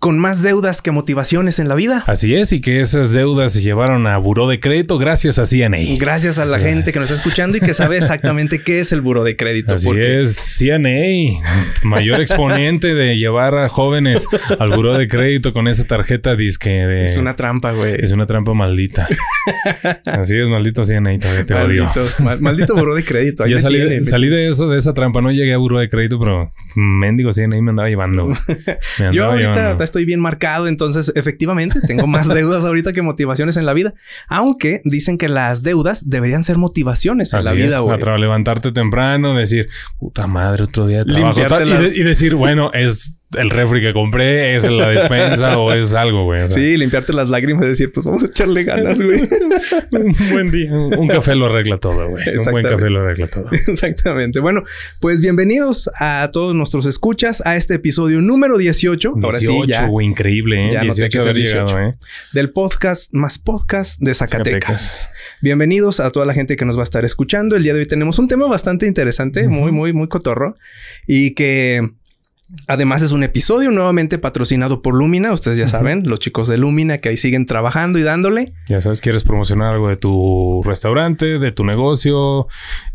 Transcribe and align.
con 0.00 0.18
más 0.18 0.42
deudas 0.42 0.80
que 0.80 0.90
motivaciones 0.92 1.58
en 1.58 1.68
la 1.68 1.74
vida? 1.74 2.04
Así 2.06 2.34
es, 2.36 2.52
y 2.52 2.60
que 2.60 2.80
esas 2.80 3.12
deudas 3.12 3.52
se 3.52 3.62
llevaron 3.62 4.06
a 4.06 4.16
buró 4.18 4.48
de 4.48 4.60
crédito 4.60 4.96
gracias 4.98 5.38
a 5.38 5.46
CNA. 5.46 5.78
Gracias 5.98 6.38
a 6.38 6.44
la 6.44 6.58
gente 6.60 6.92
que 6.92 7.00
nos 7.00 7.10
está 7.10 7.20
escuchando 7.22 7.56
y 7.56 7.60
que 7.60 7.74
sabe 7.74 7.96
exactamente 7.98 8.62
qué 8.62 8.80
es 8.80 8.92
el 8.92 9.00
buró 9.00 9.24
de 9.24 9.36
crédito. 9.36 9.74
Así 9.74 9.88
es, 9.96 10.36
CNA, 10.58 11.42
mayor 11.84 12.20
exponente 12.20 12.94
de 12.94 13.16
llevar 13.16 13.56
a 13.58 13.68
jóvenes 13.68 14.26
al 14.58 14.70
buró 14.70 14.96
de 14.96 15.08
crédito 15.08 15.52
con 15.52 15.66
esa 15.68 15.84
tarjeta 15.84 16.36
disque 16.36 16.70
de... 16.70 17.04
Es 17.04 17.16
una 17.16 17.34
trampa, 17.34 17.72
güey. 17.72 17.96
Es 17.98 18.12
una 18.12 18.26
trampa 18.26 18.54
maldita. 18.54 19.08
Así 20.06 20.36
es, 20.36 20.46
maldito 20.48 20.84
CNA, 20.84 21.18
todavía 21.18 21.46
te 21.46 21.54
Malditos, 21.54 22.20
mal- 22.20 22.40
maldito 22.40 22.74
buró 22.76 22.94
de 22.94 23.04
crédito. 23.04 23.44
Ahí 23.44 23.50
Yo 23.52 23.58
salí, 23.58 23.76
tienen. 23.78 24.04
salí 24.04 24.28
de 24.28 24.48
eso, 24.48 24.68
de 24.68 24.78
esa 24.78 24.94
trampa. 24.94 25.20
No 25.20 25.30
llegué 25.32 25.54
a 25.54 25.58
buró 25.58 25.78
de 25.78 25.88
crédito, 25.88 26.18
pero 26.20 26.52
mendigo 26.76 27.32
CNA 27.32 27.60
me 27.62 27.70
andaba 27.70 27.88
llevando. 27.88 28.26
güey. 28.26 28.36
Me 28.98 29.06
andaba 29.06 29.12
Yo 29.12 29.24
ahorita 29.26 29.52
llevando. 29.54 29.84
Estoy 29.88 30.04
bien 30.04 30.20
marcado, 30.20 30.68
entonces 30.68 31.12
efectivamente 31.16 31.80
tengo 31.86 32.06
más 32.06 32.28
deudas 32.34 32.64
ahorita 32.64 32.92
que 32.92 33.02
motivaciones 33.02 33.56
en 33.56 33.66
la 33.66 33.72
vida. 33.74 33.94
Aunque 34.28 34.80
dicen 34.84 35.18
que 35.18 35.28
las 35.28 35.62
deudas 35.62 36.08
deberían 36.08 36.44
ser 36.44 36.58
motivaciones 36.58 37.32
en 37.32 37.38
Así 37.40 37.48
la 37.48 37.54
vida, 37.54 37.78
güey. 37.80 37.90
levantarte 38.18 38.72
temprano, 38.72 39.34
decir, 39.34 39.68
puta 39.98 40.26
madre, 40.26 40.64
otro 40.64 40.86
día 40.86 41.04
de 41.04 41.12
trabajo. 41.12 41.26
Limpiarte 41.38 41.58
tal, 41.58 41.68
y, 41.68 41.70
las- 41.70 41.94
de- 41.94 42.00
y 42.00 42.02
decir, 42.04 42.34
bueno, 42.34 42.70
es 42.72 43.16
el 43.36 43.50
refri 43.50 43.82
que 43.82 43.92
compré, 43.92 44.56
es 44.56 44.64
la 44.70 44.88
despensa 44.88 45.58
o 45.58 45.70
es 45.72 45.92
algo, 45.92 46.24
güey. 46.24 46.42
O 46.42 46.48
sea, 46.48 46.56
Sí, 46.56 46.78
limpiarte 46.78 47.12
las 47.12 47.28
lágrimas 47.28 47.66
y 47.66 47.68
decir, 47.68 47.92
pues 47.92 48.06
vamos 48.06 48.22
a 48.22 48.26
echarle 48.26 48.64
ganas, 48.64 49.00
güey. 49.00 49.20
Un 49.92 50.16
buen 50.32 50.50
día. 50.50 50.72
Un 50.72 51.08
café 51.08 51.34
lo 51.34 51.46
arregla 51.46 51.76
todo, 51.76 52.08
güey. 52.08 52.24
Un 52.38 52.44
buen 52.52 52.64
café 52.64 52.88
lo 52.88 53.00
arregla 53.00 53.26
todo. 53.26 53.50
Exactamente. 53.52 54.40
Bueno, 54.40 54.62
pues 55.00 55.20
bienvenidos 55.20 55.90
a 56.00 56.30
todos 56.32 56.54
nuestros 56.54 56.86
escuchas 56.86 57.42
a 57.44 57.56
este 57.56 57.74
episodio 57.74 58.22
número 58.22 58.56
18. 58.56 59.14
Ahora 59.22 59.38
sí, 59.38 59.46
18, 59.46 59.66
ya. 59.66 59.86
güey, 59.86 60.06
increíble, 60.06 60.68
¿eh? 60.68 60.72
Ya 60.72 60.84
noté 60.84 61.02
18 61.02 61.10
que 61.10 61.20
son 61.20 61.28
haber 61.28 61.42
llegado, 61.42 61.66
18. 61.66 61.80
¿eh? 61.80 61.94
Del 62.32 62.50
podcast 62.50 63.12
más 63.12 63.38
podcast 63.38 64.00
de 64.00 64.14
Zacatecas. 64.14 64.76
Zacatecas. 64.76 65.10
Bienvenidos 65.42 66.00
a 66.00 66.10
toda 66.12 66.24
la 66.24 66.32
gente 66.32 66.56
que 66.56 66.64
nos 66.64 66.78
va 66.78 66.80
a 66.80 66.84
estar 66.84 67.04
escuchando. 67.04 67.56
El 67.56 67.62
día 67.62 67.74
de 67.74 67.80
hoy 67.80 67.86
tenemos 67.86 68.18
un 68.18 68.26
tema 68.26 68.46
bastante 68.46 68.86
interesante, 68.86 69.48
muy, 69.48 69.70
muy, 69.70 69.92
muy 69.92 70.08
cotorro 70.08 70.56
y 71.06 71.34
que 71.34 71.90
además 72.66 73.02
es 73.02 73.12
un 73.12 73.22
episodio 73.22 73.70
nuevamente 73.70 74.18
patrocinado 74.18 74.80
por 74.82 74.94
Lumina. 74.94 75.32
Ustedes 75.32 75.58
ya 75.58 75.68
saben, 75.68 76.02
los 76.08 76.18
chicos 76.18 76.48
de 76.48 76.56
Lumina 76.56 76.98
que 76.98 77.10
ahí 77.10 77.16
siguen 77.16 77.46
trabajando 77.46 77.98
y 77.98 78.02
dándole. 78.02 78.52
Ya 78.68 78.80
sabes, 78.80 79.00
quieres 79.00 79.24
promocionar 79.24 79.74
algo 79.74 79.88
de 79.88 79.96
tu 79.96 80.62
restaurante, 80.64 81.38
de 81.38 81.52
tu 81.52 81.64
negocio, 81.64 82.46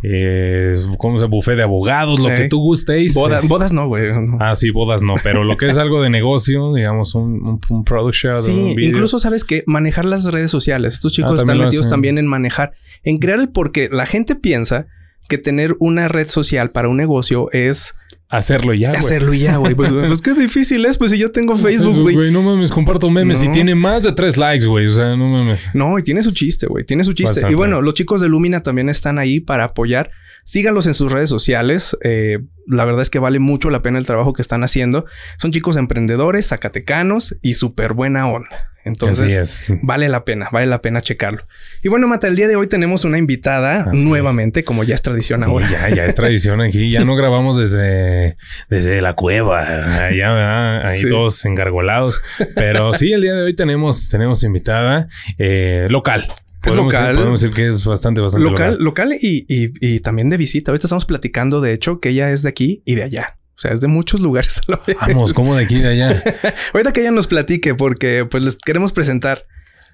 eh, 0.04 0.76
¿cómo 0.98 1.20
se 1.20 1.26
buffet 1.26 1.56
de 1.56 1.64
abogados, 1.64 2.20
lo 2.20 2.28
que 2.30 2.50
tú 2.50 2.60
gustéis. 2.60 3.14
Boda- 3.14 3.40
Eh, 3.44 3.44
bodas 3.48 3.72
no, 3.72 3.88
güey. 3.88 4.12
no. 4.14 4.38
Ah, 4.40 4.56
sí, 4.56 4.70
bodas 4.70 5.02
no, 5.02 5.14
pero 5.24 5.44
lo 5.44 5.58
que 5.58 5.68
es 5.68 5.78
algo 5.78 6.02
de 6.02 6.10
negocio, 6.10 6.74
digamos, 6.74 7.16
un, 7.16 7.34
un, 7.48 7.60
un 7.70 7.84
product 7.84 8.16
shot, 8.16 8.40
Sí, 8.40 8.74
un 8.76 8.82
incluso 8.82 9.20
sabes 9.20 9.44
que 9.44 9.64
manejar 9.68 10.06
las 10.06 10.26
redes 10.26 10.52
sociales. 10.52 10.94
Estos 10.96 11.14
chicos 11.14 11.36
Ah, 11.38 11.42
están 11.42 11.58
metidos 11.58 11.88
también 11.90 12.18
en 12.18 12.28
manejar, 12.28 12.74
en 13.04 13.20
crear 13.20 13.40
el 13.40 13.50
porque 13.50 13.90
la 13.92 14.06
gente 14.06 14.36
piensa 14.36 14.88
que 15.30 15.38
tener 15.38 15.76
una 15.80 16.08
red 16.10 16.28
social 16.28 16.72
para 16.72 16.90
un 16.90 16.98
negocio 16.98 17.48
es 17.54 17.96
hacerlo 18.38 18.74
ya, 18.74 18.90
güey. 18.90 19.00
hacerlo 19.00 19.34
ya, 19.34 19.58
güey. 19.58 19.76
Pues, 19.76 19.92
pues 19.92 20.22
qué 20.22 20.34
difícil 20.34 20.86
es, 20.86 20.98
pues 20.98 21.12
si 21.12 21.18
yo 21.18 21.32
tengo 21.32 21.56
Facebook, 21.56 22.02
güey. 22.02 22.32
No 22.32 22.42
mames, 22.42 22.72
comparto 22.72 23.10
memes 23.10 23.44
y 23.44 23.50
tiene 23.50 23.76
más 23.76 24.04
de 24.04 24.12
tres 24.12 24.38
likes, 24.38 24.66
güey. 24.66 24.88
O 24.88 24.90
sea, 24.90 25.16
no 25.16 25.30
mames. 25.30 25.68
No, 25.74 25.98
y 26.00 26.04
tiene 26.04 26.24
su 26.24 26.32
chiste, 26.32 26.66
güey. 26.66 26.84
Tiene 26.84 27.04
su 27.04 27.14
chiste. 27.14 27.42
Bastante. 27.42 27.54
Y 27.54 27.56
bueno, 27.56 27.82
los 27.82 27.94
chicos 27.94 28.22
de 28.22 28.30
Lumina 28.30 28.62
también 28.62 28.90
están 28.90 29.20
ahí 29.20 29.40
para 29.40 29.66
apoyar. 29.66 30.12
Síganlos 30.44 30.88
en 30.88 30.94
sus 30.94 31.12
redes 31.12 31.30
sociales. 31.30 31.96
Eh, 32.04 32.40
la 32.68 32.86
verdad 32.86 33.02
es 33.02 33.10
que 33.10 33.20
vale 33.20 33.40
mucho 33.40 33.70
la 33.70 33.82
pena 33.82 34.00
el 34.00 34.06
trabajo 34.06 34.34
que 34.34 34.42
están 34.42 34.64
haciendo. 34.64 35.06
Son 35.38 35.52
chicos 35.52 35.78
emprendedores, 35.78 36.48
zacatecanos 36.48 37.36
y 37.42 37.54
súper 37.54 37.94
buena 37.94 38.28
onda. 38.30 38.70
Entonces, 38.86 39.66
vale 39.82 40.10
la 40.10 40.26
pena, 40.26 40.50
vale 40.52 40.66
la 40.66 40.82
pena 40.82 41.02
checarlo. 41.02 41.46
Y 41.82 41.90
bueno, 41.90 42.08
Mata, 42.08 42.28
el 42.28 42.36
día 42.36 42.48
de 42.48 42.56
hoy 42.56 42.68
tenemos 42.68 43.06
una 43.06 43.18
invitada 43.18 43.82
Así 43.84 43.98
es. 43.98 44.04
nuevamente, 44.04 44.64
como 44.64 44.84
ya 44.84 44.96
es 44.96 45.02
tradición 45.02 45.42
Sí, 45.44 45.50
ahora. 45.50 45.70
ya, 45.72 45.90
ya 45.90 46.06
es 46.06 46.16
tradición 46.16 46.62
aquí. 46.62 46.90
Ya 46.92 47.04
no 47.06 47.16
grabamos 47.16 47.58
desde, 47.58 48.36
desde 48.70 49.02
la 49.02 49.14
cueva. 49.16 49.62
Allá, 50.08 50.32
¿verdad? 50.34 50.86
Ahí 50.88 51.00
Sí. 51.02 51.10
todos 51.10 51.44
engargolados. 51.46 52.22
Pero 52.56 52.94
sí, 52.94 53.12
el 53.14 53.22
día 53.22 53.34
de 53.34 53.44
hoy 53.44 53.54
tenemos, 53.56 54.10
tenemos 54.10 54.44
invitada 54.44 55.08
eh, 55.38 55.88
local. 55.90 56.28
Podemos 56.62 56.86
local. 56.86 57.02
Decir, 57.08 57.16
podemos 57.18 57.42
decir 57.42 57.56
que 57.56 57.70
es 57.72 57.84
bastante, 57.86 58.22
bastante 58.22 58.50
Local, 58.50 58.72
local. 58.80 59.10
local 59.10 59.18
y, 59.22 59.46
y- 59.50 59.72
y 59.82 60.00
también 60.00 60.30
de 60.30 60.38
visita. 60.38 60.72
Ahorita 60.72 60.88
estamos 60.88 61.06
platicando, 61.06 61.60
de 61.60 61.74
hecho, 61.74 62.00
que 62.00 62.10
ella 62.10 62.32
es 62.32 62.42
de 62.44 62.50
aquí 62.50 62.82
y 62.86 62.96
de 62.96 63.04
allá. 63.04 63.38
O 63.64 63.66
sea, 63.66 63.72
es 63.72 63.80
de 63.80 63.88
muchos 63.88 64.20
lugares 64.20 64.60
a 64.68 64.74
la 64.74 64.82
vez. 64.86 64.98
Vamos, 65.00 65.32
¿cómo 65.32 65.56
de 65.56 65.64
aquí 65.64 65.76
y 65.76 65.80
de 65.80 65.88
allá? 65.88 66.22
Ahorita 66.74 66.92
que 66.92 67.00
ella 67.00 67.12
nos 67.12 67.28
platique, 67.28 67.76
porque 67.76 68.26
pues 68.30 68.44
les 68.44 68.58
queremos 68.58 68.92
presentar 68.92 69.46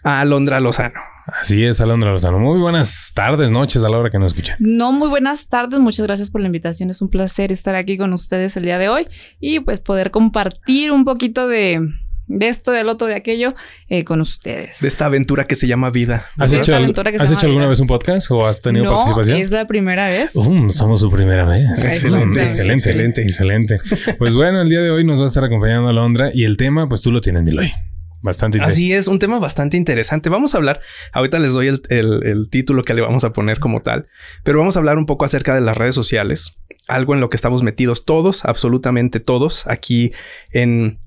a 0.01 0.21
Alondra 0.21 0.59
Lozano. 0.59 0.99
Así 1.27 1.63
es, 1.63 1.79
Alondra 1.79 2.11
Lozano. 2.11 2.39
Muy 2.39 2.57
buenas 2.57 3.11
tardes, 3.13 3.51
noches 3.51 3.83
a 3.83 3.89
la 3.89 3.99
hora 3.99 4.09
que 4.09 4.17
nos 4.17 4.31
escuchan. 4.31 4.57
No, 4.59 4.91
muy 4.91 5.07
buenas 5.07 5.49
tardes. 5.49 5.79
Muchas 5.79 6.07
gracias 6.07 6.31
por 6.31 6.41
la 6.41 6.47
invitación. 6.47 6.89
Es 6.89 6.99
un 7.03 7.09
placer 7.09 7.51
estar 7.51 7.75
aquí 7.75 7.95
con 7.95 8.11
ustedes 8.11 8.57
el 8.57 8.63
día 8.63 8.79
de 8.79 8.89
hoy 8.89 9.07
y 9.39 9.59
pues 9.59 9.79
poder 9.79 10.09
compartir 10.09 10.91
un 10.91 11.05
poquito 11.05 11.47
de, 11.47 11.79
de 12.29 12.47
esto, 12.47 12.71
del 12.71 12.87
otro, 12.87 13.07
de 13.07 13.15
aquello 13.15 13.53
eh, 13.89 14.03
con 14.05 14.21
ustedes. 14.21 14.79
De 14.79 14.87
esta 14.87 15.05
aventura 15.05 15.45
que 15.45 15.55
se 15.55 15.67
llama 15.67 15.89
vida. 15.89 16.25
¿Has 16.37 16.53
hecho, 16.53 16.73
al- 16.75 16.83
aventura 16.83 17.11
que 17.11 17.17
se 17.17 17.23
¿has 17.23 17.29
llama 17.31 17.39
hecho 17.39 17.47
alguna 17.47 17.65
vida. 17.65 17.69
vez 17.69 17.79
un 17.81 17.87
podcast 17.87 18.31
o 18.31 18.45
has 18.47 18.61
tenido 18.61 18.85
no, 18.85 18.91
participación? 18.93 19.39
es 19.39 19.51
la 19.51 19.67
primera 19.67 20.07
vez. 20.09 20.35
Um, 20.35 20.69
somos 20.69 20.99
su 21.01 21.09
primera 21.11 21.43
vez. 21.43 21.67
Excelente, 21.83 22.43
excelente, 22.43 23.23
excelente. 23.23 23.75
excelente, 23.75 23.77
Pues 24.17 24.35
bueno, 24.35 24.61
el 24.61 24.69
día 24.69 24.79
de 24.81 24.91
hoy 24.91 25.03
nos 25.03 25.19
va 25.19 25.23
a 25.23 25.27
estar 25.27 25.43
acompañando 25.43 25.89
Alondra 25.89 26.29
y 26.33 26.43
el 26.45 26.55
tema, 26.55 26.87
pues 26.87 27.01
tú 27.01 27.11
lo 27.11 27.19
tienes, 27.19 27.43
Miloy. 27.43 27.73
Bastante 28.21 28.57
interesante. 28.57 28.83
Así 28.83 28.93
es, 28.93 29.07
un 29.07 29.17
tema 29.17 29.39
bastante 29.39 29.77
interesante. 29.77 30.29
Vamos 30.29 30.53
a 30.53 30.57
hablar, 30.57 30.81
ahorita 31.13 31.39
les 31.39 31.53
doy 31.53 31.67
el, 31.67 31.81
el- 31.89 32.21
el 32.25 32.49
título 32.49 32.83
que 32.83 32.93
le 32.93 33.01
vamos 33.01 33.23
a 33.23 33.31
poner 33.33 33.59
como 33.59 33.81
tal, 33.81 34.07
pero 34.43 34.59
vamos 34.59 34.75
a 34.75 34.79
hablar 34.79 34.97
un 34.97 35.05
poco 35.05 35.23
acerca 35.25 35.55
de 35.55 35.61
las 35.61 35.75
redes 35.77 35.95
sociales, 35.95 36.57
algo 36.87 37.13
en 37.15 37.21
lo 37.21 37.29
que 37.29 37.37
estamos 37.37 37.63
metidos 37.63 38.05
todos, 38.05 38.45
absolutamente 38.45 39.19
todos, 39.19 39.65
aquí 39.67 40.11
en... 40.51 40.99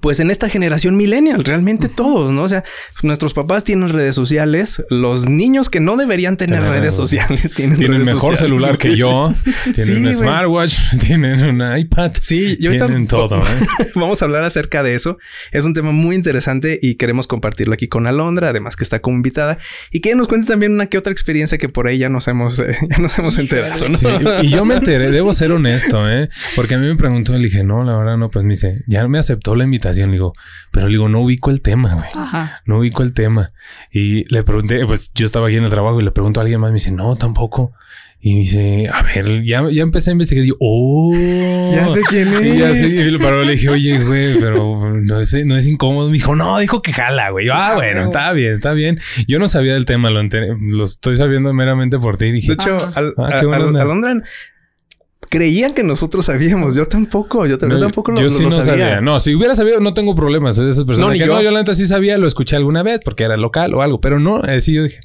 Pues 0.00 0.18
en 0.20 0.30
esta 0.30 0.48
generación 0.48 0.96
millennial, 0.96 1.44
realmente 1.44 1.88
todos, 1.88 2.32
¿no? 2.32 2.42
O 2.42 2.48
sea, 2.48 2.64
nuestros 3.02 3.34
papás 3.34 3.62
tienen 3.62 3.88
redes 3.90 4.14
sociales, 4.14 4.82
los 4.90 5.28
niños 5.28 5.68
que 5.70 5.80
no 5.80 5.96
deberían 5.96 6.36
tener 6.36 6.62
redes 6.62 6.94
sociales 6.94 7.52
tienen 7.56 7.78
Tienen 7.78 8.00
redes 8.00 8.14
mejor 8.14 8.32
sociales. 8.36 8.58
celular 8.58 8.78
que 8.78 8.96
yo, 8.96 9.34
tienen 9.74 9.96
Sí, 9.96 10.04
un 10.06 10.14
smartwatch, 10.14 10.76
tienen 11.06 11.44
un 11.44 11.76
iPad. 11.78 12.12
Sí, 12.20 12.56
y 12.58 12.66
ahorita 12.66 12.86
tienen 12.86 13.06
todo. 13.06 13.38
¿eh? 13.40 13.66
Vamos 13.94 14.22
a 14.22 14.24
hablar 14.24 14.44
acerca 14.44 14.82
de 14.82 14.94
eso. 14.94 15.18
Es 15.52 15.64
un 15.64 15.74
tema 15.74 15.92
muy 15.92 16.16
interesante 16.16 16.78
y 16.80 16.94
queremos 16.94 17.26
compartirlo 17.26 17.74
aquí 17.74 17.86
con 17.86 18.06
Alondra, 18.06 18.48
además 18.48 18.76
que 18.76 18.84
está 18.84 19.00
como 19.00 19.16
invitada 19.16 19.58
y 19.90 20.00
que 20.00 20.14
nos 20.14 20.26
cuente 20.26 20.48
también 20.48 20.72
una 20.72 20.86
que 20.86 20.98
otra 20.98 21.12
experiencia 21.12 21.58
que 21.58 21.68
por 21.68 21.86
ahí 21.86 21.98
ya 21.98 22.08
nos 22.08 22.26
hemos, 22.28 22.58
eh, 22.58 22.76
ya 22.90 22.98
nos 22.98 23.16
hemos 23.18 23.38
enterado, 23.38 23.88
¿no? 23.88 23.96
Sí, 23.96 24.06
y 24.42 24.48
yo 24.48 24.64
me 24.64 24.74
enteré, 24.76 25.10
debo 25.10 25.32
ser 25.34 25.52
honesto, 25.52 26.08
¿eh? 26.10 26.28
Porque 26.56 26.74
a 26.74 26.78
mí 26.78 26.86
me 26.86 26.96
preguntó, 26.96 27.32
le 27.36 27.44
dije, 27.44 27.62
no, 27.62 27.84
la 27.84 27.96
verdad 27.96 28.16
no, 28.16 28.30
pues 28.30 28.44
me 28.44 28.54
dice, 28.54 28.82
ya 28.86 29.06
me 29.06 29.18
aceptó 29.18 29.54
la 29.54 29.64
invitación, 29.64 29.81
le 29.82 30.12
digo, 30.12 30.32
pero 30.70 30.86
le 30.86 30.92
digo, 30.92 31.08
no 31.08 31.20
ubico 31.20 31.50
el 31.50 31.60
tema, 31.60 31.94
güey. 31.94 32.08
Ajá. 32.14 32.62
No 32.66 32.78
ubico 32.78 33.02
el 33.02 33.12
tema. 33.12 33.50
Y 33.90 34.24
le 34.32 34.42
pregunté, 34.42 34.84
pues 34.86 35.10
yo 35.14 35.26
estaba 35.26 35.48
aquí 35.48 35.56
en 35.56 35.64
el 35.64 35.70
trabajo 35.70 36.00
y 36.00 36.04
le 36.04 36.10
pregunto 36.10 36.40
a 36.40 36.42
alguien 36.42 36.60
más, 36.60 36.70
me 36.70 36.74
dice, 36.76 36.92
no, 36.92 37.16
tampoco. 37.16 37.72
Y 38.24 38.34
me 38.34 38.40
dice, 38.40 38.88
a 38.92 39.02
ver, 39.02 39.42
ya, 39.42 39.68
ya 39.68 39.82
empecé 39.82 40.10
a 40.10 40.12
investigar. 40.12 40.44
Y 40.44 40.48
yo, 40.50 40.54
oh, 40.60 41.12
Ya 41.12 41.88
sé 41.88 42.02
quién 42.08 42.28
Y 42.40 42.56
ya 42.58 42.70
es. 42.70 42.94
sé, 42.94 43.16
pero 43.18 43.42
le 43.42 43.52
dije, 43.52 43.68
oye, 43.68 43.98
güey, 43.98 44.38
pero 44.38 44.92
no 44.94 45.18
es, 45.18 45.34
no 45.44 45.56
es 45.56 45.66
incómodo. 45.66 46.06
Me 46.06 46.12
dijo, 46.14 46.36
no, 46.36 46.56
dijo 46.60 46.82
que 46.82 46.92
jala, 46.92 47.30
güey. 47.30 47.46
Yo, 47.46 47.54
ah, 47.54 47.74
bueno, 47.74 48.04
está 48.04 48.32
bien, 48.32 48.54
está 48.54 48.74
bien. 48.74 49.00
Yo 49.26 49.40
no 49.40 49.48
sabía 49.48 49.74
del 49.74 49.86
tema, 49.86 50.08
lo, 50.10 50.20
estoy 50.84 51.16
sabiendo 51.16 51.52
meramente 51.52 51.98
por 51.98 52.16
ti. 52.16 52.26
Y 52.26 52.32
dije, 52.32 52.48
De 52.48 52.54
hecho, 52.54 52.76
Ajá. 52.76 53.00
Al- 53.00 53.14
Ah, 53.18 53.28
a-. 53.32 53.82
Alondra 53.82 54.22
creían 55.32 55.72
que 55.72 55.82
nosotros 55.82 56.26
sabíamos. 56.26 56.74
Yo 56.76 56.86
tampoco, 56.86 57.46
yo, 57.46 57.56
yo 57.58 57.80
tampoco 57.80 58.12
lo, 58.12 58.18
yo 58.18 58.24
lo- 58.24 58.30
sí 58.30 58.42
lo 58.42 58.50
no 58.50 58.62
sabía. 58.62 59.00
No, 59.00 59.18
si 59.18 59.34
hubiera 59.34 59.54
sabido, 59.54 59.80
no 59.80 59.94
tengo 59.94 60.14
problemas. 60.14 60.56
Soy 60.56 60.66
de 60.66 60.72
esas 60.72 60.84
personas 60.84 61.08
No, 61.08 61.12
que 61.14 61.20
yo. 61.20 61.34
no, 61.34 61.40
yo 61.42 61.50
la 61.50 61.60
neta 61.60 61.74
sí 61.74 61.86
sabía, 61.86 62.18
lo 62.18 62.26
escuché 62.26 62.54
alguna 62.54 62.82
vez 62.82 63.00
porque 63.02 63.24
era 63.24 63.38
local 63.38 63.72
o 63.72 63.80
algo, 63.80 63.98
pero 64.00 64.20
no, 64.20 64.44
eh, 64.44 64.60
sí 64.60 64.74
yo 64.74 64.82
dije, 64.82 65.00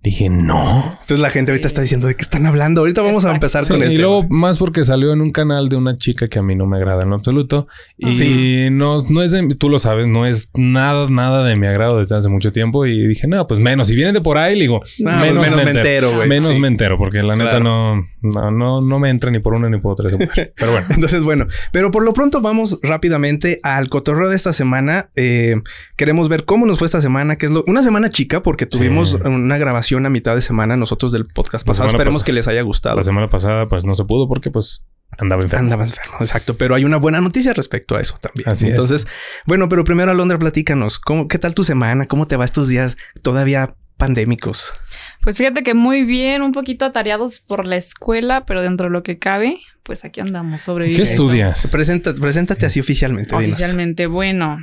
Dije, 0.00 0.28
no. 0.30 0.84
Entonces 1.00 1.18
la 1.18 1.28
gente 1.28 1.50
ahorita 1.50 1.66
está 1.66 1.82
diciendo 1.82 2.06
de 2.06 2.14
qué 2.14 2.22
están 2.22 2.46
hablando. 2.46 2.82
Ahorita 2.82 3.02
vamos 3.02 3.24
a 3.24 3.28
Exacto. 3.34 3.34
empezar 3.34 3.64
Sí, 3.64 3.72
con 3.72 3.82
el 3.82 3.88
y 3.92 3.96
tema. 3.96 4.02
luego 4.02 4.26
más 4.30 4.56
porque 4.56 4.84
salió 4.84 5.12
en 5.12 5.20
un 5.20 5.32
canal 5.32 5.68
de 5.68 5.74
una 5.76 5.96
chica 5.96 6.28
que 6.28 6.38
a 6.38 6.42
mí 6.42 6.54
no 6.54 6.66
me 6.66 6.76
agrada 6.76 7.02
en 7.02 7.10
lo 7.10 7.16
absoluto. 7.16 7.66
Y 7.96 8.14
Sí. 8.16 8.68
no, 8.70 8.98
no 9.08 9.22
es 9.22 9.32
de, 9.32 9.42
tú 9.58 9.68
lo 9.68 9.80
sabes, 9.80 10.06
no 10.06 10.24
es 10.24 10.50
nada, 10.54 11.08
nada 11.10 11.42
de 11.44 11.56
mi 11.56 11.66
agrado 11.66 11.98
desde 11.98 12.16
hace 12.16 12.28
mucho 12.28 12.52
tiempo. 12.52 12.86
Y 12.86 13.08
dije, 13.08 13.26
no, 13.26 13.44
pues 13.48 13.58
menos. 13.58 13.88
Si 13.88 13.96
viene 13.96 14.12
de 14.12 14.20
por 14.20 14.38
ahí, 14.38 14.54
le 14.54 14.62
digo, 14.62 14.80
No, 15.00 15.18
pues 15.18 15.34
menos 15.34 15.64
me 15.64 15.70
entero, 15.72 16.14
güey. 16.14 16.28
Menos 16.28 16.54
Sí. 16.54 16.60
me 16.60 16.68
entero, 16.68 16.96
porque 16.96 17.20
la 17.24 17.34
neta 17.34 17.50
Claro. 17.58 17.64
no, 17.64 18.06
no, 18.22 18.50
no, 18.52 18.80
no 18.80 18.98
me 19.00 19.10
entra 19.10 19.32
ni 19.32 19.40
por 19.40 19.54
una 19.54 19.68
ni 19.68 19.78
por 19.80 19.92
otra. 19.92 20.08
Pero 20.56 20.72
bueno. 20.72 20.86
Entonces, 20.90 21.24
bueno, 21.24 21.46
pero 21.72 21.90
por 21.90 22.04
lo 22.04 22.12
pronto 22.12 22.40
vamos 22.40 22.78
rápidamente 22.84 23.58
al 23.64 23.88
cotorreo 23.88 24.28
de 24.30 24.36
esta 24.36 24.52
semana. 24.52 25.10
Eh, 25.16 25.56
queremos 25.96 26.28
ver 26.28 26.44
cómo 26.44 26.66
nos 26.66 26.78
fue 26.78 26.86
esta 26.86 27.00
semana, 27.00 27.36
que 27.36 27.46
es 27.46 27.52
lo, 27.52 27.64
una 27.66 27.82
semana 27.82 28.08
chica, 28.10 28.42
porque 28.44 28.64
tuvimos 28.64 29.12
Sí. 29.12 29.18
una 29.28 29.58
grabación 29.58 29.87
a 29.96 30.10
mitad 30.10 30.34
de 30.34 30.40
semana 30.42 30.76
nosotros 30.76 31.12
del 31.12 31.26
podcast 31.26 31.66
La 31.66 31.70
pasado. 31.72 31.88
Esperemos 31.88 32.24
que 32.24 32.32
les 32.32 32.46
haya 32.48 32.62
gustado. 32.62 32.96
La 32.96 33.02
semana 33.02 33.28
pasada, 33.28 33.66
pues 33.66 33.84
no 33.84 33.94
se 33.94 34.04
pudo 34.04 34.28
porque 34.28 34.50
pues 34.50 34.84
andaba 35.16 35.42
enfermo. 35.42 35.64
Andaba 35.64 35.84
enfermo, 35.84 36.16
exacto. 36.20 36.56
Pero 36.56 36.74
hay 36.74 36.84
una 36.84 36.96
buena 36.98 37.20
noticia 37.20 37.52
respecto 37.54 37.96
a 37.96 38.00
eso 38.00 38.14
también. 38.20 38.48
Así 38.48 38.66
es. 38.66 38.70
Entonces, 38.70 39.06
bueno, 39.46 39.68
pero 39.68 39.84
primero, 39.84 40.10
Alondra, 40.10 40.38
platícanos. 40.38 40.98
¿cómo, 40.98 41.28
¿Qué 41.28 41.38
tal 41.38 41.54
tu 41.54 41.64
semana? 41.64 42.06
¿Cómo 42.06 42.26
te 42.26 42.36
va 42.36 42.44
estos 42.44 42.68
días 42.68 42.96
todavía 43.22 43.74
pandémicos? 43.96 44.74
Pues 45.22 45.36
fíjate 45.36 45.62
que 45.62 45.74
muy 45.74 46.04
bien, 46.04 46.42
un 46.42 46.52
poquito 46.52 46.84
atareados 46.84 47.40
por 47.40 47.64
la 47.66 47.76
escuela, 47.76 48.44
pero 48.46 48.62
dentro 48.62 48.86
de 48.86 48.92
lo 48.92 49.02
que 49.02 49.18
cabe, 49.18 49.58
pues 49.82 50.04
aquí 50.04 50.20
andamos 50.20 50.60
¿Qué 50.60 50.64
sobreviviendo. 50.66 51.10
estudias? 51.10 51.66
Presenta, 51.68 52.14
preséntate 52.14 52.66
así 52.66 52.78
oficialmente. 52.78 53.34
dinos. 53.36 53.52
Oficialmente, 53.54 54.06
bueno. 54.06 54.56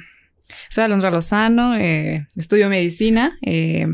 Soy 0.70 0.84
Alondra 0.84 1.10
Lozano, 1.10 1.76
eh, 1.76 2.28
estudio 2.36 2.70
medicina. 2.70 3.38
eh, 3.42 3.88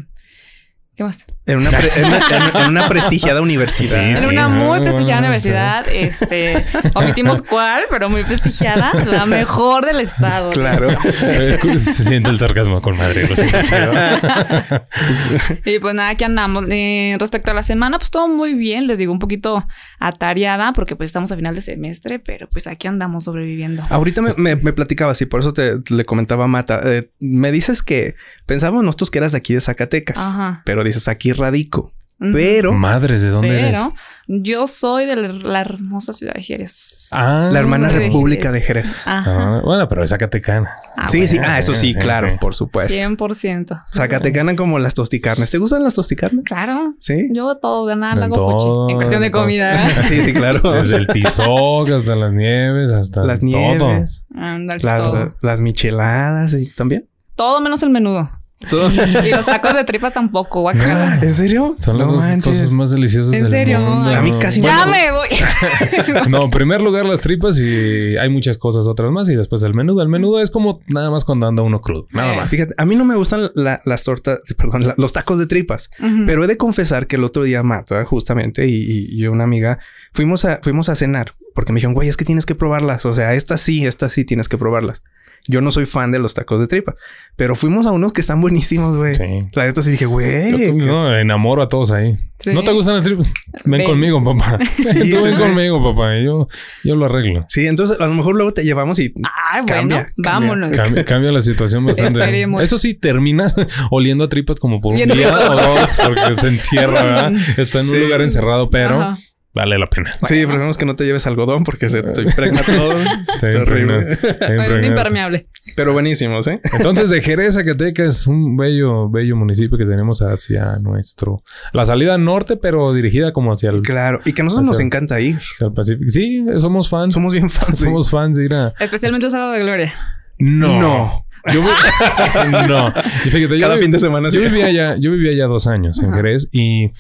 ¿Qué 1.02 1.06
más? 1.06 1.26
En 1.48 1.58
una, 1.58 1.72
pre- 1.72 1.90
en 1.96 2.06
una- 2.06 2.20
en- 2.64 2.70
una 2.70 2.88
prestigiada 2.88 3.42
universidad. 3.42 4.16
Sí, 4.16 4.24
en 4.24 4.30
una 4.30 4.46
ah, 4.46 4.48
muy 4.48 4.68
bueno, 4.68 4.84
prestigiada 4.84 5.20
sí. 5.22 5.26
universidad, 5.26 5.86
este, 5.92 6.64
omitimos 6.94 7.42
cuál, 7.50 7.86
pero 7.90 8.10
muy 8.12 8.24
prestigiada, 8.24 8.92
la 9.10 9.26
mejor 9.26 9.84
del 9.86 10.00
estado. 10.02 10.52
Claro. 10.52 10.88
Se 10.92 11.80
siente 11.80 12.30
el 12.30 12.38
sarcasmo 12.38 12.80
con 12.82 12.96
madre. 12.96 13.28
Lo 13.28 13.36
siento, 13.36 13.58
chido. 13.64 13.92
Y 15.66 15.80
pues 15.80 15.96
nada, 15.96 16.10
aquí 16.10 16.24
andamos. 16.24 16.66
Eh, 16.70 17.16
respecto 17.20 17.52
a 17.52 17.54
la 17.54 17.64
semana, 17.64 17.98
pues 17.98 18.12
todo 18.12 18.28
muy 18.28 18.54
bien. 18.54 18.86
Les 18.88 18.98
digo, 19.00 19.12
un 19.12 19.20
poquito 19.20 19.66
atareada 20.00 20.74
porque 20.74 20.96
pues 20.96 21.10
estamos 21.10 21.32
a 21.32 21.36
final 21.36 21.56
de 21.56 21.62
semestre, 21.62 22.20
pero 22.20 22.48
pues 22.50 22.68
aquí 22.68 22.88
andamos 22.88 23.24
sobreviviendo. 23.24 23.84
Ahorita 23.90 24.22
me, 24.22 24.30
me, 24.38 24.56
me 24.58 24.74
platicabas 24.74 25.22
y 25.22 25.26
por 25.26 25.40
eso 25.40 25.54
te 25.54 25.78
le 25.90 26.06
comentaba 26.06 26.46
a 26.46 26.48
Mata. 26.48 26.82
eh, 26.86 27.10
me 27.20 27.52
dices 27.52 27.82
que 27.82 28.16
pensábamos 28.46 28.84
nosotros 28.84 29.10
que 29.12 29.18
eras 29.20 29.32
de 29.32 29.40
aquí 29.40 29.54
de 29.54 29.62
Zacatecas, 29.62 30.18
Ajá. 30.20 30.62
pero 30.66 30.84
dices 30.92 31.08
aquí 31.08 31.34
radico. 31.34 31.94
Pero 32.34 32.72
Madres, 32.74 33.24
¿de 33.24 33.30
dónde 33.30 33.60
eres? 33.60 33.72
Pero 33.72 33.94
yo 34.28 34.68
soy 34.68 35.08
de 35.08 35.16
la, 35.16 35.62
hermosa 35.62 36.14
ciudad 36.14 36.36
de 36.36 36.44
Jerez. 36.44 37.10
Ah, 37.12 37.50
la 37.52 37.60
hermana 37.60 37.90
de 37.90 37.98
República 37.98 38.52
de 38.52 38.62
Jerez. 38.62 39.02
Ajá. 39.08 39.58
Ah, 39.58 39.62
bueno, 39.64 39.90
pero 39.90 40.04
es 40.04 40.12
Zacatecana. 40.12 40.72
Ah, 40.96 41.10
sí, 41.10 41.26
sí. 41.26 41.40
Ah, 41.44 41.58
eso 41.58 41.74
sí, 41.74 41.96
claro, 41.96 42.38
por 42.40 42.54
supuesto. 42.54 42.94
100%. 42.94 43.84
Zacatecana 43.92 44.56
como 44.56 44.78
las 44.78 44.94
tosticarnes. 44.94 45.50
¿Te 45.50 45.58
gustan 45.58 45.84
las 45.84 45.96
tosticarnes? 45.96 46.46
Claro. 46.46 46.94
Sí. 47.00 47.30
Yo 47.34 47.58
todo 47.58 47.88
de 47.88 47.96
nada 47.96 48.14
De 48.14 48.20
la 48.20 48.26
hago 48.28 48.36
todo, 48.36 48.60
fuchi. 48.60 48.92
En 48.92 48.98
cuestión 48.98 49.22
de 49.22 49.32
comida. 49.32 49.88
¿eh? 49.88 49.92
Sí, 50.08 50.22
sí, 50.22 50.34
claro. 50.34 50.74
Desde 50.74 50.98
el 50.98 51.08
tizoc 51.08 51.90
hasta 51.90 52.16
las 52.16 52.32
nieves, 52.32 52.92
hasta 52.92 53.24
las 53.24 53.40
todo. 53.40 53.50
nieves, 53.50 54.26
las, 54.30 54.82
todo. 54.82 55.34
las 55.42 55.60
micheladas 55.60 56.54
y 56.54 56.70
también. 56.76 57.08
Todo 57.36 57.62
menos 57.62 57.82
el 57.82 57.90
menudo. 57.90 58.30
Y 58.70 59.30
los 59.32 59.46
tacos 59.46 59.74
de 59.74 59.84
tripa 59.84 60.12
tampoco, 60.12 60.62
guacala. 60.62 61.16
¿En 61.22 61.34
serio? 61.34 61.76
Son 61.80 61.98
las 61.98 62.08
No 62.08 62.14
dos 62.14 62.22
manches. 62.22 62.58
cosas 62.58 62.72
más 62.72 62.92
deliciosas 62.92 63.34
¿En 63.34 63.44
del 63.44 63.52
serio? 63.52 63.80
mundo. 63.80 64.10
A 64.14 64.22
mí 64.22 64.34
casi 64.40 64.62
Ya 64.62 64.86
me 64.86 65.12
voy. 65.12 65.28
No, 66.30 66.44
en 66.44 66.50
primer 66.50 66.82
lugar 66.82 67.06
las 67.06 67.22
tripas 67.22 67.58
y 67.60 68.18
hay 68.18 68.30
muchas 68.30 68.58
cosas 68.58 68.88
otras 68.88 69.12
más 69.12 69.28
y 69.30 69.36
después 69.36 69.64
el 69.64 69.74
menudo. 69.74 70.02
El 70.02 70.10
menudo 70.10 70.40
es 70.42 70.52
como 70.52 70.80
nada 70.88 71.10
más 71.12 71.26
cuando 71.26 71.48
anda 71.48 71.64
uno 71.64 71.82
crudo, 71.82 72.08
nada 72.12 72.34
Eh. 72.34 72.38
más. 72.38 72.52
Fíjate, 72.52 72.74
a 72.78 72.86
mí 72.86 72.96
no 72.96 73.06
me 73.06 73.16
gustan 73.16 73.50
la- 73.56 73.82
las 73.86 74.04
tortas, 74.04 74.40
perdón, 74.58 74.88
la- 74.88 74.96
los 74.98 75.14
tacos 75.14 75.40
de 75.40 75.48
tripas. 75.48 75.90
Pero 76.26 76.44
he 76.44 76.48
de 76.48 76.58
confesar 76.58 77.08
que 77.08 77.16
el 77.16 77.24
otro 77.24 77.44
día 77.44 77.64
Mata, 77.64 78.04
justamente, 78.06 78.68
y, 78.68 78.76
y- 78.76 79.08
y 79.22 79.28
una 79.28 79.44
amiga, 79.44 79.80
fuimos 80.14 80.46
a, 80.46 80.60
fuimos 80.64 80.90
a 80.90 80.96
cenar 80.96 81.34
porque 81.54 81.74
me 81.74 81.78
dijeron, 81.78 81.94
güey, 81.94 82.08
es 82.08 82.16
que 82.18 82.26
tienes 82.26 82.46
que 82.46 82.56
probarlas. 82.56 83.06
O 83.06 83.14
sea, 83.14 83.34
estas 83.34 83.60
sí, 83.62 83.86
estas 83.86 84.14
sí 84.14 84.24
tienes 84.26 84.48
que 84.48 84.58
probarlas. 84.58 85.04
Yo 85.48 85.62
no 85.62 85.72
soy 85.72 85.86
fan 85.86 86.12
de 86.12 86.20
los 86.20 86.34
tacos 86.34 86.60
de 86.60 86.68
tripa, 86.68 86.94
pero 87.36 87.56
fuimos 87.56 87.86
a 87.88 87.92
unos 87.92 88.14
que 88.14 88.22
están 88.22 88.42
buenísimos, 88.42 88.96
güey. 88.96 89.16
Sí. 89.16 89.24
La 89.54 89.66
neta 89.66 89.82
sí 89.82 89.92
dije, 89.92 90.06
güey. 90.06 90.74
No, 90.74 91.16
enamoro 91.18 91.62
a 91.64 91.70
todos 91.70 91.92
ahí. 91.92 92.18
Sí. 92.40 92.52
¿No 92.54 92.64
te 92.64 92.72
gustan 92.72 92.96
las 92.96 93.04
tripas? 93.04 93.28
Ven, 93.66 93.80
Ven. 93.80 93.88
conmigo, 93.88 94.24
papá. 94.24 94.58
Sí, 94.78 95.10
Tú 95.12 95.24
ven 95.24 95.36
conmigo, 95.38 95.84
papá. 95.84 96.16
Yo, 96.20 96.48
yo 96.84 96.96
lo 96.96 97.06
arreglo. 97.06 97.46
Sí, 97.50 97.66
entonces 97.68 98.00
a 98.00 98.06
lo 98.06 98.14
mejor 98.14 98.36
luego 98.36 98.52
te 98.54 98.64
llevamos 98.64 99.00
y 99.00 99.14
Ay, 99.52 99.62
Cambia, 99.66 99.76
bueno, 99.76 99.96
cambia. 99.98 100.14
vámonos. 100.32 100.72
Cambia, 100.78 101.06
cambia 101.06 101.32
la 101.32 101.42
situación 101.42 101.86
bastante. 101.86 102.20
Esperemos. 102.20 102.62
Eso 102.64 102.78
sí, 102.78 102.94
terminas 102.94 103.56
oliendo 103.92 104.24
a 104.24 104.30
tripas 104.30 104.60
como 104.60 104.80
por 104.80 104.94
un 104.94 105.00
día 105.00 105.32
o 105.34 105.56
dos 105.56 105.96
porque 106.06 106.34
se 106.36 106.48
encierra, 106.48 107.04
¿verdad? 107.04 107.34
Está 107.58 107.82
en 107.82 107.90
un 107.90 108.00
lugar 108.02 108.22
encerrado, 108.22 108.70
pero 108.70 109.02
Ajá. 109.02 109.18
Vale 109.54 109.78
la 109.78 109.88
pena. 109.88 110.12
sí, 110.28 110.46
preferimos 110.46 110.78
que 110.78 110.86
no 110.86 110.96
te 110.96 111.06
lleves 111.06 111.28
algodón 111.28 111.64
porque 111.64 111.90
se 111.90 112.02
te 112.04 112.22
impregna 112.22 112.62
todo. 112.62 112.94
Está 113.36 113.62
horrible. 113.62 114.18
Bueno, 114.56 114.76
un 114.76 114.84
impermeable. 114.84 115.46
Pero 115.76 115.94
buenísimos, 115.94 116.48
¿eh? 116.48 116.60
Entonces, 116.78 117.10
de 117.10 117.22
Jerez, 117.22 117.54
Zacatecas, 117.56 118.08
es 118.22 118.28
un 118.28 118.58
bello, 118.58 119.10
bello 119.10 119.36
municipio 119.36 119.78
que 119.78 119.86
tenemos 119.86 120.22
hacia 120.22 120.78
nuestro... 120.80 121.42
La 121.74 121.86
salida 121.86 122.18
norte, 122.18 122.58
pero 122.58 122.94
dirigida 122.94 123.32
como 123.34 123.52
hacia 123.52 123.70
el, 123.70 123.82
Claro. 123.82 124.22
Y 124.26 124.34
que 124.34 124.42
a 124.42 124.46
nosotros 124.46 124.68
nos 124.68 124.80
encanta 124.80 125.20
ir. 125.20 125.38
hacia 125.38 125.68
el 125.68 125.74
Pacífico. 125.74 126.10
Sí, 126.10 126.46
somos 126.58 126.90
fans. 126.90 127.14
Somos 127.14 127.32
bien 127.34 127.50
fans. 127.50 127.80
sí. 127.80 127.86
Somos 127.86 128.10
fans 128.10 128.38
de 128.38 128.46
ir 128.46 128.54
a... 128.54 128.74
Especialmente 128.80 129.26
el 129.28 129.32
sábado 129.32 129.52
de 129.52 129.60
gloria. 129.60 129.94
No. 130.40 130.80
No. 130.82 131.26
Yo 131.54 131.62
vi- 131.62 132.68
no. 132.68 132.90
Y 133.26 133.30
fíjate, 133.30 133.58
yo 133.60 133.62
Cada 133.62 133.76
vi- 133.76 133.82
fin 133.84 133.92
de 133.92 134.00
semana. 134.00 134.30
Yo 134.30 134.40
sí. 134.40 134.46
vivía 134.46 134.66
allá, 134.68 134.96
yo 134.98 135.12
vivía 135.12 135.32
allá 135.32 135.46
dos 135.46 135.68
años 135.68 136.00
en 136.00 136.06
Ajá. 136.08 136.16
Jerez 136.18 136.48
y 136.52 136.92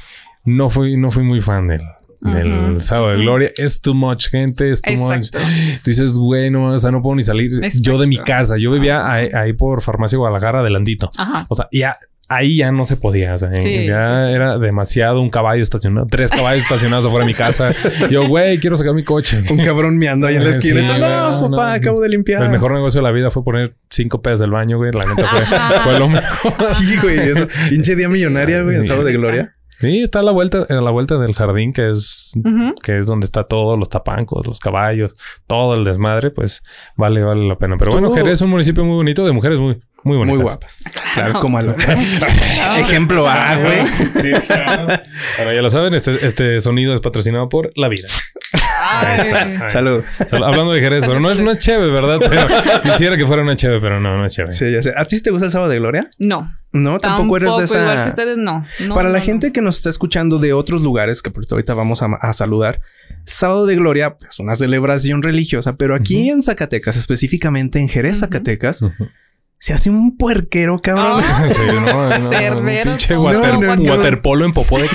no 0.46 0.70
fui, 0.70 0.98
no 0.98 1.12
fui 1.12 1.24
muy 1.24 1.42
fan 1.42 1.68
del, 1.68 1.82
del 2.22 2.54
Ajá. 2.54 2.80
sábado 2.80 3.10
de 3.14 3.18
gloria. 3.24 3.50
Es 3.58 3.82
too 3.82 3.94
much 3.94 4.30
gente, 4.30 4.72
es 4.72 4.82
too 4.82 4.94
Exacto. 4.94 5.40
much. 5.40 5.48
Tú 5.84 5.90
dices, 5.90 6.14
güey, 6.18 6.50
no, 6.52 6.66
o 6.68 6.80
sea, 6.80 6.92
no 6.92 7.02
puedo 7.02 7.16
ni 7.16 7.24
salir 7.24 7.52
yo 7.82 7.98
de 7.98 8.08
mi 8.08 8.18
casa. 8.18 8.58
Yo 8.58 8.72
vivía 8.72 9.12
ahí, 9.12 9.30
ahí 9.34 9.54
por 9.54 9.82
Farmacia 9.82 10.18
Guadalajara, 10.18 10.60
adelantito. 10.60 11.10
Ajá. 11.18 11.46
O 11.50 11.56
sea, 11.56 11.68
ya 11.72 11.98
ahí 12.30 12.56
ya 12.56 12.72
no 12.72 12.86
se 12.86 12.96
podía. 12.96 13.34
O 13.34 13.38
sea, 13.38 13.52
Sí, 13.52 13.88
ya 13.88 14.20
sí, 14.20 14.26
sí. 14.28 14.32
era 14.34 14.58
demasiado 14.58 15.20
un 15.22 15.30
caballo 15.30 15.62
estacionado, 15.62 16.08
tres 16.10 16.32
caballos 16.32 16.64
estacionados 16.64 17.06
afuera 17.06 17.26
de 17.26 17.32
mi 17.32 17.36
casa. 17.36 17.74
Yo, 18.10 18.26
güey, 18.28 18.58
quiero 18.60 18.78
sacar 18.78 18.94
mi 18.94 19.04
coche. 19.04 19.44
Un 19.50 19.58
cabrón 19.66 19.98
meando 19.98 20.28
ahí 20.28 20.36
en 20.38 20.44
la 20.46 20.52
esquina. 20.52 20.82
No, 20.84 20.98
no, 21.42 21.50
papá, 21.50 21.66
no. 21.70 21.74
acabo 21.74 22.00
de 22.02 22.08
limpiar. 22.10 22.44
El 22.44 22.50
mejor 22.50 22.72
negocio 22.72 23.02
de 23.02 23.04
la 23.04 23.12
vida 23.12 23.32
fue 23.32 23.44
poner 23.44 23.72
cinco 23.90 24.22
pedas 24.22 24.40
del 24.40 24.52
baño, 24.52 24.78
güey. 24.78 24.92
La 24.94 25.06
neta 25.06 25.28
fue, 25.28 25.80
fue 25.84 26.00
lo 26.00 26.08
mejor. 26.08 26.54
Sí, 26.78 26.96
güey. 27.02 27.18
Eso. 27.20 27.48
Pinche 27.70 27.96
día 27.98 28.08
millonaria, 28.08 28.62
güey. 28.62 28.78
El 28.78 28.86
sábado 28.86 29.06
de 29.06 29.12
gloria. 29.14 29.56
Sí, 29.82 30.04
está 30.04 30.20
a 30.20 30.24
la 30.24 30.32
vuelta, 30.32 30.66
a 30.70 30.74
la 30.76 30.92
vuelta 30.92 31.18
del 31.18 31.34
jardín, 31.34 31.74
que 31.74 31.90
es, 31.90 32.34
que 32.84 33.00
es 33.00 33.08
donde 33.08 33.26
está 33.26 33.44
todo, 33.46 33.76
los 33.78 33.90
tapancos, 33.90 34.46
los 34.46 34.60
caballos, 34.60 35.16
todo 35.48 35.74
el 35.74 35.84
desmadre, 35.84 36.30
pues 36.30 36.62
vale, 36.96 37.24
vale 37.24 37.48
la 37.48 37.58
pena. 37.58 37.78
Pero 37.78 37.94
bueno. 37.94 38.12
Jerez 38.12 38.34
es 38.34 38.42
un 38.42 38.52
municipio 38.52 38.86
muy 38.86 38.96
bonito, 38.96 39.26
de 39.26 39.32
mujeres 39.32 39.58
muy, 39.58 39.82
muy 40.04 40.18
bonitas. 40.18 40.40
Muy 40.40 40.44
guapas. 40.44 40.84
Claro, 41.16 41.40
como 41.40 41.58
a 41.58 41.64
lo... 41.64 41.76
Ejemplo 42.78 43.28
A, 43.28 43.56
güey. 43.56 43.86
Sí, 43.88 44.32
claro. 44.46 45.02
Bueno, 45.38 45.54
ya 45.54 45.62
lo 45.62 45.70
saben, 45.70 45.96
este, 45.96 46.26
este 46.26 46.62
sonido 46.62 46.94
es 46.94 47.00
patrocinado 47.00 47.50
por 47.50 47.72
La 47.76 47.88
Vida. 47.88 48.08
Salud. 49.68 50.04
Sal- 50.30 50.44
Hablando 50.44 50.72
de 50.74 50.82
Jerez, 50.82 51.04
pero 51.06 51.20
no 51.20 51.32
es, 51.32 51.40
no 51.40 51.52
es 51.52 51.58
chévere, 51.60 51.92
¿verdad? 51.92 52.20
Pero 52.30 52.82
quisiera 52.82 53.18
que 53.18 53.26
fuera 53.26 53.42
una 53.44 53.56
chévere, 53.56 53.80
pero 53.82 54.00
no, 54.00 54.18
no 54.18 54.26
es 54.26 54.34
chévere. 54.34 54.54
Sí, 54.54 54.72
ya 54.72 54.82
sé. 54.84 54.94
¿A 54.96 55.06
ti 55.06 55.22
te 55.22 55.32
gusta 55.32 55.46
el 55.46 55.52
sábado 55.52 55.70
de 55.72 55.80
gloria? 55.80 56.10
No. 56.20 56.50
No, 56.74 57.00
tampoco, 57.00 57.36
eres 57.38 57.50
de 57.58 57.64
igual 57.66 57.96
que 57.96 58.02
esa... 58.02 58.08
ustedes, 58.08 58.38
no. 58.38 58.66
No, 58.88 58.96
Para 58.96 59.10
la 59.10 59.20
no, 59.20 59.24
gente 59.26 59.52
que 59.52 59.62
nos 59.62 59.78
está 59.78 59.90
escuchando 59.90 60.40
de 60.40 60.54
otros 60.54 60.82
lugares, 60.82 61.22
que 61.22 61.30
por 61.30 61.44
ahorita 61.52 61.74
vamos 61.74 62.02
a, 62.02 62.06
a 62.22 62.32
saludar, 62.34 62.80
Sábado 63.26 63.66
de 63.66 63.76
Gloria 63.76 64.16
es 64.28 64.40
una 64.40 64.56
celebración 64.56 65.22
religiosa, 65.22 65.76
pero 65.76 65.96
aquí 65.96 66.30
en 66.30 66.42
Zacatecas, 66.44 66.96
específicamente 66.98 67.78
en 67.80 67.88
Jerez, 67.90 68.20
Zacatecas. 68.20 68.84
Se 69.64 69.74
hace 69.74 69.92
un 69.92 70.18
puerquero, 70.18 70.80
cabrón. 70.80 71.22
Ah, 71.24 71.46
Sí, 71.48 71.62
no, 71.68 72.10
no, 72.10 72.30
Cervero 72.30 72.92
un 72.92 72.98
pinche 72.98 73.16
water- 73.16 73.54
No, 73.54 73.62
no, 73.62 73.76
no. 73.76 73.92
waterpolo 73.92 74.44
en 74.44 74.52
popó 74.54 74.80
de 74.80 74.88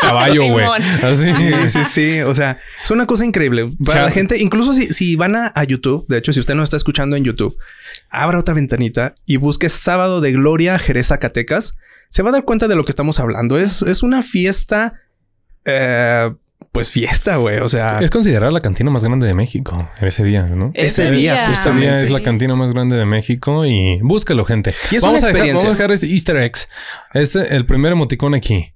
caballo, 0.00 0.44
güey. 0.46 0.64
Así. 0.64 1.32
Sí, 1.32 1.52
sí, 1.68 1.84
sí. 1.84 2.20
O 2.20 2.32
sea, 2.32 2.58
es 2.84 2.90
una 2.92 3.04
cosa 3.06 3.24
increíble. 3.26 3.66
Para 3.84 4.04
la 4.04 4.10
gente, 4.12 4.38
incluso 4.38 4.74
si, 4.74 4.86
si 4.94 5.16
van 5.16 5.34
a, 5.34 5.50
a 5.56 5.64
YouTube, 5.64 6.06
de 6.08 6.18
hecho, 6.18 6.32
si 6.32 6.38
usted 6.38 6.54
nos 6.54 6.64
está 6.64 6.76
escuchando 6.76 7.16
en 7.16 7.24
YouTube, 7.24 7.56
abra 8.10 8.38
otra 8.38 8.54
ventanita 8.54 9.16
y 9.26 9.38
busque 9.38 9.68
Sábado 9.68 10.20
de 10.20 10.30
Gloria 10.30 10.78
Jerez 10.78 11.08
Zacatecas. 11.08 11.74
Se 12.08 12.22
va 12.22 12.28
a 12.30 12.32
dar 12.32 12.44
cuenta 12.44 12.68
de 12.68 12.76
lo 12.76 12.84
que 12.84 12.92
estamos 12.92 13.18
hablando. 13.18 13.58
Es, 13.58 13.82
es 13.82 14.04
una 14.04 14.22
fiesta, 14.22 15.00
eh, 15.64 16.30
pues 16.72 16.90
fiesta, 16.90 17.36
güey. 17.36 17.58
O 17.58 17.68
sea, 17.68 18.00
Es 18.00 18.10
considerada 18.10 18.50
la 18.50 18.60
cantina 18.60 18.90
más 18.90 19.04
grande 19.04 19.26
de 19.26 19.34
México 19.34 19.90
en 19.98 20.08
ese 20.08 20.24
día, 20.24 20.44
¿no? 20.44 20.72
Ese 20.74 21.10
día, 21.10 21.44
Ese 21.44 21.46
justamente. 21.54 21.86
día 21.86 22.00
es 22.00 22.10
la 22.10 22.22
cantina 22.22 22.56
más 22.56 22.72
grande 22.72 22.96
de 22.96 23.04
México 23.04 23.66
y 23.66 23.98
búscalo, 24.00 24.46
gente. 24.46 24.74
Y 24.90 24.96
es 24.96 25.02
vamos, 25.02 25.20
una 25.22 25.30
a 25.30 25.32
dejar, 25.32 25.48
vamos 25.48 25.64
a 25.64 25.68
dejar 25.68 25.92
este 25.92 26.06
Easter 26.06 26.36
eggs. 26.38 26.68
Este, 27.12 27.54
el 27.54 27.66
primer 27.66 27.92
emoticón 27.92 28.34
aquí. 28.34 28.72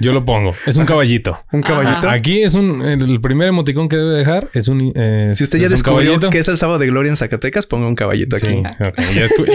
Yo 0.00 0.12
lo 0.12 0.24
pongo. 0.24 0.54
Es 0.66 0.76
un 0.76 0.84
caballito. 0.84 1.38
¿Un 1.52 1.64
Ajá. 1.64 1.74
caballito? 1.74 2.10
Aquí 2.10 2.42
es 2.42 2.54
un... 2.54 2.82
El 2.84 3.20
primer 3.20 3.48
emoticón 3.48 3.88
que 3.88 3.96
debe 3.96 4.12
dejar 4.14 4.50
es 4.52 4.68
un... 4.68 4.92
eh, 4.94 5.32
Si 5.34 5.44
usted 5.44 5.58
ya 5.58 5.68
descubrió 5.68 6.00
caballito. 6.12 6.30
que 6.30 6.38
es 6.38 6.48
el 6.48 6.58
sábado 6.58 6.78
de 6.78 6.86
gloria 6.88 7.08
en 7.10 7.16
Zacatecas, 7.16 7.66
ponga 7.66 7.86
un 7.86 7.94
caballito 7.94 8.36
aquí. 8.36 8.46
Sí, 8.48 8.62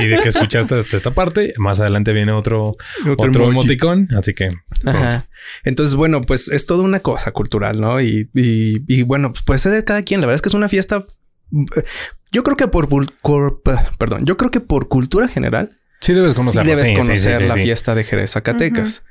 y 0.02 0.08
de 0.08 0.20
que 0.22 0.30
escuchaste 0.30 0.76
hasta 0.80 0.98
esta 0.98 1.12
parte, 1.12 1.54
más 1.58 1.80
adelante 1.80 2.14
viene 2.14 2.32
otro, 2.32 2.76
Otro 3.08 3.30
otro, 3.30 3.50
emoticón. 3.52 4.08
Así 4.18 4.34
que... 4.34 4.50
Ajá. 4.86 5.28
Entonces, 5.64 5.96
bueno, 5.96 6.22
pues 6.22 6.48
es 6.48 6.66
toda 6.66 6.84
una 6.84 7.02
cosa 7.02 7.32
cultural, 7.32 7.80
¿no? 7.80 8.02
Y, 8.02 8.30
y, 8.34 8.84
y 8.88 9.04
bueno, 9.04 9.32
pues 9.32 9.44
puede 9.44 9.60
ser 9.60 9.72
de 9.74 9.84
cada 9.84 10.02
quien. 10.02 10.22
La 10.22 10.28
verdad 10.28 10.36
es 10.38 10.42
que 10.42 10.50
es 10.50 10.56
una 10.56 10.70
fiesta. 10.70 11.06
eh, 11.54 11.84
Yo 12.32 12.44
creo 12.44 12.58
que 12.58 12.68
por, 12.68 12.88
perdón, 14.00 14.26
yo 14.26 14.38
creo 14.38 14.50
que 14.50 14.62
por 14.62 14.88
cultura 14.88 15.28
general 15.28 15.78
Sí 16.00 16.14
debes 16.14 16.32
sí 16.32 16.38
conocerlo. 16.38 16.70
debes 16.76 16.92
conocer 16.98 17.34
sí, 17.36 17.40
sí, 17.44 17.48
la 17.48 17.54
sí. 17.54 17.62
fiesta 17.62 17.94
de 17.94 18.04
Jerez 18.04 18.32
Zacatecas. 18.32 19.04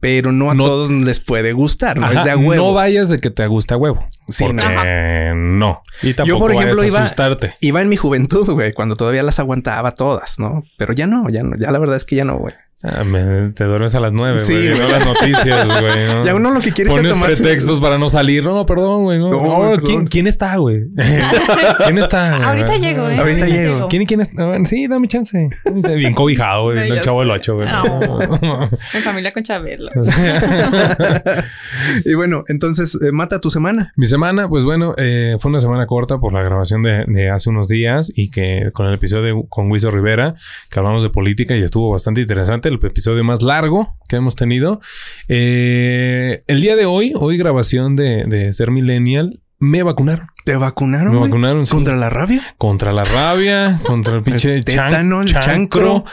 Pero 0.00 0.30
no 0.32 0.50
a 0.50 0.54
No- 0.54 0.64
todos 0.64 0.90
les 0.90 1.18
puede 1.20 1.52
gustar, 1.52 1.98
no 1.98 2.06
Ajá, 2.06 2.20
es 2.20 2.24
de 2.24 2.30
a 2.30 2.36
huevo. 2.36 2.68
No 2.68 2.72
vayas 2.74 3.08
de 3.08 3.18
que 3.18 3.30
te 3.30 3.46
gusta 3.48 3.76
huevo. 3.76 4.06
Sí, 4.28 4.44
porque 4.44 4.62
no. 4.62 5.34
no. 5.34 5.82
Y 6.02 6.14
tampoco 6.14 6.38
por 6.40 6.52
ejemplo, 6.52 6.76
vayas 6.76 6.84
a 6.84 6.86
iba- 6.98 7.04
asustarte. 7.04 7.54
Iba 7.60 7.82
en 7.82 7.88
mi 7.88 7.96
juventud, 7.96 8.48
güey, 8.50 8.72
cuando 8.72 8.94
todavía 8.94 9.22
las 9.22 9.38
aguantaba 9.40 9.92
todas, 9.92 10.38
¿no? 10.38 10.62
Pero 10.76 10.92
ya 10.92 11.06
no, 11.06 11.28
ya 11.30 11.42
no, 11.42 11.56
ya 11.56 11.70
la 11.72 11.78
verdad 11.78 11.96
es 11.96 12.04
que 12.04 12.14
ya 12.16 12.24
no, 12.24 12.36
güey. 12.38 12.54
Ah, 12.84 13.02
me- 13.02 13.50
te 13.50 13.64
duermes 13.64 13.96
a 13.96 14.00
las 14.00 14.12
nueve, 14.12 14.38
Sí, 14.38 14.52
güey. 14.68 14.88
las 14.88 15.04
noticias, 15.04 15.66
güey. 15.80 16.06
¿no? 16.06 16.24
Ya 16.24 16.32
uno 16.36 16.52
lo 16.52 16.60
que 16.60 16.70
quiere 16.70 16.90
es 16.94 17.16
pretextos 17.16 17.80
para 17.80 17.98
no 17.98 18.08
salir. 18.08 18.44
No, 18.44 18.64
perdón, 18.66 19.02
güey. 19.02 19.18
No, 19.18 19.30
No, 19.30 19.42
No, 19.42 19.70
perdón. 19.70 19.80
¿quién, 19.84 20.06
quién 20.06 20.26
está, 20.28 20.54
güey? 20.58 20.84
¿Quién 21.84 21.98
está? 21.98 22.36
güey? 22.36 22.48
Ahorita 22.48 22.76
llego, 22.76 23.08
¿eh? 23.08 23.16
Ahorita 23.18 23.46
llego. 23.46 23.88
¿Quién 23.88 24.02
y 24.02 24.06
quién 24.06 24.20
está? 24.20 24.52
Ah, 24.52 24.58
Sí, 24.64 24.86
dame 24.86 25.08
chance. 25.08 25.48
Bien 25.96 26.14
cobijado, 26.14 26.64
güey. 26.64 26.88
El 26.88 27.00
chavo 27.00 27.20
del 27.20 27.30
ocho, 27.32 27.56
güey. 27.56 27.66
No. 27.68 28.62
En 28.94 29.02
familia 29.02 29.32
con 29.32 29.42
Chabelo. 29.42 29.87
y 32.04 32.14
bueno, 32.14 32.42
entonces, 32.48 32.98
eh, 33.02 33.12
mata 33.12 33.40
tu 33.40 33.50
semana. 33.50 33.92
Mi 33.96 34.06
semana, 34.06 34.48
pues 34.48 34.64
bueno, 34.64 34.94
eh, 34.96 35.36
fue 35.38 35.50
una 35.50 35.60
semana 35.60 35.86
corta 35.86 36.18
por 36.18 36.32
la 36.32 36.42
grabación 36.42 36.82
de, 36.82 37.04
de 37.06 37.30
hace 37.30 37.50
unos 37.50 37.68
días 37.68 38.12
y 38.14 38.30
que 38.30 38.70
con 38.72 38.86
el 38.86 38.94
episodio 38.94 39.22
de- 39.36 39.44
con 39.48 39.70
Wiso 39.70 39.90
Rivera, 39.90 40.34
que 40.70 40.78
hablamos 40.78 41.02
de 41.02 41.10
política 41.10 41.56
y 41.56 41.62
estuvo 41.62 41.90
bastante 41.92 42.20
interesante, 42.20 42.68
el 42.68 42.78
episodio 42.82 43.24
más 43.24 43.42
largo 43.42 43.96
que 44.08 44.16
hemos 44.16 44.36
tenido. 44.36 44.80
Eh, 45.28 46.42
el 46.46 46.60
día 46.60 46.76
de 46.76 46.86
hoy, 46.86 47.12
hoy 47.16 47.36
grabación 47.36 47.96
de, 47.96 48.24
de 48.26 48.52
Ser 48.54 48.70
Millennial, 48.70 49.40
me 49.60 49.82
vacunaron. 49.82 50.26
¿Te 50.44 50.56
vacunaron? 50.56 51.12
Me 51.14 51.20
vacunaron, 51.20 51.66
sí. 51.66 51.74
¿Contra 51.74 51.96
la 51.96 52.08
rabia? 52.08 52.40
Contra 52.58 52.92
la 52.92 53.04
rabia, 53.04 53.80
contra 53.84 54.14
el 54.14 54.22
pinche 54.22 54.54
El 54.54 54.64
chan- 54.64 55.12
el 55.12 55.26
chancro. 55.26 56.04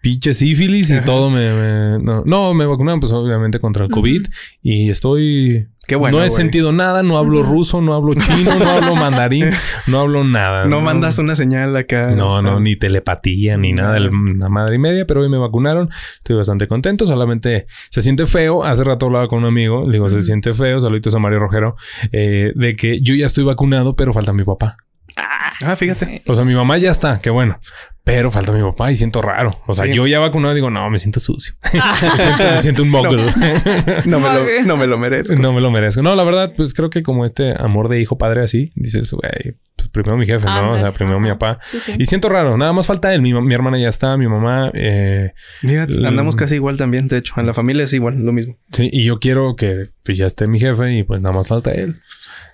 Pinche 0.00 0.32
sífilis 0.32 0.90
y 0.90 1.00
todo 1.02 1.30
me, 1.30 1.52
me- 1.52 1.98
no, 2.02 2.22
no, 2.24 2.54
me 2.54 2.66
vacunaron 2.66 3.00
pues 3.00 3.12
obviamente 3.12 3.60
contra 3.60 3.84
el 3.84 3.90
COVID 3.90 4.26
y 4.62 4.90
estoy 4.90 5.68
Qué 5.86 5.96
bueno, 5.96 6.18
no 6.18 6.24
he 6.24 6.30
sentido 6.30 6.70
nada, 6.70 7.02
no 7.02 7.18
hablo 7.18 7.42
ruso, 7.42 7.80
no 7.80 7.94
hablo 7.94 8.14
chino, 8.14 8.56
no 8.60 8.70
hablo 8.70 8.94
mandarín, 8.94 9.46
no 9.88 9.98
hablo 9.98 10.22
nada. 10.22 10.64
No 10.66 10.80
mandas 10.80 11.18
una 11.18 11.34
señal 11.34 11.76
acá. 11.76 12.12
No, 12.12 12.40
no, 12.42 12.60
ni 12.60 12.76
telepatía, 12.76 13.56
ni 13.56 13.72
nada, 13.72 13.98
la 13.98 14.10
madre 14.48 14.76
y 14.76 14.78
media, 14.78 15.04
pero 15.04 15.22
hoy 15.22 15.28
me 15.28 15.36
vacunaron. 15.38 15.90
Estoy 16.18 16.36
bastante 16.36 16.68
contento. 16.68 17.06
Solamente 17.06 17.66
se 17.88 18.02
siente 18.02 18.26
feo. 18.26 18.62
Hace 18.62 18.84
rato 18.84 19.06
hablaba 19.06 19.26
con 19.26 19.40
un 19.40 19.46
amigo, 19.46 19.84
le 19.84 19.94
digo, 19.94 20.08
se 20.08 20.22
siente 20.22 20.54
feo. 20.54 20.80
Saluditos 20.80 21.12
a 21.16 21.18
Mario 21.18 21.40
Rojero, 21.40 21.74
eh, 22.12 22.52
de 22.54 22.76
que 22.76 23.00
yo 23.00 23.16
ya 23.16 23.26
estoy 23.26 23.42
vacunado, 23.42 23.96
pero 23.96 24.12
falta 24.12 24.32
mi 24.32 24.44
papá. 24.44 24.76
Ah, 25.16 25.52
Ah, 25.64 25.76
fíjate. 25.76 26.06
sí. 26.06 26.22
O 26.26 26.34
sea, 26.34 26.44
mi 26.44 26.54
mamá 26.54 26.78
ya 26.78 26.90
está, 26.90 27.18
qué 27.20 27.30
bueno. 27.30 27.58
Pero 28.02 28.30
falta 28.30 28.50
mi 28.50 28.62
papá 28.62 28.90
y 28.90 28.96
siento 28.96 29.20
raro. 29.20 29.60
O 29.66 29.74
sea, 29.74 29.84
Sí. 29.84 29.92
yo 29.94 30.06
ya 30.06 30.18
vacunado 30.18 30.54
digo, 30.54 30.70
no, 30.70 30.88
me 30.90 30.98
siento 30.98 31.20
sucio. 31.20 31.54
me, 31.72 32.16
siento, 32.16 32.42
me 32.54 32.62
siento 32.62 32.82
un 32.82 32.90
muggle. 32.90 33.22
No 34.06 34.18
me, 34.20 34.28
lo, 34.32 34.44
no 34.66 34.76
me 34.76 34.86
lo 34.86 34.98
merezco. 34.98 35.34
no 35.36 35.52
me 35.52 35.60
lo 35.60 35.70
merezco. 35.70 36.02
No, 36.02 36.14
la 36.16 36.24
verdad, 36.24 36.52
pues 36.56 36.72
creo 36.74 36.88
que 36.90 37.02
como 37.02 37.24
este 37.24 37.54
amor 37.62 37.88
de 37.88 38.00
hijo 38.00 38.16
padre 38.18 38.42
así, 38.42 38.70
dices, 38.74 39.12
güey, 39.12 39.56
pues 39.76 39.88
primero 39.90 40.16
mi 40.16 40.26
jefe, 40.26 40.46
¿no? 40.46 40.72
O 40.72 40.78
sea, 40.78 40.92
primero 40.92 41.20
mi 41.20 41.28
papá. 41.28 41.58
Sí, 41.66 41.78
sí. 41.80 41.92
Y 41.98 42.06
siento 42.06 42.28
raro, 42.30 42.56
nada 42.56 42.72
más 42.72 42.86
falta 42.86 43.12
él. 43.14 43.20
Mi, 43.22 43.32
mi 43.34 43.54
hermana 43.54 43.78
ya 43.78 43.88
está, 43.88 44.16
mi 44.16 44.26
mamá. 44.28 44.70
eh, 44.74 45.32
Mira, 45.62 45.82
andamos 46.06 46.34
casi 46.36 46.54
igual 46.56 46.78
también. 46.78 47.06
De 47.06 47.18
hecho, 47.18 47.34
en 47.36 47.46
la 47.46 47.54
familia 47.54 47.84
es 47.84 47.92
igual, 47.92 48.18
lo 48.22 48.32
mismo. 48.32 48.56
sí, 48.72 48.88
y 48.92 49.04
yo 49.04 49.18
quiero 49.18 49.54
que 49.56 49.90
pues, 50.04 50.16
ya 50.18 50.24
esté 50.26 50.46
mi 50.46 50.58
jefe 50.58 50.90
y 50.94 51.02
pues 51.04 51.20
nada 51.20 51.34
más 51.34 51.48
falta 51.48 51.70
él. 51.72 52.00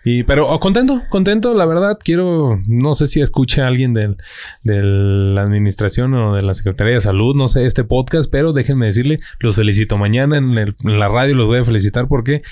Y, 0.09 0.23
pero 0.23 0.49
oh, 0.49 0.61
contento, 0.61 1.03
contento, 1.11 1.53
la 1.53 1.67
verdad, 1.67 1.99
quiero, 2.01 2.63
no 2.69 2.95
sé 2.95 3.09
si 3.09 3.21
escuche 3.21 3.61
a 3.61 3.67
alguien 3.67 3.93
del, 3.93 4.17
de 4.63 4.81
la 4.81 5.43
administración 5.43 6.15
o 6.15 6.37
de 6.37 6.43
la 6.43 6.55
Secretaría 6.55 6.95
de 6.95 7.01
Salud, 7.01 7.35
no 7.35 7.49
sé, 7.49 7.67
este 7.67 7.83
podcast, 7.83 8.31
pero 8.31 8.53
déjenme 8.53 8.87
decirle, 8.87 9.17
los 9.41 9.57
felicito. 9.57 9.99
Mañana 9.99 10.37
en, 10.39 10.57
el- 10.59 10.77
en 10.85 11.01
la 11.01 11.09
radio 11.09 11.35
los 11.35 11.49
voy 11.49 11.59
a 11.59 11.65
felicitar 11.65 12.07
porque 12.07 12.43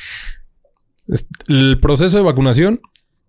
el 1.48 1.78
proceso 1.80 2.18
de 2.18 2.24
vacunación, 2.24 2.80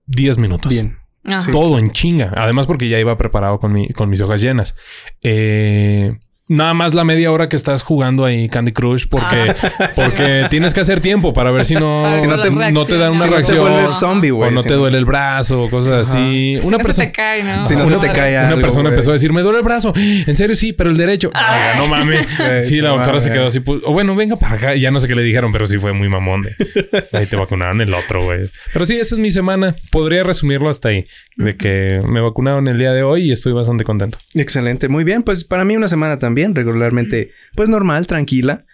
10 0.08 0.38
minutos. 0.40 0.72
Bien. 0.72 0.98
Ajá. 1.24 1.52
Todo 1.52 1.78
en 1.80 1.92
chinga. 1.92 2.32
Además, 2.36 2.68
porque 2.68 2.88
ya 2.90 3.00
iba 3.00 3.18
preparado 3.18 3.60
con, 3.60 3.74
mi, 3.74 3.90
con 3.90 4.10
mis 4.10 4.22
hojas 4.22 4.42
llenas. 4.42 4.76
Eh, 5.24 6.18
nada 6.48 6.74
más 6.76 6.94
la 6.94 7.04
media 7.04 7.32
hora 7.32 7.50
que 7.50 7.56
estás 7.56 7.82
jugando 7.82 8.24
ahí 8.24 8.48
Candy 8.50 8.72
Crush 8.72 9.06
porque, 9.10 9.52
porque 9.96 10.46
tienes 10.52 10.74
que 10.76 10.82
hacer 10.82 11.00
tiempo 11.02 11.34
para 11.34 11.50
ver 11.52 11.66
si 11.66 11.74
no, 11.74 12.06
Si 12.20 12.28
no 12.28 12.40
te- 12.40 12.52
no 12.52 12.86
te 12.86 12.98
dan 12.98 13.14
una 13.14 13.26
Si 13.26 13.30
no 13.30 13.36
te 13.38 13.42
reacción. 13.42 13.60
vuelves 13.60 13.90
zombie, 14.00 14.30
güey. 14.32 14.50
o 14.50 14.54
no 14.54 14.62
si 14.62 14.68
te 14.68 14.74
duele 14.76 14.98
el 14.98 15.06
brazo 15.06 15.64
o 15.64 15.70
cosas 15.70 16.08
así. 16.08 16.58
Si 16.62 16.68
Una 16.68 16.78
persona. 16.78 17.06
te 17.08 17.12
cae, 17.12 17.44
¿no? 17.44 17.66
Si 17.66 17.76
no 17.76 17.88
se 17.90 17.98
te 17.98 18.12
cae 18.12 18.38
Una 18.54 18.58
persona 18.62 18.90
empezó 18.90 19.10
a 19.10 19.14
decir, 19.14 19.34
me 19.34 19.42
duele 19.42 19.60
el 19.60 19.64
brazo. 19.64 19.94
En 19.96 20.36
serio, 20.36 20.56
sí, 20.56 20.74
pero 20.74 20.90
el 20.92 20.98
derecho. 20.98 21.32
Ay. 21.34 21.62
Oiga, 21.62 21.76
no 21.78 21.88
mames. 21.88 22.28
Sí, 22.66 22.80
la 22.82 22.90
doctora 22.90 23.20
se 23.20 23.32
quedó 23.32 23.48
así. 23.48 23.60
pues, 23.60 23.82
o 23.84 23.94
bueno, 23.94 24.16
venga 24.16 24.36
para 24.38 24.56
acá. 24.56 24.76
Ya 24.76 24.92
no 24.92 25.00
sé 25.00 25.08
qué 25.08 25.16
le 25.16 25.24
dijeron, 25.24 25.52
pero 25.52 25.66
sí 25.68 25.78
fue 25.78 25.94
muy 25.94 26.10
mamón. 26.10 26.42
De, 26.44 27.08
ahí 27.18 27.26
te 27.26 27.36
vacunaron 27.36 27.82
el 27.82 27.94
otro, 27.94 28.24
güey. 28.24 28.50
Pero 28.72 28.86
sí, 28.86 28.98
esa 28.98 29.16
es 29.16 29.20
mi 29.20 29.32
semana. 29.32 29.76
Podría 29.92 30.24
resumirlo 30.24 30.70
hasta 30.70 30.90
ahí. 30.90 31.06
De 31.38 31.56
que 31.58 32.02
me 32.08 32.22
vacunaron 32.22 32.68
el 32.68 32.78
día 32.78 32.92
de 32.94 33.04
hoy 33.04 33.24
y 33.24 33.32
estoy 33.32 33.54
bastante 33.54 33.84
contento. 33.84 34.18
Excelente. 34.34 34.88
Muy 34.90 35.04
bien. 35.04 35.24
Pues 35.24 35.44
para 35.44 35.66
mí 35.66 35.76
una 35.76 35.88
semana 35.88 36.18
también, 36.20 36.35
regularmente, 36.36 37.32
pues 37.56 37.70
normal, 37.70 38.08
tranquila. 38.08 38.66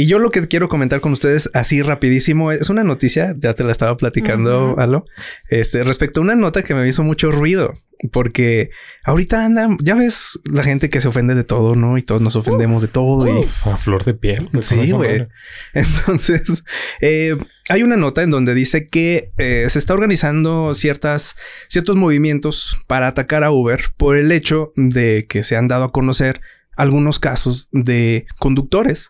Y 0.00 0.06
yo 0.06 0.20
lo 0.20 0.30
que 0.30 0.46
quiero 0.46 0.68
comentar 0.68 1.00
con 1.00 1.12
ustedes 1.12 1.50
así 1.54 1.82
rapidísimo 1.82 2.52
es 2.52 2.70
una 2.70 2.84
noticia, 2.84 3.34
ya 3.36 3.54
te 3.54 3.64
la 3.64 3.72
estaba 3.72 3.96
platicando, 3.96 4.72
Ujú. 4.72 4.80
Alo, 4.80 5.04
este, 5.48 5.82
respecto 5.82 6.20
a 6.20 6.22
una 6.22 6.36
nota 6.36 6.62
que 6.62 6.72
me 6.72 6.86
hizo 6.86 7.02
mucho 7.02 7.32
ruido, 7.32 7.74
porque 8.12 8.70
ahorita 9.02 9.44
anda, 9.44 9.68
ya 9.80 9.96
ves 9.96 10.38
la 10.44 10.62
gente 10.62 10.88
que 10.88 11.00
se 11.00 11.08
ofende 11.08 11.34
de 11.34 11.42
todo, 11.42 11.74
¿no? 11.74 11.98
Y 11.98 12.02
todos 12.02 12.22
nos 12.22 12.36
ofendemos 12.36 12.80
de 12.80 12.86
todo 12.86 13.26
y... 13.26 13.42
Uf, 13.42 13.66
a 13.66 13.76
flor 13.76 14.04
de 14.04 14.14
piel. 14.14 14.48
Sí, 14.62 14.92
güey. 14.92 15.26
Entonces, 15.74 16.62
eh, 17.00 17.36
hay 17.68 17.82
una 17.82 17.96
nota 17.96 18.22
en 18.22 18.30
donde 18.30 18.54
dice 18.54 18.88
que 18.88 19.32
eh, 19.36 19.66
se 19.68 19.80
está 19.80 19.94
organizando 19.94 20.74
ciertas, 20.74 21.34
ciertos 21.66 21.96
movimientos 21.96 22.78
para 22.86 23.08
atacar 23.08 23.42
a 23.42 23.50
Uber 23.50 23.86
por 23.96 24.16
el 24.16 24.30
hecho 24.30 24.70
de 24.76 25.26
que 25.28 25.42
se 25.42 25.56
han 25.56 25.66
dado 25.66 25.86
a 25.86 25.92
conocer 25.92 26.40
algunos 26.78 27.18
casos 27.20 27.68
de 27.72 28.26
conductores 28.38 29.08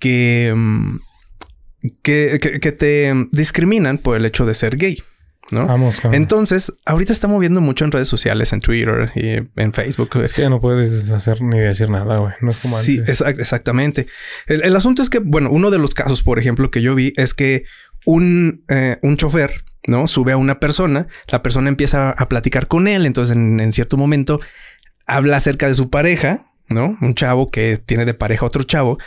que, 0.00 0.52
mm, 0.56 0.96
que, 2.02 2.38
que- 2.42 2.58
que 2.60 2.72
te 2.72 3.12
discriminan 3.32 3.98
por 3.98 4.16
el 4.16 4.26
hecho 4.26 4.46
de 4.46 4.54
ser 4.54 4.76
gay. 4.76 4.98
¿no? 5.52 5.64
Vamos. 5.68 6.00
Entonces, 6.10 6.72
ahorita 6.86 7.12
está 7.12 7.28
moviendo 7.28 7.60
mucho 7.60 7.84
en 7.84 7.92
redes 7.92 8.08
sociales, 8.08 8.52
en 8.52 8.60
Twitter 8.60 9.12
y 9.14 9.28
en 9.60 9.72
Facebook. 9.72 10.10
Es 10.20 10.34
que 10.34 10.42
ya 10.42 10.50
no 10.50 10.60
puedes 10.60 11.12
hacer 11.12 11.40
ni 11.40 11.60
decir 11.60 11.88
nada, 11.88 12.18
güey. 12.18 12.32
No 12.40 12.50
es 12.50 12.62
como 12.62 12.76
Sí, 12.78 12.98
antes. 12.98 13.20
exac- 13.20 13.38
exactamente. 13.38 14.08
El, 14.48 14.64
el 14.64 14.74
asunto 14.74 15.02
es 15.02 15.08
que, 15.10 15.20
bueno, 15.20 15.50
uno 15.52 15.70
de 15.70 15.78
los 15.78 15.94
casos, 15.94 16.24
por 16.24 16.40
ejemplo, 16.40 16.72
que 16.72 16.82
yo 16.82 16.96
vi 16.96 17.12
es 17.16 17.32
que 17.32 17.62
un, 18.04 18.64
eh, 18.68 18.98
un 19.02 19.16
chofer, 19.16 19.62
¿no? 19.86 20.08
Sube 20.08 20.32
a 20.32 20.36
una 20.36 20.58
persona, 20.58 21.06
la 21.28 21.44
persona 21.44 21.68
empieza 21.68 22.10
a 22.10 22.28
platicar 22.28 22.66
con 22.66 22.88
él, 22.88 23.06
entonces 23.06 23.36
en, 23.36 23.60
en 23.60 23.70
cierto 23.70 23.96
momento 23.96 24.40
habla 25.06 25.36
acerca 25.36 25.68
de 25.68 25.74
su 25.74 25.90
pareja, 25.90 26.50
¿no? 26.68 26.96
Un 27.00 27.14
chavo 27.14 27.50
que 27.50 27.76
tiene 27.76 28.04
de 28.04 28.14
pareja 28.14 28.44
otro 28.46 28.62
chavo 28.64 28.98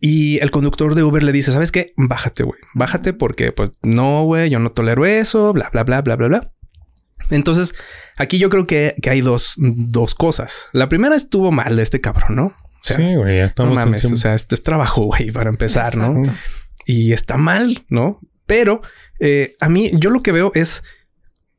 y 0.00 0.38
el 0.40 0.50
conductor 0.50 0.94
de 0.94 1.02
Uber 1.02 1.22
le 1.22 1.32
dice, 1.32 1.52
¿sabes 1.52 1.70
qué? 1.72 1.92
Bájate, 1.96 2.42
güey. 2.44 2.58
Bájate 2.74 3.12
porque, 3.12 3.52
pues, 3.52 3.70
no, 3.82 4.24
güey, 4.24 4.50
yo 4.50 4.58
no 4.58 4.72
tolero 4.72 5.04
eso, 5.06 5.52
bla, 5.52 5.68
bla, 5.72 5.84
bla, 5.84 6.00
bla, 6.02 6.16
bla, 6.16 6.28
bla. 6.28 6.52
Entonces, 7.30 7.74
aquí 8.16 8.38
yo 8.38 8.50
creo 8.50 8.66
que, 8.66 8.94
que 9.00 9.10
hay 9.10 9.20
dos, 9.22 9.54
dos 9.56 10.14
cosas. 10.14 10.66
La 10.72 10.88
primera 10.88 11.16
estuvo 11.16 11.50
mal 11.52 11.76
de 11.76 11.82
este 11.82 12.00
cabrón, 12.00 12.36
¿no? 12.36 12.44
O 12.46 12.86
sea, 12.86 12.98
sí, 12.98 13.14
güey, 13.14 13.36
ya 13.36 13.42
no 13.42 13.46
estamos 13.46 13.74
mames, 13.74 14.04
en- 14.04 14.12
o 14.14 14.16
sea, 14.18 14.34
este 14.34 14.54
es 14.54 14.62
trabajo, 14.62 15.04
güey, 15.04 15.30
para 15.30 15.48
empezar, 15.48 15.96
¿no? 15.96 16.22
Y 16.86 17.12
está 17.12 17.38
mal, 17.38 17.82
¿no? 17.88 18.20
Pero 18.46 18.82
eh, 19.20 19.56
a 19.60 19.70
mí, 19.70 19.90
yo 19.94 20.10
lo 20.10 20.22
que 20.22 20.32
veo 20.32 20.52
es 20.54 20.82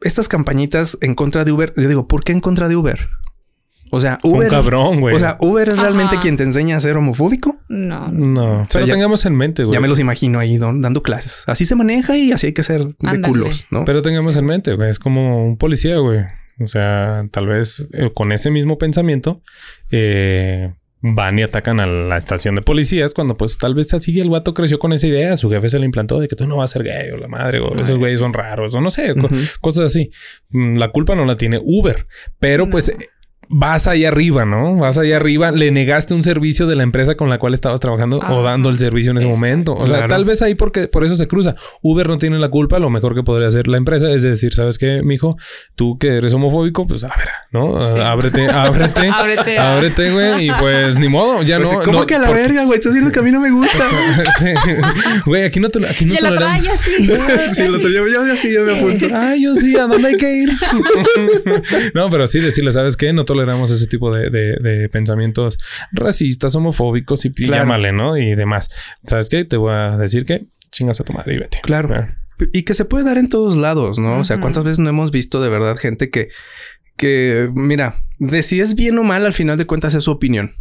estas 0.02 0.28
campañitas 0.28 1.00
en 1.02 1.16
contra 1.16 1.44
de 1.46 1.52
Uber. 1.52 1.74
Yo 1.78 1.88
digo, 1.88 2.08
¿por 2.08 2.24
qué 2.24 2.32
en 2.32 2.42
contra 2.42 2.68
de 2.68 2.76
Uber? 2.76 3.10
O 3.92 4.00
sea, 4.02 4.20
un 4.24 4.38
Uber. 4.38 4.50
cabrón, 4.50 5.00
güey. 5.00 5.16
O 5.16 5.20
sea, 5.20 5.38
Uber 5.40 5.70
es 5.70 5.78
realmente 5.78 6.18
quien 6.20 6.38
te 6.38 6.44
enseña 6.44 6.76
a 6.76 6.80
ser 6.80 6.98
homofóbico. 6.98 7.58
No, 7.70 8.08
no. 8.10 8.28
no. 8.60 8.68
Pero 8.74 8.86
ya- 8.86 8.94
tengamos 8.94 9.26
en 9.26 9.36
mente, 9.36 9.64
güey. 9.64 9.74
Ya 9.74 9.80
me 9.80 9.88
los 9.88 10.00
imagino 10.00 10.40
ahí 10.40 10.58
don- 10.58 10.82
dando 10.82 11.02
clases. 11.04 11.44
Así 11.48 11.66
se 11.66 11.76
maneja 11.76 12.18
y 12.18 12.32
así 12.32 12.48
hay 12.48 12.54
que 12.54 12.64
ser 12.64 12.84
de 12.86 12.94
Ándale. 13.04 13.28
culos, 13.28 13.68
¿no? 13.72 13.86
Pero 13.86 14.02
tengamos 14.02 14.36
en 14.38 14.46
mente, 14.46 14.74
güey. 14.74 14.90
Es 14.90 15.00
como 15.00 15.46
un 15.46 15.58
policía, 15.58 15.98
güey. 15.98 16.22
O 16.60 16.68
sea, 16.68 17.26
tal 17.32 17.48
vez 17.48 17.88
eh, 17.94 18.12
con 18.14 18.32
ese 18.32 18.50
mismo 18.50 18.78
pensamiento 18.78 19.42
eh, 19.92 20.74
van 21.02 21.38
y 21.38 21.44
atacan 21.44 21.80
a 21.80 21.86
la 21.86 22.18
estación 22.18 22.56
de 22.56 22.62
policías 22.64 23.14
cuando 23.14 23.38
pues 23.38 23.58
tal 23.58 23.76
vez 23.76 23.94
así 23.94 24.20
el 24.20 24.30
vato 24.30 24.54
creció 24.54 24.80
con 24.80 24.92
esa 24.94 25.06
idea, 25.06 25.38
su 25.38 25.50
jefe 25.52 25.70
se 25.70 25.78
le 25.80 25.86
implantó 25.86 26.20
de 26.20 26.28
que 26.28 26.36
tú 26.36 26.48
no 26.48 26.58
vas 26.58 26.72
a 26.72 26.74
ser 26.74 26.84
gay 26.84 27.12
o 27.12 27.18
la 27.18 27.28
madre 27.28 27.60
o 27.60 27.76
esos 27.76 27.98
güeyes 28.00 28.20
son 28.22 28.34
raros 28.34 28.74
o 28.74 28.82
no 28.82 28.90
sé, 28.90 29.14
co- 29.16 29.30
cosas 29.62 29.86
así. 29.86 30.10
Mm, 30.50 30.78
La 30.78 30.90
culpa 30.90 31.14
no 31.16 31.26
la 31.26 31.36
tiene 31.36 31.60
Uber, 31.64 32.08
pero 32.40 32.70
pues 32.70 32.92
vas 33.50 33.88
ahí 33.88 34.06
arriba, 34.06 34.46
¿no? 34.46 34.76
Vas 34.76 34.98
ahí 34.98 35.12
arriba, 35.12 35.52
le 35.52 35.72
negaste 35.72 36.14
un 36.14 36.24
servicio 36.24 36.68
de 36.68 36.76
la 36.76 36.84
empresa 36.84 37.16
con 37.16 37.30
la 37.30 37.38
cual 37.38 37.54
estabas 37.54 37.80
trabajando 37.80 38.20
o 38.20 38.44
dando 38.44 38.70
el 38.70 38.78
servicio 38.78 39.12
en 39.12 39.18
ese 39.18 39.28
Exacto. 39.28 39.40
momento. 39.46 39.74
O 39.76 39.88
sea, 39.88 39.98
Claro. 39.98 40.14
tal 40.14 40.26
vez 40.26 40.42
ahí 40.42 40.56
porque 40.56 40.88
por 40.88 41.04
eso 41.06 41.16
se 41.16 41.28
cruza. 41.28 41.56
Uber 41.82 42.08
no 42.10 42.18
tiene 42.18 42.40
la 42.40 42.50
culpa, 42.50 42.80
lo 42.80 42.90
mejor 42.90 43.16
que 43.16 43.24
podría 43.24 43.48
hacer 43.48 43.68
la 43.68 43.78
empresa 43.78 44.10
es 44.12 44.24
decir, 44.24 44.54
¿sabes 44.54 44.78
qué, 44.78 45.02
mijo? 45.04 45.38
Tú 45.76 45.98
que 45.98 46.18
eres 46.18 46.34
homofóbico, 46.34 46.86
pues 46.86 47.04
a 47.04 47.08
la 47.10 47.16
vera, 47.18 47.34
¿no? 47.52 47.78
Ah, 47.78 47.92
Sí. 47.94 48.00
ábrete, 48.00 48.48
ábrete. 48.50 49.10
Ábrete 49.10 49.58
a- 49.60 49.76
ábrete, 49.76 50.12
güey, 50.12 50.48
y 50.48 50.52
pues 50.60 50.98
ni 51.00 51.08
modo, 51.10 51.42
ya 51.44 51.58
Pues, 51.58 51.72
no. 51.72 51.80
¿Cómo 51.82 52.00
no, 52.00 52.06
que 52.06 52.16
a 52.16 52.20
la 52.20 52.32
verga, 52.32 52.64
güey? 52.66 52.78
Estás 52.78 52.92
haciendo 52.92 53.12
que 53.12 53.20
a 53.20 53.22
mí 53.22 53.32
no 53.32 53.40
me 53.42 53.52
gusta. 53.52 53.84
Sí. 54.40 54.54
Güey, 55.26 55.44
aquí 55.46 55.60
no, 55.60 55.70
te, 55.70 55.86
aquí 55.88 56.06
no 56.06 56.14
el 56.16 56.18
otro, 56.26 56.36
toleramos. 56.36 56.56
ay, 56.58 56.62
ya 56.64 56.78
sí. 56.78 57.56
sí, 57.62 57.68
lo 57.68 57.78
tenía 57.80 58.00
yo, 58.00 58.08
yo 58.28 58.36
sí, 58.36 58.54
yo 58.54 58.64
me 58.66 58.78
apunto. 58.78 59.08
Ay, 59.14 59.44
yo 59.44 59.56
sí, 59.56 59.76
¿a 59.78 59.84
dónde 59.88 60.08
hay 60.10 60.18
que 60.18 60.32
ir? 60.34 60.50
no, 61.94 62.10
pero 62.10 62.28
sí 62.28 62.40
decirle, 62.40 62.72
¿sabes 62.72 62.98
qué? 62.98 63.14
No 63.14 63.26
toleramos 63.36 63.72
ese 63.72 63.88
tipo 63.88 64.14
de, 64.14 64.30
de- 64.30 64.58
de 64.62 64.90
pensamientos 64.90 65.58
racistas, 65.92 66.56
homofóbicos 66.56 67.26
y 67.26 67.34
Claro. 67.34 67.64
llámale, 67.64 67.92
¿no? 67.92 68.18
Y 68.18 68.36
demás. 68.36 68.70
¿Sabes 69.06 69.30
qué? 69.30 69.46
Te 69.46 69.58
voy 69.58 69.74
a 69.74 69.98
decir 69.98 70.26
que 70.26 70.46
chingas 70.72 71.00
a 71.02 71.04
tu 71.04 71.14
madre 71.14 71.36
y 71.36 71.38
vete. 71.40 71.60
Claro. 71.62 72.08
Y 72.54 72.64
que 72.64 72.74
se 72.74 72.86
puede 72.86 73.06
dar 73.06 73.18
en 73.18 73.30
todos 73.30 73.56
lados, 73.56 73.98
¿no? 74.00 74.20
O 74.20 74.24
sea. 74.24 74.40
¿cuántas 74.42 74.64
veces 74.64 74.80
no 74.80 74.90
hemos 74.90 75.12
visto 75.12 75.42
de 75.42 75.50
verdad 75.50 75.78
gente 75.78 76.10
que, 76.10 76.30
que, 76.98 77.50
mira, 77.54 78.04
de 78.20 78.44
si 78.44 78.60
es 78.60 78.76
bien 78.76 78.98
o 78.98 79.04
mal, 79.04 79.26
al 79.26 79.34
final 79.34 79.58
de 79.58 79.66
cuentas 79.66 79.94
es 79.94 80.04
su 80.06 80.12
opinión. 80.12 80.54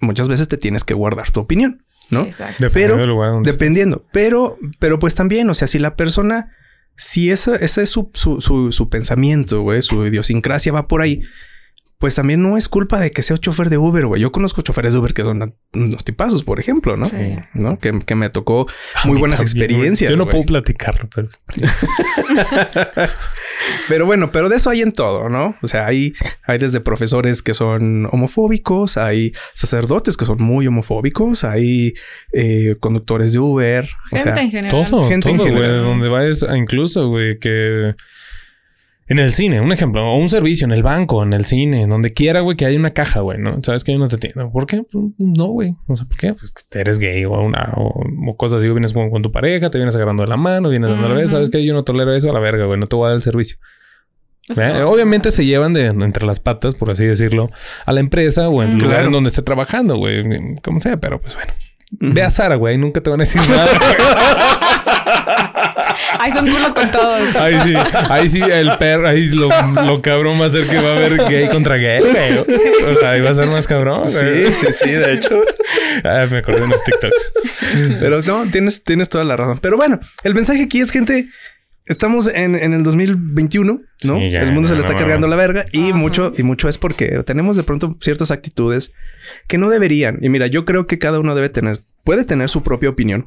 Muchas 0.00 0.28
veces 0.28 0.48
te 0.48 0.56
tienes 0.56 0.84
que 0.84 0.94
guardar 0.94 1.30
tu 1.30 1.40
opinión, 1.40 1.82
¿no? 2.10 2.22
Exacto. 2.22 2.56
Dependiendo 2.64 2.96
Pero, 3.04 3.32
donde 3.32 3.52
Dependiendo. 3.52 4.04
Pero, 4.12 4.56
pero 4.80 4.98
pues 4.98 5.14
también, 5.14 5.48
o 5.48 5.54
sea, 5.54 5.68
si 5.68 5.78
la 5.78 5.94
persona, 5.96 6.50
si 6.96 7.30
esa, 7.30 7.54
ese 7.56 7.82
es 7.82 7.90
su, 7.90 8.10
su, 8.14 8.40
su, 8.40 8.72
su 8.72 8.88
pensamiento, 8.88 9.60
güey, 9.62 9.80
su 9.82 10.04
idiosincrasia 10.06 10.72
va 10.72 10.88
por 10.88 11.02
ahí, 11.02 11.22
pues 12.02 12.16
también 12.16 12.42
no 12.42 12.56
es 12.56 12.68
culpa 12.68 12.98
de 12.98 13.12
que 13.12 13.22
sea 13.22 13.38
chofer 13.38 13.70
de 13.70 13.78
Uber, 13.78 14.06
güey. 14.06 14.20
Yo 14.20 14.32
conozco 14.32 14.60
choferes 14.60 14.92
de 14.92 14.98
Uber 14.98 15.14
que 15.14 15.22
son 15.22 15.54
unos 15.72 16.02
tipazos, 16.02 16.42
por 16.42 16.58
ejemplo, 16.58 16.96
¿no? 16.96 17.06
Sí. 17.06 17.36
¿No? 17.54 17.78
Que, 17.78 17.92
que 18.00 18.16
me 18.16 18.28
tocó 18.28 18.66
muy 19.04 19.18
buenas 19.20 19.38
también, 19.38 19.66
experiencias. 19.66 20.10
Yo 20.10 20.16
no 20.16 20.24
güey. 20.24 20.32
puedo 20.32 20.46
platicarlo, 20.46 21.08
pero 21.14 21.28
Pero 23.88 24.04
bueno, 24.04 24.32
pero 24.32 24.48
de 24.48 24.56
eso 24.56 24.68
hay 24.68 24.80
en 24.80 24.90
todo, 24.90 25.28
¿no? 25.28 25.54
O 25.62 25.68
sea, 25.68 25.86
hay, 25.86 26.12
hay 26.42 26.58
desde 26.58 26.80
profesores 26.80 27.40
que 27.40 27.54
son 27.54 28.08
homofóbicos, 28.10 28.96
hay 28.96 29.32
sacerdotes 29.54 30.16
que 30.16 30.24
son 30.24 30.42
muy 30.42 30.66
homofóbicos, 30.66 31.44
hay 31.44 31.94
eh, 32.32 32.74
conductores 32.80 33.32
de 33.32 33.38
Uber. 33.38 33.84
o 33.84 34.16
Gente 34.16 34.32
sea, 34.34 34.42
en 34.42 34.50
general. 34.50 34.70
todo, 34.90 35.08
Gente 35.08 35.30
en 35.30 35.36
todo, 35.36 35.46
güey. 35.46 35.62
general. 35.62 35.84
Donde 35.84 36.08
vayas, 36.08 36.42
a 36.42 36.56
incluso, 36.56 37.06
güey, 37.06 37.38
que 37.38 37.94
en 39.12 39.18
el 39.18 39.32
cine, 39.32 39.60
un 39.60 39.72
ejemplo, 39.72 40.04
o 40.04 40.16
un 40.16 40.28
servicio, 40.28 40.64
en 40.64 40.72
el 40.72 40.82
banco, 40.82 41.22
en 41.22 41.32
el 41.32 41.44
cine, 41.44 41.82
en 41.82 41.90
donde 41.90 42.12
quiera, 42.12 42.40
güey, 42.40 42.56
que 42.56 42.66
haya 42.66 42.78
una 42.78 42.92
caja, 42.92 43.20
güey, 43.20 43.38
¿no? 43.38 43.62
Sabes 43.62 43.84
que 43.84 43.92
hay 43.92 43.96
una 43.96 44.08
tienda. 44.08 44.50
¿Por 44.50 44.66
qué? 44.66 44.82
Pues, 44.90 45.04
No, 45.18 45.46
güey. 45.46 45.76
O 45.86 45.96
sea, 45.96 46.06
¿por 46.06 46.16
qué? 46.16 46.34
Pues 46.34 46.52
que 46.52 46.78
eres 46.78 46.98
gay 46.98 47.24
o 47.24 47.32
una, 47.32 47.72
o, 47.76 48.02
o 48.28 48.36
cosas 48.36 48.58
así, 48.58 48.68
o 48.68 48.74
vienes 48.74 48.92
con, 48.92 49.10
con 49.10 49.22
tu 49.22 49.30
pareja, 49.30 49.70
te 49.70 49.78
vienes 49.78 49.94
agarrando 49.94 50.22
de 50.22 50.28
la 50.28 50.36
mano, 50.36 50.68
vienes 50.68 50.90
dando 50.90 51.08
la 51.08 51.14
vez. 51.14 51.30
¿sabes 51.30 51.50
que 51.50 51.64
Yo 51.64 51.74
no 51.74 51.84
tolero 51.84 52.12
eso 52.14 52.30
a 52.30 52.32
la 52.32 52.40
verga, 52.40 52.66
güey, 52.66 52.78
no 52.78 52.86
te 52.86 52.96
voy 52.96 53.06
a 53.06 53.08
dar 53.08 53.16
el 53.16 53.22
servicio. 53.22 53.58
¿Eh? 54.56 54.82
Obviamente 54.82 55.30
se 55.30 55.44
llevan 55.44 55.72
de 55.72 55.86
entre 55.86 56.26
las 56.26 56.40
patas, 56.40 56.74
por 56.74 56.90
así 56.90 57.04
decirlo, 57.04 57.48
a 57.86 57.92
la 57.92 58.00
empresa 58.00 58.48
o 58.48 58.62
en 58.62 58.72
el 58.72 58.78
lugar 58.78 59.04
en 59.04 59.12
donde 59.12 59.28
esté 59.28 59.42
trabajando, 59.42 59.96
güey, 59.96 60.56
como 60.62 60.80
sea, 60.80 60.96
pero 60.96 61.20
pues 61.20 61.34
bueno. 61.36 61.52
Ve 62.00 62.22
a 62.22 62.30
Sara, 62.30 62.56
güey, 62.56 62.78
nunca 62.78 63.02
te 63.02 63.10
van 63.10 63.20
a 63.20 63.24
decir 63.24 63.40
nada. 63.48 63.66
Ay, 66.24 66.30
son 66.30 66.46
culos 66.48 66.72
con 66.72 66.88
todos. 66.92 67.34
Ahí 67.34 67.56
sí, 67.64 67.74
ahí 68.08 68.28
sí, 68.28 68.40
el 68.40 68.78
perro, 68.78 69.08
ahí 69.08 69.26
lo, 69.26 69.48
lo 69.84 70.00
cabrón 70.00 70.40
va 70.40 70.46
a 70.46 70.50
ser 70.50 70.68
que 70.68 70.76
va 70.76 70.92
a 70.92 70.96
haber 70.96 71.16
gay 71.28 71.48
contra 71.48 71.76
gay, 71.76 71.98
güey. 72.00 72.38
O 72.92 72.94
sea, 72.94 73.10
ahí 73.10 73.20
va 73.20 73.30
a 73.30 73.34
ser 73.34 73.48
más 73.48 73.66
cabrón, 73.66 74.02
güey. 74.02 74.46
Sí, 74.46 74.54
sí, 74.54 74.66
sí, 74.72 74.90
de 74.90 75.14
hecho. 75.14 75.40
Ah, 76.04 76.26
me 76.30 76.38
acordé 76.38 76.60
de 76.60 76.68
los 76.68 76.84
TikToks. 76.84 77.32
Pero 78.00 78.22
no, 78.22 78.48
tienes, 78.50 78.84
tienes 78.84 79.08
toda 79.08 79.24
la 79.24 79.36
razón. 79.36 79.58
Pero 79.60 79.76
bueno, 79.76 79.98
el 80.22 80.34
mensaje 80.34 80.62
aquí 80.62 80.80
es, 80.80 80.92
gente, 80.92 81.28
estamos 81.86 82.32
en, 82.32 82.54
en 82.54 82.72
el 82.72 82.84
2021, 82.84 83.80
¿no? 84.04 84.18
Sí, 84.18 84.30
ya, 84.30 84.42
el 84.42 84.52
mundo 84.52 84.68
se 84.68 84.74
le 84.74 84.80
está 84.80 84.92
no, 84.92 84.98
cargando 85.00 85.26
no. 85.26 85.30
la 85.32 85.36
verga 85.36 85.66
y 85.72 85.90
Ajá. 85.90 85.98
mucho, 85.98 86.32
y 86.36 86.44
mucho 86.44 86.68
es 86.68 86.78
porque 86.78 87.22
tenemos 87.26 87.56
de 87.56 87.64
pronto 87.64 87.96
ciertas 88.00 88.30
actitudes 88.30 88.92
que 89.48 89.58
no 89.58 89.70
deberían. 89.70 90.18
Y 90.22 90.28
mira, 90.28 90.46
yo 90.46 90.64
creo 90.64 90.86
que 90.86 90.98
cada 90.98 91.18
uno 91.18 91.34
debe 91.34 91.48
tener, 91.48 91.80
puede 92.04 92.24
tener 92.24 92.48
su 92.48 92.62
propia 92.62 92.90
opinión. 92.90 93.26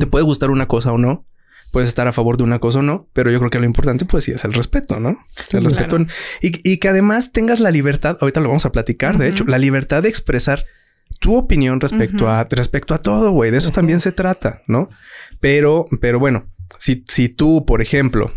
Te 0.00 0.06
puede 0.06 0.24
gustar 0.24 0.50
una 0.50 0.66
cosa 0.66 0.90
o 0.92 0.98
no. 0.98 1.26
Puedes 1.72 1.88
estar 1.88 2.08
a 2.08 2.12
favor 2.12 2.36
de 2.38 2.44
una 2.44 2.58
cosa 2.58 2.78
o 2.78 2.82
no, 2.82 3.08
pero 3.12 3.30
yo 3.30 3.38
creo 3.38 3.50
que 3.50 3.58
lo 3.58 3.66
importante, 3.66 4.04
pues 4.06 4.24
sí, 4.24 4.30
es 4.32 4.44
el 4.44 4.52
respeto, 4.54 4.98
¿no? 5.00 5.10
El 5.10 5.44
Claro. 5.60 5.68
respeto. 5.68 5.96
en- 5.96 6.08
y, 6.40 6.70
y 6.72 6.78
que 6.78 6.88
además 6.88 7.32
tengas 7.32 7.60
la 7.60 7.70
libertad, 7.70 8.16
ahorita 8.20 8.40
lo 8.40 8.48
vamos 8.48 8.64
a 8.64 8.72
platicar, 8.72 9.18
de 9.18 9.28
hecho, 9.28 9.44
la 9.46 9.58
libertad 9.58 10.02
de 10.02 10.08
expresar 10.08 10.64
tu 11.20 11.36
opinión 11.36 11.80
respecto 11.80 12.28
a 12.28 12.44
respecto 12.50 12.94
a 12.94 12.98
todo, 13.02 13.30
güey. 13.32 13.50
De 13.50 13.58
eso 13.58 13.70
también 13.70 14.00
se 14.00 14.12
trata, 14.12 14.62
¿no? 14.66 14.88
Pero, 15.40 15.86
pero 16.00 16.18
bueno, 16.18 16.46
si, 16.78 17.04
si 17.08 17.28
tú, 17.28 17.64
por 17.66 17.80
ejemplo, 17.82 18.32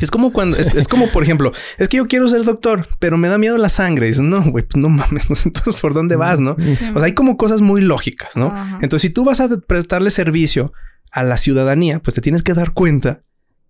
es 0.00 0.10
como 0.10 0.32
cuando, 0.32 0.56
es, 0.56 0.74
es 0.74 0.88
como, 0.88 1.08
por 1.08 1.22
ejemplo, 1.24 1.52
es 1.78 1.88
que 1.88 1.98
yo 1.98 2.06
quiero 2.06 2.28
ser 2.28 2.42
doctor, 2.44 2.86
pero 2.98 3.16
me 3.16 3.28
da 3.28 3.38
miedo 3.38 3.58
la 3.58 3.68
sangre. 3.68 4.06
Y 4.06 4.08
dices, 4.10 4.22
no, 4.24 4.42
güey, 4.42 4.64
pues 4.64 4.76
no 4.76 4.88
mames. 4.88 5.26
Entonces, 5.46 5.76
¿por 5.80 5.94
dónde 5.94 6.16
vas, 6.16 6.40
no? 6.40 6.52
O 6.52 6.98
sea, 6.98 7.04
hay 7.04 7.14
como 7.14 7.36
cosas 7.36 7.60
muy 7.60 7.80
lógicas, 7.80 8.36
¿no? 8.36 8.46
Ajá. 8.46 8.78
Entonces, 8.82 9.02
si 9.08 9.10
tú 9.14 9.24
vas 9.24 9.40
a 9.40 9.48
prestarle 9.48 10.10
servicio 10.10 10.72
a 11.14 11.22
la 11.22 11.36
ciudadanía, 11.36 12.00
pues 12.00 12.14
te 12.14 12.20
tienes 12.20 12.42
que 12.42 12.54
dar 12.54 12.72
cuenta 12.72 13.22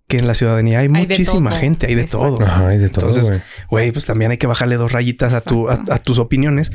que 0.07 0.19
en 0.19 0.27
la 0.27 0.35
ciudadanía 0.35 0.81
hay, 0.81 0.89
muchísima 0.91 1.51
gente, 1.53 1.87
hay 1.87 1.95
de 1.95 2.03
Exacto. 2.03 2.37
todo. 2.37 2.43
Ajá, 2.47 2.69
hay 2.69 2.77
de 2.79 2.91
todo, 2.91 3.07
Entonces, 3.09 3.27
güey. 3.31 3.41
Güey, 3.71 3.93
pues 3.93 4.05
también 4.05 4.31
hay 4.33 4.37
que 4.37 4.47
bajarle 4.47 4.77
dos 4.77 4.93
rayitas 4.93 5.33
a, 5.33 5.41
tu, 5.41 5.69
a, 5.71 5.79
tus 5.99 6.19
opiniones 6.19 6.73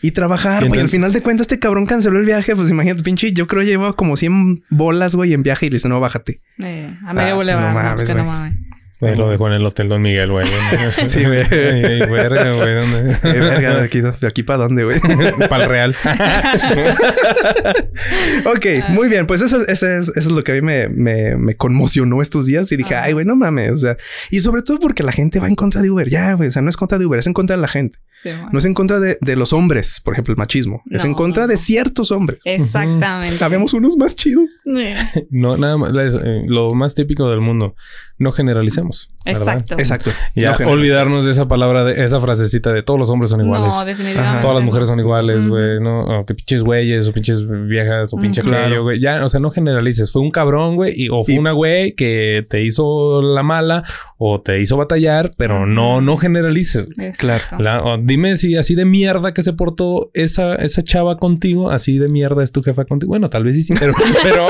y 0.00 0.12
trabajar, 0.12 0.64
Y. 0.66 0.78
Al 0.78 0.88
final 0.88 1.12
de 1.12 1.20
cuentas, 1.20 1.44
este 1.44 1.58
cabrón 1.58 1.84
canceló 1.84 2.18
el 2.18 2.24
viaje. 2.24 2.56
Pues 2.56 2.70
imagínate, 2.70 3.02
pinche, 3.02 3.32
yo 3.32 3.46
creo 3.46 3.62
llevaba 3.62 3.96
como 3.96 4.16
100 4.16 4.62
bolas, 4.70 5.14
güey, 5.14 5.34
en 5.34 5.42
viaje 5.42 5.66
y 5.66 5.68
le 5.68 5.76
dice, 5.76 5.88
no, 5.90 6.00
bájate. 6.00 6.40
Eh, 6.62 6.96
a 7.06 7.12
medio 7.12 7.32
Ah, 7.32 7.34
boulevard. 7.34 7.62
no 7.64 7.68
No, 7.68 7.74
mames, 7.74 7.92
pues 7.96 8.08
que 8.08 8.14
no 8.14 8.24
güey. 8.24 8.36
mames. 8.38 8.58
Ahí 9.02 9.16
lo 9.16 9.30
dejó 9.30 9.46
en 9.46 9.54
el 9.54 9.64
Hotel 9.64 9.88
Don 9.88 10.02
Miguel, 10.02 10.30
güey. 10.30 10.46
Sí, 11.06 11.24
güey. 11.24 11.40
Ey, 11.50 11.84
ey, 11.84 12.00
verga, 12.10 12.52
güey. 12.52 12.74
¿dónde? 12.74 13.12
Eh, 13.12 13.40
verga, 13.40 13.76
de 13.78 13.84
aquí, 13.84 14.00
de 14.02 14.26
aquí 14.26 14.42
para 14.42 14.64
dónde, 14.64 14.84
güey. 14.84 15.00
Para 15.48 15.64
el 15.64 15.70
Real. 15.70 15.96
ok, 18.44 18.66
muy 18.90 19.08
bien. 19.08 19.26
Pues 19.26 19.40
eso, 19.42 19.66
eso 19.66 19.86
es, 19.88 20.08
eso 20.08 20.18
es 20.18 20.30
lo 20.30 20.44
que 20.44 20.52
a 20.52 20.54
mí 20.54 20.60
me, 20.60 20.88
me, 20.88 21.36
me 21.36 21.56
conmocionó 21.56 22.22
estos 22.22 22.46
días 22.46 22.70
y 22.72 22.76
dije, 22.76 22.94
Ajá. 22.94 23.04
ay, 23.04 23.12
güey, 23.12 23.24
no 23.24 23.36
mames. 23.36 23.72
O 23.72 23.76
sea, 23.78 23.96
y 24.30 24.40
sobre 24.40 24.62
todo 24.62 24.78
porque 24.78 25.02
la 25.02 25.12
gente 25.12 25.40
va 25.40 25.48
en 25.48 25.54
contra 25.54 25.82
de 25.82 25.90
Uber. 25.90 26.08
Ya, 26.08 26.34
güey. 26.34 26.48
O 26.48 26.52
sea, 26.52 26.62
no 26.62 26.68
es 26.68 26.76
contra 26.76 26.98
de 26.98 27.06
Uber, 27.06 27.18
es 27.18 27.26
en 27.26 27.32
contra 27.32 27.56
de 27.56 27.62
la 27.62 27.68
gente. 27.68 27.98
Sí, 28.16 28.28
bueno. 28.30 28.50
No 28.52 28.58
es 28.58 28.64
en 28.66 28.74
contra 28.74 29.00
de, 29.00 29.16
de 29.20 29.36
los 29.36 29.52
hombres, 29.52 30.00
por 30.04 30.14
ejemplo, 30.14 30.32
el 30.32 30.38
machismo. 30.38 30.82
es 30.90 31.04
en 31.04 31.12
No, 31.12 31.16
contra 31.16 31.42
no, 31.44 31.48
de 31.48 31.54
no. 31.54 31.60
ciertos 31.60 32.10
hombres. 32.12 32.40
Exactamente. 32.44 33.42
Habemos 33.42 33.72
unos 33.72 33.96
más 33.96 34.14
chidos. 34.14 34.48
No, 35.30 35.56
nada 35.56 35.78
más. 35.78 35.96
es, 35.96 36.14
eh, 36.14 36.42
lo 36.46 36.70
más 36.74 36.94
típico 36.94 37.30
del 37.30 37.40
mundo. 37.40 37.74
No 38.18 38.32
Exacto. 39.26 39.74
Exacto. 39.78 40.10
Ya 40.34 40.56
No 40.58 40.70
olvidarnos 40.70 41.24
de 41.26 41.30
esa 41.32 41.46
palabra, 41.46 41.84
de 41.84 42.02
esa 42.04 42.20
frasecita 42.20 42.72
de 42.72 42.82
todos 42.82 42.98
los 42.98 43.10
hombres 43.10 43.30
son 43.30 43.42
iguales. 43.42 43.74
No, 43.74 43.84
definitivamente. 43.84 44.40
Todas 44.40 44.56
las 44.56 44.64
mujeres 44.64 44.88
son 44.88 44.98
iguales, 44.98 45.46
güey, 45.46 45.78
¿no? 45.80 46.04
O 46.20 46.24
que 46.24 46.34
pinches 46.34 46.62
güeyes, 46.62 47.06
o 47.06 47.12
pinches 47.12 47.46
viejas, 47.68 48.12
o 48.14 48.16
pinche 48.16 48.40
Ujú. 48.40 48.48
aquello, 48.50 48.66
Claro. 48.66 48.82
güey. 48.82 49.00
Ya, 49.00 49.22
o 49.24 49.28
sea, 49.28 49.38
no 49.40 49.50
generalices. 49.50 50.10
Fue 50.10 50.22
un 50.22 50.30
cabrón, 50.30 50.76
güey, 50.76 50.94
y, 50.96 51.08
o 51.10 51.20
fue 51.22 51.34
Y- 51.34 51.38
una 51.38 51.52
güey 51.52 51.92
que 51.92 52.46
te 52.48 52.62
hizo 52.64 53.20
la 53.20 53.42
mala, 53.42 53.84
o 54.16 54.40
te 54.40 54.60
hizo 54.60 54.76
batallar, 54.78 55.32
pero 55.36 55.66
no, 55.66 56.00
no 56.00 56.16
generalices. 56.16 56.88
güey. 56.96 57.08
Exacto. 57.08 57.56
La- 57.58 57.82
o 57.84 57.98
dime 57.98 58.36
si 58.38 58.56
así 58.56 58.74
de 58.74 58.86
mierda 58.86 59.34
que 59.34 59.42
se 59.42 59.52
portó 59.52 60.10
esa, 60.14 60.54
esa 60.56 60.82
chava 60.82 61.18
contigo, 61.18 61.70
así 61.70 61.98
de 61.98 62.08
mierda 62.08 62.42
es 62.42 62.52
tu 62.52 62.62
jefa 62.62 62.86
contigo. 62.86 63.10
Bueno, 63.10 63.28
tal 63.28 63.44
vez 63.44 63.66
sí, 63.66 63.74
pero... 63.78 63.92
pero, 64.22 64.46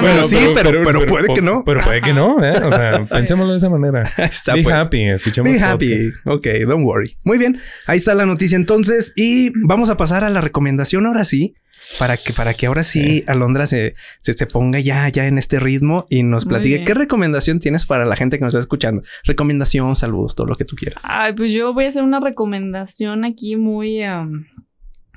pero 0.00 0.24
sí, 0.24 0.36
pero- 0.54 0.82
pero 0.84 1.06
puede 1.06 1.34
que 1.34 1.42
no. 1.42 1.62
Pero 1.64 1.80
puede 1.82 2.00
que 2.00 2.12
no, 2.14 2.42
¿eh? 2.42 2.52
O 2.64 2.70
sea, 2.70 3.04
pensémoslo 3.20 3.52
de 3.52 3.58
esa 3.58 3.68
manera. 3.68 4.02
Está 4.18 4.54
Be 4.54 4.62
pues. 4.62 4.74
happy, 4.74 5.08
escuchemos. 5.08 5.50
Be 5.50 5.58
podcast. 5.58 5.74
happy. 5.74 6.12
Ok, 6.24 6.46
don't 6.66 6.84
worry. 6.84 7.16
Muy 7.24 7.38
bien. 7.38 7.58
Ahí 7.86 7.98
está 7.98 8.14
la 8.14 8.26
noticia 8.26 8.56
entonces. 8.56 9.12
Y 9.16 9.52
vamos 9.66 9.90
a 9.90 9.96
pasar 9.96 10.24
a 10.24 10.30
la 10.30 10.40
recomendación 10.40 11.06
ahora 11.06 11.24
sí. 11.24 11.54
Para 11.98 12.18
que, 12.18 12.34
para 12.34 12.52
que 12.52 12.66
ahora 12.66 12.82
sí 12.82 13.24
Alondra 13.26 13.66
se, 13.66 13.94
se, 14.20 14.34
se 14.34 14.46
ponga 14.46 14.80
ya, 14.80 15.08
ya 15.08 15.26
en 15.26 15.38
este 15.38 15.58
ritmo 15.58 16.06
y 16.10 16.22
nos 16.22 16.44
platique 16.44 16.84
qué 16.84 16.92
recomendación 16.92 17.58
tienes 17.58 17.86
para 17.86 18.04
la 18.04 18.16
gente 18.16 18.36
que 18.36 18.44
nos 18.44 18.52
está 18.52 18.60
escuchando. 18.60 19.02
Recomendación, 19.24 19.96
saludos, 19.96 20.34
todo 20.34 20.46
lo 20.46 20.56
que 20.56 20.66
tú 20.66 20.76
quieras. 20.76 21.02
Ay, 21.06 21.32
pues 21.32 21.52
yo 21.52 21.72
voy 21.72 21.86
a 21.86 21.88
hacer 21.88 22.02
una 22.02 22.20
recomendación 22.20 23.24
aquí 23.24 23.56
muy. 23.56 24.00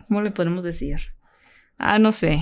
¿Cómo 0.07 0.21
le 0.21 0.31
podemos 0.31 0.63
decir? 0.63 0.99
Ah, 1.77 1.99
no 1.99 2.13
sé. 2.13 2.39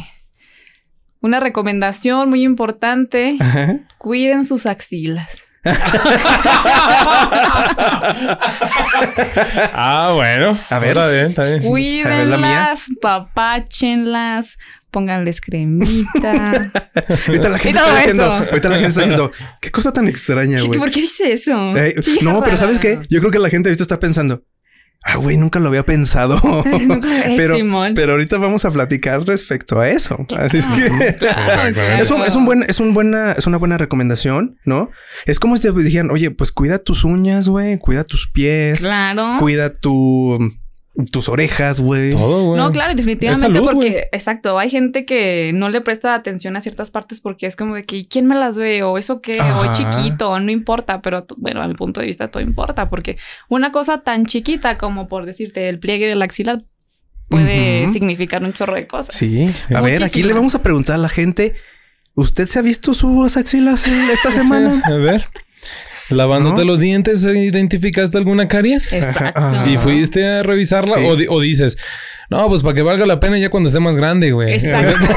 Una 1.22 1.40
recomendación 1.40 2.30
muy 2.30 2.44
importante. 2.44 3.38
Ajá. 3.40 3.80
Cuiden 3.98 4.44
sus 4.44 4.66
axilas. 4.66 5.28
ah, 9.74 10.12
bueno. 10.16 10.58
A 10.70 10.80
ver. 10.80 10.90
Está 10.90 11.08
bien, 11.08 11.28
está 11.28 11.44
bien. 11.44 11.62
Cuídenlas, 11.62 12.88
papáchenlas, 13.00 14.58
pónganles 14.90 15.40
cremita. 15.40 16.32
Ahorita 17.28 17.50
la 17.50 17.60
gente 17.60 17.80
está 17.80 17.96
diciendo, 17.96 18.24
ahorita 18.24 18.70
la 18.70 18.76
gente 18.76 18.88
está 18.88 19.02
diciendo, 19.02 19.32
qué 19.62 19.70
cosa 19.70 19.94
tan 19.94 20.08
extraña, 20.08 20.64
güey. 20.64 20.80
¿Por 20.80 20.90
qué 20.90 21.02
dice 21.02 21.32
eso? 21.32 21.78
Eh, 21.78 21.96
no, 22.22 22.42
pero. 22.44 22.58
¿sabes 22.58 22.80
qué? 22.80 23.00
Yo 23.10 23.20
creo 23.20 23.32
que 23.32 23.40
la 23.40 23.50
gente 23.50 23.70
ahorita 23.70 23.84
está 23.84 24.00
pensando, 24.00 24.44
ah, 25.04 25.18
güey, 25.18 25.38
nunca 25.38 25.60
lo 25.60 25.70
había 25.70 25.86
pensado. 25.86 26.40
Pero, 27.36 27.56
Simón. 27.56 27.94
pero 27.96 28.14
ahorita 28.14 28.38
vamos 28.38 28.66
a 28.66 28.72
platicar 28.72 29.22
respecto 29.26 29.80
a 29.80 29.90
eso. 29.90 30.26
Así 30.38 30.58
es 30.60 30.66
que 30.68 31.16
Claro, 31.18 31.74
claro. 31.74 32.04
es 32.04 32.12
un, 32.12 32.22
es 32.22 32.36
un 32.36 32.46
buen, 32.46 32.64
es 32.64 32.80
un 32.80 32.94
buena, 32.94 33.32
es 33.34 33.48
una 33.48 33.58
buena 33.58 33.78
recomendación, 33.78 34.58
¿no? 34.66 34.90
Es 35.26 35.40
como 35.40 35.58
si 35.58 35.64
te 35.64 35.72
dijeran, 35.74 36.12
oye, 36.12 36.32
pues 36.32 36.52
cuida 36.52 36.80
tus 36.80 37.04
uñas, 37.04 37.48
güey, 37.48 37.78
cuida 37.78 38.04
tus 38.04 38.28
pies, 38.30 38.80
Claro. 38.82 39.38
cuida 39.40 39.72
tu, 39.74 40.38
tus 41.12 41.30
orejas, 41.30 41.80
güey. 41.80 42.12
Todo, 42.12 42.46
güey. 42.48 42.58
No, 42.60 42.72
claro, 42.72 42.94
definitivamente, 42.94 43.46
salud, 43.48 43.66
porque, 43.66 44.10
exacto, 44.12 44.60
hay 44.60 44.70
gente 44.70 45.06
que 45.06 45.52
no 45.54 45.70
le 45.70 45.80
presta 45.82 46.14
atención 46.16 46.58
a 46.58 46.62
ciertas 46.62 46.92
partes 46.92 47.22
porque 47.22 47.46
es 47.48 47.56
como 47.56 47.76
de 47.76 47.84
que, 47.84 48.06
¿quién 48.08 48.28
me 48.28 48.36
las 48.36 48.58
ve? 48.58 48.84
O 48.84 48.98
eso 48.98 49.22
qué, 49.22 49.40
o 49.40 49.44
Ajá. 49.44 49.72
chiquito, 49.72 50.38
no 50.40 50.52
importa, 50.52 51.02
pero 51.02 51.26
bueno, 51.38 51.62
a 51.62 51.68
mi 51.68 51.76
punto 51.76 52.02
de 52.02 52.08
vista 52.08 52.28
todo 52.30 52.44
importa, 52.44 52.90
porque 52.90 53.18
una 53.48 53.72
cosa 53.72 54.02
tan 54.02 54.26
chiquita 54.26 54.78
como 54.78 55.08
por 55.08 55.26
decirte 55.26 55.70
el 55.70 55.80
pliegue 55.80 56.08
de 56.08 56.16
la 56.16 56.26
axila 56.26 56.62
puede 57.30 57.92
significar 57.94 58.44
un 58.44 58.52
chorro 58.52 58.76
de 58.76 58.88
cosas. 58.88 59.16
Sí. 59.16 59.50
A 59.74 59.80
ver, 59.82 60.04
aquí 60.04 60.24
le 60.24 60.34
vamos 60.34 60.56
a 60.56 60.62
preguntar 60.62 60.96
a 60.96 61.00
la 61.00 61.10
gente. 61.10 61.56
¿Usted 62.14 62.48
se 62.50 62.60
ha 62.60 62.62
visto 62.62 62.94
sus 62.94 63.38
axilas 63.38 63.88
esta 63.88 64.32
Sí, 64.32 64.40
semana? 64.40 64.82
A 64.84 64.92
ver. 64.92 65.26
Lavándote 66.12 66.62
¿No? 66.62 66.66
los 66.68 66.80
dientes, 66.80 67.24
¿identificaste 67.26 68.18
alguna 68.18 68.48
caries? 68.48 68.94
Exacto. 68.94 69.40
Ajá. 69.40 69.70
¿Y 69.70 69.78
fuiste 69.78 70.28
a 70.28 70.44
revisarla? 70.44 70.98
Sí. 70.98 71.04
O, 71.06 71.16
di- 71.16 71.26
o 71.30 71.40
dices, 71.40 71.78
no, 72.32 72.48
pues 72.48 72.64
para 72.64 72.74
que 72.74 72.82
valga 72.82 73.06
la 73.06 73.20
pena 73.20 73.38
ya 73.38 73.50
cuando 73.50 73.68
esté 73.68 73.80
más 73.80 73.96
grande, 73.98 74.32
güey. 74.32 74.54
Exacto. 74.54 74.92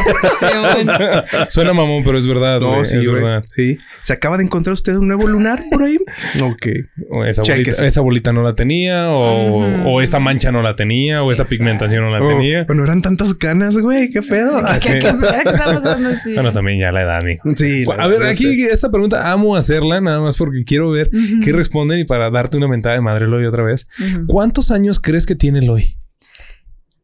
Sí, 0.40 0.46
bueno. 0.60 1.22
Suena 1.48 1.72
mamón, 1.72 2.02
pero 2.04 2.18
es 2.18 2.26
verdad, 2.26 2.60
güey. 2.60 2.78
No, 2.78 2.84
sí, 2.84 2.96
es 2.98 3.08
güey. 3.08 3.22
verdad. 3.22 3.44
Sí. 3.54 3.78
¿Se 4.02 4.12
acaba 4.12 4.36
de 4.36 4.44
encontrar 4.44 4.72
usted 4.74 4.94
un 4.96 5.06
nuevo 5.06 5.26
lunar 5.28 5.64
por 5.70 5.82
ahí? 5.84 5.96
Ok. 6.42 6.66
O 7.10 7.24
esa, 7.24 7.42
bolita, 7.42 7.86
esa 7.86 8.00
bolita 8.00 8.32
no 8.32 8.42
la 8.42 8.54
tenía, 8.54 9.10
o, 9.10 9.84
o 9.92 10.00
esta 10.02 10.18
mancha 10.18 10.50
no 10.50 10.62
la 10.62 10.74
tenía, 10.76 11.22
o 11.22 11.30
esta 11.30 11.44
Exacto. 11.44 11.50
pigmentación 11.58 12.04
no 12.04 12.10
la 12.10 12.20
Oh, 12.24 12.28
tenía. 12.28 12.64
Bueno, 12.64 12.84
eran 12.84 13.00
tantas 13.02 13.34
canas, 13.34 13.78
güey. 13.78 14.10
Qué 14.10 14.20
pedo. 14.22 14.60
¿Qué, 14.82 14.88
qué, 14.98 15.00
qué? 15.00 16.34
Bueno, 16.34 16.52
también 16.52 16.80
ya 16.80 16.90
la 16.92 17.02
edad, 17.02 17.18
amigo. 17.20 17.42
Sí. 17.56 17.84
A 17.96 18.06
ver, 18.08 18.22
aquí 18.24 18.64
esta 18.64 18.90
pregunta 18.90 19.30
amo 19.30 19.54
hacerla, 19.56 20.00
nada 20.00 20.20
más 20.20 20.36
porque 20.36 20.64
quiero 20.64 20.90
ver 20.90 21.10
qué 21.44 21.52
responden 21.52 22.00
y 22.00 22.04
para 22.04 22.30
darte 22.30 22.56
una 22.56 22.68
mentada 22.68 22.94
de 22.96 23.00
madre 23.02 23.26
Eloy 23.26 23.44
otra 23.46 23.62
vez. 23.62 23.86
¿Cuántos 24.26 24.70
años 24.70 24.98
crees 25.00 25.26
que 25.26 25.34
tiene 25.34 25.60
Eloy? 25.60 25.96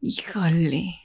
Híjole. 0.01 0.95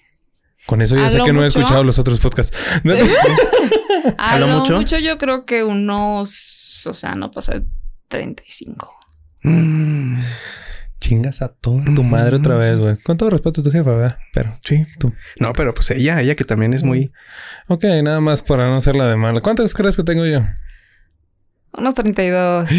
Con 0.66 0.82
eso 0.82 0.96
ya 0.96 1.06
¿A 1.06 1.10
sé 1.10 1.20
que 1.22 1.32
no 1.32 1.42
he 1.44 1.46
escuchado 1.46 1.84
los 1.84 1.98
otros 1.98 2.18
podcasts. 2.18 2.56
A 4.18 4.32
¿A 4.32 4.38
lo 4.38 4.46
lo 4.48 4.58
mucho? 4.58 4.76
mucho? 4.76 4.98
yo 4.98 5.18
creo 5.18 5.44
que 5.46 5.62
unos, 5.64 6.86
o 6.86 6.94
sea, 6.94 7.14
no 7.14 7.30
pasa 7.30 7.54
de 7.54 7.66
35. 8.08 8.92
Mm, 9.42 10.20
Chingas 11.00 11.42
a 11.42 11.48
toda 11.48 11.84
tu 11.94 12.02
madre 12.02 12.36
otra 12.36 12.56
vez, 12.56 12.80
güey. 12.80 12.96
Con 12.96 13.16
todo 13.16 13.30
respeto 13.30 13.60
a 13.60 13.64
tu 13.64 13.70
jefa, 13.70 13.90
¿verdad? 13.90 14.18
Pero 14.32 14.56
sí. 14.64 14.86
tú. 14.98 15.12
No, 15.38 15.52
pero 15.52 15.74
pues 15.74 15.90
ella, 15.90 16.20
ella 16.20 16.34
que 16.34 16.44
también 16.44 16.72
es 16.72 16.82
muy. 16.82 17.12
Ok, 17.68 17.84
nada 18.02 18.20
más 18.20 18.42
para 18.42 18.66
no 18.66 18.76
hacerla 18.76 19.06
de 19.06 19.16
mala. 19.16 19.40
¿Cuántas 19.40 19.74
crees 19.74 19.96
que 19.96 20.02
tengo 20.02 20.24
yo? 20.24 20.40
Unos 21.76 21.94
32. 21.94 22.68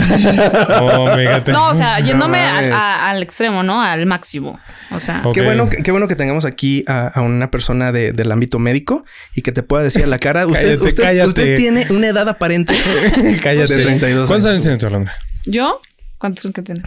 Oh. 0.80 1.08
No, 1.52 1.70
o 1.70 1.76
sea, 1.76 2.00
yéndome 2.00 2.40
a- 2.44 2.54
mames. 2.54 2.72
a- 2.72 3.10
al 3.10 3.22
extremo, 3.24 3.64
¿no? 3.64 3.82
Al 3.82 4.06
máximo. 4.06 4.60
O 4.92 5.00
sea. 5.00 5.24
Qué 5.34 5.42
bueno, 5.42 5.70
que- 5.70 5.84
qué 5.84 5.92
bueno 5.92 6.08
que 6.08 6.16
tengamos 6.16 6.46
aquí 6.46 6.84
a, 6.88 7.08
a 7.08 7.22
una 7.22 7.52
persona 7.52 7.92
de- 7.92 8.12
del 8.14 8.32
ámbito 8.32 8.60
médico 8.60 9.06
y 9.36 9.42
que 9.42 9.52
te 9.52 9.64
pueda 9.64 9.84
decir 9.84 10.04
a 10.04 10.08
la 10.08 10.20
cara, 10.20 10.46
usted, 10.48 10.62
Cállate, 10.78 10.84
usted, 10.86 11.04
cállate. 11.04 11.28
usted 11.30 11.58
tiene 11.58 11.88
una 11.90 12.08
edad 12.08 12.28
aparente 12.30 12.74
Cállate. 13.44 13.76
de 13.78 13.84
32 13.84 14.28
¿Cuántos 14.28 14.50
años 14.52 14.66
años. 14.66 14.78
tienes, 14.80 14.84
Alondra? 14.84 15.14
¿yo? 15.46 15.82
¿Cuántos 16.18 16.42
crees 16.42 16.56
que 16.56 16.62
tengo? 16.64 16.82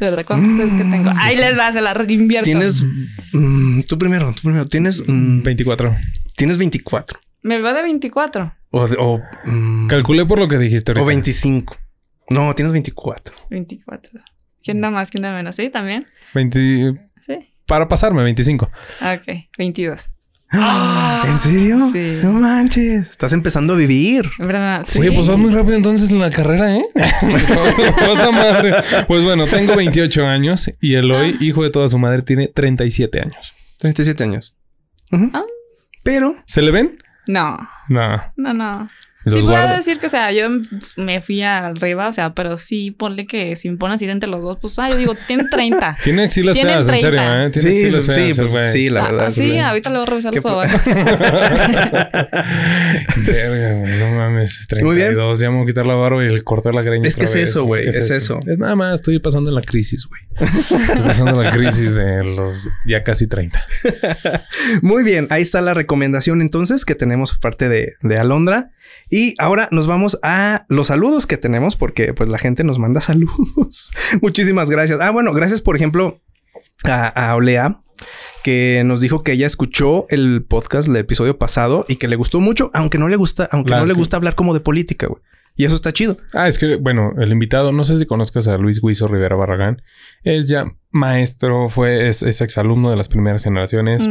De 0.00 0.10
verdad, 0.10 0.24
¿cuántos 0.26 0.52
crees 0.54 0.70
que 0.72 0.82
tengo? 0.90 1.12
Ahí 1.18 1.36
les 1.36 1.56
va, 1.56 1.70
se 1.72 1.80
la 1.80 1.94
reinvierto. 1.94 2.44
Tienes, 2.44 2.84
mm, 3.32 3.82
tú 3.82 3.96
primero, 3.98 4.32
tú 4.34 4.42
primero, 4.42 4.66
tienes, 4.66 5.04
mm, 5.06 5.42
24. 5.42 5.96
tienes 6.36 6.58
24 6.58 7.20
Me 7.42 7.60
va 7.60 7.72
de 7.74 7.82
24. 7.82 8.52
O, 8.72 8.84
o, 8.98 9.22
mm, 9.44 9.86
Calculé 9.86 10.26
por 10.26 10.38
lo 10.38 10.48
que 10.48 10.58
dijiste 10.58 10.90
ahorita. 10.92 11.04
o 11.04 11.06
25. 11.06 11.76
No, 12.30 12.54
tienes 12.54 12.72
24. 12.72 13.34
24. 13.50 14.20
¿Quién 14.64 14.80
da 14.80 14.90
más? 14.90 15.10
¿Quién 15.10 15.22
da 15.22 15.32
menos? 15.32 15.54
¿Sí? 15.56 15.68
¿También? 15.70 16.06
20 16.34 17.08
Sí. 17.26 17.34
Para 17.66 17.86
pasarme, 17.88 18.22
25. 18.22 18.70
Ah, 19.00 19.18
Ok, 19.20 19.34
22. 19.58 20.10
¿En 20.52 21.38
serio? 21.38 21.78
Sí. 21.90 22.18
No 22.22 22.32
manches, 22.32 23.10
estás 23.10 23.32
empezando 23.32 23.72
a 23.72 23.76
vivir. 23.76 24.28
¿Verdad? 24.38 24.82
Sí. 24.86 24.98
Oye, 25.00 25.12
pues 25.12 25.26
vas 25.28 25.38
muy 25.38 25.50
rápido 25.52 25.76
entonces 25.76 26.10
en 26.10 26.18
la 26.20 26.30
carrera, 26.30 26.76
¿eh? 26.76 26.84
Cosa 28.06 28.30
madre. 28.32 28.74
Pues 29.06 29.22
bueno, 29.24 29.46
tengo 29.46 29.74
28 29.76 30.26
años 30.26 30.70
y 30.80 30.94
Eloy, 30.94 31.36
hijo 31.40 31.62
de 31.62 31.70
toda 31.70 31.88
su 31.88 31.98
madre, 31.98 32.22
tiene 32.22 32.48
37 32.48 33.20
años. 33.20 33.52
37 33.78 34.24
años. 34.24 34.54
Ujú. 35.10 35.30
Ah. 35.32 35.44
Pero 36.02 36.34
¿Se 36.46 36.60
le 36.62 36.70
ven? 36.72 36.98
No, 37.28 37.58
No. 37.88 38.20
no, 38.36 38.52
no. 38.52 38.88
Los 39.24 39.34
sí, 39.36 39.42
puedo 39.42 39.68
decir 39.76 39.98
que, 39.98 40.06
o 40.06 40.08
sea, 40.08 40.32
yo 40.32 40.48
me 40.96 41.20
fui 41.20 41.42
arriba, 41.42 42.08
o 42.08 42.12
sea, 42.12 42.34
pero 42.34 42.56
sí, 42.58 42.90
ponle 42.90 43.26
que 43.26 43.54
si 43.56 43.70
me 43.70 43.76
ponen 43.76 43.94
así 43.96 44.04
entre 44.06 44.28
los 44.28 44.42
dos, 44.42 44.58
pues, 44.60 44.78
ah, 44.78 44.90
yo 44.90 44.96
digo, 44.96 45.14
tiene 45.26 45.44
30. 45.50 45.96
Tiene 46.04 46.24
axilas 46.24 46.54
Tienen 46.56 46.74
feas, 46.74 46.88
en 46.88 46.94
30. 46.98 47.08
serio, 47.18 47.22
¿eh? 47.46 47.50
Tiene 47.50 47.68
sí, 47.70 47.84
axilas 47.84 48.04
sí, 48.04 48.10
feas, 48.12 48.36
pues, 48.38 48.50
güey. 48.50 48.70
sí, 48.70 48.90
la 48.90 49.00
Ah, 49.06 49.10
verdad. 49.12 49.30
sí, 49.30 49.58
ahorita 49.58 49.90
le 49.90 49.96
voy 49.96 50.02
a 50.06 50.10
revisar 50.10 50.32
¿Qué 50.32 50.36
los 50.40 50.44
ovarios. 50.46 50.80
Verga, 53.26 53.72
güey, 53.78 53.98
no 53.98 54.10
mames. 54.18 54.66
Muy 54.82 54.96
bien. 54.96 55.08
32. 55.08 55.38
Ya 55.40 55.50
me 55.50 55.56
voy 55.56 55.64
a 55.64 55.66
quitar 55.66 55.86
la 55.86 55.94
barba 55.94 56.22
y 56.24 56.26
el 56.28 56.44
cortar 56.44 56.74
la 56.74 56.82
greña. 56.82 57.06
Es 57.08 57.16
que 57.16 57.24
es 57.24 57.34
vez, 57.34 57.50
eso, 57.50 57.64
güey, 57.64 57.84
¿Qué 57.84 57.90
es 57.90 58.10
eso. 58.10 58.38
Es 58.46 58.58
nada 58.58 58.74
más, 58.76 58.94
estoy 58.94 59.18
pasando 59.18 59.50
la 59.50 59.62
crisis, 59.62 60.06
güey. 60.06 60.20
Estoy 60.40 61.00
pasando 61.02 61.40
la 61.42 61.50
crisis 61.50 61.94
de 61.94 62.24
los 62.24 62.68
ya 62.86 63.02
casi 63.02 63.26
30. 63.26 63.64
Muy 64.80 65.04
bien, 65.04 65.26
ahí 65.30 65.42
está 65.42 65.60
la 65.60 65.74
recomendación 65.74 66.40
entonces 66.40 66.84
que 66.84 66.94
tenemos 66.94 67.32
por 67.32 67.40
parte 67.40 67.68
de, 67.68 67.94
de 68.02 68.16
Alondra. 68.18 68.70
Y 69.12 69.34
ahora 69.38 69.68
nos 69.70 69.86
vamos 69.86 70.18
a 70.22 70.64
los 70.68 70.86
saludos 70.86 71.26
que 71.26 71.36
tenemos 71.36 71.76
porque 71.76 72.14
pues 72.14 72.28
la 72.30 72.38
gente 72.38 72.64
nos 72.64 72.78
manda 72.78 73.00
saludos. 73.12 73.92
Muchísimas 74.22 74.70
gracias. 74.70 74.98
Ah, 75.00 75.10
bueno, 75.10 75.32
gracias 75.34 75.60
por 75.60 75.76
ejemplo 75.76 76.20
a, 76.84 77.08
a 77.08 77.36
Olea 77.36 77.82
que 78.42 78.82
nos 78.84 79.00
dijo 79.00 79.22
que 79.22 79.32
ella 79.32 79.46
escuchó 79.46 80.06
el 80.08 80.44
podcast 80.48 80.88
del 80.88 80.96
episodio 80.96 81.38
pasado 81.38 81.84
y 81.88 81.96
que 81.96 82.08
le 82.08 82.16
gustó 82.16 82.40
mucho, 82.40 82.70
aunque 82.74 82.98
no 82.98 83.08
le 83.08 83.16
gusta, 83.16 83.48
aunque 83.52 83.72
no 83.72 83.84
le 83.84 83.92
que- 83.92 83.98
gusta 84.00 84.16
hablar 84.16 84.34
como 84.34 84.54
de 84.54 84.60
política, 84.60 85.06
güey. 85.06 85.22
Y 85.54 85.66
eso 85.66 85.74
está 85.74 85.92
chido. 85.92 86.16
Ah, 86.32 86.48
es 86.48 86.56
que, 86.56 86.76
bueno, 86.76 87.12
el 87.18 87.30
invitado, 87.30 87.72
no 87.72 87.84
sé 87.84 87.98
si 87.98 88.06
conozcas 88.06 88.48
a 88.48 88.56
Luis 88.56 88.80
Guizo 88.82 89.06
Rivera 89.06 89.36
Barragán. 89.36 89.82
Es 90.24 90.48
ya 90.48 90.64
maestro, 90.90 91.68
fue, 91.68 92.08
es, 92.08 92.22
es 92.22 92.40
exalumno 92.40 92.88
de 92.88 92.96
las 92.96 93.08
primeras 93.10 93.44
generaciones. 93.44 94.08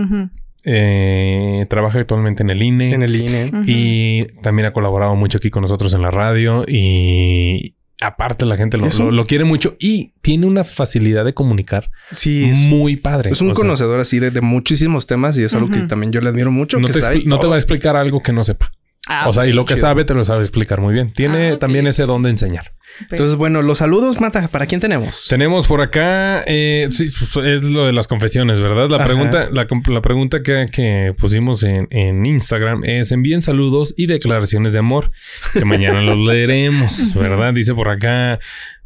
Eh, 0.64 1.66
trabaja 1.70 2.00
actualmente 2.00 2.44
en 2.44 2.50
el 2.50 2.62
INE. 2.62 2.94
En 2.94 3.04
el 3.04 3.16
INE. 3.16 3.52
Y 3.66 4.26
también 4.42 4.68
ha 4.68 4.74
colaborado 4.74 5.16
mucho 5.16 5.38
aquí 5.38 5.50
con 5.50 5.62
nosotros 5.62 5.94
en 5.94 6.02
la 6.02 6.12
radio. 6.12 6.64
Y 6.68 7.76
aparte 8.02 8.46
la 8.46 8.58
gente 8.58 8.78
lo, 8.78 8.88
lo- 8.90 9.12
lo 9.12 9.26
quiere 9.26 9.44
mucho. 9.44 9.76
Y 9.80 10.14
tiene 10.22 10.46
una 10.48 10.64
facilidad 10.64 11.24
de 11.26 11.34
comunicar 11.34 11.92
Sí, 12.12 12.46
es, 12.50 12.58
muy 12.60 12.96
padre. 12.96 13.32
es 13.32 13.42
un 13.42 13.52
O 13.52 13.56
sea, 13.56 13.62
conocedor 13.62 14.00
así 14.00 14.20
de, 14.20 14.32
de 14.32 14.42
muchísimos 14.42 15.08
temas 15.08 15.38
y 15.38 15.44
es 15.44 15.54
algo 15.56 15.70
que 15.70 15.82
también 15.82 16.12
yo 16.12 16.22
le 16.22 16.30
admiro 16.30 16.52
mucho. 16.52 16.80
no 16.80 16.88
que 16.88 16.94
te, 16.94 17.02
sabe 17.02 17.18
expli- 17.18 17.26
no 17.26 17.38
te 17.38 17.42
todo. 17.42 17.50
va 17.52 17.56
a 17.56 17.60
explicar 17.60 17.96
algo 17.96 18.22
que 18.22 18.34
no 18.34 18.44
sepa. 18.44 18.72
Ah, 19.08 19.28
o 19.28 19.34
sea, 19.34 19.42
pues, 19.42 19.50
y 19.50 19.54
lo 19.54 19.66
que 19.66 19.74
chido. 19.74 19.88
sabe 19.88 20.06
te 20.06 20.14
lo 20.14 20.24
sabe 20.24 20.42
explicar 20.42 20.80
muy 20.80 20.94
bien. 20.94 21.12
Tiene 21.12 21.54
Ah, 21.54 21.60
también 21.60 21.88
ese 21.88 22.06
don 22.06 22.22
de 22.22 22.30
enseñar. 22.30 22.72
Entonces, 23.00 23.36
bueno, 23.36 23.62
los 23.62 23.80
saludos, 23.80 24.20
Mata, 24.20 24.48
¿para 24.48 24.66
quién 24.66 24.82
tenemos? 24.82 25.28
Tenemos 25.30 25.68
por 25.68 25.82
acá, 25.82 26.44
eh, 26.46 26.88
sí, 26.92 27.06
es 27.06 27.64
lo 27.64 27.86
de 27.86 27.94
las 27.94 28.08
confesiones, 28.08 28.60
¿verdad? 28.60 28.90
La 28.90 28.98
Ajá. 28.98 29.06
pregunta, 29.06 29.50
la, 29.52 30.02
pregunta 30.02 30.44
que, 30.44 30.66
que 30.72 31.14
pusimos 31.18 31.64
en, 31.64 31.88
en 31.90 32.26
Instagram 32.26 32.84
es 32.84 33.12
envíen 33.12 33.42
saludos 33.42 33.94
y 33.98 34.06
declaraciones 34.08 34.74
de 34.74 34.80
amor, 34.80 35.12
que 35.54 35.66
mañana 35.66 36.02
los 36.02 36.18
leeremos, 36.26 37.14
¿verdad? 37.16 37.54
Dice 37.54 37.74
por 37.74 37.90
acá, 37.90 38.40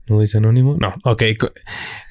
¿no 0.07 0.21
dice 0.21 0.37
anónimo? 0.37 0.77
No, 0.79 0.93
ok. 1.03 1.23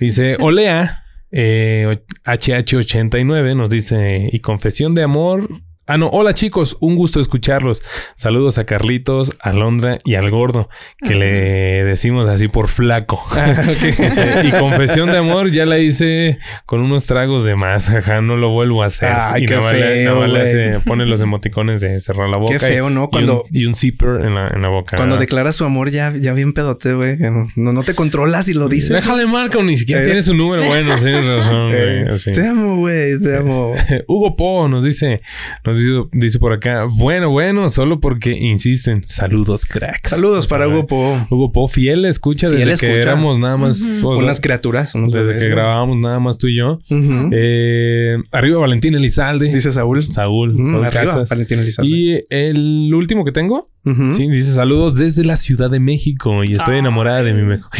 Dice, 0.00 0.36
Olea, 0.40 1.04
eh, 1.30 2.00
HH89 2.24 3.56
nos 3.56 3.70
dice, 3.70 4.28
y 4.30 4.40
confesión 4.40 4.94
de 4.94 5.02
amor 5.02 5.48
Ah, 5.86 5.98
no. 5.98 6.08
Hola 6.08 6.32
chicos, 6.32 6.76
un 6.80 6.96
gusto 6.96 7.20
escucharlos. 7.20 7.82
Saludos 8.16 8.56
a 8.58 8.64
Carlitos, 8.64 9.32
a 9.40 9.52
Londra 9.52 9.98
y 10.04 10.14
al 10.14 10.30
gordo, 10.30 10.68
que 11.06 11.14
le 11.14 11.84
decimos 11.84 12.26
así 12.26 12.48
por 12.48 12.68
flaco. 12.68 13.22
Dice, 13.82 14.32
y 14.44 14.50
confesión 14.52 15.10
de 15.10 15.18
amor 15.18 15.50
ya 15.50 15.66
la 15.66 15.78
hice 15.78 16.38
con 16.64 16.80
unos 16.80 17.04
tragos 17.04 17.44
de 17.44 17.54
más. 17.54 17.90
Ajá, 17.90 18.22
no 18.22 18.36
lo 18.36 18.50
vuelvo 18.50 18.82
a 18.82 18.86
hacer. 18.86 19.10
Ay, 19.12 19.42
y 19.42 19.46
qué 19.46 19.56
nada 19.56 19.70
feo, 19.72 20.26
nada 20.26 20.42
hace- 20.42 20.80
pone 20.86 21.04
los 21.04 21.20
emoticones 21.20 21.82
de 21.82 22.00
cerrar 22.00 22.30
la 22.30 22.38
boca. 22.38 22.52
Qué 22.54 22.58
feo, 22.60 22.88
¿no? 22.88 23.00
y 23.00 23.04
un- 23.04 23.10
Cuando- 23.10 23.44
Y 23.50 23.66
un, 23.66 23.74
zipper 23.74 24.24
en 24.24 24.34
la, 24.34 24.48
en 24.48 24.62
la 24.62 24.68
boca. 24.68 24.96
Cuando 24.96 25.18
declaras 25.18 25.54
su 25.56 25.64
amor 25.66 25.90
ya, 25.90 26.12
ya 26.16 26.32
bien 26.32 26.54
pedote, 26.54 26.94
güey. 26.94 27.18
No, 27.56 27.72
no 27.72 27.82
te 27.82 27.94
controlas 27.94 28.48
y 28.48 28.54
lo 28.54 28.68
dices. 28.68 28.88
Déjale 28.90 29.26
marca, 29.26 29.62
ni 29.62 29.76
siquiera 29.76 30.02
Eh. 30.02 30.06
tiene 30.06 30.22
su 30.22 30.34
número. 30.34 30.64
Bueno, 30.64 30.94
tienes 30.96 31.26
razón, 31.26 31.70
Eh, 31.74 32.04
güey. 32.08 32.34
Te 32.34 32.46
amo, 32.46 32.76
güey. 32.76 33.20
Te 33.20 33.36
amo. 33.36 33.74
Hugo 34.08 34.34
Po 34.36 34.66
nos 34.68 34.82
dice, 34.84 35.20
nos 35.64 35.73
dice, 35.78 35.90
dice 36.12 36.38
por 36.38 36.52
acá, 36.52 36.84
bueno, 36.98 37.30
bueno, 37.30 37.68
solo 37.68 38.00
porque 38.00 38.32
insisten. 38.32 39.02
Saludos, 39.06 39.66
cracks. 39.66 40.10
Saludos 40.10 40.38
O 40.44 40.48
sea, 40.48 40.58
para 40.58 40.68
Hugo 40.68 40.86
Po. 40.86 41.26
Hugo 41.30 41.52
Po, 41.52 41.68
fiel 41.68 42.04
escucha 42.04 42.48
Fiel 42.48 42.66
desde 42.68 42.86
que 42.86 42.98
éramos 42.98 43.38
nada 43.38 43.56
más, 43.56 43.80
o 44.02 44.14
sea, 44.16 44.24
Unas 44.24 44.40
criaturas. 44.40 44.94
unos 44.94 45.12
desde 45.12 45.28
bebés, 45.28 45.42
que 45.42 45.48
güey. 45.48 45.56
grabábamos 45.56 45.96
nada 45.98 46.20
más 46.20 46.38
tú 46.38 46.46
y 46.48 46.56
yo. 46.56 46.78
Eh, 47.32 48.16
arriba 48.32 48.58
Valentín 48.60 48.94
Elizalde. 48.94 49.52
Dice 49.52 49.72
Saúl. 49.72 50.02
Saúl, 50.10 50.50
Saúl 50.50 50.84
arriba, 50.84 50.90
Casas. 51.04 51.28
Valentín 51.28 51.58
Elizalde. 51.60 51.90
Y 51.90 52.20
el 52.30 52.92
último 52.94 53.24
que 53.24 53.32
tengo, 53.32 53.70
sí, 54.12 54.28
dice 54.30 54.52
saludos 54.52 54.94
desde 54.96 55.24
la 55.24 55.36
Ciudad 55.36 55.70
de 55.70 55.80
México 55.80 56.42
y 56.44 56.54
estoy 56.54 56.78
enamorada 56.78 57.22
de 57.22 57.34
mi 57.34 57.42
mejor. 57.42 57.70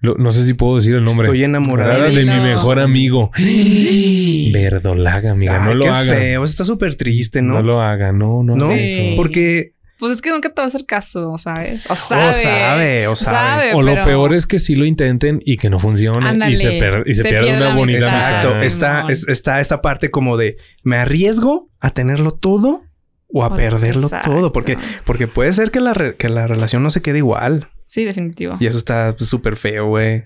Lo- 0.00 0.14
no 0.16 0.30
sé 0.30 0.44
si 0.44 0.54
puedo 0.54 0.76
decir 0.76 0.94
el 0.94 1.04
nombre. 1.04 1.24
Estoy 1.26 1.44
enamorada 1.44 2.08
de 2.08 2.24
mi 2.24 2.40
mejor 2.40 2.78
amigo. 2.78 3.30
Verdolaga, 4.52 5.32
amiga. 5.32 5.58
no 5.64 5.70
Ay, 5.70 5.76
lo 5.76 5.82
qué 5.84 5.88
haga. 5.88 6.14
feo. 6.14 6.44
Está 6.44 6.64
súper 6.64 6.94
triste, 6.96 7.42
¿no? 7.42 7.54
¿no? 7.54 7.62
lo 7.62 7.80
haga, 7.80 8.12
no, 8.12 8.42
no. 8.42 8.54
¿No? 8.56 8.66
haga 8.66 8.76
Sí. 8.76 8.84
eso. 8.84 9.16
Porque 9.16 9.72
Pues 9.98 10.12
es 10.12 10.20
que 10.20 10.28
nunca 10.30 10.50
te 10.50 10.54
va 10.60 10.64
a 10.64 10.66
hacer 10.66 10.84
caso, 10.84 11.38
¿sabes? 11.38 11.88
O 11.88 11.94
o 11.94 11.96
sabe. 11.96 12.32
sabe, 12.34 13.06
o 13.08 13.16
sabe. 13.16 13.72
O 13.74 13.82
lo 13.82 13.92
pero- 13.94 14.04
peor 14.04 14.34
es 14.34 14.46
que 14.46 14.58
sí 14.58 14.76
lo 14.76 14.84
intenten 14.84 15.40
y 15.44 15.56
que 15.56 15.70
no 15.70 15.78
funcione 15.78 16.28
Ándale. 16.28 16.52
y 16.52 16.56
se, 16.56 16.72
per- 16.72 17.02
y 17.06 17.14
se 17.14 17.22
Se 17.22 17.28
pierde 17.30 17.46
pierde 17.46 17.66
una 17.66 17.74
bonita 17.74 18.10
amistad. 18.10 18.34
Exacto. 18.36 18.62
Está, 18.62 19.04
es- 19.08 19.26
está 19.26 19.58
esta 19.60 19.80
parte 19.80 20.10
como 20.10 20.36
de 20.36 20.58
me 20.82 20.98
arriesgo 20.98 21.70
a 21.80 21.90
tenerlo 21.92 22.32
todo 22.32 22.82
o 23.28 23.42
a 23.44 23.48
O- 23.48 23.56
perderlo 23.56 24.06
exacto. 24.06 24.30
todo. 24.30 24.52
Porque, 24.52 24.76
porque 25.04 25.26
puede 25.28 25.52
ser 25.52 25.70
que 25.70 25.80
la, 25.80 25.94
re- 25.94 26.16
que 26.16 26.28
la 26.28 26.46
relación 26.46 26.82
no 26.82 26.90
se 26.90 27.02
quede 27.02 27.18
igual. 27.18 27.68
Sí, 27.84 28.04
definitivo. 28.04 28.56
Y 28.60 28.66
eso 28.66 28.78
está 28.78 29.14
pues, 29.16 29.28
súper 29.30 29.56
feo, 29.56 29.86
güey. 29.86 30.24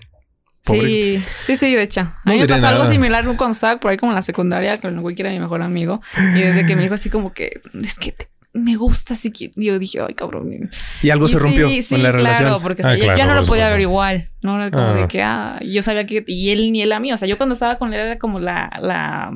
Pobre- 0.63 1.19
Sí, 1.19 1.23
sí, 1.41 1.55
sí, 1.55 1.75
de 1.75 1.81
hecho. 1.83 2.01
A 2.01 2.21
No 2.25 2.33
mí 2.33 2.39
me 2.39 2.47
pasó 2.47 2.67
algo 2.67 2.85
similar 2.85 3.23
cuando 3.25 3.49
estaba 3.51 3.79
por 3.79 3.91
ahí 3.91 3.97
como 3.97 4.11
en 4.11 4.15
la 4.15 4.21
secundaria, 4.21 4.79
con 4.79 4.93
el 4.93 5.01
güey 5.01 5.15
que 5.15 5.23
era 5.23 5.31
mi 5.31 5.39
mejor 5.39 5.61
amigo. 5.63 6.01
Y 6.35 6.39
desde 6.41 6.65
que 6.67 6.75
me 6.75 6.83
dijo 6.83 6.93
así 6.93 7.09
como 7.09 7.33
que, 7.33 7.61
es 7.83 7.97
que 7.97 8.11
te- 8.11 8.29
me 8.53 8.75
gusta 8.75 9.13
así 9.13 9.31
que 9.31 9.51
yo 9.55 9.79
dije, 9.79 9.99
ay, 10.05 10.13
cabrón. 10.13 10.69
Y 11.01 11.09
algo 11.09 11.25
Y 11.27 11.29
se 11.29 11.39
rompió 11.39 11.67
sí, 11.69 11.81
sí, 11.81 11.95
en 11.95 12.03
la 12.03 12.11
claro, 12.11 12.23
relación. 12.25 12.61
porque 12.61 12.81
Ah, 12.85 12.93
ya- 12.95 13.03
claro, 13.05 13.17
ya, 13.17 13.25
no 13.25 13.35
lo 13.35 13.45
podía 13.45 13.71
ver 13.71 13.79
igual. 13.81 14.29
No 14.43 14.59
era 14.59 14.69
como 14.69 14.83
Ah. 14.87 14.93
de 14.93 15.07
que, 15.07 15.23
ah, 15.23 15.59
yo 15.65 15.81
sabía 15.81 16.05
que, 16.05 16.23
y 16.27 16.49
él 16.51 16.71
ni 16.71 16.81
él 16.81 16.91
a 16.91 16.99
mí. 16.99 17.11
O 17.13 17.17
sea, 17.17 17.27
yo 17.27 17.37
cuando 17.37 17.53
estaba 17.53 17.77
con 17.77 17.93
él 17.93 17.99
era 18.01 18.19
como 18.19 18.39
la, 18.39 18.69
la, 18.81 19.31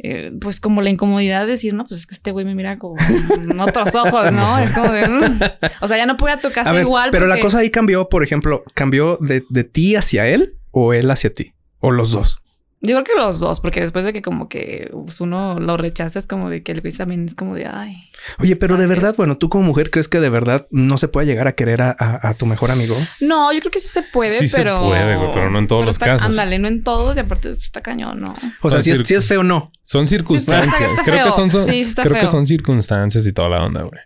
eh, 0.00 0.30
pues 0.40 0.60
como 0.60 0.80
la 0.80 0.90
incomodidad 0.90 1.40
de 1.46 1.52
decir, 1.52 1.74
no, 1.74 1.84
pues 1.84 2.00
es 2.00 2.06
que 2.06 2.14
este 2.14 2.30
güey 2.30 2.44
me 2.44 2.54
mira 2.54 2.78
como 2.78 2.96
con 3.28 3.60
otros 3.60 3.94
ojos, 3.94 4.32
¿no? 4.32 4.58
Es 4.58 4.72
como 4.72 4.92
de, 4.92 5.08
mm. 5.08 5.40
o 5.80 5.88
sea, 5.88 5.96
ya 5.96 6.06
no 6.06 6.16
pude 6.16 6.32
a 6.32 6.40
tu 6.40 6.50
casa 6.50 6.70
A 6.70 6.72
ver, 6.72 6.82
igual. 6.82 7.10
pero 7.10 7.26
la 7.26 7.40
cosa 7.40 7.58
ahí 7.58 7.70
cambió, 7.70 8.08
por 8.08 8.22
ejemplo, 8.22 8.62
cambió 8.74 9.18
de, 9.20 9.44
de 9.48 9.64
ti 9.64 9.96
hacia 9.96 10.26
él 10.26 10.54
o 10.70 10.92
él 10.92 11.10
hacia 11.10 11.32
ti 11.32 11.54
o 11.80 11.90
los 11.90 12.10
dos. 12.12 12.38
Yo 12.80 12.94
creo 12.94 13.04
que 13.04 13.20
los 13.20 13.40
dos, 13.40 13.58
porque 13.60 13.80
después 13.80 14.04
de 14.04 14.12
que 14.12 14.22
como 14.22 14.48
que 14.48 14.88
pues, 14.92 15.20
uno 15.20 15.58
lo 15.58 15.76
rechaza, 15.76 16.18
es 16.18 16.28
como 16.28 16.48
de 16.48 16.62
que 16.62 16.70
el 16.70 16.80
güey 16.80 16.92
también 16.92 17.24
es 17.26 17.34
como 17.34 17.54
de, 17.56 17.66
ay. 17.66 17.96
Oye, 18.38 18.54
pero 18.54 18.76
de 18.76 18.86
verdad, 18.86 19.14
bueno, 19.16 19.36
tú 19.36 19.48
como 19.48 19.64
mujer 19.64 19.90
crees 19.90 20.06
que 20.06 20.20
de 20.20 20.30
verdad 20.30 20.68
no 20.70 20.96
se 20.96 21.08
puede 21.08 21.26
llegar 21.26 21.48
a 21.48 21.52
querer 21.52 21.82
a, 21.82 21.96
a- 21.98 22.28
a 22.28 22.34
tu 22.34 22.46
mejor 22.46 22.70
amigo. 22.70 22.96
No, 23.20 23.52
yo 23.52 23.58
creo 23.58 23.72
que 23.72 23.80
sí 23.80 23.88
se 23.88 24.02
puede, 24.02 24.38
Sí 24.38 24.46
se 24.48 24.58
pero... 24.58 24.80
puede, 24.80 25.16
güey, 25.16 25.30
pero 25.32 25.50
no 25.50 25.58
en 25.58 25.66
todos 25.66 25.80
pero 25.80 25.86
los 25.86 25.94
está- 25.96 26.06
casos. 26.06 26.30
Ándale, 26.30 26.58
no 26.60 26.68
en 26.68 26.84
todos 26.84 27.16
y 27.16 27.20
aparte 27.20 27.50
pues, 27.54 27.64
está 27.64 27.80
cañón, 27.80 28.20
¿no? 28.20 28.32
O 28.62 28.70
sea, 28.70 28.80
si 28.80 28.92
es, 28.92 28.98
si 29.06 29.14
es 29.14 29.26
feo, 29.26 29.42
no. 29.42 29.72
Son 29.82 30.06
circunstancias. 30.06 30.76
Sí, 30.76 30.84
está- 30.84 31.00
está 31.00 31.04
creo 31.12 31.24
que 31.26 31.32
son, 31.32 31.50
son- 31.50 31.64
Sí, 31.64 31.70
sí 31.72 31.80
está 31.80 32.02
creo 32.04 32.20
que 32.20 32.26
son 32.28 32.46
circunstancias 32.46 33.26
y 33.26 33.32
toda 33.32 33.48
la 33.48 33.64
onda, 33.64 33.82
güey. 33.82 34.00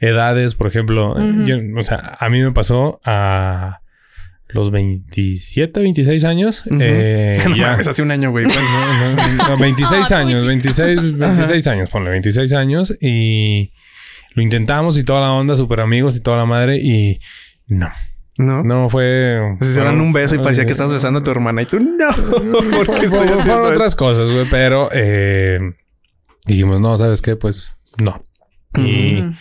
Edades, 0.00 0.54
por 0.54 0.66
ejemplo. 0.66 1.16
Yo- 1.46 1.56
o 1.78 1.82
sea, 1.82 2.16
a 2.20 2.28
mí 2.28 2.42
me 2.42 2.52
pasó 2.52 3.00
a 3.04 3.80
los 4.52 4.70
27, 4.70 5.80
26 5.80 6.24
años. 6.24 6.64
Eh, 6.80 7.40
No 7.48 7.56
ya. 7.56 7.68
mames, 7.72 7.86
hace 7.88 8.02
un 8.02 8.10
año, 8.10 8.30
güey. 8.30 8.46
No, 9.16 9.16
no, 9.16 9.48
no, 9.48 9.56
26 9.58 10.12
Ah, 10.12 10.18
años, 10.18 10.40
chico. 10.42 10.48
26, 10.48 11.18
26 11.18 11.66
años, 11.66 11.90
ponle 11.90 12.10
26 12.10 12.52
años 12.54 12.94
y 13.00 13.72
lo 14.34 14.42
intentamos 14.42 14.96
y 14.98 15.04
toda 15.04 15.20
la 15.20 15.32
onda, 15.32 15.56
super 15.56 15.80
amigos 15.80 16.16
y 16.16 16.20
toda 16.22 16.36
la 16.36 16.46
madre 16.46 16.78
y 16.78 17.18
no, 17.66 17.90
No. 18.38 18.62
no 18.62 18.88
fue... 18.88 19.38
Si 19.60 19.72
se 19.74 19.80
dan 19.80 20.00
un 20.00 20.12
beso 20.12 20.34
y 20.34 20.38
parecía 20.38 20.64
que 20.66 20.72
estabas 20.72 20.92
besando 20.92 21.18
a 21.20 21.22
tu 21.22 21.30
hermana 21.30 21.62
y 21.62 21.66
tú 21.66 21.78
no. 21.80 22.08
¿Por 22.86 22.94
qué 22.98 23.06
estoy 23.06 23.18
haciendo 23.20 23.42
fueron 23.42 23.62
esto? 23.64 23.74
otras 23.74 23.94
cosas, 23.96 24.30
güey, 24.30 24.46
pero 24.50 24.88
eh, 24.92 25.58
dijimos, 26.46 26.80
no, 26.80 26.96
¿sabes 26.96 27.22
qué? 27.22 27.36
Pues 27.36 27.74
no. 27.98 28.22
Y 28.76 29.20
Ujú. 29.20 29.34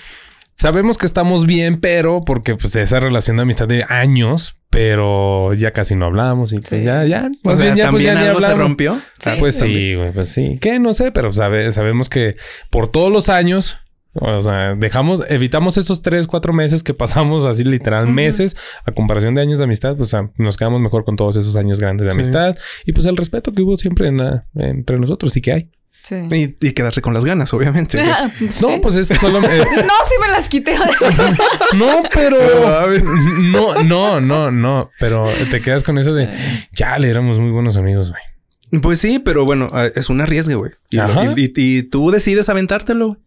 sabemos 0.56 0.98
que 0.98 1.06
estamos 1.06 1.45
bien, 1.45 1.80
pero 1.80 2.22
porque 2.26 2.56
pues 2.56 2.76
esa 2.76 3.00
relación 3.00 3.38
de 3.38 3.43
amistad 3.43 3.67
de 3.67 3.86
años, 3.88 4.56
pero 4.70 5.54
ya 5.54 5.72
casi 5.72 5.96
no 5.96 6.06
hablamos 6.06 6.54
y 6.54 6.58
pues, 6.58 6.70
Sí. 6.70 6.84
ya, 6.84 7.04
ya, 7.06 7.30
O 7.44 7.50
más 7.50 7.58
sea, 7.58 7.66
bien 7.74 7.76
ya, 7.78 7.90
pues, 7.92 8.04
también 8.04 8.14
ya 8.16 8.22
ni 8.22 8.28
algo 8.28 8.40
se 8.40 8.46
hablamos. 8.46 8.64
rompió. 8.68 9.00
Sí. 9.20 9.30
Ah, 9.30 9.36
pues 9.40 9.56
sí, 9.56 9.96
güey, 9.96 10.12
pues 10.14 10.30
sí. 10.30 10.58
¿Qué? 10.62 10.80
No 10.80 10.94
sé, 10.94 11.12
pero 11.12 11.34
sabe- 11.34 11.72
sabemos 11.72 12.10
que 12.10 12.36
por 12.70 12.88
todos 12.88 13.12
los 13.12 13.30
años, 13.30 13.78
o 14.14 14.42
sea, 14.42 14.76
dejamos, 14.76 15.24
evitamos 15.30 15.78
esos 15.78 16.02
tres, 16.02 16.28
cuatro 16.28 16.54
meses 16.54 16.84
que 16.84 16.94
pasamos 16.94 17.46
así 17.46 17.64
literal 17.64 18.08
meses 18.08 18.56
a 18.86 18.92
comparación 18.92 19.36
de 19.36 19.42
años 19.42 19.60
de 19.60 19.66
amistad, 19.66 19.96
pues 19.96 20.16
nos 20.38 20.58
quedamos 20.58 20.82
mejor 20.82 21.04
con 21.04 21.16
todos 21.16 21.36
esos 21.38 21.56
años 21.56 21.80
grandes 21.80 22.06
de 22.06 22.12
Sí. 22.12 22.18
amistad 22.18 22.58
y 22.86 22.94
pues 22.94 23.06
el 23.06 23.18
respeto 23.18 23.54
que 23.54 23.62
hubo 23.62 23.76
siempre 23.78 24.08
en 24.08 24.18
la- 24.18 24.46
entre 24.56 24.98
nosotros 25.00 25.34
sí 25.34 25.42
que 25.42 25.52
hay. 25.54 25.70
Sí. 26.02 26.16
Y, 26.32 26.68
y 26.68 26.72
quedarse 26.74 27.02
con 27.02 27.14
las 27.14 27.24
ganas, 27.26 27.54
obviamente. 27.54 28.04
No, 28.62 28.82
pues 28.82 28.96
es 28.96 29.08
solo... 29.08 29.40
eh, 29.40 29.64
No, 29.76 29.94
sí 30.08 30.16
me 30.22 30.28
las 30.30 30.50
quité. 30.50 30.76
no, 31.76 32.02
pero... 32.14 32.38
No. 33.52 33.84
No, 33.84 34.22
no, 34.22 34.52
no, 34.52 34.90
pero 35.00 35.30
te 35.52 35.62
quedas 35.62 35.84
con 35.84 35.98
eso 35.98 36.14
de, 36.14 36.30
ya 36.74 36.98
le 36.98 37.10
éramos 37.10 37.40
muy 37.40 37.52
buenos 37.52 37.78
amigos, 37.78 38.12
güey. 38.12 38.82
Pues 38.82 39.00
sí, 39.00 39.20
pero 39.20 39.46
bueno, 39.46 39.70
eh, 39.74 39.92
es 39.96 40.10
un 40.10 40.22
arriesgue, 40.22 40.56
güey. 40.56 40.72
Y, 40.92 40.98
lo- 40.98 41.04
Ajá. 41.04 41.26
y- 41.36 41.42
y- 41.56 41.78
y 41.78 41.84
tú 41.84 42.12
decides 42.12 42.50
aventártelo. 42.50 43.18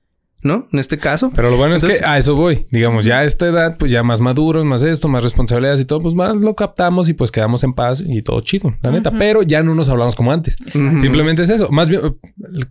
¿No? 0.43 0.67
En 0.73 0.79
este 0.79 0.99
caso. 0.99 1.31
Pero 1.35 1.51
lo 1.51 1.57
bueno 1.57 1.75
es 1.77 1.85
que 1.85 2.01
a 2.05 2.19
eso 2.19 2.35
voy. 2.35 2.67
Digamos, 2.71 3.05
ya 3.05 3.19
a 3.19 3.25
esta 3.25 3.47
edad, 3.47 3.77
pues 3.79 3.91
ya 3.93 4.03
más 4.03 4.21
maduros, 4.21 4.65
más 4.65 4.83
esto, 4.83 5.09
más 5.09 5.23
responsabilidades 5.23 5.81
y 5.81 5.85
todo, 5.85 6.01
pues 6.03 6.15
más 6.15 6.37
lo 6.37 6.55
captamos 6.55 7.09
y 7.09 7.15
pues 7.15 7.31
quedamos 7.31 7.63
en 7.65 7.73
paz 7.75 8.03
y 8.07 8.23
todo 8.23 8.41
chido, 8.41 8.75
la 8.83 8.91
neta. 8.91 9.11
Pero 9.13 9.43
ya 9.43 9.63
no 9.63 9.75
nos 9.75 9.89
hablamos 9.89 10.17
como 10.17 10.33
antes. 10.33 10.57
Simplemente 11.01 11.43
es 11.43 11.51
eso. 11.51 11.69
Más 11.71 11.89
bien, 11.89 12.01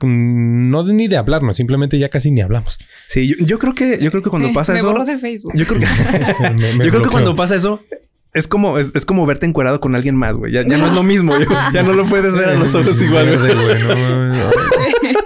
no 0.04 0.84
de- 0.84 0.94
ni 0.94 1.08
de 1.08 1.18
hablarnos, 1.18 1.58
simplemente 1.58 1.98
ya 2.00 2.10
casi 2.10 2.32
ni 2.32 2.42
hablamos. 2.42 2.78
Sí, 3.08 3.28
yo, 3.28 3.46
yo 3.46 3.60
creo 3.60 3.74
que, 3.74 4.00
yo 4.02 4.12
creo 4.12 4.24
que 4.24 4.30
cuando 4.30 4.48
Eh, 4.52 4.54
pasa 4.54 4.74
me 4.74 4.80
eso. 4.80 4.90
borró 4.92 5.06
de 5.06 5.18
Facebook. 5.18 5.54
Yo 5.56 5.66
creo 5.66 5.80
que, 5.80 5.86
Me- 6.54 6.74
me 6.76 6.86
yo 6.86 6.92
creo 6.92 7.04
que 7.04 7.10
cuando 7.10 7.36
pasa 7.36 7.56
eso. 7.56 7.80
Es 8.34 8.48
como, 8.48 8.78
es, 8.78 8.92
es 8.96 9.06
como 9.06 9.26
verte 9.26 9.46
encuerado 9.46 9.82
con 9.82 9.94
alguien 9.94 10.16
más, 10.16 10.38
güey. 10.38 10.54
Ya, 10.54 10.62
ya 10.66 10.78
no 10.78 10.88
es 10.88 10.94
lo 10.94 11.04
mismo. 11.04 11.38
Ya, 11.38 11.70
ya 11.74 11.84
no 11.84 11.92
lo 11.92 12.06
puedes 12.06 12.34
ver 12.34 12.48
a 12.52 12.54
los 12.56 12.74
ojos 12.76 13.02
igual. 13.02 13.38
güey. 13.38 13.52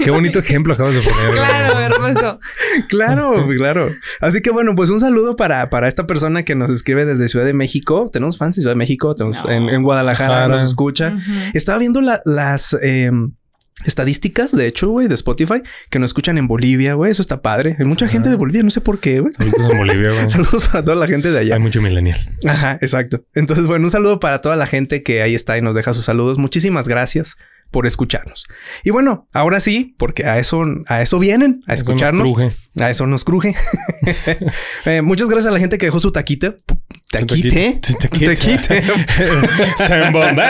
Qué 0.06 0.12
bonito 0.12 0.40
ejemplo 0.40 0.74
acabas 0.74 0.94
de 0.96 1.02
poner. 1.02 1.18
güey. 1.28 1.34
Claro, 1.40 1.80
hermoso. 1.80 2.40
Claro, 2.90 3.48
claro. 3.58 3.92
Así 4.22 4.42
que 4.42 4.52
bueno, 4.52 4.74
pues 4.76 4.90
un 4.90 5.00
saludo 5.00 5.36
para, 5.36 5.70
para 5.70 5.88
esta 5.88 6.08
persona 6.08 6.44
que 6.44 6.56
nos 6.56 6.70
escribe 6.72 7.06
desde 7.06 7.28
Ciudad 7.28 7.46
de 7.46 7.54
México. 7.54 8.10
Tenemos 8.12 8.38
fans 8.38 8.58
en 8.58 8.62
Ciudad 8.62 8.72
de 8.74 8.78
México, 8.78 9.16
tenemos 9.16 9.38
No. 9.44 9.50
en, 9.52 9.70
en 9.70 9.82
Guadalajara, 9.82 10.48
nos 10.48 10.64
escucha. 10.64 11.18
Estaba 11.54 11.80
viendo 11.80 12.02
la- 12.02 12.22
las 12.26 12.78
eh, 12.82 13.12
estadísticas, 13.86 14.52
de 14.52 14.68
hecho, 14.68 14.90
güey, 14.90 15.08
de 15.08 15.16
Spotify, 15.16 15.62
que 15.90 16.00
nos 16.00 16.10
escuchan 16.10 16.38
en 16.38 16.48
Bolivia, 16.48 16.94
güey. 16.94 17.12
Eso 17.12 17.22
está 17.22 17.42
padre. 17.42 17.76
Hay 17.80 17.86
mucha 17.86 18.08
gente 18.08 18.30
de 18.30 18.36
Bolivia, 18.36 18.64
no 18.64 18.72
sé 18.72 18.82
por 18.82 19.00
qué, 19.00 19.20
güey. 19.20 19.34
Saludos 19.34 19.72
en 19.72 19.78
Bolivia, 19.78 20.12
güey. 20.12 20.30
Saludos 20.30 20.68
para 20.70 20.84
toda 20.84 20.98
la 20.98 21.08
gente 21.08 21.32
de 21.32 21.40
allá. 21.40 21.56
Hay 21.56 21.62
mucho 21.62 21.82
millennial. 21.82 22.20
Ajá, 22.48 22.78
exacto. 22.82 23.26
Entonces, 23.34 23.66
bueno, 23.68 23.86
un 23.86 23.92
saludo 23.92 24.20
para 24.20 24.42
toda 24.42 24.56
la 24.56 24.68
gente 24.68 25.04
que 25.04 25.22
ahí 25.22 25.36
está 25.36 25.58
y 25.58 25.62
nos 25.62 25.76
deja 25.76 25.94
sus 25.94 26.06
saludos. 26.06 26.38
Muchísimas 26.38 26.88
gracias 26.88 27.36
por 27.72 27.86
escucharnos. 27.86 28.48
Y 28.84 28.92
bueno, 28.92 29.28
ahora 29.34 29.60
sí, 29.60 29.96
porque 29.98 30.26
a 30.26 30.40
eso, 30.40 30.64
a 30.88 31.02
eso 31.02 31.20
vienen, 31.20 31.62
a 31.68 31.74
escucharnos. 31.74 32.34
A 32.80 32.90
eso 32.90 33.08
nos 33.08 33.24
cruje. 33.24 33.56
Eh, 34.86 35.02
muchas 35.02 35.30
gracias 35.30 35.50
a 35.50 35.54
la 35.54 35.60
gente 35.60 35.78
que 35.78 35.88
dejó 35.88 36.00
su 36.00 36.12
taquita. 36.12 36.58
Taquite. 37.12 37.80
Su 37.84 37.94
taquite. 37.94 38.36
Taquite. 38.36 38.84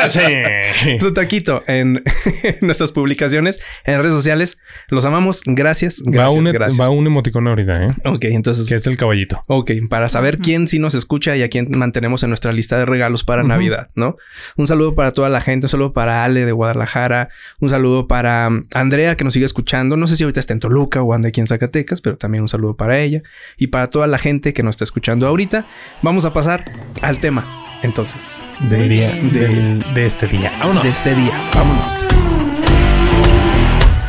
Se. 0.09 0.99
Su 0.99 1.13
taquito 1.13 1.63
en, 1.67 2.03
en 2.43 2.55
nuestras 2.61 2.91
publicaciones, 2.91 3.59
en 3.85 3.99
redes 4.01 4.13
sociales. 4.13 4.57
Los 4.87 5.05
amamos. 5.05 5.41
Gracias. 5.45 6.01
Va 6.01 6.11
Gracias. 6.11 6.35
un, 6.35 6.45
gracias. 6.45 6.79
va 6.79 6.89
un 6.89 7.05
emoticono 7.07 7.51
ahorita, 7.51 7.83
¿eh? 7.83 7.87
Ok, 8.05 8.25
entonces. 8.25 8.67
Que 8.67 8.75
es 8.75 8.87
el 8.87 8.97
caballito. 8.97 9.41
Ok, 9.47 9.71
para 9.89 10.09
saber 10.09 10.39
quién 10.39 10.67
sí 10.67 10.79
nos 10.79 10.95
escucha 10.95 11.35
y 11.35 11.43
a 11.43 11.49
quién 11.49 11.69
mantenemos 11.71 12.23
en 12.23 12.29
nuestra 12.29 12.51
lista 12.51 12.77
de 12.77 12.85
regalos 12.85 13.23
para. 13.23 13.45
Navidad, 13.45 13.89
¿no? 13.95 14.17
Un 14.57 14.67
saludo 14.67 14.95
para 14.95 15.11
toda 15.11 15.29
la 15.29 15.39
gente, 15.39 15.67
un 15.67 15.69
saludo 15.69 15.93
para 15.93 16.23
Ale 16.23 16.45
de 16.45 16.51
Guadalajara, 16.51 17.29
un 17.59 17.69
saludo 17.69 18.07
para 18.07 18.47
um, 18.47 18.65
Andrea 18.73 19.15
que 19.17 19.23
nos 19.23 19.33
sigue 19.33 19.45
escuchando. 19.45 19.97
No 19.97 20.07
sé 20.07 20.15
si 20.15 20.23
ahorita 20.23 20.39
está 20.39 20.53
en 20.53 20.59
Toluca 20.59 21.01
o 21.03 21.13
anda 21.13 21.29
aquí 21.29 21.41
en 21.41 21.47
Zacatecas, 21.47 22.01
pero 22.01 22.17
también 22.17 22.41
un 22.41 22.49
saludo 22.49 22.75
para 22.75 22.99
ella 22.99 23.21
y 23.57 23.67
para 23.67 23.87
toda 23.87 24.07
la 24.07 24.17
gente 24.17 24.53
que 24.53 24.63
nos 24.63 24.75
está 24.75 24.83
escuchando 24.83 25.27
ahorita. 25.27 25.65
Vamos 26.01 26.25
a 26.25 26.33
pasar 26.33 26.54
al 27.01 27.19
tema, 27.19 27.45
entonces, 27.81 28.37
de, 28.59 28.77
Del 28.77 28.89
día, 28.89 29.09
de- 29.11 29.47
del- 29.47 29.93
de 29.93 30.05
este 30.05 30.27
día. 30.27 30.51
Vámonos. 30.59 30.83
de 30.83 30.89
este 30.89 31.15
día. 31.15 31.33
Vámonos. 31.53 31.91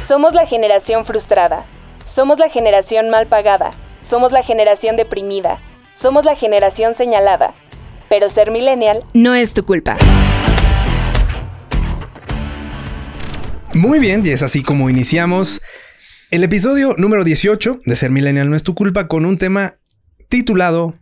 Somos 0.06 0.34
la 0.34 0.46
generación 0.46 1.04
frustrada. 1.04 1.64
Somos 2.04 2.38
la 2.38 2.48
generación 2.48 3.10
mal 3.10 3.26
pagada. 3.26 3.72
Somos 4.00 4.30
la 4.32 4.42
generación 4.44 4.96
deprimida. 4.96 5.58
Somos 5.94 6.24
la 6.24 6.36
generación 6.36 6.94
señalada. 6.94 7.54
Pero 8.08 8.28
ser 8.28 8.52
millennial 8.52 9.02
no 9.14 9.34
es 9.34 9.52
tu 9.52 9.64
culpa. 9.64 9.96
Muy 13.74 13.98
bien, 13.98 14.22
y 14.24 14.30
es 14.30 14.42
así 14.42 14.62
como 14.62 14.88
iniciamos 14.88 15.60
el 16.30 16.44
episodio 16.44 16.94
número 16.96 17.24
18 17.24 17.80
de 17.84 17.96
Ser 17.96 18.10
Millennial 18.10 18.48
No 18.48 18.56
es 18.56 18.62
tu 18.62 18.74
culpa 18.74 19.06
con 19.06 19.26
un 19.26 19.36
tema 19.36 19.74
titulado 20.28 20.94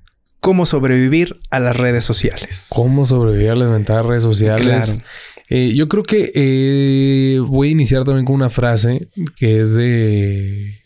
Cómo 0.45 0.67
sobrevivir 0.67 1.41
a 1.51 1.59
las 1.59 1.77
redes 1.77 2.05
sociales. 2.05 2.67
¿Cómo 2.71 3.05
sobrevivir 3.07 3.51
a 3.51 3.57
las 3.57 3.71
ventajas 3.71 4.05
redes 4.07 4.23
sociales? 4.23 4.85
Claro. 4.87 5.01
Eh, 5.49 5.75
yo 5.75 5.89
creo 5.89 6.03
que 6.03 6.31
eh, 6.35 7.39
voy 7.47 7.69
a 7.69 7.73
iniciar 7.73 8.05
también 8.05 8.25
con 8.27 8.37
una 8.37 8.49
frase 8.51 9.09
que 9.37 9.61
es 9.61 9.75
de... 9.75 10.81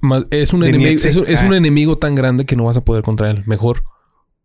más- 0.00 0.26
es, 0.30 0.52
un 0.52 0.60
De 0.60 0.68
enemigo, 0.70 0.90
Nietzsche. 0.90 1.08
es, 1.08 1.42
Ah. 1.42 1.46
un 1.46 1.54
enemigo 1.54 1.98
tan 1.98 2.14
grande 2.14 2.44
que 2.44 2.56
no 2.56 2.64
vas 2.64 2.76
a 2.76 2.84
poder 2.84 3.02
contra 3.02 3.30
él. 3.30 3.42
Mejor 3.46 3.82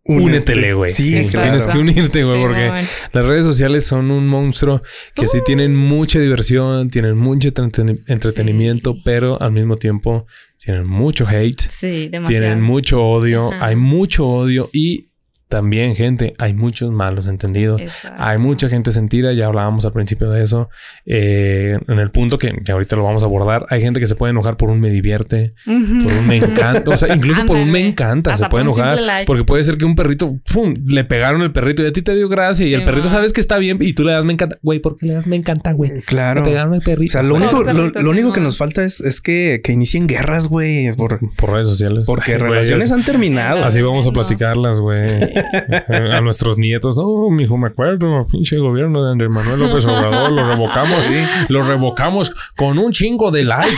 únetele, 0.05 0.73
güey. 0.73 0.89
Sí, 0.91 1.25
Sí, 1.25 1.31
claro. 1.31 1.47
Tienes 1.47 1.67
que 1.67 1.77
unirte, 1.77 2.23
güey, 2.23 2.35
Sí, 2.37 2.41
porque 2.41 2.69
bueno. 2.69 2.87
las 3.13 3.25
redes 3.25 3.45
sociales 3.45 3.85
son 3.85 4.11
un 4.11 4.27
monstruo 4.27 4.81
que 5.13 5.27
sí 5.27 5.39
tienen 5.45 5.75
mucha 5.75 6.19
diversión, 6.19 6.89
tienen 6.89 7.17
mucho 7.17 7.49
entreten- 7.49 8.03
entretenimiento, 8.07 8.95
pero 9.03 9.41
al 9.41 9.51
mismo 9.51 9.77
tiempo 9.77 10.25
tienen 10.57 10.87
mucho 10.87 11.27
hate. 11.27 11.59
Sí, 11.69 12.09
demasiado. 12.09 12.43
Tienen 12.45 12.61
mucho 12.61 13.01
odio, 13.03 13.51
Ajá. 13.51 13.67
hay 13.67 13.75
mucho 13.75 14.27
odio 14.27 14.69
y 14.73 15.08
también, 15.49 15.95
gente, 15.95 16.33
hay 16.37 16.53
muchos 16.53 16.91
malos 16.91 17.27
entendidos. 17.27 17.81
Exacto. 17.81 18.21
Hay 18.23 18.37
mucha 18.37 18.69
gente 18.69 18.91
sentida, 18.91 19.33
ya 19.33 19.47
hablábamos 19.47 19.83
al 19.83 19.91
principio 19.93 20.29
de 20.29 20.43
eso. 20.43 20.69
Eh, 21.07 21.77
en 21.87 21.99
el 21.99 22.11
punto 22.11 22.37
que, 22.37 22.53
que 22.63 22.71
ahorita 22.71 22.95
lo 22.95 23.03
vamos 23.03 23.23
a 23.23 23.25
abordar, 23.25 23.65
hay 23.69 23.81
gente 23.81 23.99
que 23.99 24.05
se 24.05 24.13
puede 24.15 24.29
enojar 24.31 24.57
por 24.57 24.69
un 24.69 24.79
me 24.79 24.89
divierte, 24.91 25.55
por 25.65 25.75
un 26.13 26.27
me 26.27 26.37
encanta, 26.37 26.91
o 26.91 26.97
sea, 26.97 27.15
incluso 27.15 27.45
por 27.47 27.57
un 27.57 27.71
me 27.71 27.79
encanta, 27.85 28.33
Hasta 28.33 28.45
se 28.45 28.49
puede 28.49 28.65
por 28.65 28.73
enojar 28.79 28.99
like. 29.01 29.25
porque 29.25 29.43
puede 29.43 29.63
ser 29.63 29.77
que 29.77 29.85
un 29.85 29.95
perrito, 29.95 30.39
¡pum! 30.53 30.73
le 30.87 31.03
pegaron 31.03 31.41
el 31.41 31.51
perrito 31.51 31.81
y 31.81 31.87
a 31.87 31.91
ti 31.91 32.03
te 32.03 32.15
dio 32.15 32.29
gracia 32.29 32.67
y 32.67 32.73
el 32.75 32.83
perrito 32.83 33.09
sabes 33.09 33.33
que 33.33 33.41
está 33.41 33.57
bien 33.57 33.79
y 33.81 33.93
tú 33.93 34.03
le 34.03 34.11
das 34.11 34.23
me 34.23 34.33
encanta. 34.33 34.57
Güey, 34.61 34.79
¿por 34.79 34.97
qué 34.97 35.07
le 35.07 35.13
das 35.15 35.25
me 35.25 35.35
encanta, 35.35 35.71
güey? 35.73 36.01
Claro. 36.03 36.41
Le 36.41 36.49
pegaron 36.51 36.73
el 36.75 36.79
O 36.81 36.83
perrito. 36.83 37.11
sea, 37.13 37.23
lo 37.23 37.33
único, 37.35 37.63
lo, 37.63 37.73
perrito, 37.73 38.01
lo 38.03 38.09
único 38.11 38.31
que 38.33 38.39
no. 38.39 38.45
nos 38.45 38.57
falta 38.57 38.83
es, 38.83 39.01
es 39.01 39.19
que, 39.19 39.61
que 39.63 39.71
inicien 39.71 40.05
guerras, 40.05 40.47
güey. 40.47 40.93
Por, 40.95 41.19
por 41.35 41.53
redes 41.53 41.67
sociales. 41.67 42.03
porque 42.05 42.33
Ay, 42.33 42.37
relaciones 42.39 42.85
es- 42.85 42.91
han 42.91 43.03
terminado. 43.03 43.65
Así 43.65 43.81
vamos 43.81 44.05
a 44.07 44.11
platicarlas, 44.11 44.79
güey. 44.79 44.99
A 46.13 46.21
nuestros 46.21 46.57
nietos. 46.57 46.97
No, 46.97 47.29
mijo, 47.29 47.57
me 47.57 47.67
acuerdo. 47.67 48.25
Pinche 48.29 48.57
gobierno 48.57 49.03
de 49.03 49.11
Andrés 49.11 49.29
Manuel 49.29 49.59
López 49.59 49.85
Obrador. 49.85 50.31
Lo 50.31 50.47
revocamos. 50.47 51.03
Lo 51.49 51.63
revocamos 51.63 52.31
con 52.55 52.77
un 52.77 52.91
chingo 52.91 53.31
de 53.31 53.43
likes. 53.43 53.77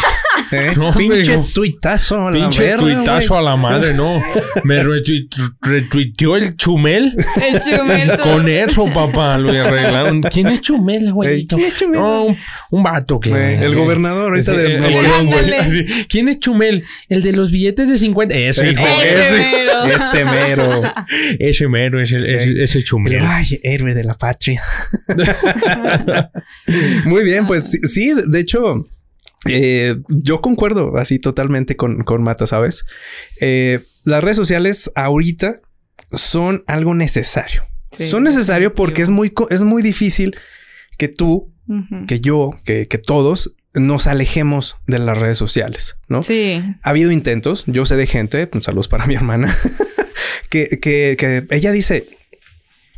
¿Eh? 0.51 0.71
No, 0.77 0.93
Pinche 0.93 1.39
tuitazo 1.54 2.27
a 2.27 2.32
la 2.32 2.38
Pinche 2.49 2.63
verga, 2.63 2.77
tuitazo 2.80 3.38
a 3.38 3.41
la 3.41 3.56
madre, 3.56 3.93
no. 3.93 4.21
Me 4.63 4.84
retui- 4.84 5.27
retuiteó 5.62 6.36
el 6.38 6.56
chumel. 6.56 7.13
El 7.41 7.60
chumel. 7.62 8.12
Con 8.23 8.47
eso, 8.49 8.86
papá, 8.93 9.38
lo 9.38 9.49
arreglaron. 9.51 10.21
¿Quién 10.21 10.47
es 10.47 10.62
chumel, 10.62 11.12
güey? 11.13 11.30
Ey, 11.30 11.47
¿quién 11.47 11.62
es 11.62 11.77
Chumel? 11.77 11.99
No, 11.99 12.23
un, 12.25 12.38
un 12.71 12.84
vato 12.84 13.19
que... 13.19 13.56
El 13.62 13.75
gobernador 13.75 14.32
ahorita 14.34 14.54
de 14.54 14.75
el- 14.75 14.80
Nuevo 14.82 14.99
el- 14.99 15.04
León, 15.06 15.25
güey. 15.27 15.86
¿Quién 16.08 16.27
es 16.30 16.39
Chumel? 16.39 16.84
El 17.10 17.21
de 17.21 17.32
los 17.34 17.51
billetes 17.51 17.89
de 17.89 17.97
50. 17.97 18.34
Ese, 18.36 18.63
Ese, 18.69 18.71
hijo. 18.71 18.84
Ese 19.04 19.32
mero. 19.41 19.86
ese 19.86 20.25
mero. 20.25 20.93
Ese 21.39 21.67
mero, 21.67 22.01
ese, 22.01 22.17
ese, 22.36 22.63
ese 22.63 22.84
Chumel. 22.84 23.19
Ay, 23.25 23.60
héroe 23.63 23.93
de 23.93 24.04
la 24.04 24.13
patria. 24.15 24.62
Muy 27.06 27.23
bien, 27.23 27.45
pues 27.45 27.77
sí, 27.88 28.13
de 28.27 28.39
hecho, 28.39 28.75
eh, 29.45 29.97
yo 30.08 30.41
concuerdo 30.41 30.97
así 30.97 31.19
totalmente 31.19 31.75
con, 31.75 32.04
con 32.04 32.23
Mata, 32.23 32.47
¿sabes? 32.47 32.86
Eh, 33.39 33.80
las 34.04 34.23
redes 34.23 34.38
sociales 34.38 34.91
ahorita 34.95 35.56
son 36.12 36.63
algo 36.67 36.93
necesario. 36.93 37.65
Sí, 37.91 38.06
son 38.06 38.23
necesarios 38.23 38.73
porque 38.75 39.01
es 39.01 39.10
muy, 39.10 39.34
es 39.49 39.62
muy 39.62 39.82
difícil 39.82 40.36
que 40.97 41.08
tú, 41.08 41.54
que 42.08 42.19
yo, 42.19 42.51
que, 42.63 42.88
que 42.88 42.97
todos 42.97 43.56
nos 43.73 44.08
alejemos 44.08 44.77
de 44.88 44.99
las 44.99 45.17
redes 45.17 45.38
sociales, 45.38 45.97
¿no? 46.08 46.23
Sí. 46.23 46.62
Ha 46.84 46.89
habido 46.89 47.12
intentos, 47.12 47.63
yo 47.67 47.86
sé 47.86 47.95
de 47.95 48.08
gente, 48.08 48.45
pues, 48.47 48.65
saludos 48.65 48.88
para 48.88 49.06
mi 49.06 49.15
hermana, 49.15 49.56
que, 50.49 50.67
que, 50.82 51.15
que 51.17 51.47
ella 51.49 51.71
dice, 51.71 52.10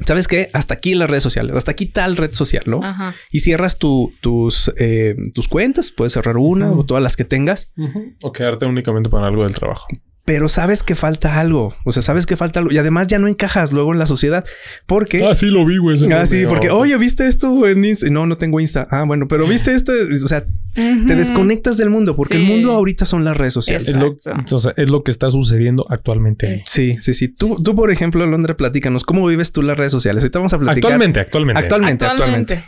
¿sabes 0.05 0.27
qué? 0.27 0.49
Hasta 0.53 0.73
aquí 0.73 0.95
las 0.95 1.09
redes 1.09 1.23
sociales, 1.23 1.55
hasta 1.55 1.71
aquí 1.71 1.85
tal 1.85 2.17
red 2.17 2.31
social, 2.31 2.63
¿no? 2.67 2.83
Ajá. 2.83 3.13
Y 3.31 3.39
cierras 3.39 3.77
tu, 3.77 4.13
tus, 4.21 4.71
eh, 4.77 5.15
tus 5.33 5.47
cuentas, 5.47 5.91
puedes 5.91 6.13
cerrar 6.13 6.37
una 6.37 6.71
o 6.71 6.85
todas 6.85 7.03
las 7.03 7.15
que 7.15 7.25
tengas. 7.25 7.73
O 8.21 8.31
quedarte 8.31 8.65
únicamente 8.65 9.09
para 9.09 9.27
algo 9.27 9.43
del 9.43 9.53
trabajo. 9.53 9.87
Pero 10.25 10.47
sabes 10.47 10.83
que 10.83 10.95
falta 10.95 11.39
algo, 11.39 11.75
o 11.83 11.91
sea, 11.91 12.01
sabes 12.01 12.25
que 12.25 12.37
falta 12.37 12.59
algo 12.61 12.71
y 12.71 12.77
además 12.77 13.07
ya 13.07 13.19
no 13.19 13.27
encajas 13.27 13.73
luego 13.73 13.91
en 13.91 13.99
la 13.99 14.05
sociedad 14.05 14.45
porque... 14.85 15.21
Ah, 15.25 15.35
sí 15.35 15.47
lo 15.47 15.65
vi, 15.65 15.77
güey. 15.77 15.97
Ah, 16.13 16.25
sí, 16.25 16.45
porque, 16.47 16.69
oye, 16.69 16.97
¿viste 16.97 17.27
esto 17.27 17.67
en 17.67 17.83
Insta? 17.83 18.07
No, 18.09 18.25
no 18.25 18.37
tengo 18.37 18.61
Insta. 18.61 18.87
Ah, 18.89 19.03
bueno, 19.05 19.27
pero 19.27 19.45
¿viste 19.47 19.73
esto? 19.73 19.91
O 20.23 20.27
sea, 20.29 20.45
te 20.73 21.15
desconectas 21.15 21.75
del 21.77 21.89
mundo 21.89 22.15
porque 22.15 22.35
el 22.37 22.43
mundo 22.43 22.71
ahorita 22.71 23.05
son 23.05 23.25
las 23.25 23.35
redes 23.35 23.53
sociales. 23.53 23.87
Es 23.89 23.97
lo, 23.97 24.13
Exacto. 24.13 24.55
o 24.55 24.59
sea, 24.59 24.73
es 24.77 24.89
lo 24.89 25.03
que 25.03 25.11
está 25.11 25.29
sucediendo 25.29 25.85
actualmente. 25.89 26.53
Es- 26.55 26.63
Sí, 26.65 26.97
sí, 27.01 27.13
sí. 27.13 27.27
Tú, 27.27 27.55
tú, 27.61 27.75
por 27.75 27.91
ejemplo, 27.91 28.25
Londra, 28.25 28.55
platícanos, 28.55 29.03
¿cómo 29.03 29.27
vives 29.27 29.51
tú 29.51 29.61
las 29.61 29.77
redes 29.77 29.91
sociales? 29.91 30.23
Ahorita 30.23 30.39
vamos 30.39 30.53
a 30.53 30.59
platicar. 30.59 30.91
Actualmente, 30.93 31.19
actualmente. 31.19 31.59
Actualmente, 31.61 32.05
actualmente. 32.05 32.63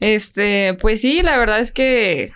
Este, 0.00 0.74
pues 0.80 1.00
sí, 1.00 1.22
la 1.22 1.36
verdad 1.38 1.60
es 1.60 1.72
que 1.72 2.30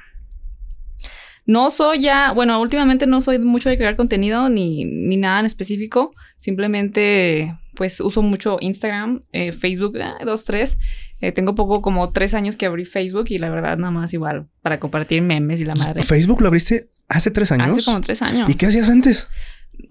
no 1.46 1.70
soy 1.70 2.00
ya, 2.00 2.32
bueno, 2.32 2.61
últimamente 2.61 3.06
no 3.06 3.22
soy 3.22 3.38
mucho 3.38 3.68
de 3.68 3.76
crear 3.76 3.94
contenido 3.94 4.48
ni, 4.48 4.85
ni 4.85 5.16
nada 5.16 5.40
en 5.40 5.46
específico. 5.46 6.12
Simplemente, 6.38 7.56
pues 7.74 8.00
uso 8.00 8.20
mucho 8.20 8.59
Instagram, 8.61 9.20
eh, 9.32 9.52
Facebook, 9.52 9.96
eh, 9.96 10.24
dos, 10.24 10.44
tres. 10.44 10.78
Eh, 11.20 11.32
tengo 11.32 11.54
poco 11.54 11.82
como 11.82 12.11
tres 12.11 12.35
años 12.35 12.56
que 12.56 12.66
abrí 12.66 12.85
Facebook 12.85 13.26
y 13.28 13.38
la 13.38 13.48
verdad 13.48 13.78
nada 13.78 13.90
más 13.90 14.12
igual 14.12 14.48
para 14.61 14.80
compartir 14.80 15.22
memes 15.22 15.61
y 15.61 15.64
la 15.64 15.74
madre. 15.74 16.02
Facebook 16.02 16.42
lo 16.42 16.48
abriste 16.48 16.90
hace 17.09 17.30
tres 17.30 17.52
años. 17.52 17.78
Hace 17.78 17.85
como 17.85 18.00
tres 18.00 18.22
años. 18.22 18.50
¿Y 18.50 18.54
qué 18.54 18.66
hacías 18.66 18.90
antes? 18.90 19.28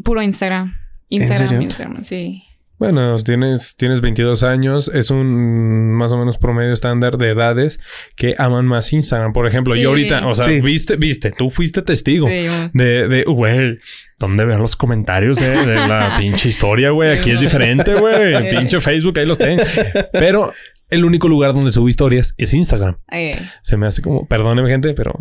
Puro 0.04 0.22
Instagram. 0.22 0.74
Instagram, 1.10 1.48
serio? 1.48 1.62
Instagram, 1.62 2.04
sí. 2.04 2.44
Bueno, 2.78 3.16
tienes, 3.24 3.76
tienes 3.78 4.02
22 4.02 4.44
años, 4.44 4.92
es 4.94 5.10
un 5.10 5.92
más 5.94 6.12
o 6.12 6.18
menos 6.18 6.38
promedio 6.38 6.74
estándar 6.74 7.18
de 7.18 7.30
edades 7.30 7.80
que 8.18 8.36
aman 8.38 8.66
más 8.66 8.92
Instagram. 8.92 9.32
Por 9.32 9.48
ejemplo, 9.48 9.74
Sí. 9.76 9.82
yo 9.82 9.90
ahorita, 9.90 10.28
o 10.28 10.36
sea, 10.36 10.46
Sí. 10.46 10.60
viste, 10.62 10.98
viste, 10.98 11.32
tú 11.32 11.50
fuiste 11.50 11.82
testigo 11.82 12.28
Sí, 12.28 12.48
de, 12.74 13.08
de, 13.08 13.24
güey, 13.24 13.80
¿dónde 14.20 14.46
ver 14.46 14.60
los 14.60 14.76
comentarios 14.76 15.38
de, 15.40 15.50
de 15.66 15.76
la 15.88 16.16
pinche 16.20 16.50
historia, 16.50 16.92
güey? 16.92 17.14
Sí, 17.14 17.20
Aquí 17.20 17.32
es 17.32 17.40
diferente, 17.40 17.94
güey. 17.96 18.48
Pinche 18.50 18.80
Facebook, 18.82 19.18
ahí 19.20 19.26
los 19.26 19.38
tengo. 19.38 19.62
Pero 20.14 20.54
el 20.90 21.04
único 21.04 21.28
lugar 21.28 21.54
donde 21.54 21.72
subo 21.72 21.90
historias 21.90 22.36
es 22.38 22.54
Instagram. 22.54 22.98
eh, 23.12 23.38
Se 23.64 23.76
me 23.76 23.88
hace 23.88 24.02
como, 24.04 24.28
perdóneme 24.28 24.70
gente, 24.70 24.94
pero 24.94 25.14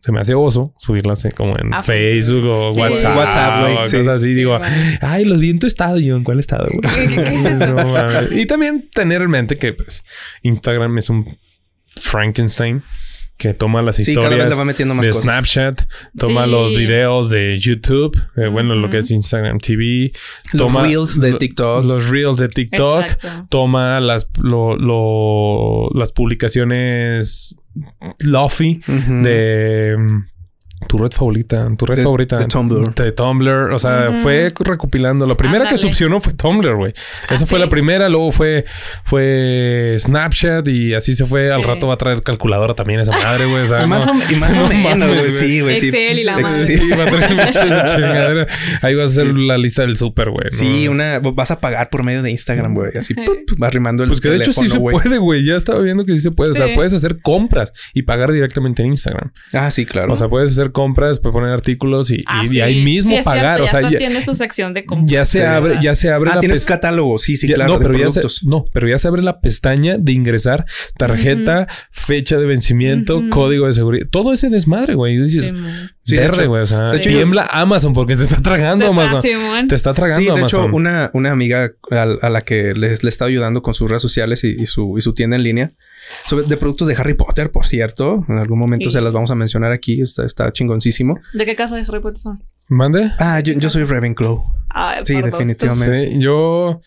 se 0.00 0.12
me 0.12 0.20
hace 0.20 0.34
oso 0.34 0.74
subirlas 0.78 1.22
eh, 1.26 1.30
como 1.30 1.56
en 1.58 1.74
A 1.74 1.82
Facebook 1.82 2.46
o 2.46 2.72
Sí. 2.72 2.80
WhatsApp, 2.80 3.16
WhatsApp, 3.16 3.60
güey, 3.62 3.76
o 3.76 3.86
sí. 3.86 3.96
cosas 3.98 4.14
así. 4.14 4.28
Sí, 4.28 4.34
Digo, 4.34 4.58
ay, 5.02 5.24
los 5.26 5.38
vi 5.38 5.50
en 5.50 5.58
tu 5.58 5.66
estado. 5.66 5.98
Y 5.98 6.06
yo, 6.06 6.16
¿en 6.16 6.24
cuál 6.24 6.40
estado, 6.40 6.68
güey? 6.72 6.80
¿Qué- 6.94 7.06
qué- 7.14 7.22
qué 7.22 7.34
es 7.34 7.44
eso? 7.44 7.66
No 7.74 7.88
mames. 7.92 8.32
y 8.32 8.46
también 8.46 8.88
tener 8.94 9.20
en 9.22 9.30
mente 9.30 9.58
que 9.58 9.74
pues 9.74 10.02
Instagram 10.42 10.96
es 10.98 11.10
un 11.10 11.26
Frankenstein 11.96 12.82
que 13.40 13.54
toma 13.54 13.80
las 13.80 13.96
Sí, 13.96 14.04
cada 14.14 14.28
vez 14.28 14.32
historias 14.32 14.48
le 14.50 14.54
va 14.54 14.64
metiendo 14.66 14.94
más 14.94 15.06
de 15.06 15.12
cosas. 15.12 15.24
Snapchat, 15.24 15.82
toma 16.18 16.44
Sí. 16.44 16.50
los 16.50 16.74
videos 16.76 17.30
de 17.30 17.56
YouTube, 17.58 18.20
eh, 18.36 18.48
bueno, 18.48 18.74
lo 18.74 18.90
que 18.90 18.98
es 18.98 19.10
Instagram 19.10 19.58
TV, 19.58 20.12
Los 20.52 20.58
toma 20.68 20.82
reels 20.82 21.18
de 21.18 21.32
TikTok. 21.32 21.84
los 21.86 22.10
reels 22.10 22.36
de 22.36 22.48
TikTok, 22.50 23.02
Exacto. 23.04 23.46
toma 23.48 23.98
las 24.00 24.28
lo- 24.38 24.76
lo- 24.76 25.88
las 25.98 26.12
publicaciones 26.12 27.56
Luffy 28.18 28.82
de 28.86 29.96
tu 30.88 30.98
red 30.98 31.10
favorita, 31.10 31.68
tu 31.76 31.84
red 31.86 31.96
De- 31.96 32.02
favorita 32.02 32.36
de 32.36 32.46
Tumblr. 32.46 32.94
De 32.94 33.12
Tumblr, 33.12 33.72
o 33.72 33.78
sea, 33.78 34.08
Ujú. 34.10 34.22
fue 34.22 34.48
recopilando. 34.60 35.26
La 35.26 35.36
primera 35.36 35.68
que 35.68 35.76
succionó 35.78 36.20
fue 36.20 36.32
Tumblr, 36.32 36.74
güey. 36.76 36.92
Esa 37.30 37.44
¿Ah, 37.44 37.46
fue 37.46 37.58
sí? 37.58 37.64
la 37.64 37.68
primera, 37.68 38.08
luego 38.08 38.32
fue 38.32 38.64
fue 39.04 39.96
Snapchat 39.98 40.66
y 40.68 40.94
así 40.94 41.14
se 41.14 41.26
fue. 41.26 41.50
Al 41.52 41.60
Sí. 41.60 41.66
rato 41.66 41.86
va 41.86 41.94
a 41.94 41.96
traer 41.98 42.22
calculadora 42.22 42.74
también 42.74 43.00
esa 43.00 43.12
madre, 43.12 43.44
güey. 43.46 43.62
O 43.62 43.66
sea, 43.66 43.82
Y 43.82 43.86
más, 43.86 44.06
no- 44.06 44.12
o, 44.12 44.16
y 44.30 44.36
más 44.36 44.56
no 44.56 44.64
o 44.64 44.68
menos, 44.68 45.08
güey. 45.16 45.30
Sí, 45.30 45.60
güey. 45.60 45.76
sí. 45.80 45.86
Excel 45.88 46.18
y 46.20 46.24
la 46.24 46.38
madre. 46.38 46.64
sí. 46.66 46.90
Va 46.90 47.04
a 47.04 47.06
traer. 47.06 48.48
Ahí 48.82 48.94
vas 48.94 49.10
a 49.10 49.12
hacer 49.22 49.34
la 49.34 49.58
lista 49.58 49.82
del 49.82 49.96
súper, 49.96 50.30
güey. 50.30 50.44
¿no? 50.44 50.50
Sí, 50.56 50.88
una 50.88 51.18
vas 51.18 51.50
a 51.50 51.60
pagar 51.60 51.90
por 51.90 52.02
medio 52.02 52.22
de 52.22 52.30
Instagram, 52.30 52.74
güey. 52.74 52.96
Así 52.96 53.14
¡pup! 53.14 53.26
va 53.62 53.66
arrimando 53.66 54.02
el 54.02 54.08
Pues 54.08 54.20
que 54.20 54.28
de 54.30 54.36
hecho 54.36 54.52
sí 54.52 54.62
teléfono, 54.68 54.90
se 54.90 54.98
puede, 55.02 55.18
güey. 55.18 55.44
Ya 55.44 55.56
estaba 55.56 55.80
viendo 55.80 56.04
que 56.04 56.14
sí 56.16 56.22
se 56.22 56.30
puede. 56.30 56.52
O 56.52 56.54
sea, 56.54 56.74
puedes 56.74 56.94
hacer 56.94 57.20
compras 57.20 57.72
y 57.94 58.02
pagar 58.02 58.32
directamente 58.32 58.82
en 58.82 58.88
Instagram. 58.88 59.32
Ah, 59.54 59.70
sí, 59.70 59.84
claro. 59.86 60.12
O 60.12 60.16
sea, 60.16 60.28
puedes 60.28 60.52
hacer 60.52 60.69
compras, 60.72 61.18
puedes 61.18 61.32
poner 61.32 61.50
artículos 61.50 62.10
y, 62.10 62.22
Ah, 62.26 62.42
y 62.50 62.60
ahí 62.60 62.82
mismo 62.82 63.16
Sí, 63.16 63.22
pagar. 63.24 63.56
cierto, 63.58 63.64
o 63.64 63.68
sea, 63.68 63.80
ya, 63.82 63.90
ya, 63.92 63.98
tiene 63.98 64.24
su 64.24 64.34
sección 64.34 64.74
de 64.74 64.84
compras. 64.84 65.10
ya 65.10 65.24
se 65.24 65.40
Sí. 65.40 65.44
abre, 65.44 65.78
ya 65.82 65.94
se 65.94 66.10
abre 66.10 66.30
ah, 66.30 66.34
la 66.34 66.40
tienes 66.40 66.64
catálogo. 66.64 67.18
Sí, 67.18 67.36
sí, 67.36 67.48
ya- 67.48 67.54
claro. 67.56 67.74
no, 67.74 67.78
de 67.78 67.86
pero 67.86 67.98
ya 67.98 68.04
se, 68.10 68.20
productos. 68.20 68.44
no, 68.44 68.64
pero 68.72 68.88
ya 68.88 68.98
se 68.98 69.08
abre 69.08 69.22
la 69.22 69.40
pestaña 69.40 69.96
de 69.98 70.12
ingresar 70.12 70.66
tarjeta, 70.96 71.66
fecha 71.90 72.38
de 72.38 72.46
vencimiento, 72.46 73.22
código 73.30 73.66
de 73.66 73.72
seguridad. 73.72 74.06
Todo 74.10 74.32
ese 74.32 74.48
desmadre, 74.50 74.94
güey. 74.94 75.14
Y 75.14 75.22
dices. 75.22 75.52
Sí, 76.02 76.16
de 76.16 76.22
verde, 76.22 76.42
hecho- 76.42 76.48
güey. 76.50 76.62
O 76.62 76.66
sea, 76.66 76.90
de 76.92 76.96
hecho, 76.98 77.08
tiembla 77.10 77.46
Amazon 77.52 77.92
porque 77.92 78.16
te 78.16 78.24
está 78.24 78.40
tragando 78.42 78.86
Amazon. 78.86 79.22
Simón. 79.22 79.68
Te 79.68 79.74
está 79.74 79.92
tragando 79.94 80.20
Sí, 80.34 80.36
de 80.36 80.42
hecho, 80.44 80.56
Amazon. 80.58 80.74
una, 80.74 81.10
una 81.14 81.30
amiga 81.30 81.70
a, 81.90 82.02
a 82.02 82.30
la 82.30 82.40
que 82.40 82.74
les, 82.74 83.02
le 83.04 83.08
está 83.10 83.26
ayudando 83.26 83.62
con 83.62 83.74
sus 83.74 83.88
redes 83.88 84.02
sociales 84.02 84.42
y, 84.44 84.60
y 84.60 84.66
su, 84.66 84.96
y 84.98 85.02
su 85.02 85.14
tienda 85.14 85.36
en 85.36 85.42
línea 85.42 85.72
sobre, 86.26 86.46
de 86.46 86.56
productos 86.56 86.88
de 86.88 86.94
Harry 86.96 87.14
Potter, 87.14 87.50
por 87.50 87.66
cierto. 87.66 88.24
En 88.28 88.38
algún 88.38 88.58
momento 88.58 88.90
Sí. 88.90 88.94
se 88.96 89.00
las 89.02 89.12
vamos 89.12 89.30
a 89.30 89.34
mencionar 89.34 89.72
aquí. 89.72 90.00
Está, 90.00 90.24
está 90.24 90.52
chingoncísimo. 90.52 91.18
¿De 91.34 91.44
qué 91.46 91.56
casa 91.56 91.76
de 91.76 91.82
Harry 91.82 92.00
Potter 92.00 92.18
son? 92.22 92.44
¿Mande? 92.68 93.10
Ah, 93.18 93.40
yo, 93.40 93.52
yo 93.54 93.68
soy 93.68 93.84
Ravenclaw. 93.84 94.44
Ah, 94.70 95.00
Sí, 95.04 95.14
perdón. 95.14 95.30
definitivamente. 95.32 96.10
Sí, 96.12 96.18
yo 96.20 96.80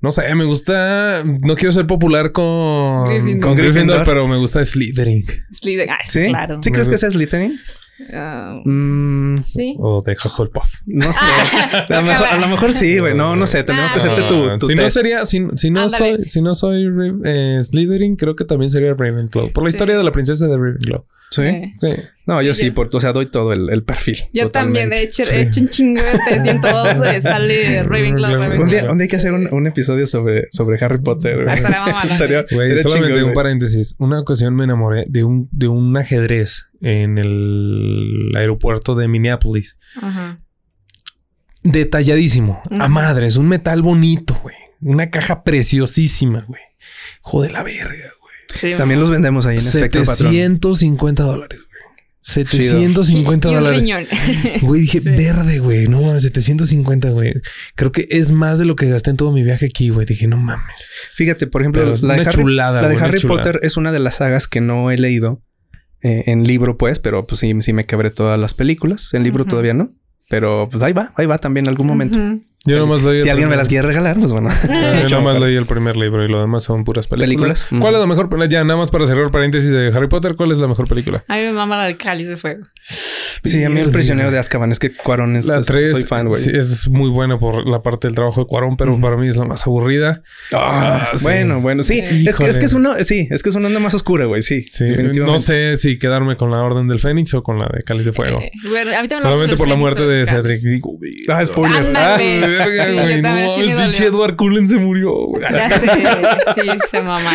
no 0.00 0.12
sé, 0.12 0.32
me 0.34 0.44
gusta. 0.44 1.24
No 1.24 1.56
quiero 1.56 1.72
ser 1.72 1.86
popular 1.86 2.30
con 2.32 3.04
Gryffindor. 3.06 3.40
con 3.48 3.56
Gryffindor, 3.56 3.96
Gryffindor. 3.96 4.04
pero 4.04 4.28
me 4.28 4.36
gusta 4.36 4.64
Slytherin 4.64 5.24
Slytherin. 5.50 5.90
Ah, 5.90 5.98
¿Sí? 6.04 6.26
claro. 6.28 6.62
¿Sí 6.62 6.70
crees 6.70 6.88
que 6.88 6.96
sea 6.98 7.10
Slytherin? 7.10 7.58
Ah, 8.12 8.60
Mm, 8.64 9.36
sí. 9.44 9.74
o 9.78 10.02
de 10.02 10.12
Hufflepuff. 10.12 10.80
no 10.86 11.12
sé. 11.12 11.18
a, 11.88 12.00
lo 12.00 12.02
mejor, 12.02 12.26
a 12.26 12.36
lo 12.38 12.48
mejor 12.48 12.72
sí, 12.72 12.98
güey. 12.98 13.14
No, 13.14 13.36
no 13.36 13.46
sé. 13.46 13.64
Tenemos 13.64 13.92
que 13.92 13.98
hacerte 13.98 14.22
tu, 14.24 14.48
Ah, 14.50 14.58
tu 14.58 14.66
si 14.66 14.74
no 14.74 14.90
sería, 14.90 15.24
si, 15.26 15.46
si 15.56 15.70
no 15.70 15.82
Ándale. 15.82 16.16
soy, 16.16 16.26
si 16.26 16.42
no 16.42 16.54
soy 16.54 16.86
eh, 17.24 17.58
Slytherin, 17.62 18.16
creo 18.16 18.36
que 18.36 18.44
también 18.44 18.70
sería 18.70 18.92
Ravenclaw. 18.94 19.50
Por 19.52 19.64
la 19.64 19.70
Sí. 19.70 19.76
historia 19.76 19.96
de 19.96 20.04
la 20.04 20.12
princesa 20.12 20.46
de 20.46 20.56
Ravenclaw. 20.56 21.04
Sí. 21.30 21.42
Eh, 21.42 21.74
Sí. 21.80 21.88
No, 22.26 22.42
yo 22.42 22.54
Sí, 22.54 22.62
sí, 22.62 22.66
yo- 22.68 22.74
por, 22.74 22.88
o 22.92 23.00
sea, 23.00 23.12
doy 23.12 23.26
todo 23.26 23.52
el, 23.52 23.70
el 23.70 23.84
perfil. 23.84 24.16
Yo 24.34 24.48
también 24.50 24.92
he 24.92 25.02
hecho, 25.02 25.24
Sí. 25.24 25.36
he 25.36 25.40
hecho 25.42 25.60
un 25.60 25.68
chingo 25.68 26.02
de 26.02 26.18
312. 26.26 27.20
sale 27.20 27.82
Ravenclaw, 27.84 28.34
Ravenclaw. 28.34 28.62
Un 28.64 28.70
día, 28.70 28.90
un 28.90 28.98
día 28.98 29.02
hay 29.04 29.08
que 29.08 29.16
hacer 29.16 29.32
un, 29.32 29.48
un 29.52 29.66
episodio 29.68 30.06
sobre, 30.08 30.44
sobre 30.50 30.82
Harry 30.84 30.98
Potter. 30.98 31.44
güey. 31.44 31.56
Ah, 31.64 32.02
estaría 32.10 32.44
Güey, 32.50 32.82
solamente 32.82 33.22
un 33.22 33.32
paréntesis. 33.32 33.94
Una 33.98 34.20
ocasión 34.20 34.56
me 34.56 34.64
enamoré 34.64 35.04
de 35.08 35.22
un, 35.24 35.48
de 35.52 35.68
un 35.68 35.96
ajedrez 35.96 36.70
en 36.80 37.18
el 37.18 38.32
aeropuerto 38.36 38.94
de 38.96 39.06
Minneapolis. 39.06 39.76
Ajá. 40.00 40.38
Detalladísimo. 41.62 42.62
A 42.70 42.84
Ujú. 42.84 42.88
madres. 42.92 43.36
Un 43.36 43.48
metal 43.48 43.82
bonito, 43.82 44.38
güey. 44.42 44.56
Una 44.80 45.10
caja 45.10 45.42
preciosísima, 45.42 46.44
güey. 46.46 46.60
Joder 47.20 47.52
la 47.52 47.62
verga, 47.62 47.86
güey. 47.88 48.15
Sí. 48.54 48.72
También 48.76 49.00
los 49.00 49.10
vendemos 49.10 49.44
ahí 49.46 49.58
en 49.58 49.66
Espectro 49.66 50.00
Patrón. 50.04 50.32
750 50.32 51.22
dólares, 51.22 51.58
güey. 51.60 51.66
750 52.22 53.48
Y- 53.48 53.52
y 53.52 53.54
un 53.54 53.60
dólares. 53.62 53.80
riñón. 53.82 54.04
Güey, 54.62 54.80
dije, 54.82 55.00
Sí. 55.00 55.08
verde, 55.10 55.58
güey. 55.60 55.86
No 55.86 56.00
mames, 56.02 56.22
750, 56.24 57.10
güey. 57.10 57.34
Creo 57.76 57.92
que 57.92 58.06
es 58.10 58.30
más 58.30 58.58
de 58.58 58.64
lo 58.64 58.74
que 58.74 58.88
gasté 58.88 59.10
en 59.10 59.16
todo 59.16 59.32
mi 59.32 59.42
viaje 59.44 59.66
aquí, 59.66 59.90
güey. 59.90 60.06
Dije, 60.06 60.26
no 60.26 60.36
mames. 60.36 60.90
Fíjate, 61.14 61.46
por 61.46 61.62
ejemplo, 61.62 61.84
la 61.84 62.14
de 62.16 62.22
Harry, 62.22 62.30
chulada, 62.42 62.82
la 62.82 62.88
de 62.88 62.94
güey, 62.94 62.96
una 62.96 63.06
Harry 63.06 63.20
chulada. 63.20 63.42
Potter 63.42 63.60
es 63.62 63.76
una 63.76 63.92
de 63.92 64.00
las 64.00 64.16
sagas 64.16 64.48
que 64.48 64.60
no 64.60 64.90
he 64.90 64.98
leído 64.98 65.42
eh, 66.02 66.24
en 66.26 66.46
libro, 66.46 66.76
pues, 66.76 66.98
pero 66.98 67.26
pues 67.26 67.40
sí, 67.40 67.52
sí 67.62 67.72
me 67.72 67.86
quebré 67.86 68.10
todas 68.10 68.38
las 68.40 68.54
películas. 68.54 69.10
En 69.14 69.22
libro 69.22 69.44
todavía 69.44 69.74
no. 69.74 69.92
Pero 70.28 70.68
pues 70.70 70.82
ahí 70.82 70.92
va, 70.92 71.12
ahí 71.16 71.26
va 71.26 71.38
también 71.38 71.66
en 71.66 71.68
algún 71.68 71.86
momento. 71.86 72.18
Yo 72.66 72.78
nomás 72.78 73.02
leí. 73.02 73.20
Si 73.20 73.28
alguien 73.28 73.48
me 73.48 73.56
las 73.56 73.68
quiere 73.68 73.86
regalar, 73.86 74.18
pues 74.18 74.32
bueno. 74.32 74.48
Ah, 74.50 74.92
Yo 74.96 75.02
Mucho 75.02 75.16
nomás 75.16 75.40
leí 75.40 75.56
el 75.56 75.66
primer 75.66 75.96
libro 75.96 76.24
y 76.24 76.28
lo 76.28 76.40
demás 76.40 76.64
son 76.64 76.84
puras 76.84 77.06
películas. 77.06 77.64
¿Películas? 77.64 77.66
¿Cuál 77.80 77.92
Mm. 77.92 77.96
es 77.96 78.00
la 78.00 78.06
mejor 78.06 78.28
película? 78.28 78.48
Ya, 78.50 78.64
nada 78.64 78.78
más 78.78 78.90
para 78.90 79.06
cerrar 79.06 79.30
paréntesis 79.30 79.70
de 79.70 79.88
Harry 79.94 80.08
Potter, 80.08 80.34
¿cuál 80.36 80.52
es 80.52 80.58
la 80.58 80.66
mejor 80.68 80.88
película? 80.88 81.24
A 81.28 81.36
mí 81.36 81.42
me 81.42 81.52
mama 81.52 81.76
la 81.76 81.84
del 81.84 81.96
cáliz 81.96 82.28
de 82.28 82.36
fuego. 82.36 82.64
Sí, 83.44 83.62
a 83.64 83.70
mí 83.70 83.80
el 83.80 83.90
prisionero 83.90 84.30
de 84.30 84.38
Azkaban 84.38 84.70
es 84.72 84.78
que 84.78 84.90
Cuarón 84.92 85.36
es, 85.36 85.46
La 85.46 85.58
es- 85.60 85.66
3 85.66 85.90
soy 85.92 86.02
fan, 86.04 86.28
güey. 86.28 86.42
es 86.56 86.88
muy 86.88 87.10
buena 87.10 87.38
por 87.38 87.66
la 87.68 87.82
parte 87.82 88.06
del 88.08 88.14
trabajo 88.14 88.40
de 88.42 88.46
Cuarón, 88.46 88.76
pero 88.76 88.98
para 89.00 89.16
mí 89.16 89.28
es 89.28 89.36
la 89.36 89.44
más 89.44 89.66
aburrida. 89.66 90.22
Ah, 90.52 91.08
Ah, 91.12 91.16
sí. 91.16 91.24
Bueno, 91.24 91.60
bueno, 91.60 91.82
sí. 91.82 91.98
Es 92.00 92.36
que, 92.36 92.44
es 92.48 92.58
que 92.58 92.64
es 92.66 92.72
uno, 92.72 92.94
sí, 93.02 93.28
es 93.30 93.42
que 93.42 93.48
es 93.48 93.54
una 93.54 93.68
onda 93.68 93.80
más 93.80 93.94
oscura, 93.94 94.24
güey. 94.26 94.42
Sí, 94.42 94.62
Sí, 94.70 94.84
definitivamente. 94.84 95.32
no 95.32 95.38
sé 95.38 95.76
si 95.76 95.98
quedarme 95.98 96.36
con 96.36 96.50
la 96.50 96.62
Orden 96.62 96.88
del 96.88 96.98
Fénix 96.98 97.34
o 97.34 97.42
con 97.42 97.58
la 97.58 97.66
de 97.72 97.82
Cáliz 97.82 98.04
de 98.04 98.12
Fuego. 98.12 98.40
Eh, 98.40 98.50
bueno, 98.68 98.90
a 98.96 99.02
mí 99.02 99.08
también 99.08 99.22
Solamente 99.22 99.56
por 99.56 99.68
la 99.68 99.76
muerte 99.76 100.02
de. 100.06 100.26
Cedric. 100.26 100.60
Digo, 100.60 100.98
Ah, 101.28 101.44
spoiler. 101.44 101.92
Ah, 101.94 102.16
Sí, 102.18 102.40
güey. 102.40 103.22
No, 103.22 103.54
sí 103.54 103.60
el 103.62 103.76
pinche. 103.76 104.06
Edward 104.06 104.36
Cullen 104.36 104.66
se 104.66 104.76
murió. 104.76 105.12
güey. 105.26 105.42
Ya 105.52 105.68
sé, 105.78 105.86
sí, 106.54 106.68
se 106.90 107.02
mama. 107.02 107.32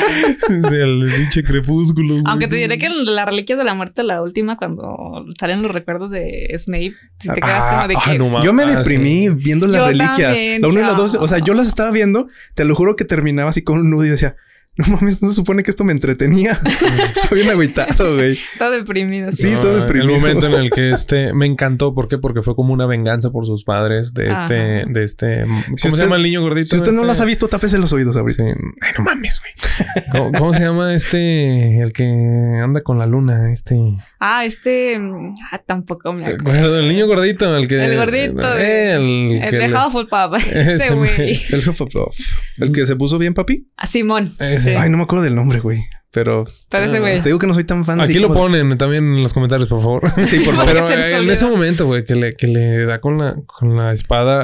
Sí, 0.47 0.53
el 0.75 1.07
pinche 1.15 1.43
crepúsculo. 1.43 2.21
Aunque 2.25 2.47
te 2.47 2.55
diré 2.55 2.77
que 2.77 2.89
la 2.89 3.25
reliquia 3.25 3.55
de 3.55 3.63
la 3.63 3.73
muerte, 3.73 4.03
la 4.03 4.21
última, 4.21 4.57
cuando 4.57 5.25
salen 5.39 5.61
los 5.61 5.71
recuerdos 5.71 6.00
de 6.09 6.51
Snape, 6.57 6.93
si 7.19 7.29
te 7.29 7.41
quedas 7.41 7.63
como 7.67 7.87
de 7.87 7.95
Ah, 7.97 8.01
que. 8.05 8.17
no. 8.17 8.43
Yo 8.43 8.53
me 8.53 8.63
Ah, 8.63 8.77
deprimí 8.77 9.27
sí. 9.27 9.29
viendo 9.29 9.67
las 9.67 9.81
Yo 9.81 9.87
reliquias. 9.87 10.33
también, 10.33 10.61
la 10.61 10.67
una 10.69 10.79
y 10.79 10.83
la 10.83 10.93
dos. 10.93 11.11
chao. 11.13 11.21
O 11.23 11.27
sea, 11.27 11.37
yo 11.39 11.53
las 11.53 11.67
estaba 11.67 11.91
viendo. 11.91 12.27
Te 12.55 12.65
lo 12.65 12.73
juro 12.75 12.95
que 12.95 13.05
terminaba 13.05 13.49
así 13.51 13.61
con 13.61 13.79
un 13.79 13.89
nudo 13.89 14.05
y 14.05 14.09
decía, 14.09 14.35
no 14.77 14.87
mames, 14.95 15.21
no 15.21 15.27
se 15.29 15.35
supone 15.35 15.63
que 15.63 15.71
esto 15.71 15.83
me 15.83 15.91
entretenía. 15.91 16.51
Estaba 17.13 17.35
bien 17.35 17.49
agüitado, 17.49 18.15
güey. 18.15 18.31
Está 18.53 18.69
deprimido. 18.71 19.29
Sí, 19.33 19.51
No, 19.51 19.59
todo 19.59 19.81
deprimido. 19.81 20.15
El 20.15 20.21
momento 20.21 20.47
en 20.47 20.53
el 20.53 20.71
que 20.71 20.91
este 20.91 21.33
me 21.33 21.45
encantó. 21.45 21.93
¿Por 21.93 22.07
qué? 22.07 22.17
Porque 22.17 22.41
fue 22.41 22.55
como 22.55 22.71
una 22.73 22.85
venganza 22.85 23.31
por 23.31 23.45
sus 23.45 23.65
padres 23.65 24.13
de 24.13 24.31
este, 24.31 24.81
Ajá. 24.81 24.89
de 24.89 25.03
este. 25.03 25.41
¿Cómo 25.43 25.59
Si 25.77 25.87
usted- 25.87 25.89
se 25.95 26.03
llama 26.03 26.15
el 26.15 26.23
niño 26.23 26.41
gordito? 26.41 26.69
Si 26.69 26.77
usted 26.77 26.91
no 26.93 27.01
Este- 27.01 27.07
las 27.07 27.19
ha 27.19 27.25
visto, 27.25 27.47
tápese 27.49 27.77
los 27.79 27.91
oídos 27.91 28.15
ahorita. 28.15 28.43
Sí. 28.45 28.49
Ay, 28.81 28.91
no 28.97 29.03
mames, 29.03 29.41
güey. 29.41 30.05
¿Cómo, 30.11 30.31
cómo 30.39 30.53
se 30.53 30.61
llama 30.61 30.93
este? 30.93 31.81
El 31.81 31.91
que 31.91 32.05
anda 32.63 32.79
con 32.81 32.97
la 32.97 33.05
luna, 33.05 33.51
este. 33.51 33.75
Ah, 34.21 34.45
este. 34.45 34.97
mm, 34.97 35.35
Ah, 35.51 35.61
tampoco 35.65 36.13
me 36.13 36.23
acuerdo. 36.25 36.43
Bueno, 36.45 36.75
el 36.77 36.87
niño 36.87 37.07
gordito, 37.07 37.57
el 37.57 37.67
que. 37.67 37.83
El 37.83 37.97
gordito. 37.97 38.57
Eh, 38.57 38.93
el, 38.95 39.31
El 39.33 39.49
que 39.49 39.57
de 39.57 39.67
le- 39.67 39.75
Hufflepuff. 39.77 40.47
Ese 40.47 40.73
Ese 40.75 40.93
güey. 40.95 41.39
El 41.51 41.69
Hufflepuff. 41.69 42.15
El 42.57 42.71
que 42.71 42.85
se 42.85 42.95
puso 42.95 43.17
bien, 43.17 43.33
papi. 43.33 43.67
A 43.77 43.87
Simón. 43.87 44.33
Ese. 44.39 44.59
Sí. 44.59 44.69
Ay, 44.77 44.89
no 44.89 44.97
me 44.97 45.03
acuerdo 45.03 45.23
del 45.23 45.35
nombre, 45.35 45.59
güey. 45.59 45.83
Pero 46.13 46.43
güey. 46.99 47.21
te 47.21 47.29
digo 47.29 47.39
que 47.39 47.47
no 47.47 47.53
soy 47.53 47.63
tan 47.63 47.85
fan. 47.85 48.01
Aquí 48.01 48.15
lo 48.19 48.27
como 48.27 48.41
ponen 48.41 48.77
también 48.77 49.03
en 49.15 49.21
los 49.23 49.33
comentarios, 49.33 49.69
por 49.69 49.79
favor. 49.81 50.11
Sí, 50.25 50.39
por 50.43 50.53
favor. 50.55 50.73
Pero 50.73 50.89
eh, 50.89 51.17
en 51.21 51.29
ese 51.29 51.45
momento, 51.45 51.85
güey, 51.85 52.03
que 52.03 52.15
le, 52.15 52.33
que 52.33 52.47
le 52.47 52.85
da 52.85 52.99
con 52.99 53.17
la, 53.17 53.35
con 53.45 53.77
la 53.77 53.93
espada 53.93 54.43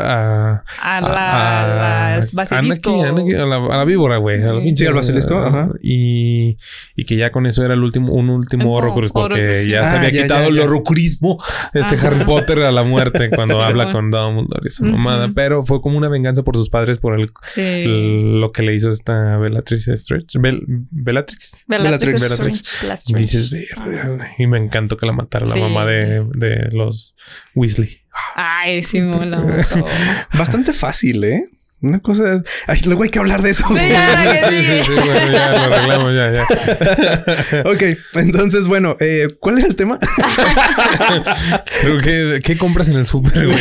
a. 0.54 0.64
A 0.82 1.02
la, 1.02 1.64
a 1.64 1.68
la 1.68 2.16
a- 2.18 2.24
basilisco. 2.34 3.04
A, 3.04 3.12
la, 3.12 3.56
a 3.58 3.78
la 3.78 3.84
víbora, 3.86 4.18
güey. 4.18 4.42
a 4.44 4.54
la 4.54 4.62
Sí, 4.62 4.86
al 4.86 4.94
basilisco, 4.94 5.38
ajá. 5.38 5.70
Y, 5.82 6.58
y 6.96 7.04
que 7.06 7.18
ya 7.18 7.32
con 7.32 7.46
eso 7.46 7.66
era 7.66 7.74
el 7.74 7.84
último, 7.84 8.14
un 8.14 8.30
último 8.30 8.72
Un 8.72 8.78
horrocrux, 8.78 9.12
porque 9.12 9.66
ya 9.70 9.88
se 9.90 9.96
Ah, 9.96 10.00
había 10.00 10.12
ya, 10.12 10.22
quitado 10.24 10.42
ya, 10.44 10.48
el 10.48 10.56
ya. 10.56 10.64
horrocurismo 10.64 11.38
este 11.74 11.96
Ajá. 11.96 12.08
Harry 12.08 12.24
Potter 12.24 12.64
a 12.64 12.72
la 12.72 12.84
muerte 12.84 13.30
cuando 13.36 13.62
habla 13.62 13.92
con 13.92 14.10
Dumbledore 14.10 14.62
y 14.64 14.68
esa 14.68 14.84
Ujú. 14.86 14.94
mamada. 14.96 15.30
Pero 15.36 15.64
fue 15.64 15.82
como 15.82 15.98
una 15.98 16.08
venganza 16.08 16.44
por 16.44 16.56
sus 16.56 16.70
padres 16.70 16.98
por 17.00 17.20
el, 17.20 17.28
Sí. 17.46 17.62
el- 17.62 18.40
lo 18.40 18.52
que 18.54 18.62
le 18.64 18.74
hizo 18.74 18.90
esta 18.90 19.38
Bellatrix 19.38 19.88
Stretch. 19.96 20.36
Bel- 20.38 20.64
Bellatrix. 20.92 21.57
Bellatrix. 21.66 22.22
Bellatrix. 22.22 23.10
Y 23.10 23.14
dices, 23.16 23.50
verga. 23.52 24.32
Y 24.38 24.48
me 24.48 24.58
encantó 24.58 24.98
que 24.98 25.06
la 25.06 25.14
matara 25.14 25.46
la 25.46 25.54
Sí. 25.54 25.60
mamá 25.60 25.86
de, 25.86 26.26
de 26.36 26.70
los 26.72 27.16
Weasley. 27.56 28.02
Ay, 28.36 28.84
Simón 28.84 29.32
la 29.32 29.40
mató. 29.40 29.86
Bastante 30.38 30.74
fácil, 30.74 31.24
¿eh? 31.24 31.42
Una 31.80 32.00
cosa. 32.00 32.42
Ay, 32.66 32.80
luego 32.86 33.04
hay 33.04 33.10
que 33.10 33.20
hablar 33.20 33.44
de 33.44 33.52
eso. 33.52 33.64
Sí, 33.68 33.76
ya, 33.76 34.50
sí, 34.50 34.64
sí, 34.64 34.80
sí, 34.84 34.92
bueno, 34.96 35.32
ya 35.32 35.52
lo 35.52 35.76
arreglamos, 35.76 36.16
ya, 36.16 36.34
ya. 36.34 37.62
ok, 37.70 37.84
entonces, 38.16 38.68
bueno, 38.68 38.96
eh, 39.00 39.28
¿cuál 39.40 39.60
era 39.60 39.68
el 39.68 39.76
tema? 39.76 40.00
Pero 41.82 41.98
¿qué, 42.00 42.40
qué 42.44 42.58
compras 42.58 42.88
en 42.90 42.98
el 42.98 43.06
súper, 43.06 43.46
güey? 43.46 43.58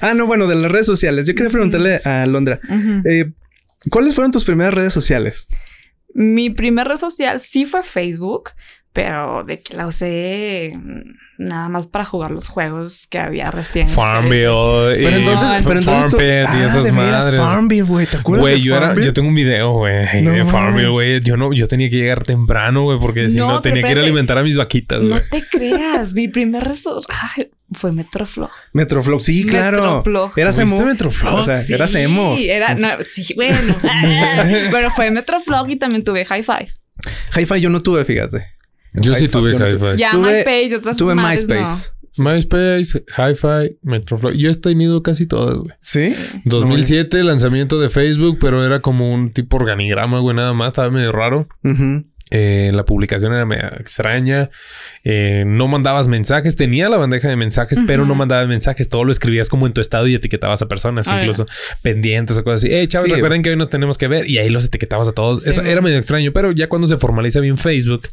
ah, 0.00 0.14
no, 0.14 0.26
bueno, 0.26 0.46
de 0.46 0.54
las 0.56 0.70
redes 0.70 0.86
sociales. 0.86 1.26
Yo 1.26 1.34
quería 1.34 1.50
preguntarle 1.50 1.96
a 2.04 2.24
Londra, 2.26 2.60
eh, 3.04 3.32
¿cuáles 3.90 4.14
fueron 4.14 4.30
tus 4.32 4.44
primeras 4.44 4.74
redes 4.74 4.92
sociales? 4.92 5.48
Mi 6.14 6.50
primer 6.50 6.88
red 6.88 6.96
social 6.96 7.38
sí 7.38 7.64
fue 7.64 7.82
Facebook, 7.82 8.50
pero 8.92 9.44
de 9.44 9.60
que 9.60 9.76
la 9.76 9.86
usé 9.86 10.72
nada 11.36 11.68
más 11.68 11.86
para 11.86 12.04
jugar 12.04 12.30
los 12.32 12.48
juegos 12.48 13.06
que 13.08 13.18
había 13.18 13.50
recién. 13.52 13.86
Farmville. 13.88 14.94
Pero 14.98 15.16
entonces, 15.16 15.62
pero 15.64 15.78
entonces 15.78 16.10
tú- 16.10 16.16
Farmpet 16.16 16.44
y 16.44 16.56
Ah, 16.62 16.66
esas 16.66 16.84
de 16.84 16.92
madres. 16.92 17.38
Farmville, 17.38 17.82
güey, 17.82 18.06
¿te 18.06 18.16
acuerdas 18.16 18.42
Güey, 18.42 18.54
de 18.54 18.60
yo 18.62 18.76
era, 18.76 18.94
yo 18.96 19.12
tengo 19.12 19.28
un 19.28 19.34
video, 19.34 19.72
güey, 19.72 20.22
No 20.22 20.32
de 20.32 20.44
Farmville, 20.44 20.88
güey. 20.88 21.20
Yo 21.20 21.36
no, 21.36 21.52
yo 21.52 21.68
tenía 21.68 21.88
que 21.90 21.96
llegar 21.96 22.24
temprano, 22.24 22.82
güey, 22.82 22.98
porque 22.98 23.28
si 23.30 23.36
No, 23.38 23.52
no 23.52 23.60
tenía 23.60 23.82
que 23.84 23.92
ir 23.92 23.98
a 23.98 24.02
alimentar 24.02 24.38
a 24.38 24.42
mis 24.42 24.56
vaquitas, 24.56 24.98
güey. 25.00 25.10
No 25.10 25.18
te 25.30 25.42
creas, 25.48 26.14
mi 26.14 26.26
primer 26.28 26.64
resu 26.64 27.00
ay, 27.36 27.50
fue 27.72 27.92
Metroflog. 27.92 28.50
Metroflog, 28.72 29.20
sí, 29.20 29.46
claro. 29.46 29.76
Metroflog. 29.98 30.38
Eras 30.38 30.56
¿Tuviste 30.56 30.76
emo. 30.76 30.86
Metroflog? 30.86 31.34
O 31.34 31.44
sea, 31.44 31.60
Sí, 31.60 31.74
eras 31.74 31.94
emo. 31.94 32.36
Era, 32.38 32.74
no, 32.74 32.88
sí, 33.06 33.34
bueno. 33.34 33.56
pero 34.70 34.90
fue 34.90 35.10
Metroflog 35.10 35.68
y 35.70 35.76
también 35.76 36.04
tuve 36.04 36.24
High 36.24 36.42
Five. 36.42 36.68
Hi-Fi 37.36 37.60
yo 37.60 37.70
no 37.70 37.80
tuve, 37.80 38.04
fíjate. 38.04 38.46
Yo 38.94 39.14
sí 39.14 39.28
tuve 39.28 39.52
no 39.56 39.66
Hi-Fi. 39.66 39.98
Ya 39.98 40.10
Tuve- 40.12 40.32
MySpace 40.32 40.64
y 40.70 40.74
otras 40.74 40.96
Tuve 40.96 41.14
madres, 41.14 41.46
MySpace. 41.48 41.90
MySpace, 42.16 43.04
Hi-Fi, 43.16 43.78
Metroflog. 43.82 44.32
Yo 44.34 44.50
he 44.50 44.54
tenido 44.54 45.02
casi 45.02 45.26
todas, 45.26 45.58
güey. 45.58 45.74
¿Sí? 45.80 46.14
2007, 46.44 47.22
lanzamiento 47.22 47.78
de 47.80 47.90
Facebook, 47.90 48.38
pero 48.40 48.64
era 48.66 48.80
como 48.80 49.12
un 49.14 49.30
tipo 49.32 49.56
organigrama, 49.58 50.18
güey, 50.18 50.34
nada 50.34 50.52
más. 50.52 50.68
Estaba 50.68 50.90
medio 50.90 51.12
raro. 51.12 51.46
Ujú. 51.62 52.04
Eh, 52.30 52.70
la 52.74 52.84
publicación 52.84 53.32
era 53.32 53.46
medio 53.46 53.66
extraña. 53.78 54.50
Eh, 55.04 55.44
no 55.46 55.66
mandabas 55.68 56.08
mensajes. 56.08 56.56
Tenía 56.56 56.88
la 56.88 56.98
bandeja 56.98 57.28
de 57.28 57.36
mensajes, 57.36 57.78
pero 57.86 58.04
no 58.04 58.14
mandabas 58.14 58.48
mensajes. 58.48 58.88
Todo 58.88 59.04
lo 59.04 59.12
escribías 59.12 59.48
como 59.48 59.66
en 59.66 59.72
tu 59.72 59.80
estado 59.80 60.06
y 60.06 60.14
etiquetabas 60.14 60.60
a 60.62 60.66
personas, 60.66 61.08
Ah, 61.08 61.18
incluso 61.20 61.46
pendientes 61.82 62.36
o 62.38 62.44
cosas 62.44 62.64
así. 62.64 62.74
Eh, 62.74 62.86
chavos, 62.88 63.08
Sí. 63.08 63.14
recuerden 63.14 63.42
que 63.42 63.50
hoy 63.50 63.56
nos 63.56 63.70
tenemos 63.70 63.96
que 63.98 64.08
ver. 64.08 64.28
Y 64.28 64.38
ahí 64.38 64.48
los 64.50 64.66
etiquetabas 64.66 65.08
a 65.08 65.12
todos. 65.12 65.42
Sí, 65.44 65.50
Era- 65.50 65.68
era 65.68 65.80
medio 65.80 65.96
extraño, 65.98 66.32
pero 66.32 66.52
ya 66.52 66.68
cuando 66.68 66.86
se 66.88 66.98
formaliza 66.98 67.40
bien 67.40 67.56
Facebook 67.58 68.08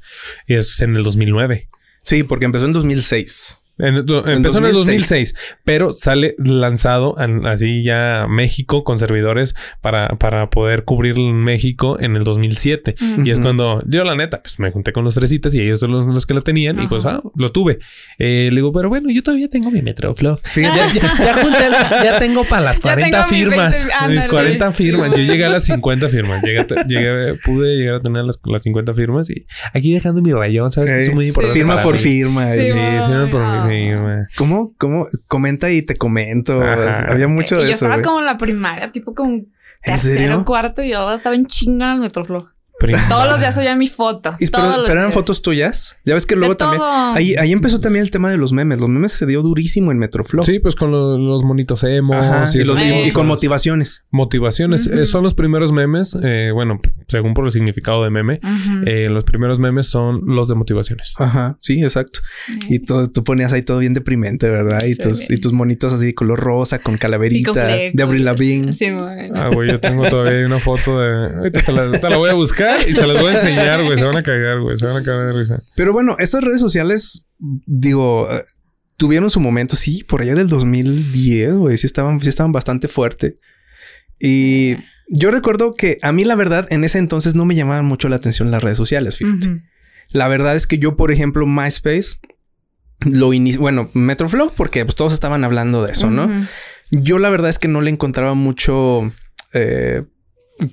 es 0.48 0.80
en 0.82 0.96
el 0.96 1.04
2009. 1.04 1.68
Sí, 2.04 2.24
porque 2.24 2.46
empezó 2.46 2.66
en 2.66 2.72
2006. 2.72 3.58
En- 3.78 3.98
empezó 3.98 4.60
en 4.60 4.66
el 4.68 4.74
2006, 4.74 5.36
pero 5.66 5.92
sale 5.92 6.36
lanzado 6.38 7.16
en- 7.20 7.46
así 7.46 7.84
ya 7.84 8.26
México 8.30 8.84
con 8.84 8.98
servidores 9.00 9.54
para, 9.82 10.10
para 10.18 10.50
poder 10.50 10.86
cubrir 10.86 11.18
México 11.18 11.98
en 12.00 12.16
el 12.16 12.24
2007. 12.24 12.96
Y 13.24 13.32
es 13.32 13.40
cuando 13.40 13.84
yo, 13.86 14.04
la 14.06 14.16
neta, 14.16 14.42
pues 14.42 14.60
me 14.60 14.72
junté 14.72 14.94
con 14.94 15.04
los 15.04 15.14
fresitas 15.16 15.54
y 15.56 15.62
ellos 15.62 15.80
son 15.82 15.92
los, 15.92 16.06
los 16.06 16.26
que 16.26 16.34
lo 16.34 16.42
tenían 16.42 16.82
y 16.82 16.88
pues 16.88 17.06
ah, 17.06 17.22
lo 17.36 17.52
tuve. 17.52 17.80
Eh, 18.18 18.48
le 18.50 18.56
digo, 18.56 18.72
pero 18.72 18.88
bueno, 18.90 19.10
yo 19.12 19.22
todavía 19.22 19.50
tengo 19.50 19.70
mi 19.72 19.82
Metroflow. 19.82 20.40
Fíjate. 20.44 20.78
Ya, 20.78 21.02
ya, 21.02 21.26
ya 21.26 21.34
junté, 21.44 21.70
la- 21.70 22.04
ya 22.04 22.20
tengo 22.20 22.46
para 22.46 22.62
las 22.62 22.76
Ya 22.86 22.94
40 22.94 23.10
tengo 23.28 23.32
mis 23.32 23.38
firmas. 23.48 23.74
20, 23.74 23.94
ándale. 23.94 24.16
mis 24.16 24.26
40 24.32 24.72
firmas. 24.72 25.12
Yo 25.12 25.18
llegué 25.24 25.46
a 25.46 25.50
las 25.50 25.64
50 25.66 26.10
firmas. 26.10 26.42
Llegué, 26.44 26.66
llegué- 26.88 27.40
pude 27.44 27.76
llegar 27.76 27.96
a 27.96 28.00
tener 28.02 28.24
las, 28.24 28.40
las 28.46 28.64
50 28.64 28.94
firmas 28.94 29.30
y 29.30 29.46
aquí 29.74 29.94
dejando 29.94 30.22
mi 30.22 30.32
rayón, 30.32 30.72
¿sabes? 30.72 30.92
que 30.92 31.04
es 31.04 31.14
muy 31.14 31.28
importante. 31.28 31.58
firma 31.58 31.74
para 31.76 31.84
por 31.84 31.96
mí. 31.96 32.00
firma. 32.02 32.52
Sí. 32.52 32.62
Sí, 32.68 32.72
firma 32.72 33.28
por 33.32 33.42
no. 33.42 33.65
¿Cómo? 34.38 34.74
¿Cómo? 34.78 35.06
Comenta 35.28 35.70
y 35.72 35.82
te 35.82 35.96
comento. 35.96 36.62
Ajá. 36.62 37.12
Había 37.12 37.28
mucho 37.28 37.56
y 37.56 37.60
de 37.60 37.64
yo 37.66 37.74
eso. 37.74 37.86
estaba 37.86 37.96
güey. 37.96 38.04
como 38.06 38.20
en 38.20 38.26
la 38.26 38.38
primaria, 38.38 38.92
tipo 38.92 39.14
como 39.14 39.34
¿En 39.36 39.48
tercero, 39.82 40.16
serio? 40.20 40.46
cuarto, 40.46 40.82
y 40.82 40.90
yo 40.92 41.14
estaba 41.14 41.36
en 41.36 41.46
chinga 41.46 41.88
en 41.88 41.92
el 41.94 42.00
Metroflog. 42.02 42.55
Prima. 42.80 43.06
Todos 43.08 43.28
los 43.28 43.40
días 43.40 43.58
oía 43.58 43.76
mi 43.76 43.88
foto. 43.88 44.34
Y 44.40 44.48
pero, 44.48 44.78
los 44.82 44.90
eran 44.90 45.06
días. 45.06 45.14
fotos 45.14 45.42
tuyas. 45.42 45.98
Ya 46.06 46.14
ves 46.14 46.26
que 46.26 46.36
De 46.36 46.40
luego 46.40 46.58
también. 46.58 46.80
todo. 46.82 46.90
Ahí, 47.14 47.36
ahí 47.36 47.54
empezó 47.54 47.80
también 47.80 48.04
el 48.04 48.12
tema 48.12 48.30
de 48.30 48.38
los 48.38 48.52
memes. 48.52 48.80
Los 48.82 48.90
memes 48.90 49.14
se 49.14 49.26
dio 49.26 49.42
durísimo 49.42 49.92
en 49.94 49.98
Metroflow. 49.98 50.44
Sí, 50.44 50.60
pues 50.60 50.76
con 50.76 50.92
lo- 50.92 51.18
los 51.18 51.44
monitos 51.46 51.84
emo 51.86 52.14
y, 52.54 52.64
los- 52.66 53.14
con 53.14 53.28
motivaciones. 53.28 54.06
motivaciones. 54.12 54.88
Eh, 54.88 55.06
son 55.06 55.24
los 55.24 55.34
primeros 55.34 55.72
memes. 55.72 56.18
eh, 56.22 56.50
bueno, 56.54 56.80
según 57.08 57.34
por 57.34 57.46
el 57.46 57.52
significado 57.54 58.04
de 58.04 58.10
meme, 58.10 58.40
eh, 58.86 59.08
los 59.10 59.24
primeros 59.24 59.58
memes 59.58 59.88
son 59.88 60.22
los 60.26 60.48
de 60.50 60.56
motivaciones. 60.56 61.14
Ajá, 61.18 61.58
sí, 61.62 61.82
exacto. 61.84 62.20
Y 62.68 62.80
todo, 62.80 63.10
tú 63.10 63.24
ponías 63.24 63.54
ahí 63.54 63.62
todo 63.62 63.80
bien 63.80 63.94
deprimente, 63.94 64.50
¿verdad? 64.50 64.84
Y, 64.84 64.96
Sí. 64.96 65.02
tus, 65.02 65.30
y 65.30 65.38
tus 65.38 65.54
monitos 65.54 65.94
así 65.94 66.08
de 66.08 66.14
color 66.14 66.40
rosa, 66.42 66.80
con 66.80 66.98
calaveritas, 66.98 67.54
de 67.56 68.04
Avril 68.04 68.26
Lavigne. 68.26 68.74
Sí, 68.74 68.92
bueno. 68.92 69.34
Ah, 69.36 69.50
güey, 69.54 69.70
yo 69.72 69.80
tengo 69.80 70.08
todavía 70.10 70.46
una 70.46 70.60
foto 70.60 71.00
de. 71.00 71.36
Ahorita 71.38 71.62
se 71.62 71.72
la, 71.72 71.84
ahorita 71.84 72.10
la 72.10 72.18
voy 72.18 72.30
a 72.30 72.34
buscar 72.34 72.65
y 72.88 72.94
se 72.94 73.08
las 73.08 73.22
voy 73.22 73.32
a 73.32 73.36
enseñar, 73.36 73.84
güey. 73.84 73.98
Se 73.98 74.06
van 74.06 74.18
a 74.18 74.24
cagar, 74.24 74.62
güey. 74.62 74.78
Se 74.78 74.86
van 74.86 74.98
a 74.98 75.04
cagar 75.04 75.28
de 75.28 75.40
risa. 75.40 75.62
Pero 75.76 75.94
bueno, 75.94 76.16
estas 76.20 76.44
redes 76.44 76.60
sociales, 76.60 77.28
digo, 77.40 78.32
eh, 78.32 78.44
tuvieron 78.98 79.30
su 79.30 79.40
momento, 79.40 79.76
sí, 79.76 80.04
por 80.04 80.22
allá 80.22 80.36
del 80.36 80.48
2010, 80.48 81.54
güey, 81.56 81.78
sí 81.78 81.88
estaban, 81.88 82.20
sí 82.22 82.30
estaban 82.30 82.52
bastante 82.52 82.88
fuerte. 82.88 83.40
Y 84.20 84.78
yo 85.10 85.32
recuerdo 85.32 85.74
que 85.74 85.98
a 86.02 86.12
mí 86.12 86.24
la 86.24 86.36
verdad 86.36 86.66
en 86.70 86.84
ese 86.84 86.98
entonces 86.98 87.36
no 87.36 87.46
me 87.46 87.56
llamaban 87.56 87.86
mucho 87.86 88.10
la 88.10 88.16
atención 88.16 88.52
las 88.52 88.64
redes 88.64 88.78
sociales, 88.78 89.18
fíjate. 89.18 89.64
La 90.12 90.28
verdad 90.28 90.56
es 90.56 90.68
que 90.68 90.78
yo, 90.78 90.96
por 90.96 91.12
ejemplo, 91.12 91.46
MySpace 91.46 92.18
lo 93.06 93.34
inicié, 93.34 93.60
bueno, 93.60 93.90
Metroflow, 93.94 94.54
porque 94.56 94.86
pues 94.86 94.96
todos 94.96 95.14
estaban 95.14 95.44
hablando 95.44 95.84
de 95.84 95.92
eso, 95.92 96.10
¿no? 96.10 96.48
Yo 96.92 97.20
la 97.20 97.30
verdad 97.30 97.50
es 97.50 97.60
que 97.60 97.68
no 97.68 97.82
le 97.82 97.90
encontraba 97.92 98.34
mucho, 98.36 99.12
eh, 99.54 100.04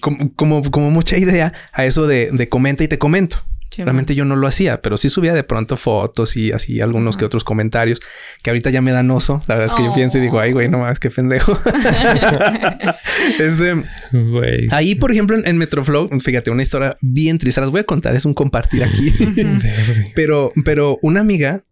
como, 0.00 0.32
como, 0.34 0.70
como 0.70 0.90
mucha 0.90 1.16
idea 1.18 1.52
a 1.72 1.84
eso 1.84 2.06
de, 2.06 2.30
de 2.32 2.48
comenta 2.48 2.84
y 2.84 2.88
te 2.88 2.98
comento. 2.98 3.38
Sí, 3.70 3.82
Realmente 3.82 4.14
yo 4.14 4.26
no 4.26 4.36
lo 4.36 4.46
hacía, 4.46 4.82
pero 4.82 4.98
sí 4.98 5.08
subía 5.08 5.32
de 5.32 5.44
pronto 5.44 5.78
fotos 5.78 6.36
y 6.36 6.52
así 6.52 6.82
algunos 6.82 7.16
que 7.16 7.24
otros 7.24 7.42
comentarios 7.42 8.00
que 8.42 8.50
ahorita 8.50 8.68
ya 8.68 8.82
me 8.82 8.92
dan 8.92 9.10
oso. 9.10 9.42
La 9.46 9.54
verdad 9.54 9.72
es 9.72 9.74
que 9.74 9.82
yo 9.82 9.94
pienso 9.94 10.18
y 10.18 10.20
digo, 10.20 10.38
ay, 10.38 10.52
güey, 10.52 10.68
no 10.68 10.78
mames, 10.78 10.98
qué 10.98 11.10
pendejo. 11.10 11.58
este, 13.40 13.82
Güey. 14.12 14.68
ahí, 14.72 14.94
por 14.94 15.10
ejemplo, 15.10 15.38
en, 15.38 15.46
en 15.46 15.56
Metroflow, 15.56 16.10
fíjate, 16.20 16.50
una 16.50 16.60
historia 16.60 16.98
bien 17.00 17.38
triste. 17.38 17.62
Las 17.62 17.70
voy 17.70 17.80
a 17.80 17.84
contar, 17.84 18.14
es 18.14 18.26
un 18.26 18.34
compartir 18.34 18.84
aquí. 18.84 19.10
Pero, 20.14 20.52
pero 20.66 20.98
una 21.00 21.20
amiga 21.20 21.64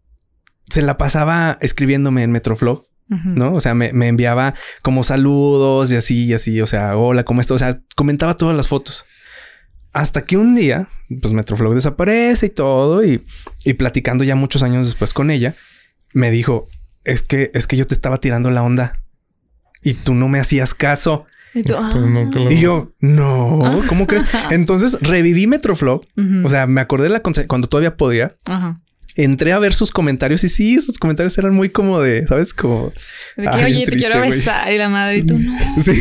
se 0.71 0.81
la 0.81 0.97
pasaba 0.97 1.59
escribiéndome 1.61 2.23
en 2.23 2.31
Metroflow. 2.31 2.87
¿No? 3.25 3.55
O 3.55 3.61
sea, 3.61 3.75
me, 3.75 3.93
me 3.93 4.09
enviaba 4.09 4.55
como 4.83 5.05
saludos 5.05 5.91
y 5.91 5.97
así 5.97 6.27
y 6.27 6.35
así. 6.35 6.61
O 6.61 6.67
sea, 6.67 6.97
hola, 6.97 7.25
¿cómo 7.25 7.41
estás? 7.41 7.57
O 7.57 7.59
sea, 7.59 7.77
comentaba 7.97 8.37
todas 8.37 8.57
las 8.57 8.69
fotos. 8.69 9.05
Hasta 9.93 10.23
que 10.23 10.37
un 10.37 10.55
día, 10.55 10.89
pues 11.21 11.35
Metroflow 11.35 11.75
desaparece 11.75 12.47
y 12.47 12.51
todo. 12.51 13.05
Y, 13.05 13.25
y 13.65 13.75
platicando 13.75 14.23
ya 14.25 14.37
muchos 14.37 14.63
años 14.63 14.87
después 14.87 15.13
con 15.13 15.31
ella, 15.31 15.55
me 16.13 16.31
dijo, 16.31 16.69
es 17.05 17.23
que, 17.23 17.51
es 17.55 17.67
que 17.67 17.77
yo 17.77 17.87
te 17.87 17.95
estaba 17.95 18.19
tirando 18.19 18.51
la 18.51 18.63
onda 18.63 19.03
y 19.83 19.95
tú 19.95 20.15
no 20.15 20.29
me 20.29 20.39
hacías 20.39 20.75
caso. 20.75 21.27
Y 21.53 21.63
tú, 21.63 21.75
Pues 22.33 22.53
Y 22.53 22.61
yo, 22.61 22.93
no, 23.01 23.83
¿cómo 23.89 24.07
crees? 24.07 24.25
Entonces 24.51 24.99
reviví 25.01 25.49
Metroflow. 25.49 26.01
O 26.45 26.49
sea, 26.49 26.67
me 26.67 26.81
acordé 26.81 27.05
de 27.05 27.11
la 27.11 27.23
cuando 27.49 27.69
todavía 27.69 27.97
podía. 27.97 28.37
Ajá. 28.47 28.81
Entré 29.17 29.53
a 29.53 29.59
ver 29.59 29.75
sus 29.75 29.91
comentarios 29.91 30.45
y 30.45 30.49
sí, 30.49 30.81
sus 30.81 30.99
comentarios 30.99 31.37
eran 31.37 31.53
muy 31.55 31.69
como 31.69 32.01
de, 32.01 32.27
¿sabes? 32.27 32.55
Como 32.55 32.93
De 33.37 33.43
que, 33.43 33.49
Ah, 33.49 33.61
oye, 33.65 33.85
te 33.85 33.97
quiero 33.97 34.21
besar. 34.21 34.73
Y 34.73 34.79
la 34.79 34.89
madre, 34.89 35.19
y 35.19 35.23
tú 35.25 35.39
no. 35.39 35.53
Sí. 35.83 35.93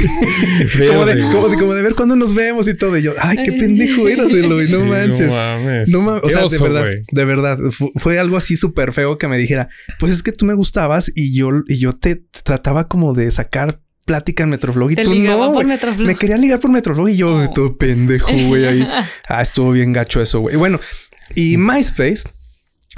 como, 0.87 1.05
de, 1.05 1.19
como, 1.21 1.47
de, 1.49 1.57
como 1.57 1.73
de 1.73 1.81
ver 1.81 1.95
cuándo 1.95 2.15
nos 2.15 2.33
vemos 2.35 2.67
y 2.67 2.75
todo. 2.77 2.97
Y 2.97 3.01
yo, 3.01 3.13
ay, 3.19 3.37
qué 3.43 3.51
pendejo 3.53 4.07
eras, 4.07 4.31
Eloy. 4.31 4.67
No 4.69 4.81
Sí, 4.81 4.85
manches. 4.85 5.27
No 5.27 5.33
mames. 5.35 5.89
No 5.89 6.01
mames. 6.01 6.23
O 6.23 6.29
sea, 6.29 6.45
de 6.47 6.57
verdad, 6.59 6.85
de 7.11 7.25
verdad, 7.25 7.57
fu- 7.71 7.91
fue 7.95 8.19
algo 8.19 8.37
así 8.37 8.57
súper 8.57 8.93
feo 8.93 9.17
que 9.17 9.27
me 9.27 9.37
dijera, 9.37 9.69
pues 9.99 10.11
es 10.11 10.21
que 10.23 10.31
tú 10.31 10.45
me 10.45 10.53
gustabas 10.53 11.11
y 11.15 11.33
yo, 11.35 11.49
y 11.67 11.77
yo 11.79 11.93
te 11.93 12.23
trataba 12.43 12.87
como 12.87 13.13
de 13.13 13.31
sacar 13.31 13.79
plática 14.05 14.43
en 14.43 14.49
Metroflog 14.49 14.91
y 14.91 14.95
Te 14.95 15.03
tú 15.03 15.13
ligaba 15.13 15.47
no. 15.47 15.51
por. 15.53 15.65
Metroflog. 15.65 16.07
Me 16.07 16.15
quería 16.15 16.37
ligar 16.37 16.59
por 16.59 16.71
Metroflog 16.71 17.09
y 17.09 17.17
yo, 17.17 17.49
todo 17.53 17.75
pendejo, 17.77 18.31
güey, 18.47 18.65
ahí. 18.65 18.87
Ah, 19.27 19.41
estuvo 19.41 19.71
bien 19.71 19.93
gacho 19.93 20.21
eso, 20.21 20.39
güey. 20.39 20.55
Bueno, 20.55 20.79
y 21.35 21.57
MySpace 21.57 22.23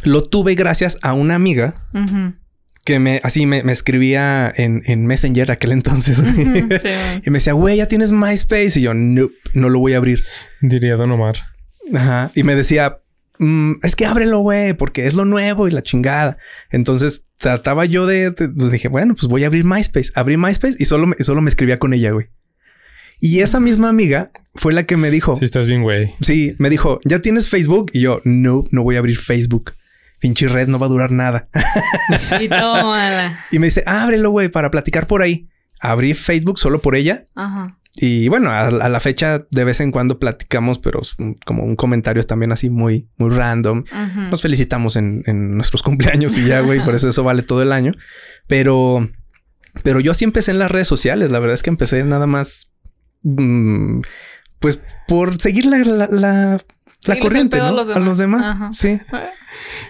lo 0.04 0.24
tuve 0.24 0.56
gracias 0.56 0.98
a 1.02 1.14
una 1.14 1.36
amiga 1.36 1.76
que 2.84 2.98
me, 3.00 3.22
así 3.24 3.46
me, 3.46 3.64
me 3.64 3.72
escribía 3.72 4.52
en, 4.56 4.82
en 4.86 5.06
Messenger 5.06 5.52
aquel 5.52 5.72
entonces. 5.72 6.18
Sí. 6.18 6.44
Y 7.26 7.30
me 7.30 7.38
decía, 7.38 7.54
güey, 7.54 7.78
ya 7.78 7.88
tienes 7.88 8.12
MySpace. 8.12 8.80
Y 8.80 8.82
yo, 8.82 8.94
no, 8.94 9.30
no 9.54 9.70
lo 9.70 9.80
voy 9.80 9.94
a 9.94 9.98
abrir. 9.98 10.24
Diría 10.62 10.96
Don 10.96 11.12
Omar. 11.12 11.36
Ajá. 11.94 12.32
Y 12.36 12.44
me 12.44 12.56
decía, 12.56 12.98
"Mm, 13.38 13.74
es 13.84 13.96
que 13.96 14.06
ábrelo, 14.06 14.40
güey, 14.40 14.74
porque 14.74 15.06
es 15.06 15.14
lo 15.14 15.26
nuevo 15.26 15.68
y 15.68 15.72
la 15.72 15.82
chingada. 15.84 16.38
Entonces 16.72 17.26
trataba 17.38 17.86
yo 17.86 18.08
de, 18.08 18.32
de- 18.32 18.50
pues 18.50 18.72
dije, 18.72 18.88
bueno, 18.88 19.14
pues 19.16 19.28
voy 19.28 19.44
a 19.44 19.48
abrir 19.48 19.64
MySpace. 19.66 20.12
Abrí 20.16 20.38
MySpace 20.38 20.76
y 20.80 20.86
solo, 20.86 21.06
me- 21.08 21.16
y 21.20 21.24
solo 21.24 21.42
me 21.42 21.50
escribía 21.50 21.78
con 21.80 21.94
ella, 21.94 22.12
güey. 22.12 22.28
Y 23.20 23.42
esa 23.42 23.60
misma 23.60 23.90
amiga 23.90 24.32
fue 24.56 24.74
la 24.74 24.84
que 24.88 24.98
me 24.98 25.12
dijo, 25.12 25.38
Si 25.38 25.46
estás 25.46 25.68
bien, 25.68 25.84
güey. 25.84 26.12
sí, 26.22 26.56
me 26.58 26.72
dijo, 26.72 27.00
¿ya 27.06 27.20
tienes 27.20 27.50
Facebook? 27.50 27.92
Y 27.94 28.02
yo, 28.02 28.20
no, 28.24 28.64
no 28.72 28.82
voy 28.84 28.96
a 28.96 29.00
abrir 29.00 29.18
Facebook. 29.18 29.74
Pinche 30.22 30.48
red 30.48 30.70
no 30.70 30.80
va 30.80 30.86
a 30.86 30.90
durar 30.90 31.12
nada. 31.12 31.50
Y 32.40 32.48
tómala. 32.48 33.38
y 33.52 33.60
me 33.60 33.66
dice, 33.68 33.84
ábrelo, 33.86 34.30
güey, 34.32 34.48
para 34.48 34.72
platicar 34.72 35.08
por 35.08 35.22
ahí. 35.22 35.50
Abrí 35.82 36.14
Facebook 36.14 36.60
solo 36.60 36.82
por 36.82 36.96
ella. 36.96 37.26
Ajá. 37.36 37.78
Y 37.96 38.30
bueno, 38.30 38.52
a, 38.52 38.68
a 38.68 38.88
la 38.88 39.00
fecha 39.02 39.46
de 39.52 39.64
vez 39.66 39.82
en 39.82 39.92
cuando 39.92 40.18
platicamos, 40.20 40.80
pero 40.80 41.02
como 41.46 41.64
un 41.66 41.76
comentario 41.76 42.24
también 42.24 42.52
así 42.54 42.70
muy, 42.70 43.10
muy 43.18 43.32
random. 43.36 43.84
Nos 44.30 44.42
felicitamos 44.42 44.96
en, 44.96 45.24
en 45.26 45.58
nuestros 45.58 45.82
cumpleaños 45.84 46.38
y 46.38 46.46
ya, 46.48 46.62
güey, 46.62 46.80
por 46.86 46.96
eso 46.96 47.10
eso 47.10 47.24
vale 47.24 47.42
todo 47.42 47.64
el 47.64 47.72
año. 47.74 47.92
Pero, 48.48 49.10
pero 49.84 50.00
yo 50.00 50.12
así 50.14 50.24
empecé 50.24 50.52
en 50.52 50.60
las 50.60 50.72
redes 50.72 50.88
sociales. 50.88 51.32
La 51.32 51.40
verdad 51.40 51.56
es 51.56 51.64
que 51.64 51.70
empecé 51.72 52.04
nada 52.06 52.28
más, 52.28 52.72
mm, 53.24 54.02
pues 54.60 54.82
por 55.08 55.42
seguir 55.42 55.66
la, 55.66 55.80
la, 55.80 56.08
la- 56.12 56.62
la 57.06 57.20
corriente, 57.20 57.58
¿no? 57.58 57.80
A 57.80 58.00
los 58.00 58.18
demás. 58.20 58.44
Ajá. 58.46 58.70
Sí. 58.72 59.00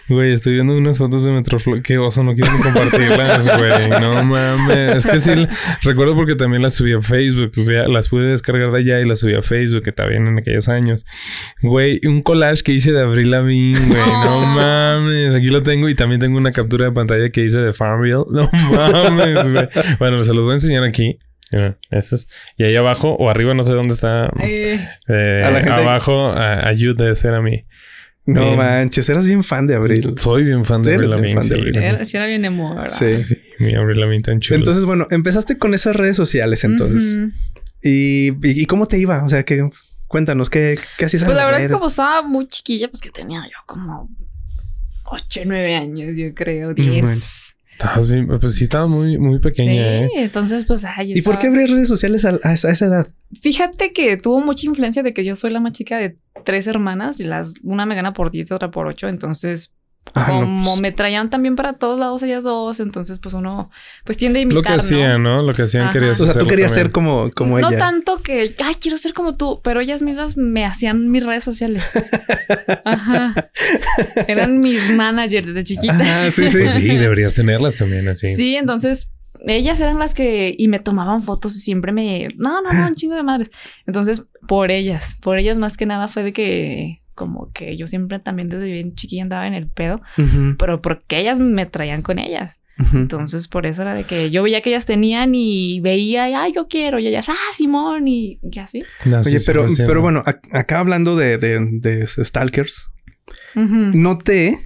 Güey, 0.10 0.34
estoy 0.34 0.54
viendo 0.54 0.76
unas 0.78 0.98
fotos 0.98 1.24
de 1.24 1.32
Metroflog. 1.32 1.82
Qué 1.82 1.98
oso, 1.98 2.24
no 2.24 2.34
quiero 2.34 2.52
ni 2.56 2.62
compartirlas, 2.64 3.58
güey. 3.58 3.90
No 4.02 4.24
mames. 4.24 4.96
Es 4.96 5.08
que 5.08 5.20
sí, 5.20 5.48
recuerdo 5.84 6.16
porque 6.16 6.36
también 6.36 6.62
las 6.62 6.74
subí 6.74 6.94
a 6.94 7.02
Facebook. 7.02 7.52
O 7.58 7.64
sea, 7.66 7.88
las 7.88 8.10
pude 8.10 8.30
descargar 8.30 8.72
de 8.72 8.80
allá 8.80 9.00
y 9.00 9.06
las 9.06 9.20
subí 9.20 9.34
a 9.36 9.42
Facebook, 9.42 9.84
que 9.84 9.92
también 9.92 10.28
en 10.28 10.38
aquellos 10.40 10.68
años. 10.70 11.06
Güey, 11.62 12.02
un 12.06 12.22
collage 12.22 12.64
que 12.64 12.72
hice 12.74 12.92
de 12.92 13.02
Avril 13.02 13.32
Lavigne, 13.32 13.80
güey. 13.88 14.02
No 14.26 14.42
mames. 14.48 15.34
Aquí 15.34 15.48
lo 15.48 15.64
tengo 15.64 15.90
y 15.90 15.96
también 15.96 16.20
tengo 16.20 16.38
una 16.38 16.52
captura 16.52 16.86
de 16.86 16.92
pantalla 16.92 17.30
que 17.30 17.46
hice 17.46 17.60
de 17.60 17.74
Farmville. 17.74 18.26
No 18.32 18.50
mames, 18.72 19.50
güey. 19.50 19.68
Bueno, 20.00 20.24
se 20.24 20.34
los 20.34 20.44
voy 20.44 20.52
a 20.52 20.56
enseñar 20.56 20.84
aquí. 20.84 21.18
Mira, 21.54 21.78
esas. 21.90 22.28
Y 22.58 22.64
ahí 22.64 22.76
abajo 22.76 23.16
o 23.20 23.30
arriba, 23.30 23.54
no 23.54 23.62
sé 23.64 23.74
dónde 23.74 23.94
está. 23.94 24.32
Eh, 24.40 24.80
Eh, 25.10 25.44
A 25.46 25.52
la 25.52 25.60
gente- 25.60 25.82
abajo, 25.82 26.28
a- 26.32 26.66
ayuda 26.68 27.06
de 27.06 27.16
ser 27.16 27.34
a 27.34 27.42
mí. 27.42 27.66
No 28.26 28.42
Bien. 28.44 28.58
manches, 28.58 29.10
eras 29.10 29.26
bien 29.26 29.44
fan 29.44 29.66
de 29.66 29.76
Abril. 29.76 30.14
Soy 30.18 30.44
bien 30.44 30.64
fan 30.64 30.84
de 30.84 30.98
bien 30.98 31.10
Lavigne. 31.10 31.42
sí. 31.42 31.54
Era, 31.74 32.06
sí 32.06 32.18
era 32.18 32.28
bien 32.28 32.46
emo, 32.46 32.76
¿verdad? 32.76 32.90
Sí. 32.96 33.36
Mi 33.60 33.74
Avril 33.74 34.00
Lavigne 34.00 34.22
tan 34.22 34.40
chulo. 34.40 34.58
Entonces, 34.60 34.86
bueno, 34.86 35.08
empezaste 35.10 35.58
con 35.58 35.74
esas 35.74 35.96
redes 35.96 36.18
sociales 36.18 36.64
entonces. 36.64 37.18
Y, 37.82 38.30
y, 38.30 38.62
y 38.62 38.66
cómo 38.68 38.86
te 38.86 39.00
iba? 39.00 39.24
O 39.24 39.30
sea, 39.30 39.44
que 39.44 39.68
cuéntanos, 40.08 40.50
¿qué, 40.52 40.78
qué 41.00 41.06
hacías 41.06 41.24
Pues 41.26 41.36
la 41.36 41.46
verdad 41.46 41.62
es 41.62 41.64
que 41.64 41.68
redes? 41.70 41.78
como 41.80 41.90
estaba 41.90 42.22
muy 42.22 42.48
chiquilla, 42.48 42.90
pues 42.90 43.02
que 43.02 43.10
tenía 43.10 43.42
yo 43.44 43.58
como 43.66 44.08
8, 45.06 45.42
9 45.46 45.76
años, 45.76 46.16
yo 46.16 46.34
creo, 46.36 46.74
10. 46.76 47.51
Estabas 47.84 48.10
bien- 48.10 48.28
pues 48.40 48.56
sí, 48.56 48.64
estaba 48.66 48.86
muy, 48.88 49.18
muy 49.18 49.40
pequeña, 49.40 49.72
sí, 49.72 49.78
¿eh? 50.06 50.10
entonces 50.18 50.66
pues 50.66 50.86
ay, 50.86 51.10
yo 51.10 51.18
¿Y 51.18 51.22
por 51.24 51.38
qué 51.40 51.48
abrir 51.48 51.70
redes 51.72 51.88
sociales 51.88 52.26
a, 52.26 52.40
a 52.44 52.54
esa, 52.54 52.68
a 52.68 52.72
esa 52.72 52.86
edad? 52.86 53.08
Fíjate 53.42 53.92
que 53.92 54.18
tuvo 54.18 54.40
mucha 54.40 54.68
influencia 54.68 55.02
de 55.02 55.14
que 55.14 55.26
yo 55.26 55.36
soy 55.36 55.50
la 55.52 55.60
más 55.60 55.72
chica 55.72 55.98
de 55.98 56.18
tres 56.46 56.68
hermanas 56.68 57.20
y 57.20 57.24
las 57.24 57.54
una 57.64 57.86
me 57.88 57.96
gana 57.96 58.14
por 58.14 58.30
10 58.30 58.52
y 58.52 58.54
otra 58.54 58.70
por 58.70 58.86
8, 58.88 59.08
entonces 59.08 59.72
Ah, 60.14 60.28
no, 60.28 60.40
como 60.42 60.72
pues, 60.72 60.82
me 60.82 60.92
traían 60.92 61.30
también 61.30 61.56
para 61.56 61.74
todos 61.74 61.98
lados 61.98 62.22
ellas 62.24 62.44
dos, 62.44 62.82
entonces 62.82 63.20
pues 63.20 63.34
uno 63.34 63.70
pues 64.04 64.18
tiende 64.18 64.40
a 64.40 64.44
Lo 64.44 64.52
imitar, 64.52 64.76
que 64.76 64.82
hacían, 64.82 65.24
¿no? 65.24 65.42
Lo 65.42 65.54
que 65.54 65.62
hacían 65.64 65.86
Ajá. 65.86 65.94
querías 65.94 66.20
o 66.20 66.26
sea, 66.26 66.34
tú 66.34 66.48
querías 66.48 66.72
también. 66.72 66.88
ser 66.88 66.92
como, 66.92 67.30
como 67.32 67.60
no 67.60 67.70
ella. 67.70 67.78
tanto 67.78 68.22
que, 68.22 68.54
ay, 68.64 68.76
quiero 68.76 68.98
ser 68.98 69.14
como 69.14 69.38
tú, 69.38 69.62
pero 69.64 69.80
ellas 69.80 70.02
mismas 70.02 70.36
me 70.36 70.66
hacían 70.66 71.10
mis 71.12 71.26
redes 71.26 71.44
sociales. 71.46 71.84
Ajá. 72.86 73.52
Eran 74.28 74.60
mis 74.60 74.92
managers 74.96 75.48
desde 75.48 75.64
chiquita. 75.64 75.98
Ah, 76.02 76.30
sí, 76.32 76.50
sí. 76.50 76.58
Pues 76.60 76.74
sí, 76.74 76.98
deberías 76.98 77.36
tenerlas 77.36 77.78
también 77.78 78.10
así. 78.10 78.36
Sí, 78.36 78.56
entonces 78.56 79.10
ellas 79.46 79.80
eran 79.80 79.98
las 79.98 80.14
que 80.14 80.54
y 80.58 80.68
me 80.68 80.80
tomaban 80.80 81.24
fotos 81.24 81.56
y 81.56 81.60
siempre 81.60 81.92
me 81.92 82.28
no, 82.38 82.62
no, 82.62 82.74
no, 82.74 82.88
un 82.88 82.96
chingo 82.96 83.16
de 83.16 83.24
madres. 83.24 83.52
Entonces, 83.88 84.24
por 84.48 84.72
ellas, 84.72 85.16
por 85.22 85.38
ellas 85.38 85.58
más 85.58 85.78
que 85.78 85.86
nada 85.86 86.08
fue 86.08 86.24
de 86.24 86.34
que 86.34 87.01
como 87.22 87.52
que 87.54 87.78
yo 87.78 87.86
siempre 87.86 88.18
también 88.20 88.48
desde 88.48 88.72
bien 88.72 88.96
chiquilla 88.96 89.22
andaba 89.22 89.46
en 89.46 89.54
el 89.54 89.68
pedo, 89.68 90.02
pero 90.58 90.82
porque 90.82 91.20
ellas 91.20 91.38
me 91.40 91.68
traían 91.68 92.02
con 92.02 92.18
ellas. 92.18 92.60
Entonces, 92.94 93.48
por 93.48 93.68
eso 93.68 93.84
era 93.84 93.94
de 93.94 94.06
que 94.06 94.32
yo 94.32 94.42
veía 94.42 94.62
que 94.62 94.72
ellas 94.72 94.88
tenían 94.88 95.36
y 95.36 95.80
veía, 95.82 96.28
y, 96.30 96.34
ay, 96.34 96.54
yo 96.56 96.68
quiero, 96.68 96.98
y 96.98 97.06
ellas, 97.08 97.30
ah, 97.30 97.36
Simón, 97.54 98.08
y, 98.08 98.40
y 98.42 98.58
así. 98.60 98.84
Oye, 99.06 99.40
pero, 99.46 99.68
pero 99.86 100.02
bueno, 100.02 100.24
ac- 100.26 100.42
acá 100.52 100.80
hablando 100.80 101.16
de, 101.16 101.38
de, 101.38 101.60
de 101.74 102.08
stalkers, 102.08 102.90
Ujú, 103.56 103.92
noté 103.94 104.58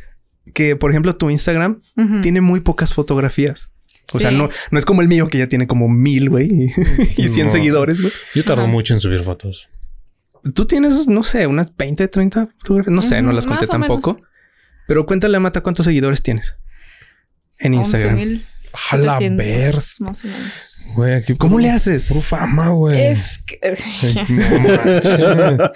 que, 0.54 0.78
por 0.78 0.92
ejemplo, 0.92 1.16
tu 1.18 1.30
Instagram 1.30 1.80
tiene 2.24 2.40
muy 2.40 2.62
pocas 2.62 2.94
fotografías. 2.94 3.70
O 4.14 4.20
sea, 4.20 4.32
no, 4.32 4.50
no 4.72 4.78
es 4.80 4.86
como 4.86 5.02
el 5.02 5.10
mío 5.10 5.28
que 5.28 5.40
ya 5.40 5.48
tiene 5.48 5.68
como 5.68 5.90
mil, 5.90 6.30
güey, 6.30 6.48
y, 6.50 6.72
y 7.24 7.28
100 7.28 7.48
No. 7.48 7.52
seguidores, 7.52 8.00
güey. 8.00 8.14
Yo 8.34 8.46
tardo 8.46 8.62
Ajá. 8.64 8.72
mucho 8.72 8.94
en 8.94 9.02
subir 9.02 9.22
fotos. 9.24 9.68
Tú 10.54 10.66
tienes, 10.66 11.08
no 11.08 11.24
sé, 11.24 11.48
unas 11.48 11.76
20, 11.76 12.08
30 12.08 12.50
fotografías. 12.58 12.94
No 12.94 13.02
sé, 13.02 13.22
no 13.22 13.32
las 13.32 13.46
conté 13.46 13.68
tampoco. 13.68 14.22
Pero 14.88 15.06
cuéntale 15.06 15.38
a 15.38 15.40
Mata 15.40 15.62
cuántos 15.62 15.86
seguidores 15.86 16.22
tienes 16.22 16.56
en 17.60 17.74
Instagram. 17.74 18.18
11,700, 18.18 18.56
A 18.92 18.98
la 18.98 19.20
ver. 19.20 19.74
Más 20.00 20.24
o 20.24 20.28
menos. 20.28 20.94
Güey, 20.96 21.14
aquí 21.14 21.36
¿Cómo 21.36 21.60
le 21.60 21.70
haces? 21.70 22.10
puro 22.10 22.22
fama, 22.22 22.70
güey. 22.70 23.08
Es 23.08 23.40
que... 23.46 23.60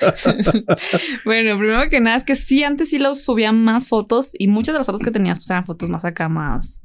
Bueno, 1.25 1.57
primero 1.57 1.89
que 1.89 1.99
nada 1.99 2.17
es 2.17 2.23
que 2.23 2.35
sí, 2.35 2.63
antes 2.63 2.89
sí 2.89 2.99
los 2.99 3.21
subía 3.21 3.51
más 3.51 3.87
fotos 3.87 4.31
y 4.37 4.47
muchas 4.47 4.73
de 4.73 4.79
las 4.79 4.85
fotos 4.85 5.01
que 5.01 5.11
tenías 5.11 5.39
pues 5.39 5.49
eran 5.49 5.65
fotos 5.65 5.89
más 5.89 6.05
acá, 6.05 6.29
más, 6.29 6.81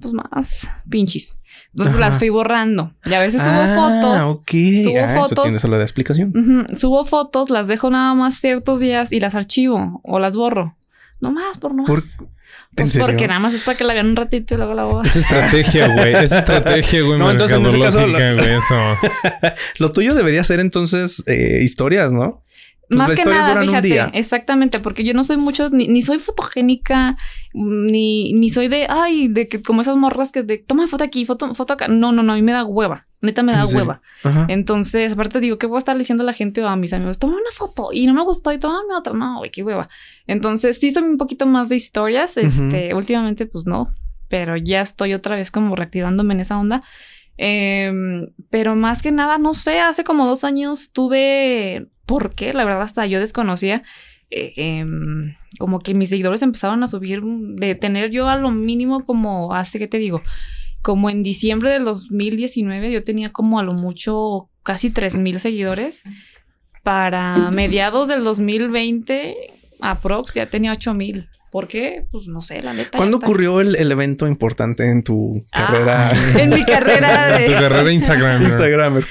pues 0.00 0.14
más 0.14 0.68
pinches. 0.88 1.38
Entonces 1.72 1.94
Ajá. 1.94 2.00
las 2.00 2.18
fui 2.18 2.28
borrando 2.30 2.92
y 3.04 3.14
a 3.14 3.20
veces 3.20 3.40
subo 3.40 3.52
ah, 3.52 3.74
fotos. 3.74 4.24
ok. 4.34 4.50
Subo 4.82 4.98
Ah, 4.98 5.04
Eso 5.14 5.28
fotos. 5.28 5.44
tiene 5.44 5.58
solo 5.60 5.78
de 5.78 5.84
explicación. 5.84 6.66
Subo 6.74 7.04
fotos, 7.04 7.48
las 7.50 7.68
dejo 7.68 7.90
nada 7.90 8.12
más 8.14 8.34
ciertos 8.34 8.80
días 8.80 9.12
y 9.12 9.20
las 9.20 9.34
archivo 9.34 10.00
o 10.02 10.18
las 10.18 10.34
borro. 10.36 10.76
No 11.20 11.30
más, 11.30 11.58
por 11.58 11.70
no 11.74 11.82
más. 11.82 11.86
¿Por... 11.86 12.02
¿En 12.76 12.86
Pues 12.86 12.98
porque 12.98 13.26
nada 13.28 13.40
más 13.40 13.54
es 13.54 13.62
para 13.62 13.76
que 13.76 13.84
la 13.84 13.94
vean 13.94 14.08
un 14.08 14.16
ratito 14.16 14.54
y 14.54 14.56
luego 14.56 14.74
la 14.74 14.84
borro. 14.84 15.02
Es 15.08 15.16
estrategia, 15.16 15.88
güey. 15.94 16.14
Es 16.14 16.32
estrategia, 16.32 17.02
güey. 17.02 17.18
No, 17.18 17.30
entonces, 17.30 17.56
en 17.56 17.66
ese 17.66 17.80
caso, 17.80 18.00
güey, 18.00 18.38
eso. 18.54 18.74
Lo 19.78 19.92
tuyo 19.92 20.14
debería 20.14 20.42
ser 20.44 20.60
entonces 20.60 21.22
eh, 21.26 21.60
historias, 21.62 22.10
¿no? 22.12 22.42
Pues 22.90 22.98
Más 22.98 23.10
que 23.14 23.24
nada, 23.24 23.60
fíjate, 23.60 24.18
exactamente, 24.18 24.80
porque 24.80 25.04
yo 25.04 25.14
no 25.14 25.22
soy 25.22 25.36
mucho, 25.36 25.70
ni, 25.70 25.86
ni 25.86 26.02
soy 26.02 26.18
fotogénica, 26.18 27.16
ni, 27.52 28.32
ni 28.32 28.50
soy 28.50 28.66
de, 28.66 28.88
ay, 28.88 29.28
de 29.28 29.46
que 29.46 29.62
como 29.62 29.82
esas 29.82 29.94
morras 29.94 30.32
que 30.32 30.42
de 30.42 30.58
toma 30.58 30.88
foto 30.88 31.04
aquí, 31.04 31.24
foto, 31.24 31.54
foto 31.54 31.74
acá. 31.74 31.86
No, 31.86 32.10
no, 32.10 32.24
no, 32.24 32.32
a 32.32 32.34
mí 32.34 32.42
me 32.42 32.50
da 32.50 32.64
hueva. 32.64 33.06
Neta 33.20 33.44
me 33.44 33.52
da 33.52 33.64
hueva. 33.64 34.02
Ajá. 34.24 34.46
Entonces, 34.48 35.12
aparte 35.12 35.38
digo, 35.38 35.56
¿qué 35.56 35.68
voy 35.68 35.76
a 35.76 35.78
estar 35.78 35.96
diciendo 35.96 36.24
a 36.24 36.26
la 36.26 36.32
gente 36.32 36.64
o 36.64 36.66
a 36.66 36.74
mis 36.74 36.92
amigos? 36.92 37.20
Toma 37.20 37.34
una 37.34 37.52
foto 37.52 37.90
y 37.92 38.08
no 38.08 38.14
me 38.14 38.22
gustó 38.22 38.50
y 38.50 38.58
tómame 38.58 38.92
otra. 38.96 39.12
No, 39.12 39.38
güey, 39.38 39.52
qué 39.52 39.62
hueva. 39.62 39.88
Entonces, 40.26 40.80
sí 40.80 40.90
soy 40.90 41.04
un 41.04 41.16
poquito 41.16 41.46
más 41.46 41.68
de 41.68 41.76
historias. 41.76 42.36
Este, 42.38 42.92
últimamente, 42.92 43.46
pues 43.46 43.66
no, 43.66 43.94
pero 44.26 44.56
ya 44.56 44.80
estoy 44.80 45.14
otra 45.14 45.36
vez 45.36 45.52
como 45.52 45.76
reactivándome 45.76 46.34
en 46.34 46.40
esa 46.40 46.58
onda. 46.58 46.82
Em, 47.36 48.28
pero 48.50 48.76
más 48.76 49.02
que 49.02 49.12
nada, 49.12 49.38
no 49.38 49.54
sé, 49.54 49.80
hace 49.80 50.04
como 50.04 50.26
dos 50.26 50.44
años 50.44 50.92
tuve, 50.92 51.88
¿por 52.06 52.34
qué? 52.34 52.52
La 52.52 52.64
verdad, 52.64 52.82
hasta 52.82 53.06
yo 53.06 53.20
desconocía. 53.20 53.82
eh, 54.32 54.52
em, 54.56 55.34
como 55.58 55.80
que 55.80 55.92
mis 55.94 56.08
seguidores 56.10 56.42
empezaron 56.42 56.82
a 56.82 56.86
subir, 56.86 57.20
de 57.22 57.74
tener 57.74 58.10
yo 58.10 58.28
a 58.28 58.36
lo 58.36 58.50
mínimo 58.50 59.04
como 59.04 59.52
hace, 59.54 59.78
¿qué 59.78 59.88
te 59.88 59.98
digo? 59.98 60.22
Como 60.82 61.10
en 61.10 61.22
diciembre 61.22 61.70
del 61.70 61.84
2019 61.84 62.92
yo 62.92 63.02
tenía 63.04 63.32
como 63.32 63.58
a 63.58 63.64
lo 63.64 63.74
mucho 63.74 64.48
casi 64.62 64.90
3000 64.90 65.40
seguidores. 65.40 66.02
Para 66.82 67.50
mediados 67.50 68.08
del 68.08 68.24
2020, 68.24 69.36
aprox 69.80 70.34
ya 70.34 70.48
tenía 70.48 70.72
8000. 70.72 71.28
¿Por 71.50 71.66
qué? 71.68 72.06
Pues 72.10 72.28
no 72.28 72.40
sé, 72.40 72.62
la 72.62 72.72
neta. 72.72 72.96
¿Cuándo 72.96 73.16
ocurrió 73.16 73.60
el, 73.60 73.74
el 73.76 73.90
evento 73.90 74.26
importante 74.28 74.88
en 74.88 75.02
tu 75.02 75.44
Ah, 75.52 75.66
carrera 75.66 76.12
en 76.38 76.50
mi 76.50 76.64
carrera 76.64 77.38
de 77.38 77.46
Tu 77.46 77.52
carrera 77.52 77.92
Instagram. 77.92 78.42
Instagramer? 78.42 79.04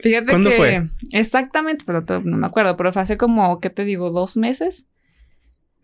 Fíjate 0.00 0.30
¿Cuándo 0.30 0.50
que 0.50 0.56
fue? 0.56 0.82
exactamente, 1.12 1.84
pero 1.86 2.02
no 2.24 2.36
me 2.38 2.46
acuerdo, 2.46 2.76
pero 2.76 2.92
fue 2.92 3.02
hace 3.02 3.16
como, 3.16 3.58
¿qué 3.60 3.70
te 3.70 3.84
digo? 3.84 4.10
Dos 4.10 4.36
meses. 4.36 4.86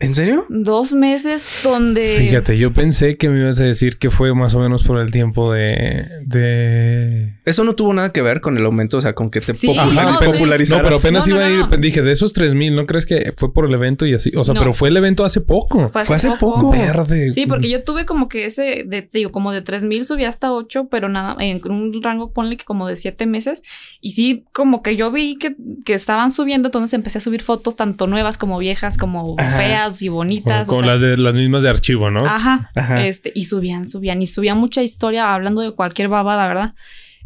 ¿En 0.01 0.14
serio? 0.14 0.44
Dos 0.49 0.92
meses 0.92 1.51
donde. 1.64 2.18
Fíjate, 2.20 2.57
yo 2.57 2.72
pensé 2.72 3.16
que 3.16 3.28
me 3.28 3.40
ibas 3.40 3.61
a 3.61 3.64
decir 3.64 3.99
que 3.99 4.11
fue 4.11 4.32
más 4.32 4.55
o 4.55 4.61
menos 4.61 4.84
por 4.84 5.01
el 5.01 5.11
tiempo 5.11 5.53
de. 5.53 6.07
de... 6.24 7.34
Eso 7.44 7.64
no 7.64 7.74
tuvo 7.74 7.92
nada 7.94 8.12
que 8.12 8.22
ver 8.22 8.40
con 8.40 8.57
el 8.57 8.64
aumento, 8.64 8.99
o 8.99 9.01
sea, 9.01 9.14
con 9.14 9.28
que 9.30 9.40
te 9.40 9.57
Sí, 9.57 9.66
popular- 9.66 10.07
no. 10.07 10.12
No, 10.12 10.18
pero 10.20 10.96
apenas 10.96 11.26
No, 11.26 11.34
no, 11.34 11.49
iba 11.51 11.68
a 11.68 11.74
ir. 11.74 11.80
Dije, 11.80 12.03
de 12.03 12.12
esos 12.12 12.32
3000, 12.32 12.76
¿no 12.76 12.86
crees 12.86 13.07
que 13.07 13.32
fue 13.36 13.53
por 13.53 13.66
el 13.66 13.74
evento 13.74 14.07
y 14.07 14.14
así? 14.14 14.30
O 14.36 14.44
sea, 14.44 14.55
No. 14.55 14.61
pero 14.61 14.72
fue 14.72 14.88
el 14.90 14.96
evento 14.96 15.24
hace 15.24 15.40
poco. 15.40 15.88
Fue 15.88 16.03
hace, 16.03 16.07
Fue 16.07 16.16
hace 16.16 16.28
poco. 16.38 16.61
poco. 16.61 16.70
Verde. 16.72 17.30
Sí, 17.30 17.46
porque 17.46 17.68
yo 17.68 17.82
tuve 17.82 18.07
como 18.07 18.28
que 18.28 18.44
ese, 18.44 18.84
de, 18.86 19.09
digo, 19.12 19.32
como 19.32 19.51
de 19.51 19.62
3000 19.62 20.05
subí 20.05 20.24
hasta 20.24 20.53
8, 20.53 20.88
pero 20.90 21.09
nada, 21.09 21.36
en 21.40 21.61
un 21.70 22.01
rango, 22.03 22.32
ponle 22.32 22.57
que 22.57 22.64
como 22.64 22.86
de 22.86 22.94
7 22.94 23.26
meses. 23.26 23.62
Y 24.01 24.11
sí, 24.11 24.44
como 24.53 24.80
que 24.82 24.94
yo 24.94 25.11
vi 25.11 25.36
que, 25.38 25.57
que 25.84 25.94
estaban 25.94 26.30
subiendo, 26.30 26.68
entonces 26.68 26.92
empecé 26.94 27.18
a 27.18 27.20
subir 27.20 27.42
fotos 27.42 27.74
tanto 27.74 28.07
nuevas 28.07 28.38
como 28.38 28.59
viejas, 28.59 28.96
como 28.96 29.34
Ajá. 29.38 29.57
Y 30.03 30.07
Como, 30.07 30.18
bonitas. 30.18 30.68
o 30.68 30.76
sea, 30.76 30.86
las, 30.86 31.01
de, 31.01 31.16
las 31.16 31.34
mismas 31.34 31.62
de 31.62 31.68
archivo, 31.68 32.11
¿no? 32.11 32.24
Ajá. 32.26 32.70
Ajá. 32.74 33.07
Este, 33.07 33.32
y 33.34 33.45
subían, 33.45 33.89
subían, 33.89 34.20
y 34.22 34.26
subían 34.26 34.59
mucha 34.59 34.82
historia 34.82 35.32
hablando 35.32 35.61
de 35.61 35.72
cualquier 35.72 36.09
babada, 36.09 36.47
¿verdad? 36.47 36.74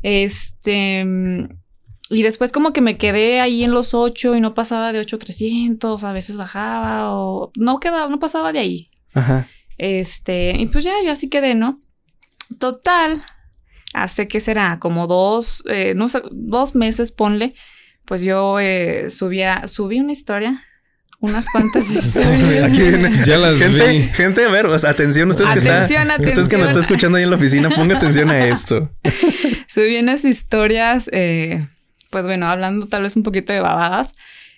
Este. 0.03 1.05
Y 2.11 2.23
después 2.23 2.53
como 2.53 2.75
que 2.75 2.83
me 2.83 2.97
quedé 2.97 3.41
ahí 3.41 3.65
en 3.65 3.71
los 3.71 3.95
8 3.95 4.37
y 4.37 4.41
no 4.41 4.53
pasaba 4.53 4.93
de 4.93 4.99
8 4.99 5.17
a 5.17 5.19
300, 5.19 6.05
a 6.05 6.13
veces 6.13 6.37
bajaba 6.37 7.11
o 7.13 7.51
no 7.57 7.81
quedaba, 7.81 8.09
no 8.09 8.19
pasaba 8.19 8.53
de 8.53 8.59
ahí. 8.59 8.91
Ajá. 9.15 9.49
Este, 9.79 10.55
y 10.59 10.67
pues 10.67 10.85
ya, 10.85 10.93
yo 11.05 11.11
así 11.11 11.31
quedé, 11.31 11.55
¿no? 11.55 11.81
Total, 12.59 13.23
hace 13.95 14.29
que 14.29 14.41
será 14.41 14.79
como 14.79 15.07
dos, 15.07 15.63
eh, 15.69 15.93
no 15.97 16.09
sé, 16.09 16.23
dos 16.31 16.75
meses, 16.75 17.13
ponle, 17.13 17.55
pues 18.05 18.23
yo 18.23 18.59
eh, 18.61 19.11
subía, 19.11 19.67
subí 19.69 20.01
una 20.01 20.13
historia, 20.13 20.63
unas 21.23 21.47
cuantas 21.51 21.89
historias. 21.91 22.71
Aquí 22.71 22.83
viene. 22.83 23.25
Ya 23.25 23.39
las 23.39 23.57
gente, 23.59 23.89
vi. 23.89 24.03
gente, 24.09 24.45
a 24.45 24.49
ver, 24.51 24.67
atención, 24.67 25.31
ustedes 25.31 25.51
que 25.53 25.59
Atención, 25.71 26.03
están, 26.11 26.21
ustedes 26.21 26.35
que 26.35 26.37
nos 26.37 26.47
atención. 26.47 26.63
está 26.69 26.81
escuchando 26.81 27.17
ahí 27.19 27.25
en 27.25 27.31
la 27.31 27.37
oficina, 27.37 27.71
ponga 27.71 27.97
atención 27.97 28.31
a 28.31 28.47
esto. 28.49 28.91
Subí 29.69 29.97
unas 29.99 30.25
historias, 30.27 31.09
eh, 31.13 31.67
pues 32.11 32.25
bueno, 32.25 32.47
hablando 32.51 32.87
tal 32.89 33.03
vez 33.05 33.17
un 33.17 33.23
poquito 33.23 33.53
de 33.55 33.61
babadas. 33.61 34.13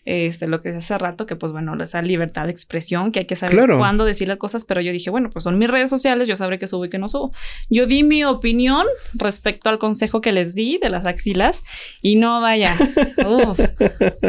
este, 0.07 0.47
lo 0.49 0.61
que 0.61 0.69
es 0.69 0.77
hace 0.77 0.99
rato, 0.99 1.25
que 1.25 1.35
pues 1.35 1.51
bueno, 1.53 1.83
esa 1.83 2.03
libertad 2.03 2.45
de 2.45 2.51
expresión, 2.51 3.11
que 3.11 3.21
hay 3.21 3.25
que 3.27 3.37
saber 3.37 3.55
Claro. 3.57 3.79
cuándo 3.79 4.05
decir 4.05 4.29
las 4.29 4.37
cosas, 4.37 4.65
pero 4.67 4.83
yo 4.83 4.93
dije, 4.93 5.09
bueno, 5.09 5.31
pues 5.31 5.45
son 5.45 5.57
mis 5.59 5.71
redes 5.71 5.89
sociales, 5.89 6.29
yo 6.29 6.37
sabré 6.37 6.59
qué 6.59 6.67
subo 6.67 6.85
y 6.85 6.91
qué 6.91 6.99
no 6.99 7.09
subo. 7.09 7.33
Yo 7.71 7.87
di 7.87 8.03
mi 8.03 8.23
opinión 8.25 8.85
respecto 9.15 9.71
al 9.71 9.79
consejo 9.79 10.21
que 10.21 10.33
les 10.33 10.55
di 10.55 10.79
de 10.83 10.91
las 10.91 11.07
axilas 11.07 11.62
y 12.03 12.17
no 12.17 12.43
vaya, 12.43 12.75
uf, 13.27 13.59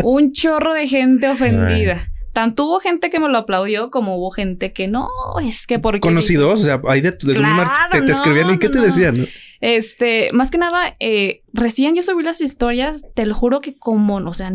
un 0.04 0.32
chorro 0.32 0.74
de 0.74 0.88
gente 0.88 1.28
ofendida. 1.28 2.10
Tanto 2.36 2.66
hubo 2.66 2.82
gente 2.82 3.10
que 3.10 3.18
me 3.18 3.30
lo 3.30 3.38
aplaudió 3.38 3.90
como 3.92 4.18
hubo 4.18 4.30
gente 4.30 4.74
que 4.74 4.90
no, 4.90 5.08
es 5.42 5.66
que 5.68 5.80
porque 5.80 6.02
Conocidos, 6.02 6.60
o 6.60 6.64
sea, 6.64 6.82
hay 6.90 7.00
de, 7.00 7.12
de 7.12 7.34
Claro, 7.34 7.56
mar- 7.56 7.72
te, 7.92 8.02
te 8.02 8.08
no, 8.08 8.12
escribían 8.12 8.52
y 8.52 8.58
qué 8.60 8.68
te 8.68 8.76
no. 8.80 8.84
decían. 8.84 9.26
Este, 9.62 10.30
más 10.34 10.52
que 10.52 10.58
nada, 10.58 10.98
eh, 11.00 11.44
recién 11.54 11.96
yo 11.96 12.02
subí 12.04 12.24
las 12.24 12.42
historias, 12.42 13.04
te 13.14 13.26
lo 13.26 13.34
juro 13.34 13.62
que 13.62 13.78
como, 13.78 14.18
o 14.18 14.34
sea, 14.34 14.52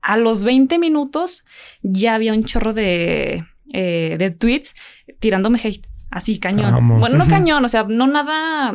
a 0.00 0.16
los 0.16 0.42
20 0.42 0.78
minutos 0.78 1.44
ya 1.82 2.14
había 2.14 2.32
un 2.32 2.44
chorro 2.44 2.72
de, 2.72 3.44
eh, 3.74 4.16
de 4.18 4.30
tweets 4.30 4.74
tirándome 5.18 5.60
hate, 5.62 5.86
así 6.10 6.38
cañón. 6.38 6.72
Vamos. 6.72 6.98
Bueno, 7.00 7.18
no 7.18 7.26
cañón, 7.28 7.62
o 7.62 7.68
sea, 7.68 7.84
no 7.86 8.06
nada 8.06 8.72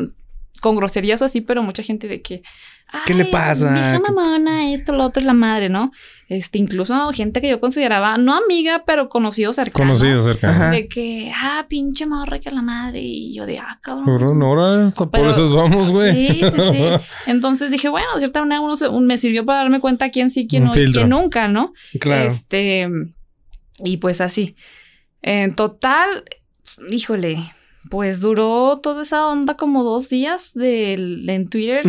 con 0.62 0.76
groserías 0.78 1.22
o 1.22 1.26
así, 1.26 1.42
pero 1.42 1.64
mucha 1.64 1.84
gente 1.84 2.08
de 2.08 2.22
que... 2.22 2.42
¿Qué 3.08 3.14
le 3.14 3.24
"Ay, 3.24 3.32
pasa? 3.32 3.72
Vieja 3.72 4.02
¿Qué- 4.06 4.12
mamona, 4.12 4.74
esto, 4.74 4.92
lo 4.92 5.06
otro, 5.06 5.24
y 5.24 5.26
la 5.26 5.32
madre, 5.34 5.70
¿no? 5.70 5.92
Este, 6.28 6.58
incluso 6.60 6.94
gente 7.14 7.40
que 7.40 7.50
yo 7.50 7.62
consideraba, 7.62 8.18
no 8.18 8.36
amiga, 8.36 8.84
pero 8.86 9.08
conocido 9.08 9.54
cercano. 9.54 9.86
Conocido 9.94 10.18
cerca. 10.22 10.50
Ajá. 10.50 10.72
De 10.72 10.86
que, 10.88 11.32
ah, 11.34 11.66
pinche 11.70 12.06
morra 12.06 12.40
que 12.40 12.52
la 12.52 12.62
madre. 12.62 13.00
Y 13.02 13.34
yo 13.34 13.46
de, 13.46 13.60
ah, 13.60 13.80
cabrón. 13.82 14.42
Ahora 14.44 14.90
por 14.96 15.10
Pero- 15.10 15.30
eso 15.30 15.56
vamos, 15.56 15.90
güey. 15.90 16.28
Sí, 16.28 16.42
sí, 16.52 16.62
sí. 16.72 16.84
Entonces 17.28 17.72
dije, 17.72 17.88
bueno, 17.88 18.08
de 18.14 18.20
cierta 18.20 18.42
manera 18.42 18.60
uno 18.60 18.76
se- 18.76 18.90
un- 18.90 19.06
me 19.06 19.18
sirvió 19.18 19.46
para 19.46 19.60
darme 19.60 19.80
cuenta 19.80 20.10
quién 20.10 20.30
sí, 20.30 20.46
quién 20.46 20.64
Un 20.64 20.70
no, 20.70 20.76
y 20.76 20.80
filtro. 20.84 21.00
quién 21.02 21.10
nunca, 21.10 21.48
¿no? 21.48 21.72
Claro. 21.98 22.28
Este, 22.28 22.90
y 23.86 23.98
pues 23.98 24.20
así. 24.20 24.56
En 25.22 25.56
total, 25.56 26.10
híjole, 26.90 27.38
pues 27.92 28.22
duró 28.22 28.80
toda 28.82 29.04
esa 29.04 29.28
onda 29.28 29.54
como 29.56 29.84
dos 29.84 30.10
días 30.10 30.54
del, 30.56 31.30
en 31.30 31.48
Twitter 31.50 31.84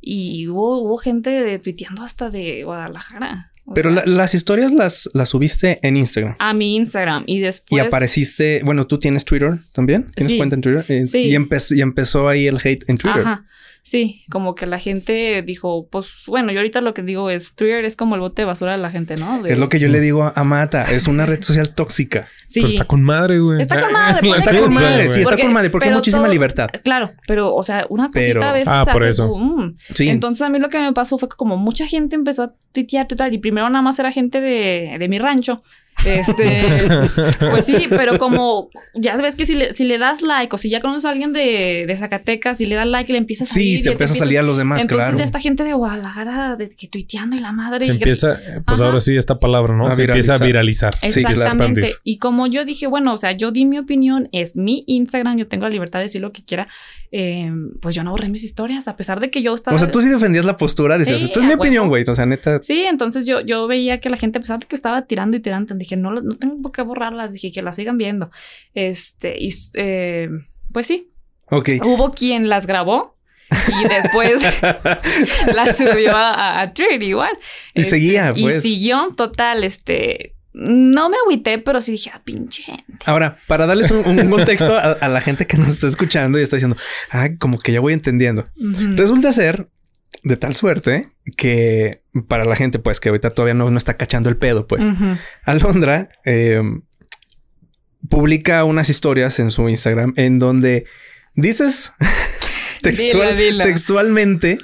y 0.00 0.46
hubo, 0.48 0.80
hubo 0.82 0.96
gente 0.98 1.30
de, 1.30 1.58
tuiteando 1.58 2.02
hasta 2.02 2.30
de 2.30 2.62
Guadalajara. 2.64 3.52
O 3.64 3.74
Pero 3.74 3.92
sea, 3.92 4.04
la- 4.06 4.12
las 4.12 4.34
historias 4.34 4.70
las, 4.70 5.10
las 5.12 5.30
subiste 5.30 5.80
en 5.82 5.96
Instagram. 5.96 6.36
a 6.38 6.54
mi 6.54 6.76
Instagram 6.76 7.24
y 7.26 7.38
Y 7.38 7.40
después 7.40 7.82
apareciste, 7.82 8.62
bueno, 8.64 8.86
tú 8.86 8.98
tienes 9.00 9.24
Twitter 9.24 9.58
también, 9.74 10.06
tienes 10.14 10.30
Sí. 10.30 10.36
cuenta 10.36 10.54
en 10.54 10.60
Twitter 10.60 10.84
Eh, 10.88 11.06
Sí. 11.08 11.18
y, 11.18 11.32
empe- 11.34 11.76
y 11.76 11.80
empezó 11.80 12.28
ahí 12.28 12.46
el 12.46 12.58
hate 12.62 12.84
en 12.88 12.96
Twitter. 12.98 13.22
Ajá. 13.22 13.44
Sí, 13.88 14.24
como 14.32 14.56
que 14.56 14.66
la 14.66 14.80
gente 14.80 15.40
dijo, 15.46 15.86
pues 15.88 16.24
bueno, 16.26 16.50
yo 16.50 16.58
ahorita 16.58 16.80
lo 16.80 16.92
que 16.92 17.02
digo 17.02 17.30
es 17.30 17.54
Twitter 17.54 17.84
es 17.84 17.94
como 17.94 18.16
el 18.16 18.20
bote 18.20 18.42
de 18.42 18.46
basura 18.46 18.72
de 18.72 18.78
la 18.78 18.90
gente, 18.90 19.14
¿no? 19.14 19.40
De- 19.42 19.52
Es 19.52 19.58
lo 19.58 19.68
que 19.68 19.78
yo 19.78 19.86
le 19.86 20.00
digo 20.00 20.32
a 20.34 20.42
Mata, 20.42 20.90
es 20.90 21.06
una 21.06 21.24
red 21.24 21.40
social 21.40 21.72
tóxica. 21.72 22.26
Sí. 22.48 22.60
Pero 22.60 22.72
está 22.72 22.84
con 22.84 23.02
madre, 23.02 23.38
güey. 23.38 23.60
Está 23.62 23.80
con 23.80 23.92
madre, 23.92 24.20
ponle 24.28 24.38
Está 24.38 24.58
con 24.58 24.74
madre, 24.74 25.08
sí, 25.08 25.18
está 25.20 25.30
Porque- 25.30 25.42
con 25.44 25.52
madre, 25.52 25.70
porque 25.70 25.88
hay 25.88 25.94
muchísima 25.94 26.24
todo- 26.24 26.32
libertad. 26.32 26.68
Claro, 26.82 27.12
pero, 27.28 27.54
o 27.54 27.62
sea, 27.62 27.86
una 27.88 28.08
cosita 28.10 28.20
Pero- 28.26 28.42
a 28.44 28.52
veces 28.52 28.68
Ah, 28.72 28.84
se 28.84 28.90
por 28.92 29.02
hace 29.02 29.10
eso. 29.10 29.28
boom. 29.28 29.76
Sí. 29.94 30.08
Entonces 30.08 30.42
a 30.42 30.48
mí 30.48 30.58
lo 30.58 30.68
que 30.68 30.78
me 30.80 30.92
pasó 30.92 31.16
fue 31.16 31.28
que 31.28 31.36
como 31.36 31.56
mucha 31.56 31.86
gente 31.86 32.16
empezó 32.16 32.42
a 32.42 32.54
tuitear, 32.72 33.06
tuitear, 33.06 33.32
y 33.32 33.38
primero 33.38 33.68
nada 33.70 33.82
más 33.82 34.00
era 34.00 34.10
gente 34.10 34.40
de, 34.40 34.96
de 34.98 35.08
mi 35.08 35.20
rancho. 35.20 35.62
Este, 36.04 36.62
pues 37.50 37.64
sí, 37.64 37.86
pero 37.90 38.18
como 38.18 38.70
ya 38.94 39.16
ves 39.16 39.34
que 39.34 39.46
si 39.46 39.54
le, 39.54 39.72
si 39.72 39.84
le 39.84 39.98
das 39.98 40.22
like 40.22 40.54
o 40.54 40.58
si 40.58 40.68
ya 40.70 40.80
conoces 40.80 41.04
a 41.06 41.10
alguien 41.10 41.32
de, 41.32 41.84
de 41.86 41.96
Zacatecas 41.96 42.60
y 42.60 42.66
le 42.66 42.74
das 42.76 42.86
like 42.86 43.10
y 43.10 43.14
le 43.14 43.18
empiezas 43.18 43.50
a 43.50 43.54
salir. 43.54 43.76
sí, 43.78 43.82
se 43.82 43.90
empieza 43.92 44.12
a 44.14 44.16
salir 44.16 44.38
a 44.38 44.42
los 44.42 44.58
demás, 44.58 44.82
Entonces 44.82 45.04
claro. 45.06 45.18
ya 45.18 45.24
esta 45.24 45.40
gente 45.40 45.64
de 45.64 45.72
Guadalajara 45.72 46.56
de 46.56 46.68
que 46.68 46.86
tuiteando 46.88 47.34
y 47.36 47.38
la 47.40 47.52
madre. 47.52 47.84
Se 47.86 47.92
y- 47.92 47.96
empieza, 47.96 48.38
pues 48.66 48.80
Ajá. 48.80 48.86
ahora 48.88 49.00
sí, 49.00 49.16
esta 49.16 49.38
palabra, 49.40 49.74
¿no? 49.74 49.88
A 49.88 49.94
Se 49.94 50.04
empieza 50.04 50.34
a 50.34 50.38
viralizar. 50.38 50.94
Sí, 50.94 51.20
claro. 51.20 51.30
Exactamente. 51.30 51.80
Expandir. 51.80 51.96
y 52.04 52.18
como 52.18 52.46
yo 52.46 52.64
dije, 52.64 52.86
bueno, 52.86 53.12
o 53.12 53.16
sea, 53.16 53.32
yo 53.32 53.50
di 53.50 53.64
mi 53.64 53.78
opinión, 53.78 54.28
es 54.32 54.56
mi 54.56 54.84
Instagram, 54.86 55.38
yo 55.38 55.48
tengo 55.48 55.64
la 55.64 55.70
libertad 55.70 55.98
de 56.00 56.04
decir 56.04 56.20
lo 56.20 56.32
que 56.32 56.42
quiera, 56.44 56.68
eh, 57.18 57.50
pues 57.80 57.94
yo 57.94 58.04
no 58.04 58.10
borré 58.10 58.28
mis 58.28 58.44
historias, 58.44 58.88
a 58.88 58.96
pesar 58.96 59.20
de 59.20 59.30
que 59.30 59.40
yo 59.42 59.54
estaba... 59.54 59.74
O 59.74 59.80
sea, 59.80 59.90
tú 59.90 60.02
sí 60.02 60.08
defendías 60.10 60.44
la 60.44 60.56
postura, 60.58 60.98
decías, 60.98 61.20
Sí, 61.20 61.26
esto 61.28 61.40
es 61.40 61.46
mi 61.46 61.54
opinión, 61.54 61.88
güey. 61.88 62.04
O 62.06 62.14
sea, 62.14 62.26
neta. 62.26 62.62
Sí, 62.62 62.82
entonces 62.82 63.24
yo, 63.24 63.40
yo 63.40 63.66
veía 63.66 64.00
que 64.00 64.10
la 64.10 64.18
gente, 64.18 64.36
a 64.38 64.42
pesar 64.42 64.60
de 64.60 64.66
que 64.66 64.76
estaba 64.76 65.06
tirando 65.06 65.34
y 65.36 65.40
tirando, 65.40 65.74
dije, 65.74 65.96
no, 65.96 66.10
no 66.12 66.36
tengo 66.36 66.60
por 66.60 66.72
qué 66.72 66.82
borrarlas, 66.82 67.32
dije 67.32 67.50
que 67.52 67.62
las 67.62 67.76
sigan 67.76 67.96
viendo. 67.96 68.30
Este, 68.74 69.36
y 69.40 69.48
eh, 69.76 70.28
pues 70.72 70.86
sí, 70.86 71.10
Ok. 71.50 71.70
hubo 71.84 72.12
quien 72.12 72.50
las 72.50 72.66
grabó 72.66 73.16
y 73.80 73.88
después 73.88 74.42
las 75.54 75.76
subió 75.78 76.14
a, 76.14 76.60
a 76.60 76.74
Twitter 76.74 77.02
igual. 77.02 77.38
Y 77.74 77.84
seguía, 77.84 78.32
Y 78.36 78.42
pues. 78.42 78.62
siguió, 78.62 79.14
total, 79.16 79.64
este... 79.64 80.35
No 80.58 81.10
me 81.10 81.16
agüité, 81.22 81.58
pero 81.58 81.82
sí 81.82 81.92
dije, 81.92 82.10
ah, 82.14 82.22
pinche 82.24 82.62
gente. 82.62 82.94
Ahora, 83.04 83.36
para 83.46 83.66
darles 83.66 83.90
un, 83.90 83.98
un 84.06 84.30
contexto 84.30 84.74
a, 84.74 84.92
a 84.92 85.08
la 85.10 85.20
gente 85.20 85.46
que 85.46 85.58
nos 85.58 85.68
está 85.68 85.86
escuchando 85.86 86.38
y 86.38 86.42
está 86.42 86.56
diciendo, 86.56 86.76
ah, 87.10 87.28
como 87.38 87.58
que 87.58 87.72
ya 87.72 87.80
voy 87.80 87.92
entendiendo. 87.92 88.48
Resulta 88.94 89.32
ser 89.32 89.68
de 90.22 90.36
tal 90.38 90.56
suerte 90.56 91.06
que 91.36 92.00
para 92.26 92.46
la 92.46 92.56
gente, 92.56 92.78
pues 92.78 93.00
que 93.00 93.10
ahorita 93.10 93.30
todavía 93.30 93.52
no, 93.54 93.70
no 93.70 93.76
está 93.76 93.94
cachando 93.98 94.30
el 94.30 94.38
pedo, 94.38 94.66
pues. 94.66 94.82
Alondra 95.44 96.08
eh, 96.24 96.62
publica 98.08 98.64
unas 98.64 98.88
historias 98.88 99.38
en 99.38 99.50
su 99.50 99.68
Instagram 99.68 100.14
en 100.16 100.38
donde 100.38 100.86
dices 101.34 101.92
textual- 102.82 103.36
Dila, 103.36 103.50
dila. 103.50 103.64
textualmente 103.64 104.58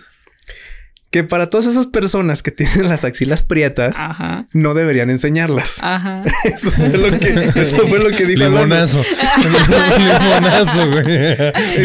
que 1.12 1.22
para 1.22 1.48
todas 1.48 1.66
esas 1.66 1.86
personas 1.86 2.42
que 2.42 2.50
tienen 2.50 2.88
las 2.88 3.04
axilas 3.04 3.42
prietas 3.42 3.96
Ajá. 3.98 4.46
no 4.52 4.74
deberían 4.74 5.10
enseñarlas. 5.10 5.78
Ajá. 5.82 6.24
Eso 6.44 6.70
fue 6.72 6.88
lo 6.98 7.18
que, 7.18 7.50
eso 7.54 7.86
fue 7.86 7.98
lo 8.00 8.08
que 8.10 8.24
dijo. 8.26 8.40
Limonazo. 8.40 9.02
Limonazo, 9.98 10.90
güey. 10.90 11.36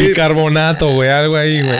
Bicarbonato, 0.08 0.90
güey. 0.92 1.10
Algo 1.10 1.36
ahí, 1.36 1.62
güey. 1.62 1.78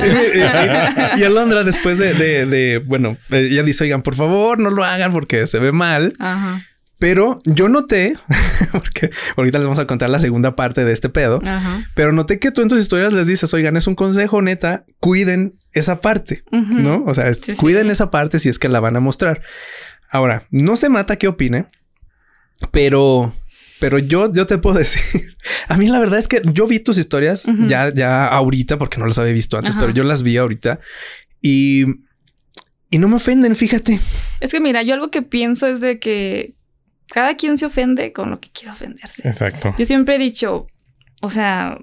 y 1.17 1.25
Alondra, 1.25 1.65
después 1.65 1.99
de, 1.99 2.15
de- 2.15 2.47
de- 2.47 2.79
bueno, 2.79 3.17
eh, 3.31 3.49
ella 3.51 3.63
dice, 3.63 3.85
oigan, 3.85 4.03
por 4.03 4.15
favor, 4.15 4.59
no 4.61 4.71
lo 4.71 4.85
hagan 4.85 5.13
porque 5.13 5.47
se 5.47 5.59
ve 5.59 5.73
mal. 5.73 6.15
Ajá. 6.19 6.63
Pero 6.99 7.39
yo 7.45 7.69
noté, 7.69 8.17
porque 8.73 9.11
ahorita 9.37 9.59
les 9.59 9.67
vamos 9.67 9.79
a 9.79 9.87
contar 9.87 10.11
la 10.11 10.19
segunda 10.19 10.57
parte 10.57 10.85
de 10.85 10.93
este 10.93 11.09
pedo, 11.09 11.41
Ajá. 11.45 11.85
pero 11.95 12.13
noté 12.13 12.41
que 12.41 12.51
tú 12.51 12.61
en 12.61 12.69
tus 12.69 12.81
historias 12.81 13.13
les 13.13 13.27
dices, 13.27 13.55
oigan, 13.55 13.77
es 13.77 13.87
un 13.87 13.95
consejo 13.95 14.43
neta, 14.43 14.85
cuiden 14.99 15.59
esa 15.73 16.01
parte. 16.01 16.43
¿no? 16.51 17.05
O 17.05 17.15
sea, 17.15 17.33
sí. 17.35 17.55
cuiden 17.55 17.91
esa 17.91 18.11
parte 18.11 18.41
si 18.41 18.49
es 18.49 18.59
que 18.59 18.69
la 18.69 18.81
van 18.81 18.97
a 18.97 19.01
mostrar. 19.01 19.43
Ahora, 20.11 20.43
no 20.51 20.77
se 20.77 20.89
mata 20.89 21.17
qué 21.17 21.29
opine, 21.29 21.67
pero, 22.73 23.33
pero 23.79 23.99
yo, 23.99 24.33
yo 24.33 24.47
te 24.47 24.59
puedo 24.59 24.79
decir, 24.79 25.37
a 25.69 25.77
mí 25.77 25.87
la 25.87 26.01
verdad 26.01 26.19
es 26.19 26.27
que 26.27 26.43
yo 26.53 26.67
vi 26.67 26.81
tus 26.81 26.99
historias 26.99 27.45
ya, 27.69 27.95
ya 27.95 28.27
ahorita, 28.27 28.77
porque 28.77 28.99
no 28.99 29.07
las 29.07 29.19
había 29.19 29.33
visto 29.33 29.57
antes, 29.57 29.73
Ajá. 29.73 29.83
pero 29.83 29.93
yo 29.93 30.03
las 30.03 30.25
vi 30.25 30.37
ahorita 30.37 30.81
y, 31.41 31.85
y 32.91 32.99
no 32.99 33.07
me 33.07 33.17
ofenden, 33.17 33.55
fíjate. 33.55 34.01
Es 34.41 34.51
que 34.51 34.61
mira, 34.61 34.83
yo 34.83 34.95
algo 34.95 35.13
que 35.13 35.23
pienso 35.23 35.69
es 35.69 35.81
de 35.81 36.01
que 36.01 36.58
cada 37.11 37.37
quien 37.37 37.59
se 37.59 37.67
ofende 37.67 38.13
con 38.13 38.31
lo 38.31 38.41
que 38.41 38.51
quiere 38.51 38.73
ofenderse. 38.73 39.27
Exacto. 39.27 39.75
Yo 39.79 39.85
siempre 39.85 40.17
he 40.17 40.19
dicho, 40.19 40.67
o 41.23 41.31
sea, 41.31 41.79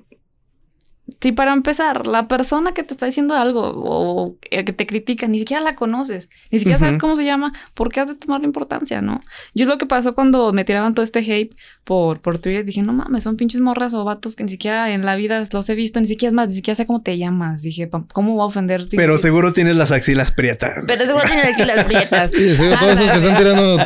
si 1.21 1.31
para 1.31 1.53
empezar, 1.53 2.07
la 2.07 2.27
persona 2.27 2.73
que 2.73 2.83
te 2.83 2.93
está 2.93 3.05
diciendo 3.05 3.35
algo 3.35 3.61
o 3.75 4.37
que 4.49 4.63
te 4.63 4.85
critica, 4.87 5.27
ni 5.27 5.37
siquiera 5.39 5.61
la 5.63 5.75
conoces, 5.75 6.29
ni 6.51 6.57
siquiera 6.59 6.79
sabes 6.79 6.95
Ujú. 6.95 7.01
cómo 7.01 7.15
se 7.15 7.25
llama, 7.25 7.53
¿por 7.73 7.91
qué 7.91 7.99
has 7.99 8.07
de 8.07 8.15
tomarle 8.15 8.47
importancia, 8.47 9.01
no? 9.01 9.21
Yo 9.53 9.63
es 9.63 9.67
lo 9.69 9.77
que 9.77 9.85
pasó 9.85 10.15
cuando 10.15 10.51
me 10.53 10.63
tiraban 10.65 10.93
todo 10.95 11.03
este 11.03 11.19
hate 11.19 11.55
por, 11.83 12.19
por 12.21 12.39
Twitter. 12.39 12.65
Dije, 12.65 12.81
no 12.81 12.93
mames, 12.93 13.23
son 13.23 13.37
pinches 13.37 13.61
morras 13.61 13.93
o 13.93 14.03
vatos 14.03 14.35
que 14.35 14.43
ni 14.43 14.49
siquiera 14.49 14.91
en 14.91 15.05
la 15.05 15.15
vida 15.15 15.41
los 15.51 15.69
he 15.69 15.75
visto, 15.75 15.99
ni 15.99 16.07
siquiera 16.07 16.29
es 16.31 16.33
más, 16.33 16.47
ni 16.49 16.55
siquiera 16.55 16.75
sé 16.75 16.85
cómo 16.87 17.01
te 17.01 17.17
llamas. 17.17 17.61
Dije, 17.61 17.85
"Pa- 17.87 18.05
¿cómo 18.13 18.33
voy 18.33 18.41
a 18.41 18.45
ofender? 18.45 18.85
Pero 18.89 19.17
seguro 19.19 19.53
tienes 19.53 19.75
las 19.75 19.91
axilas 19.91 20.31
prietas. 20.31 20.85
Pero 20.87 21.05
seguro 21.05 21.23
tiene 21.25 21.41
aquí 21.43 21.63
las 21.63 21.85
prietas. 21.85 22.31
Sí, 22.31 22.55
sí, 22.55 22.63
todos 22.79 22.93
esos 22.93 23.09
que 23.11 23.17
están 23.17 23.37
tirando, 23.37 23.77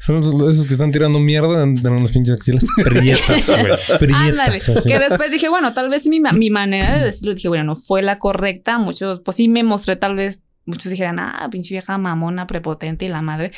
son 0.00 0.16
esos 0.48 0.66
que 0.66 0.72
están 0.72 0.90
tirando 0.90 1.18
mierda, 1.18 1.64
tienen 1.64 1.92
unas 1.92 2.10
pinches 2.12 2.34
axilas 2.34 2.64
prietas, 2.84 3.46
güey. 3.48 4.12
Ándale. 4.14 4.50
Prietas. 4.58 4.76
así. 4.76 4.88
Que 4.88 4.98
después 4.98 5.30
dije, 5.30 5.48
bueno, 5.48 5.74
tal 5.74 5.88
vez 5.90 6.06
mi, 6.06 6.20
mi 6.20 6.50
manera 6.62 6.96
de 6.98 7.04
decirlo, 7.04 7.34
dije, 7.34 7.48
bueno, 7.48 7.64
no 7.64 7.74
fue 7.74 8.02
la 8.02 8.18
correcta. 8.18 8.78
Muchos, 8.78 9.20
pues 9.24 9.36
sí 9.36 9.48
me 9.48 9.62
mostré, 9.62 9.96
tal 9.96 10.16
vez 10.16 10.42
muchos 10.64 10.90
dijeran, 10.90 11.18
ah, 11.20 11.48
pinche 11.50 11.74
vieja 11.74 11.98
mamona, 11.98 12.46
prepotente 12.46 13.04
y 13.04 13.08
la 13.08 13.22
madre. 13.22 13.50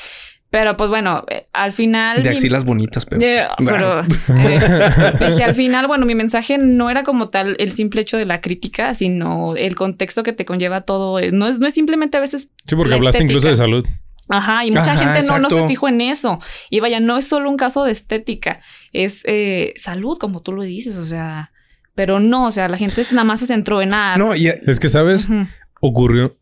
Pero 0.50 0.76
pues 0.76 0.88
bueno, 0.88 1.24
eh, 1.30 1.48
al 1.52 1.72
final. 1.72 2.22
De 2.22 2.30
mi- 2.30 2.36
axilas 2.36 2.64
bonitas, 2.64 3.06
pero. 3.06 3.20
Eh, 3.24 3.46
pero 3.64 4.00
eh, 4.28 5.30
dije 5.30 5.42
al 5.44 5.54
final, 5.56 5.86
bueno, 5.88 6.06
mi 6.06 6.14
mensaje 6.14 6.58
no 6.58 6.90
era 6.90 7.02
como 7.02 7.28
tal 7.28 7.56
el 7.58 7.72
simple 7.72 8.02
hecho 8.02 8.16
de 8.16 8.24
la 8.24 8.40
crítica, 8.40 8.94
sino 8.94 9.56
el 9.56 9.74
contexto 9.74 10.22
que 10.22 10.32
te 10.32 10.44
conlleva 10.44 10.82
todo. 10.82 11.18
Eh, 11.18 11.32
No 11.32 11.48
es, 11.48 11.58
no 11.58 11.66
es 11.66 11.74
simplemente 11.74 12.16
a 12.16 12.20
veces. 12.20 12.50
Sí, 12.66 12.76
porque 12.76 12.90
la 12.90 12.96
hablaste 12.96 13.22
incluso 13.24 13.48
de 13.48 13.56
salud. 13.56 13.84
Ajá, 14.28 14.64
y 14.64 14.68
mucha 14.70 14.92
Ajá, 14.92 15.12
gente 15.12 15.26
no, 15.26 15.38
no 15.38 15.50
se 15.50 15.66
fijó 15.66 15.88
en 15.88 16.00
eso. 16.00 16.38
Y 16.70 16.80
vaya, 16.80 16.98
no 17.00 17.16
es 17.18 17.26
solo 17.26 17.50
un 17.50 17.56
caso 17.58 17.84
de 17.84 17.92
estética, 17.92 18.60
es 18.92 19.22
eh, 19.26 19.74
salud, 19.76 20.16
como 20.18 20.40
tú 20.40 20.52
lo 20.52 20.62
dices, 20.62 20.96
o 20.96 21.04
sea. 21.04 21.50
Pero 21.94 22.20
no, 22.20 22.46
o 22.46 22.50
sea, 22.50 22.68
la 22.68 22.76
gente 22.76 23.02
nada 23.12 23.24
más 23.24 23.40
se 23.40 23.46
centró 23.46 23.80
en 23.82 23.90
nada. 23.90 24.16
No, 24.16 24.34
y 24.34 24.48
Es 24.48 24.80
que, 24.80 24.88
¿sabes? 24.88 25.28
Ocurrió 25.80 26.34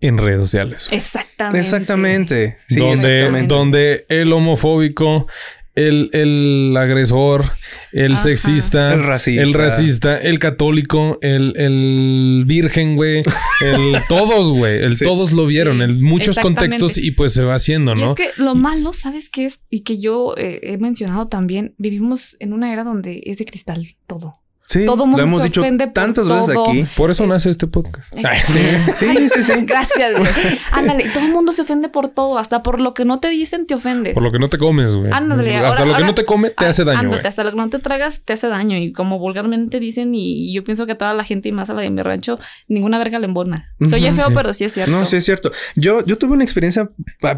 en 0.00 0.18
redes 0.18 0.40
sociales. 0.40 0.88
Exactamente. 0.90 1.60
Exactamente. 1.60 2.58
Sí, 2.68 2.76
donde, 2.78 2.92
exactamente. 2.94 3.54
donde 3.54 4.06
el 4.08 4.32
homofóbico, 4.32 5.26
el, 5.74 6.10
el 6.12 6.76
agresor, 6.78 7.44
el 7.92 8.12
Ajá. 8.14 8.22
sexista, 8.22 8.92
El 8.94 9.02
racista. 9.02 9.42
el 9.42 9.54
racista, 9.54 10.16
el 10.18 10.38
católico, 10.38 11.18
el, 11.20 11.54
el 11.56 12.44
virgen, 12.46 12.94
güey, 12.96 13.22
el 13.64 13.96
todos, 14.08 14.52
güey, 14.52 14.78
el 14.84 14.96
Sí. 14.96 15.04
todos 15.04 15.32
lo 15.32 15.46
vieron, 15.46 15.78
Sí, 15.78 15.84
en 15.84 16.02
muchos 16.02 16.38
contextos 16.38 16.96
y 16.98 17.10
pues 17.10 17.32
se 17.32 17.44
va 17.44 17.54
haciendo, 17.56 17.92
Y 17.96 18.00
¿no? 18.00 18.10
es 18.10 18.14
que 18.14 18.28
lo 18.36 18.54
malo, 18.54 18.92
¿sabes 18.92 19.30
qué 19.30 19.46
es? 19.46 19.60
Y 19.68 19.80
que 19.80 19.98
yo 19.98 20.34
eh, 20.36 20.60
he 20.62 20.78
mencionado 20.78 21.26
también, 21.28 21.74
vivimos 21.78 22.36
en 22.40 22.52
una 22.52 22.72
era 22.72 22.84
donde 22.84 23.22
es 23.26 23.38
de 23.38 23.44
cristal 23.44 23.84
todo. 24.06 24.34
Sí, 24.80 24.86
todo 24.86 24.96
lo 24.96 25.06
mundo 25.06 25.22
hemos 25.22 25.40
se 25.42 25.48
dicho 25.48 25.60
ofende 25.60 25.84
por 25.86 25.92
tantas 25.94 26.28
veces 26.28 26.54
todo. 26.54 26.68
aquí. 26.68 26.86
Por 26.96 27.10
eso 27.10 27.26
nace 27.26 27.50
este 27.50 27.66
podcast. 27.66 28.12
Sí, 28.44 29.06
sí, 29.06 29.28
sí, 29.28 29.44
sí. 29.44 29.52
Gracias, 29.64 30.18
güey. 30.18 30.30
Ándale, 30.72 31.08
todo 31.10 31.24
el 31.24 31.30
mundo 31.32 31.52
se 31.52 31.62
ofende 31.62 31.88
por 31.88 32.08
todo, 32.08 32.38
hasta 32.38 32.62
por 32.62 32.80
lo 32.80 32.92
que 32.94 33.04
no 33.04 33.18
te 33.20 33.28
dicen 33.28 33.66
te 33.66 33.74
ofendes. 33.74 34.14
Por 34.14 34.22
lo 34.22 34.32
que 34.32 34.38
no 34.38 34.48
te 34.48 34.58
comes, 34.58 34.94
güey. 34.94 35.10
Ándale, 35.12 35.54
Hasta 35.56 35.66
ahora- 35.68 35.78
lo 35.78 35.84
que 35.84 35.94
ahora- 35.94 36.06
no 36.06 36.14
te 36.14 36.24
come 36.24 36.50
te 36.50 36.64
Ah, 36.66 36.68
hace 36.70 36.84
daño, 36.84 36.98
ándate, 36.98 37.16
güey. 37.18 37.28
hasta 37.28 37.44
lo 37.44 37.50
que 37.50 37.56
no 37.56 37.68
te 37.70 37.78
tragas 37.78 38.22
te 38.24 38.32
hace 38.32 38.48
daño. 38.48 38.76
Y 38.76 38.92
como 38.92 39.18
vulgarmente 39.18 39.80
dicen, 39.80 40.14
y 40.14 40.52
yo 40.52 40.62
pienso 40.62 40.86
que 40.86 40.92
a 40.92 40.98
toda 40.98 41.14
la 41.14 41.24
gente 41.24 41.48
y 41.48 41.52
más 41.52 41.70
a 41.70 41.74
la 41.74 41.82
de 41.82 41.90
mi 41.90 42.02
rancho, 42.02 42.38
ninguna 42.68 42.98
verga 42.98 43.18
le 43.18 43.26
embona. 43.26 43.72
Se 43.80 43.94
oye 43.94 44.08
Ujú, 44.08 44.16
feo, 44.16 44.28
sí. 44.28 44.34
pero 44.34 44.52
sí 44.52 44.64
es 44.64 44.72
cierto. 44.72 44.90
No, 44.92 45.06
sí 45.06 45.16
es 45.16 45.24
cierto. 45.24 45.50
Yo, 45.76 46.04
yo 46.04 46.18
tuve 46.18 46.32
una 46.32 46.44
experiencia, 46.44 46.90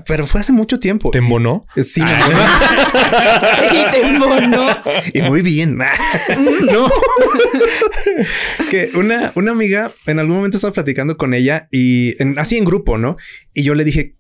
pero 0.07 0.27
fue 0.27 0.41
hace 0.41 0.53
mucho 0.53 0.79
tiempo. 0.79 1.11
¿Te 1.11 1.19
embonó? 1.19 1.63
Sí, 1.85 2.01
me 2.03 2.09
y 3.81 3.91
te 3.91 4.03
embonó. 4.07 4.67
Y 5.13 5.23
muy 5.23 5.43
bien. 5.43 5.77
no. 5.79 6.89
que 8.71 8.91
una, 8.95 9.33
una 9.35 9.53
amiga 9.53 9.93
en 10.07 10.19
algún 10.19 10.37
momento 10.37 10.57
estaba 10.57 10.73
platicando 10.73 11.17
con 11.17 11.35
ella 11.35 11.69
y 11.71 12.21
en- 12.23 12.39
así 12.39 12.57
en 12.57 12.65
grupo, 12.65 12.99
¿no? 12.99 13.17
Y 13.55 13.63
yo 13.63 13.75
le 13.75 13.85
dije, 13.85 14.17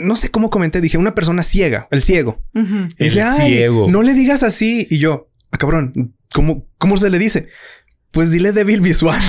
no 0.00 0.16
sé 0.16 0.30
cómo 0.30 0.50
comenté, 0.50 0.80
dije 0.80 0.98
una 0.98 1.14
persona 1.14 1.42
ciega, 1.42 1.88
el 1.90 2.02
ciego. 2.02 2.42
El 2.54 2.88
dice, 2.98 3.22
"Ay, 3.22 3.54
ciego. 3.54 3.86
No 3.90 4.02
le 4.02 4.14
digas 4.14 4.42
así. 4.42 4.86
Y 4.90 4.98
yo, 4.98 5.30
ah, 5.52 5.58
cabrón, 5.58 6.14
¿cómo, 6.32 6.66
cómo 6.78 6.96
se 6.96 7.10
le 7.10 7.18
dice? 7.18 7.48
Pues 8.10 8.30
dile 8.32 8.52
débil 8.52 8.80
visual. 8.80 9.20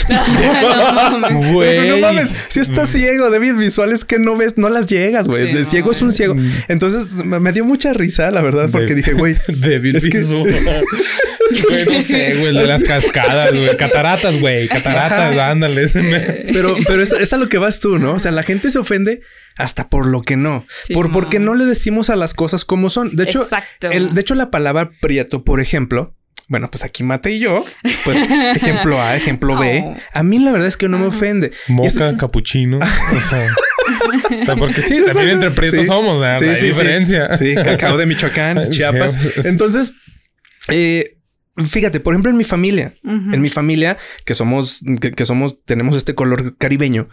No. 1.29 1.41
Güey. 1.53 1.89
no 1.89 1.97
mames, 1.99 2.29
si 2.49 2.59
estás 2.59 2.89
ciego, 2.89 3.29
débil 3.29 3.55
visual 3.55 3.91
es 3.91 4.05
que 4.05 4.19
no 4.19 4.35
ves, 4.37 4.57
no 4.57 4.69
las 4.69 4.87
llegas, 4.87 5.27
güey. 5.27 5.53
Sí, 5.53 5.59
no, 5.59 5.65
ciego 5.69 5.91
es 5.91 6.01
un 6.01 6.13
ciego. 6.13 6.35
Entonces 6.67 7.13
me 7.25 7.51
dio 7.51 7.65
mucha 7.65 7.93
risa, 7.93 8.31
la 8.31 8.41
verdad, 8.41 8.69
porque 8.71 8.95
dije, 8.95 9.13
güey, 9.13 9.35
Débil 9.47 9.95
Es 9.95 10.03
que- 10.03 10.17
visual. 10.19 10.43
Güey, 11.67 11.83
no 11.85 12.01
sé, 12.03 12.35
güey, 12.35 12.55
de 12.55 12.67
las 12.67 12.83
cascadas, 12.83 13.51
güey. 13.55 13.75
Cataratas, 13.75 14.39
güey. 14.39 14.67
Cataratas, 14.67 15.35
ándale. 15.35 15.81
ese 15.81 16.03
me- 16.03 16.19
Pero, 16.53 16.77
pero 16.87 17.01
es, 17.01 17.11
es 17.11 17.33
a 17.33 17.37
lo 17.37 17.49
que 17.49 17.57
vas 17.57 17.79
tú, 17.79 17.97
¿no? 17.97 18.13
O 18.13 18.19
sea, 18.19 18.31
la 18.31 18.43
gente 18.43 18.69
se 18.69 18.77
ofende 18.77 19.21
hasta 19.57 19.89
por 19.89 20.05
lo 20.05 20.21
que 20.21 20.37
no. 20.37 20.67
Sí, 20.85 20.93
por 20.93 21.07
no. 21.07 21.11
porque 21.13 21.39
no 21.39 21.55
le 21.55 21.65
decimos 21.65 22.11
a 22.11 22.15
las 22.15 22.35
cosas 22.35 22.65
como 22.65 22.91
son. 22.91 23.15
De 23.15 23.23
hecho, 23.23 23.41
Exacto. 23.41 23.89
el, 23.89 24.13
de 24.13 24.21
hecho, 24.21 24.35
la 24.35 24.51
palabra 24.51 24.91
prieto, 25.01 25.43
por 25.43 25.59
ejemplo, 25.59 26.15
bueno, 26.49 26.69
pues 26.71 26.83
aquí 26.83 27.03
Mate 27.03 27.31
y 27.31 27.39
yo, 27.39 27.63
pues 28.03 28.17
ejemplo 28.55 28.99
A, 29.01 29.15
ejemplo 29.15 29.55
B. 29.55 29.83
Oh. 29.85 29.97
A 30.13 30.23
mí 30.23 30.39
la 30.39 30.51
verdad 30.51 30.67
es 30.67 30.77
que 30.77 30.89
no 30.89 30.97
me 30.97 31.05
ofende. 31.05 31.51
Moca, 31.67 32.17
capuchino. 32.17 32.79
O 32.79 33.19
sea. 33.21 33.47
o 34.41 34.45
sea, 34.45 34.55
porque 34.55 34.81
sí, 34.81 34.93
Exacto. 34.97 35.13
también 35.13 35.35
entre 35.37 35.51
prietos 35.51 35.81
Sí. 35.81 35.85
somos, 35.85 36.21
hay 36.23 36.39
sí, 36.39 36.55
sí. 36.59 36.65
diferencia. 36.65 37.37
Sí, 37.37 37.55
cacao 37.55 37.97
de 37.97 38.07
Michoacán, 38.07 38.67
Chiapas. 38.71 39.45
Entonces, 39.45 39.93
eh, 40.69 41.18
fíjate, 41.65 41.99
por 41.99 42.13
ejemplo, 42.13 42.31
en 42.31 42.37
mi 42.37 42.43
familia, 42.43 42.93
en 43.03 43.41
mi 43.41 43.49
familia, 43.49 43.97
que 44.25 44.33
somos, 44.35 44.81
que, 45.01 45.11
que 45.11 45.25
somos, 45.25 45.63
tenemos 45.65 45.95
este 45.97 46.15
color 46.15 46.55
caribeño, 46.57 47.09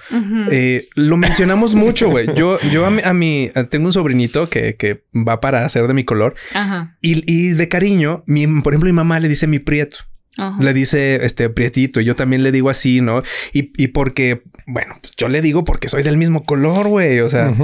eh, 0.51 0.89
lo 0.95 1.17
mencionamos 1.17 1.75
mucho, 1.75 2.09
güey. 2.11 2.27
Yo, 2.37 2.59
yo 2.73 2.87
a 2.87 2.91
mi, 2.91 3.03
a 3.05 3.13
mi- 3.13 3.51
tengo 3.71 3.87
un 3.87 3.93
sobrinito 3.93 4.49
que, 4.49 4.77
que 4.77 5.05
va 5.15 5.41
para 5.41 5.69
ser 5.69 5.87
de 5.87 5.95
mi 5.95 6.05
color 6.05 6.35
Ajá. 6.55 6.97
y, 7.01 7.23
y 7.33 7.49
de 7.51 7.69
cariño, 7.69 8.23
mi, 8.27 8.47
por 8.63 8.73
ejemplo, 8.73 8.89
mi 8.89 8.95
mamá 8.97 9.21
le 9.21 9.29
dice 9.29 9.47
mi 9.47 9.59
prieto. 9.59 9.97
Ajá. 10.39 10.63
Le 10.63 10.75
dice 10.75 11.25
este 11.25 11.49
prietito 11.49 11.99
y 12.01 12.05
yo 12.05 12.15
también 12.15 12.43
le 12.43 12.53
digo 12.53 12.69
así, 12.69 13.01
¿no? 13.01 13.23
Y, 13.55 13.73
y 13.83 13.89
porque, 13.89 14.43
bueno, 14.67 14.95
pues 15.01 15.15
yo 15.17 15.29
le 15.31 15.41
digo 15.41 15.65
porque 15.65 15.89
soy 15.89 16.03
del 16.03 16.19
mismo 16.19 16.45
color, 16.45 16.89
güey. 16.89 17.21
O 17.21 17.29
sea, 17.31 17.55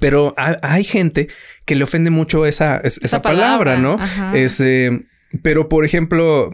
pero 0.00 0.34
ha- 0.36 0.58
hay 0.62 0.84
gente 0.84 1.28
que 1.64 1.74
le 1.74 1.84
ofende 1.84 2.10
mucho 2.10 2.44
esa, 2.44 2.76
es- 2.78 2.98
esa, 2.98 3.06
Esa 3.06 3.22
palabra, 3.22 3.76
palabra, 3.76 3.76
¿no? 3.78 3.94
ajá. 4.02 4.36
Es, 4.36 4.60
eh, 4.60 5.06
pero 5.42 5.68
por 5.68 5.84
ejemplo, 5.84 6.50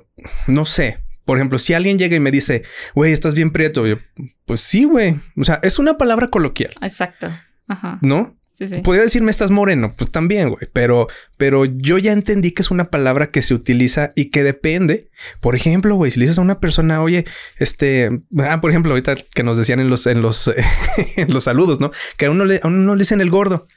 no 0.47 0.65
sé. 0.65 0.99
Por 1.25 1.39
ejemplo, 1.39 1.59
si 1.59 1.73
alguien 1.73 1.99
llega 1.99 2.17
y 2.17 2.21
me 2.21 2.33
dice, 2.33 2.65
güey, 2.95 3.13
estás 3.13 3.35
bien 3.35 3.53
prieto, 3.53 3.87
yo, 3.87 3.97
pues 4.45 4.61
sí, 4.61 4.85
güey. 4.85 5.17
O 5.37 5.45
sea, 5.45 5.61
es 5.63 5.79
una 5.79 5.97
palabra 5.97 6.29
coloquial, 6.29 6.75
Exacto. 6.83 7.29
Ajá. 7.69 7.99
¿no? 8.03 8.37
Sí, 8.55 8.67
sí. 8.67 8.81
Podría 8.81 9.05
decirme 9.05 9.31
estás 9.31 9.51
moreno, 9.51 9.95
pues 9.97 10.11
también, 10.11 10.51
güey. 10.51 10.69
Pero, 10.73 11.09
pero 11.39 11.65
yo 11.65 11.97
ya 11.97 12.13
entendí 12.13 12.51
que 12.51 12.61
es 12.61 12.71
una 12.71 12.91
palabra 12.91 13.31
que 13.31 13.41
se 13.41 13.55
utiliza 13.55 14.13
y 14.15 14.31
que 14.31 14.43
depende. 14.43 15.11
Por 15.41 15.57
ejemplo, 15.57 15.95
güey, 15.95 16.11
si 16.11 16.19
le 16.19 16.25
dices 16.25 16.39
a 16.39 16.43
una 16.43 16.61
persona, 16.61 17.03
oye, 17.03 17.25
este, 17.57 18.11
ah, 18.39 18.61
por 18.61 18.71
ejemplo, 18.71 18.93
ahorita 18.93 19.17
que 19.35 19.43
nos 19.43 19.57
decían 19.57 19.81
en 19.81 19.89
los, 19.89 20.07
en 20.07 20.21
los, 20.21 20.53
en 21.17 21.33
los 21.33 21.45
saludos, 21.45 21.81
¿no? 21.81 21.93
Que 22.17 22.27
a 22.27 22.31
uno 22.31 22.45
le, 22.45 22.61
a 22.63 22.67
uno 22.67 22.95
le 22.95 22.99
dicen 22.99 23.21
el 23.21 23.31
gordo. 23.31 23.69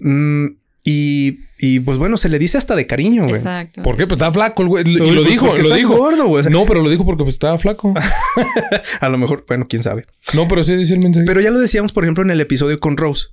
Mm, 0.00 0.46
y, 0.90 1.40
y 1.58 1.80
pues 1.80 1.98
bueno, 1.98 2.16
se 2.16 2.30
le 2.30 2.38
dice 2.38 2.56
hasta 2.56 2.74
de 2.74 2.86
cariño, 2.86 3.24
güey. 3.24 3.34
Exacto. 3.36 3.82
¿Por 3.82 3.96
qué? 3.98 4.04
Pues 4.04 4.12
estaba 4.12 4.32
flaco 4.32 4.62
el 4.62 4.68
güey. 4.68 4.84
Y 4.88 4.96
Pues 4.96 5.12
lo 5.12 5.22
dijo, 5.22 5.46
porque 5.46 5.62
lo 5.62 5.68
estás 5.68 5.78
dijo. 5.80 5.96
gordo, 5.96 6.26
güey. 6.26 6.40
O 6.40 6.42
sea, 6.44 6.50
No, 6.50 6.64
pero 6.64 6.82
lo 6.82 6.88
dijo 6.88 7.04
porque 7.04 7.24
pues 7.24 7.34
estaba 7.34 7.58
flaco. 7.58 7.92
A 9.00 9.08
lo 9.10 9.18
mejor, 9.18 9.44
bueno, 9.46 9.66
quién 9.68 9.82
sabe. 9.82 10.06
No, 10.32 10.48
pero 10.48 10.62
sí 10.62 10.74
dice 10.76 10.94
el 10.94 11.00
mensaje. 11.00 11.26
Pero 11.26 11.40
ya 11.42 11.50
lo 11.50 11.58
decíamos, 11.58 11.92
por 11.92 12.04
ejemplo, 12.04 12.24
en 12.24 12.30
el 12.30 12.40
episodio 12.40 12.78
con 12.78 12.96
Rose. 12.96 13.26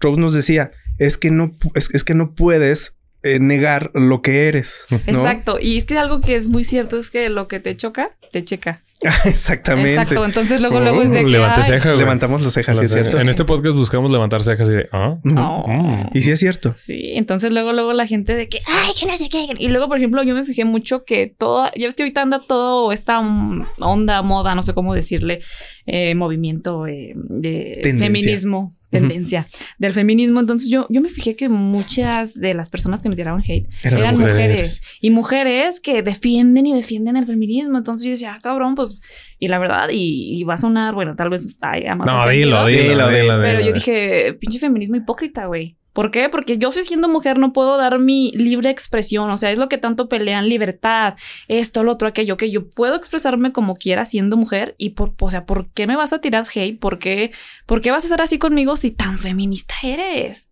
Rose 0.00 0.20
nos 0.20 0.34
decía, 0.34 0.72
es 0.98 1.18
que 1.18 1.30
no, 1.30 1.56
es, 1.74 1.94
es 1.94 2.02
que 2.02 2.14
no 2.14 2.34
puedes 2.34 2.96
eh, 3.22 3.38
negar 3.38 3.92
lo 3.94 4.22
que 4.22 4.48
eres. 4.48 4.82
¿no? 4.90 4.98
Exacto. 5.06 5.58
Y 5.60 5.76
es 5.76 5.84
que 5.84 5.98
algo 5.98 6.20
que 6.20 6.34
es 6.34 6.46
muy 6.46 6.64
cierto 6.64 6.98
es 6.98 7.10
que 7.10 7.28
lo 7.28 7.46
que 7.46 7.60
te 7.60 7.76
choca, 7.76 8.10
te 8.32 8.44
checa. 8.44 8.82
Exactamente. 9.26 9.92
Exacto. 9.92 10.24
Entonces 10.24 10.60
luego, 10.60 10.80
luego 10.80 11.02
es 11.02 11.10
de 11.10 11.20
que. 11.20 11.30
Levante 11.30 11.60
ay, 11.60 11.66
ceja, 11.66 11.90
güey. 11.90 12.00
Levantamos 12.00 12.42
las 12.42 12.52
cejas, 12.52 12.78
sí 12.78 12.86
es 12.86 12.92
cierto. 12.92 13.20
En 13.20 13.28
este 13.28 13.44
podcast 13.44 13.76
buscamos 13.76 14.10
levantar 14.10 14.42
cejas 14.42 14.68
y 14.68 14.72
de, 14.72 14.88
ah, 14.92 15.16
oh. 15.24 15.68
mm. 15.68 16.10
Y 16.14 16.22
sí 16.22 16.32
es 16.32 16.40
cierto. 16.40 16.74
Sí, 16.76 17.12
entonces 17.14 17.52
luego, 17.52 17.72
luego 17.72 17.92
la 17.92 18.06
gente 18.06 18.34
de 18.34 18.48
que, 18.48 18.58
ay, 18.66 18.90
que 18.98 19.06
no 19.06 19.16
sé 19.16 19.28
qué. 19.28 19.46
Y 19.58 19.68
luego, 19.68 19.88
por 19.88 19.98
ejemplo, 19.98 20.22
yo 20.24 20.34
me 20.34 20.44
fijé 20.44 20.64
mucho 20.64 21.04
que 21.04 21.32
toda, 21.38 21.70
ya 21.76 21.86
ves 21.86 21.94
que 21.94 22.02
ahorita 22.02 22.22
anda 22.22 22.40
todo 22.40 22.90
esta 22.90 23.20
mm, 23.20 23.66
onda, 23.80 24.22
moda, 24.22 24.54
no 24.56 24.64
sé 24.64 24.74
cómo 24.74 24.94
decirle, 24.94 25.40
eh, 25.86 26.14
movimiento 26.16 26.86
eh, 26.86 27.12
de 27.14 27.78
Tendencia. 27.80 28.06
feminismo, 28.06 28.77
tendencia 28.90 29.46
del 29.78 29.92
feminismo. 29.92 30.40
Entonces 30.40 30.68
yo, 30.70 30.86
yo 30.90 31.00
me 31.00 31.08
fijé 31.08 31.36
que 31.36 31.48
muchas 31.48 32.34
de 32.34 32.54
las 32.54 32.68
personas 32.68 33.00
que 33.02 33.08
me 33.08 33.16
tiraban 33.16 33.42
hate 33.42 33.66
Eran 33.84 33.98
eran, 34.00 34.18
mujeres. 34.18 34.40
mujeres. 34.40 34.82
y 35.00 35.10
mujeres 35.10 35.80
que 35.80 36.02
defienden 36.02 36.66
y 36.66 36.74
defienden 36.74 37.16
el 37.16 37.26
feminismo. 37.26 37.78
Entonces 37.78 38.04
yo 38.04 38.10
decía, 38.10 38.34
ah, 38.34 38.38
cabrón, 38.42 38.74
pues, 38.74 39.00
y 39.38 39.48
la 39.48 39.58
verdad, 39.58 39.88
y, 39.92 40.38
y 40.38 40.44
va 40.44 40.54
a 40.54 40.58
sonar, 40.58 40.94
bueno, 40.94 41.16
tal 41.16 41.30
vez 41.30 41.56
haya 41.60 41.94
más. 41.94 42.06
No, 42.06 42.28
dilo, 42.28 42.66
dilo, 42.66 42.82
Dilo, 42.82 43.08
dilo, 43.10 43.40
pero 43.40 43.60
yo 43.60 43.72
dije, 43.72 44.34
pinche 44.40 44.58
feminismo 44.58 44.96
hipócrita, 44.96 45.46
güey. 45.46 45.77
¿Por 45.92 46.10
qué? 46.10 46.28
Porque 46.28 46.58
yo 46.58 46.70
soy 46.70 46.84
siendo 46.84 47.08
mujer, 47.08 47.38
no 47.38 47.52
puedo 47.52 47.76
dar 47.76 47.98
mi 47.98 48.30
libre 48.32 48.70
expresión. 48.70 49.30
O 49.30 49.36
sea, 49.36 49.50
es 49.50 49.58
lo 49.58 49.68
que 49.68 49.78
tanto 49.78 50.08
pelean, 50.08 50.48
libertad, 50.48 51.16
esto, 51.48 51.82
lo 51.82 51.92
otro, 51.92 52.08
aquello, 52.08 52.36
que 52.36 52.50
yo 52.50 52.68
puedo 52.70 52.94
expresarme 52.94 53.52
como 53.52 53.74
quiera 53.74 54.04
siendo 54.04 54.36
mujer. 54.36 54.74
Y 54.78 54.90
por, 54.90 55.14
o 55.18 55.30
sea, 55.30 55.46
¿por 55.46 55.70
qué 55.72 55.86
me 55.86 55.96
vas 55.96 56.12
a 56.12 56.20
tirar 56.20 56.46
hate? 56.54 56.78
¿Por 56.78 56.98
qué, 56.98 57.32
¿Por 57.66 57.80
qué 57.80 57.90
vas 57.90 58.04
a 58.04 58.08
ser 58.08 58.22
así 58.22 58.38
conmigo 58.38 58.76
si 58.76 58.90
tan 58.90 59.18
feminista 59.18 59.74
eres? 59.82 60.47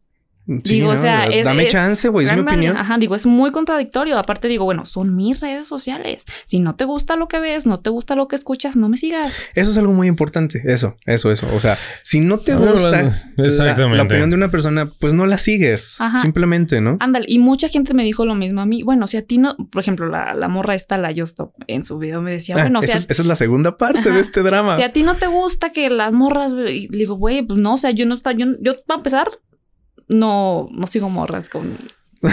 Sí, 0.47 0.75
Digo, 0.77 0.91
o 0.91 0.97
sea, 0.97 1.27
es- 1.27 1.45
dame 1.45 1.65
es- 1.65 1.73
chance, 1.73 2.09
güey, 2.09 2.27
es 2.27 2.33
mi 2.33 2.41
opinión. 2.41 2.77
Ajá, 2.77 2.99
digo, 2.99 3.15
es 3.17 3.27
muy 3.27 3.51
contradictorio. 3.51 4.17
Aparte, 4.19 4.47
digo, 4.49 4.65
bueno, 4.65 4.87
son 4.87 5.17
mis 5.17 5.41
redes 5.41 5.67
sociales. 5.67 6.25
Si 6.45 6.61
no 6.61 6.77
te 6.77 6.85
gusta 6.85 7.17
lo 7.17 7.27
que 7.27 7.41
ves, 7.41 7.67
no 7.67 7.81
te 7.81 7.91
gusta 7.91 8.15
lo 8.15 8.29
que 8.29 8.37
escuchas, 8.37 8.77
no 8.77 8.89
me 8.89 8.97
sigas. 8.97 9.37
Eso 9.55 9.71
es 9.73 9.79
algo 9.79 9.93
muy 9.93 10.07
importante. 10.07 10.63
Eso, 10.67 10.97
eso, 11.05 11.33
eso. 11.33 11.49
O 11.55 11.59
sea, 11.61 11.77
si 12.03 12.21
no 12.21 12.39
te 12.39 12.55
gusta 12.55 13.03
la, 13.37 14.03
opinión 14.03 14.31
de 14.31 14.37
una 14.37 14.51
persona, 14.51 14.91
pues 15.01 15.13
no 15.15 15.27
la 15.27 15.39
sigues. 15.39 16.01
Ajá. 16.01 16.23
Simplemente, 16.23 16.81
¿no? 16.81 16.97
Ándale, 17.01 17.27
y 17.29 17.39
mucha 17.39 17.69
gente 17.69 17.93
me 17.95 18.05
dijo 18.05 18.25
lo 18.25 18.35
mismo 18.35 18.61
a 18.61 18.67
mí. 18.67 18.83
Bueno, 18.83 19.07
si 19.09 19.17
a 19.17 19.23
ti 19.23 19.39
no, 19.39 19.57
por 19.71 19.83
ejemplo, 19.83 20.07
la, 20.09 20.35
la 20.35 20.49
morra 20.49 20.75
esta, 20.75 20.97
la 20.99 21.13
Justop, 21.15 21.55
en 21.67 21.83
su 21.85 21.99
video 21.99 22.23
me 22.23 22.31
decía, 22.31 22.55
Ah, 22.59 22.63
bueno, 22.63 22.83
si 22.83 22.91
esa, 22.91 22.99
a, 22.99 23.01
es- 23.01 23.07
esa 23.11 23.23
es 23.23 23.27
la 23.29 23.37
segunda 23.37 23.77
parte 23.77 23.99
Ajá. 24.01 24.11
de 24.11 24.21
este 24.21 24.43
drama. 24.43 24.77
si 24.77 24.83
a 24.83 24.93
ti 24.93 25.03
no 25.03 25.17
te 25.17 25.27
gusta 25.27 25.71
que 25.71 25.91
las 25.91 26.13
morras, 26.13 26.53
y 26.53 26.89
digo, 26.89 27.17
güey, 27.17 27.43
pues 27.43 27.59
no, 27.59 27.75
o 27.75 27.79
sea, 27.79 27.91
yo 27.91 28.07
no 28.07 28.15
está, 28.15 28.33
yo, 28.33 28.47
yo 28.61 28.75
para 28.87 28.99
empezar, 28.99 29.29
no, 30.09 30.69
no 30.73 30.87
sigo 30.87 31.09
morras 31.11 31.49
con. 31.49 31.77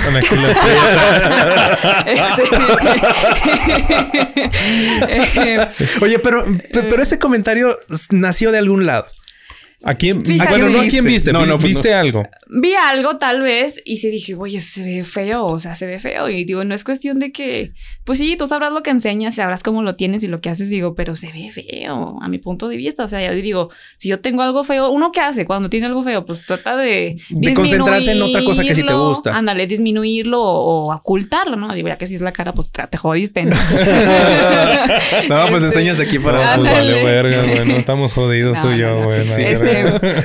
Este- 5.07 5.67
Oye, 6.01 6.19
pero, 6.19 6.43
pe- 6.45 6.83
pero 6.83 7.01
ese 7.01 7.19
comentario 7.19 7.77
nació 8.11 8.51
de 8.51 8.57
algún 8.59 8.85
lado. 8.85 9.05
¿A 9.83 9.95
quién? 9.95 10.21
Fíjate. 10.21 10.49
bueno, 10.49 10.69
no 10.69 10.79
a 10.79 10.85
¿Quién 10.85 11.05
viste? 11.05 11.33
No, 11.33 11.45
no, 11.45 11.55
pues 11.57 11.73
¿Viste 11.73 11.93
algo? 11.93 12.27
Vi 12.47 12.73
algo 12.75 13.17
tal 13.17 13.41
vez 13.41 13.81
y 13.83 13.97
sí 13.97 14.09
dije, 14.11 14.35
oye, 14.35 14.61
se 14.61 14.83
ve 14.83 15.03
feo, 15.03 15.45
o 15.45 15.59
sea, 15.59 15.75
se 15.75 15.85
ve 15.85 15.99
feo. 15.99 16.29
Y 16.29 16.45
digo, 16.45 16.63
no 16.63 16.73
es 16.75 16.83
cuestión 16.83 17.19
de 17.19 17.31
que, 17.31 17.73
pues 18.03 18.19
sí, 18.19 18.35
tú 18.37 18.47
sabrás 18.47 18.71
lo 18.71 18.83
que 18.83 18.91
enseñas, 18.91 19.35
sabrás 19.35 19.63
cómo 19.63 19.81
lo 19.81 19.95
tienes 19.95 20.23
y 20.23 20.27
lo 20.27 20.39
que 20.39 20.49
haces, 20.49 20.69
digo, 20.69 20.95
pero 20.95 21.15
se 21.15 21.31
ve 21.31 21.49
feo 21.49 22.17
a 22.21 22.27
mi 22.27 22.37
punto 22.37 22.67
de 22.69 22.77
vista. 22.77 23.03
O 23.03 23.07
sea, 23.07 23.25
yo 23.25 23.33
digo, 23.33 23.69
si 23.95 24.09
yo 24.09 24.19
tengo 24.19 24.41
algo 24.43 24.63
feo, 24.63 24.89
¿uno 24.89 25.11
qué 25.11 25.21
hace 25.21 25.45
cuando 25.45 25.69
tiene 25.69 25.87
algo 25.87 26.03
feo? 26.03 26.25
Pues 26.25 26.45
trata 26.45 26.77
de... 26.77 27.17
De 27.29 27.53
concentrarse 27.53 28.11
en 28.11 28.21
otra 28.21 28.43
cosa 28.43 28.61
que 28.61 28.69
sí 28.69 28.75
te 28.75 28.81
disminuirlo, 28.81 29.09
gusta. 29.09 29.35
Ándale, 29.35 29.67
disminuirlo 29.67 30.41
o, 30.41 30.93
ocultarlo, 30.95 31.55
¿no? 31.55 31.73
Digo, 31.73 31.87
ya 31.87 31.97
que 31.97 32.07
si 32.07 32.15
es 32.15 32.21
la 32.21 32.31
cara, 32.31 32.53
pues 32.53 32.71
te, 32.71 32.85
te 32.87 32.97
jodiste, 32.97 33.43
¿no? 33.45 33.55
No, 35.29 35.47
pues 35.49 35.63
Este, 35.63 35.79
enseñas 35.79 35.97
de 35.97 36.03
aquí 36.05 36.17
No, 36.19 36.25
para 36.25 36.39
pues. 36.39 36.49
Ándale. 36.49 36.93
vale, 36.93 37.03
verga, 37.03 37.43
güey. 37.43 37.65
No 37.65 37.75
estamos 37.75 38.13
jodidos 38.13 38.59
tú 38.59 38.71
y 38.71 38.77
yo, 38.77 38.87
No, 38.89 38.93
no, 38.95 38.99
no. 39.01 39.05
güey. 39.07 39.27
la 39.27 39.35
Sí, 39.35 39.43
verga. 39.43 39.72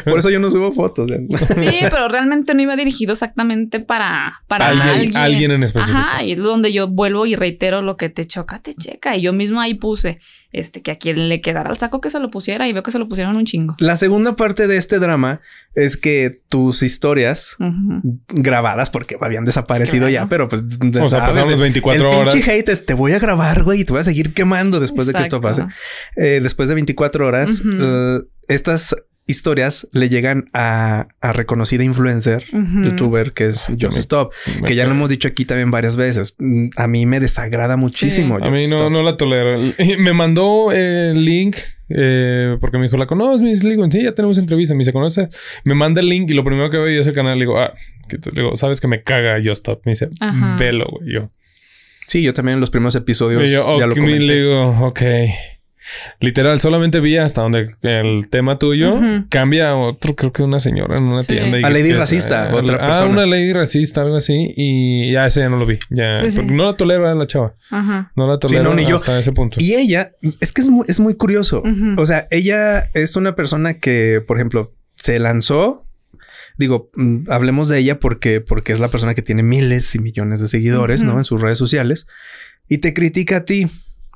Por 0.04 0.18
eso 0.18 0.30
yo 0.30 0.38
no 0.40 0.50
subo 0.50 0.72
fotos. 0.72 1.10
Sí, 1.10 1.78
pero 1.90 2.08
realmente 2.08 2.54
no 2.54 2.62
iba 2.62 2.76
dirigido 2.76 3.12
exactamente 3.12 3.80
para, 3.80 4.42
para 4.48 4.68
Alguien- 4.68 4.88
alguien. 4.88 5.16
alguien 5.16 5.50
en 5.52 5.62
específico. 5.62 5.98
Ajá, 5.98 6.22
y 6.24 6.32
es 6.32 6.38
donde 6.38 6.72
yo 6.72 6.88
vuelvo 6.88 7.26
y 7.26 7.34
reitero 7.36 7.82
lo 7.82 7.96
que 7.96 8.08
te 8.08 8.24
choca, 8.24 8.60
te 8.60 8.74
checa. 8.74 9.16
Y 9.16 9.22
yo 9.22 9.32
mismo 9.32 9.60
ahí 9.60 9.74
puse 9.74 10.18
este 10.50 10.80
que 10.80 10.90
a 10.92 10.96
quien 10.96 11.28
le 11.28 11.42
quedara 11.42 11.68
al 11.68 11.76
saco 11.76 12.00
que 12.00 12.08
se 12.08 12.18
lo 12.20 12.30
pusiera 12.30 12.66
y 12.68 12.72
veo 12.72 12.82
que 12.82 12.90
se 12.90 12.98
lo 12.98 13.06
pusieron 13.08 13.36
un 13.36 13.44
chingo. 13.44 13.76
La 13.80 13.96
segunda 13.96 14.34
parte 14.34 14.66
de 14.66 14.78
este 14.78 14.98
drama 14.98 15.40
es 15.74 15.96
que 15.98 16.30
tus 16.48 16.82
historias 16.82 17.54
grabadas 18.28 18.90
porque 18.90 19.16
habían 19.20 19.44
desaparecido 19.44 20.08
Claro. 20.08 20.24
ya, 20.24 20.26
pero 20.28 20.48
pues 20.48 20.62
O 20.62 21.08
sea, 21.08 21.20
pasaron 21.20 21.50
las 21.50 21.60
24 21.60 22.10
el 22.10 22.16
horas. 22.16 22.34
pinche 22.34 22.50
hate 22.52 22.68
es, 22.70 22.86
te 22.86 22.94
voy 22.94 23.12
a 23.12 23.18
grabar, 23.18 23.62
güey, 23.64 23.80
y 23.80 23.84
te 23.84 23.92
voy 23.92 24.00
a 24.00 24.04
seguir 24.04 24.32
quemando 24.32 24.80
después 24.80 25.06
de 25.06 25.14
que 25.14 25.22
esto 25.22 25.40
pase. 25.40 25.64
Eh, 26.16 26.40
después 26.42 26.68
de 26.68 26.74
24 26.76 27.26
horas, 27.26 27.62
eh, 27.64 28.20
estas 28.48 28.96
historias 29.28 29.86
le 29.92 30.08
llegan 30.08 30.50
a, 30.52 31.06
a 31.20 31.32
reconocida 31.32 31.84
influencer, 31.84 32.44
youtuber, 32.82 33.32
que 33.32 33.46
es 33.46 33.66
Just 33.80 33.96
Stop, 33.98 34.32
que 34.66 34.74
ya 34.74 34.84
lo 34.86 34.90
hemos 34.92 35.08
dicho 35.08 35.28
aquí 35.28 35.44
también 35.44 35.70
varias 35.70 35.94
veces. 35.96 36.36
A 36.76 36.86
mí 36.88 37.06
me 37.06 37.20
desagrada 37.20 37.76
muchísimo. 37.76 38.36
A 38.36 38.50
mí 38.50 38.66
no, 38.68 38.76
Stop. 38.76 38.90
no 38.90 39.02
la 39.04 39.16
tolero. 39.16 39.60
Me 39.98 40.12
mandó 40.12 40.72
el 40.72 41.24
link 41.24 41.56
eh, 41.90 42.56
porque 42.60 42.76
me 42.78 42.84
dijo, 42.84 42.96
¿la 42.96 43.06
conoces? 43.06 43.40
Me 43.40 43.50
dice, 43.50 43.64
le 43.64 43.70
digo, 43.70 43.86
sí, 43.90 44.02
ya 44.02 44.12
tenemos 44.12 44.36
entrevista. 44.38 44.74
Me 44.74 44.78
dice, 44.78 44.92
¿conoce? 44.92 45.28
Me 45.64 45.74
manda 45.74 46.00
el 46.00 46.08
link 46.08 46.28
y 46.30 46.34
lo 46.34 46.42
primero 46.44 46.68
que 46.70 46.76
veo 46.78 46.88
yo 46.88 47.00
es 47.00 47.06
el 47.06 47.14
canal. 47.14 47.38
Le 47.38 47.44
digo, 47.44 47.58
ah, 47.60 47.72
que 48.08 48.18
te- 48.18 48.32
le 48.32 48.42
digo, 48.42 48.56
¿sabes 48.56 48.80
que 48.80 48.88
me 48.88 49.02
caga 49.02 49.36
Just 49.36 49.60
Stop? 49.60 49.82
Me 49.84 49.92
dice, 49.92 50.08
Ajá. 50.20 50.56
velo, 50.58 50.86
güey. 50.90 51.12
Yo, 51.14 51.30
Sí, 52.06 52.22
yo 52.22 52.32
también 52.32 52.54
en 52.54 52.60
los 52.60 52.70
primeros 52.70 52.94
episodios 52.94 53.42
y 53.46 53.50
yo 53.52 53.78
ya 53.78 53.86
lo 53.86 53.92
ok, 53.92 53.98
me- 54.00 54.06
le 54.12 54.16
comenté. 54.18 54.36
digo, 54.40 54.68
ok. 54.86 55.00
Literal, 56.20 56.60
solamente 56.60 57.00
vi 57.00 57.16
hasta 57.16 57.42
donde 57.42 57.74
el 57.82 58.28
tema 58.28 58.58
tuyo 58.58 58.98
cambia 59.30 59.70
a 59.70 59.76
otro, 59.76 60.14
creo 60.16 60.32
que 60.32 60.42
una 60.42 60.60
señora 60.60 60.98
en 60.98 61.04
una 61.04 61.22
Sí. 61.22 61.34
tienda. 61.34 61.58
y 61.58 61.64
A 61.64 61.70
lady 61.70 61.90
que- 61.90 61.96
racista, 61.96 62.50
ah, 62.50 62.54
otra 62.54 62.76
ah, 62.76 62.86
persona. 62.86 63.06
una 63.10 63.26
lady 63.26 63.52
racista, 63.52 64.02
algo 64.02 64.16
así. 64.16 64.52
Y 64.56 65.12
ya 65.12 65.26
ese 65.26 65.40
ya 65.40 65.48
no 65.48 65.56
lo 65.56 65.66
vi. 65.66 65.78
Ya, 65.90 66.20
Sí, 66.22 66.30
sí. 66.30 66.36
porque 66.36 66.52
no 66.52 66.66
la 66.66 66.76
tolero 66.76 67.08
a 67.08 67.14
la 67.14 67.26
chava. 67.26 67.54
Ajá. 67.70 68.12
No 68.16 68.26
la 68.26 68.38
tolero 68.38 68.64
no, 68.70 68.74
ni 68.74 68.86
yo. 68.86 68.96
hasta 68.96 69.18
ese 69.18 69.32
punto. 69.32 69.56
Y 69.60 69.74
ella, 69.74 70.12
es 70.40 70.52
que 70.52 70.60
es 70.60 70.68
muy, 70.68 70.84
es 70.88 71.00
muy 71.00 71.14
curioso. 71.14 71.62
O 71.96 72.06
sea, 72.06 72.26
ella 72.30 72.90
es 72.94 73.16
una 73.16 73.34
persona 73.34 73.74
que, 73.74 74.22
por 74.26 74.36
ejemplo, 74.36 74.74
se 74.96 75.18
lanzó. 75.18 75.84
Digo, 76.58 76.90
mm, 76.96 77.30
hablemos 77.30 77.68
de 77.68 77.78
ella 77.78 78.00
porque, 78.00 78.40
porque 78.40 78.72
es 78.72 78.80
la 78.80 78.88
persona 78.88 79.14
que 79.14 79.22
tiene 79.22 79.42
miles 79.44 79.94
y 79.94 80.00
millones 80.00 80.40
de 80.40 80.48
seguidores. 80.48 81.04
¿no? 81.04 81.16
En 81.18 81.24
sus 81.24 81.40
redes 81.40 81.58
sociales. 81.58 82.06
Y 82.68 82.78
te 82.78 82.92
critica 82.94 83.38
a 83.38 83.44
ti. 83.44 83.66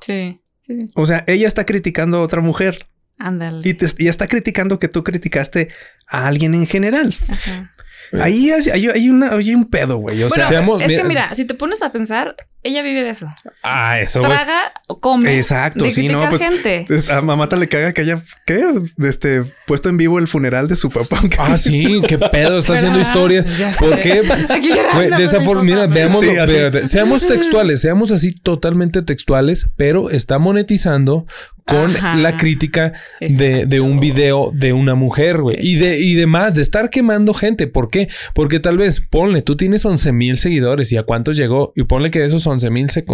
Sí. 0.05 0.41
Sí, 0.65 0.79
sí. 0.79 0.87
O 0.95 1.05
sea, 1.05 1.23
ella 1.27 1.47
está 1.47 1.65
criticando 1.65 2.17
a 2.17 2.21
otra 2.21 2.41
mujer. 2.41 2.87
Ándale. 3.19 3.67
Y, 3.67 3.73
te, 3.73 3.87
y 3.99 4.07
está 4.07 4.27
criticando 4.27 4.79
que 4.79 4.87
tú 4.87 5.03
criticaste 5.03 5.69
a 6.07 6.27
alguien 6.27 6.53
en 6.53 6.67
general. 6.67 7.15
Ajá. 7.29 7.71
Ahí 8.19 8.51
hay, 8.51 8.69
hay, 8.69 8.87
hay 8.87 9.09
una, 9.09 9.33
hay 9.33 9.55
un 9.55 9.65
pedo, 9.65 9.97
güey. 9.97 10.21
O 10.23 10.27
Bueno, 10.29 10.35
sea, 10.35 10.47
seamos- 10.47 10.81
es 10.81 10.87
que 10.91 11.03
mira- 11.03 11.33
si 11.33 11.45
te 11.45 11.53
pones 11.53 11.81
a 11.81 11.91
pensar, 11.91 12.35
ella 12.61 12.81
vive 12.81 13.03
de 13.03 13.09
eso. 13.09 13.27
Ah, 13.63 13.99
eso. 13.99 14.21
Traga, 14.21 14.71
come. 15.01 15.37
Exacto, 15.37 15.83
de 15.85 15.91
sí, 15.91 16.07
no, 16.07 16.29
pues, 16.29 16.41
gente. 16.41 16.85
es- 16.89 17.09
a 17.09 17.21
Mamata 17.21 17.55
le 17.55 17.67
caga 17.67 17.91
que 17.93 18.01
haya 18.01 18.21
¿qué? 18.45 18.63
este 18.99 19.43
puesto 19.67 19.89
en 19.89 19.97
vivo 19.97 20.19
el 20.19 20.27
funeral 20.27 20.67
de 20.67 20.75
su 20.75 20.89
papá. 20.89 21.19
Ah, 21.39 21.57
sí, 21.57 22.01
qué 22.07 22.17
pedo, 22.17 22.57
está 22.59 22.73
haciendo 22.75 22.99
historias. 22.99 23.57
Ya 23.57 23.71
¿Por 23.77 23.95
sé. 23.95 24.01
qué? 24.01 24.31
Aquí 24.53 24.69
llorando 24.69 24.93
Güey, 24.95 25.09
de 25.09 25.23
esa 25.23 25.41
forma, 25.41 25.63
mira, 25.63 25.87
Sí, 25.87 26.27
espérate, 26.29 26.87
seamos 26.87 27.25
textuales, 27.27 27.81
seamos 27.81 28.11
así 28.11 28.31
totalmente 28.33 29.01
textuales, 29.01 29.67
pero 29.75 30.09
está 30.09 30.39
monetizando 30.39 31.25
con 31.65 31.95
Ajá. 31.95 32.15
la 32.17 32.35
crítica 32.37 32.93
de, 33.21 33.65
de 33.65 33.79
un 33.79 33.99
video 33.99 34.51
de 34.53 34.73
una 34.73 34.95
mujer, 34.95 35.41
güey. 35.41 35.57
Y 35.61 35.75
de, 35.75 35.99
y 35.99 36.13
demás, 36.15 36.55
de 36.55 36.61
estar 36.61 36.89
quemando 36.89 37.33
gente. 37.33 37.67
¿Por 37.67 37.89
qué? 37.89 38.09
Porque 38.33 38.59
tal 38.59 38.77
vez, 38.77 38.99
ponle, 38.99 39.41
tú 39.41 39.55
tienes 39.55 39.85
11 39.85 40.11
mil 40.11 40.37
seguidores 40.37 40.91
y 40.91 40.97
a 40.97 41.03
cuántos 41.03 41.37
llegó, 41.37 41.71
y 41.75 41.83
ponle 41.83 42.11
que 42.11 42.19
de 42.19 42.25
esos 42.25 42.45
11 42.45 42.69
mil 42.69 42.89
se, 42.89 43.05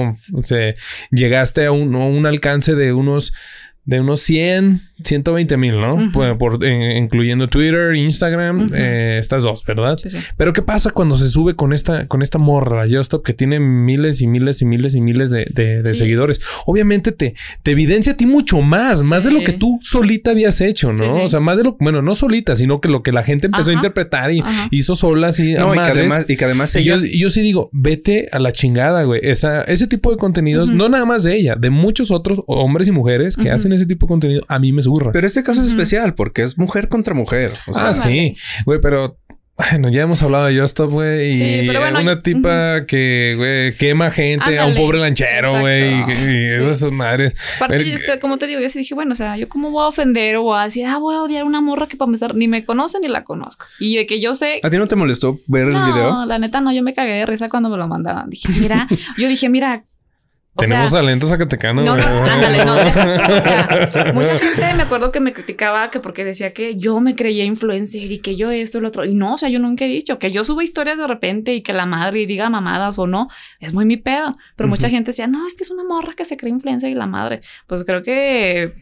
se- 0.44 0.74
llegaste 1.12 1.66
a 1.66 1.72
un, 1.72 1.94
a 1.96 2.00
un 2.06 2.26
alcance 2.26 2.76
de 2.76 2.92
unos 2.94 3.34
de 3.90 4.00
unos 4.00 4.22
100, 4.22 4.82
120 5.04 5.58
mil, 5.58 5.80
¿no? 5.82 5.96
Ujú. 5.96 6.12
Por- 6.12 6.38
por- 6.38 6.64
eh, 6.66 6.96
incluyendo 6.98 7.48
Twitter, 7.48 7.96
Instagram, 7.96 8.70
eh, 8.76 9.18
estas 9.20 9.42
dos, 9.42 9.64
¿verdad? 9.66 9.98
Sí, 9.98 10.12
sí. 10.12 10.18
Pero 10.38 10.54
¿qué 10.54 10.62
pasa 10.62 10.92
cuando 10.92 11.18
se 11.18 11.28
sube 11.28 11.56
con 11.56 11.74
esta, 11.74 12.08
con 12.08 12.22
esta 12.22 12.38
morra, 12.38 12.86
Justop, 12.88 13.26
que 13.26 13.34
tiene 13.34 13.60
miles 13.60 14.22
y 14.22 14.28
miles 14.28 14.62
y 14.62 14.66
miles 14.66 14.94
y 14.94 15.02
miles 15.02 15.32
de, 15.32 15.48
de- 15.52 15.82
de 15.82 15.90
Sí. 15.90 15.96
seguidores? 15.96 16.40
Obviamente 16.68 17.12
te, 17.12 17.34
te 17.64 17.72
evidencia 17.72 18.14
a 18.14 18.18
ti 18.18 18.28
mucho 18.28 18.62
más, 18.62 19.02
más 19.02 19.24
de 19.24 19.32
lo 19.32 19.40
que 19.44 19.54
tú 19.54 19.80
solita 19.82 20.32
habías 20.32 20.62
hecho, 20.62 20.90
¿no? 20.90 20.96
Sí, 20.96 21.06
sí. 21.12 21.20
O 21.24 21.28
sea, 21.28 21.40
más 21.40 21.58
de 21.58 21.64
lo, 21.64 21.76
bueno, 21.80 22.04
no 22.04 22.14
solita, 22.14 22.56
sino 22.56 22.80
que 22.80 22.90
lo 22.90 23.02
que 23.02 23.12
la 23.12 23.24
gente 23.24 23.48
empezó 23.48 23.72
a 23.72 23.74
interpretar 23.74 24.32
y 24.32 24.42
Ajá. 24.42 24.68
hizo 24.70 24.94
sola 24.94 25.30
así. 25.30 25.56
a 25.56 25.68
y 25.68 25.74
que 25.74 25.80
además, 25.80 26.26
y 26.30 26.38
que 26.38 26.46
además 26.46 26.76
ella, 26.76 26.98
yo, 26.98 27.04
y 27.06 27.18
yo 27.20 27.32
sí 27.32 27.42
digo, 27.42 27.72
vete 27.74 28.30
a 28.32 28.38
la 28.38 28.52
chingada, 28.52 29.02
güey. 29.04 29.22
Esa, 29.24 29.64
ese 29.64 29.88
tipo 29.88 30.12
de 30.12 30.18
contenidos, 30.18 30.70
no 30.70 30.90
nada 30.90 31.06
más 31.06 31.24
de 31.24 31.36
ella, 31.36 31.56
de 31.56 31.72
muchos 31.72 32.12
otros 32.12 32.42
hombres 32.46 32.88
y 32.88 32.92
mujeres 32.92 33.36
que 33.36 33.50
hacen 33.50 33.79
ese 33.80 33.88
tipo 33.88 34.06
de 34.06 34.10
contenido, 34.10 34.44
a 34.48 34.60
mí 34.60 34.72
me 34.72 34.82
zurra. 34.82 35.12
pero 35.12 35.26
este 35.28 35.44
caso 35.44 35.62
es 35.62 35.70
especial 35.70 36.14
porque 36.14 36.44
es 36.44 36.58
mujer 36.58 36.90
contra 36.90 37.14
mujer. 37.14 37.52
O 37.68 37.74
sea, 37.74 37.90
ah, 37.90 37.94
sí, 37.94 38.36
güey, 38.66 38.80
pero 38.82 39.18
bueno, 39.72 39.90
ya 39.90 40.04
hemos 40.04 40.24
hablado 40.24 40.46
de 40.46 40.58
Justop, 40.58 40.90
güey, 40.90 41.32
y 41.34 41.36
Sí, 41.36 41.64
pero 41.68 41.82
bueno, 41.82 42.00
una 42.00 42.22
tipa 42.22 42.86
que, 42.86 43.34
güey, 43.36 43.76
quema 43.76 44.10
gente 44.10 44.58
a 44.58 44.66
un 44.66 44.74
pobre 44.74 45.00
lanchero, 45.00 45.60
güey, 45.60 45.96
y, 45.96 46.12
y 46.12 46.16
Sí. 46.16 46.46
esas 46.70 46.92
madres. 46.94 47.34
Aparte, 47.58 47.94
este, 47.94 48.20
como 48.22 48.38
te 48.38 48.48
digo, 48.48 48.62
yo 48.62 48.70
sí 48.70 48.80
dije, 48.80 48.96
bueno, 48.96 49.12
o 49.12 49.16
sea, 49.18 49.36
yo 49.36 49.50
cómo 49.50 49.70
voy 49.72 49.84
a 49.84 49.88
ofender 49.88 50.38
o 50.38 50.44
voy 50.44 50.60
a 50.62 50.64
decir, 50.64 50.86
ah, 50.86 50.98
voy 50.98 51.16
a 51.16 51.24
odiar 51.24 51.42
a 51.42 51.46
una 51.46 51.60
morra 51.60 51.88
que 51.90 51.98
para 51.98 52.08
empezar 52.08 52.36
ni 52.36 52.48
me 52.48 52.64
conoce 52.64 53.00
ni 53.02 53.10
la 53.10 53.26
conozco. 53.26 53.66
Y 53.82 53.98
de 53.98 54.06
que 54.06 54.22
yo 54.22 54.34
sé. 54.34 54.62
¿A 54.64 54.70
ti 54.70 54.78
no 54.78 54.88
te 54.88 54.96
molestó 54.96 55.38
ver 55.48 55.68
el 55.68 55.74
no, 55.74 55.86
video? 55.94 56.26
la 56.26 56.40
neta 56.40 56.62
no, 56.62 56.72
yo 56.72 56.82
me 56.82 56.94
cagué 56.94 57.16
de 57.16 57.26
risa 57.26 57.50
cuando 57.50 57.68
me 57.68 57.76
lo 57.76 57.86
mandaban. 57.90 58.30
Dije, 58.30 58.48
mira, 58.62 58.88
yo 59.18 59.28
dije, 59.28 59.50
mira. 59.50 59.84
O 60.60 60.68
Tenemos 60.68 60.90
sea, 60.90 61.00
talento 61.00 61.28
zacatecano, 61.28 61.82
No, 61.84 61.96
no, 61.96 62.04
ándale, 62.24 62.66
no, 62.66 62.76
deja. 62.76 63.28
O 63.38 63.42
sea, 63.42 64.12
mucha 64.14 64.38
gente 64.40 64.74
me 64.76 64.84
acuerdo 64.84 65.12
que 65.12 65.20
me 65.20 65.34
criticaba 65.34 65.90
que 65.90 66.00
porque 66.00 66.24
decía 66.24 66.54
que 66.54 66.76
yo 66.76 67.00
me 67.00 67.16
creía 67.16 67.44
influencer 67.46 68.12
y 68.12 68.20
que 68.20 68.36
yo 68.36 68.52
esto 68.52 68.78
y 68.78 68.82
lo 68.82 68.88
otro. 68.90 69.06
Y 69.06 69.14
no, 69.14 69.34
o 69.34 69.38
sea, 69.38 69.50
yo 69.50 69.60
nunca 69.60 69.86
he 69.86 69.88
dicho 69.88 70.18
que 70.20 70.32
yo 70.32 70.44
subo 70.46 70.62
historias 70.62 70.98
de 70.98 71.08
repente 71.08 71.54
y 71.54 71.62
que 71.64 71.74
la 71.74 71.86
madre 71.86 72.26
diga 72.26 72.50
mamadas 72.50 73.00
o 73.00 73.08
no. 73.08 73.28
Es 73.60 73.74
muy 73.74 73.86
mi 73.86 73.98
pedo. 73.98 74.32
Pero 74.56 74.70
mucha 74.70 74.90
gente 74.90 75.12
decía, 75.12 75.28
no, 75.28 75.46
es 75.48 75.54
que 75.56 75.64
es 75.64 75.72
una 75.72 75.84
morra 75.84 76.14
que 76.16 76.26
se 76.26 76.38
cree 76.38 76.52
influencer 76.52 76.90
y 76.90 76.96
la 76.96 77.08
madre. 77.08 77.42
Pues 77.68 77.84
creo 77.84 78.04
que. 78.04 78.74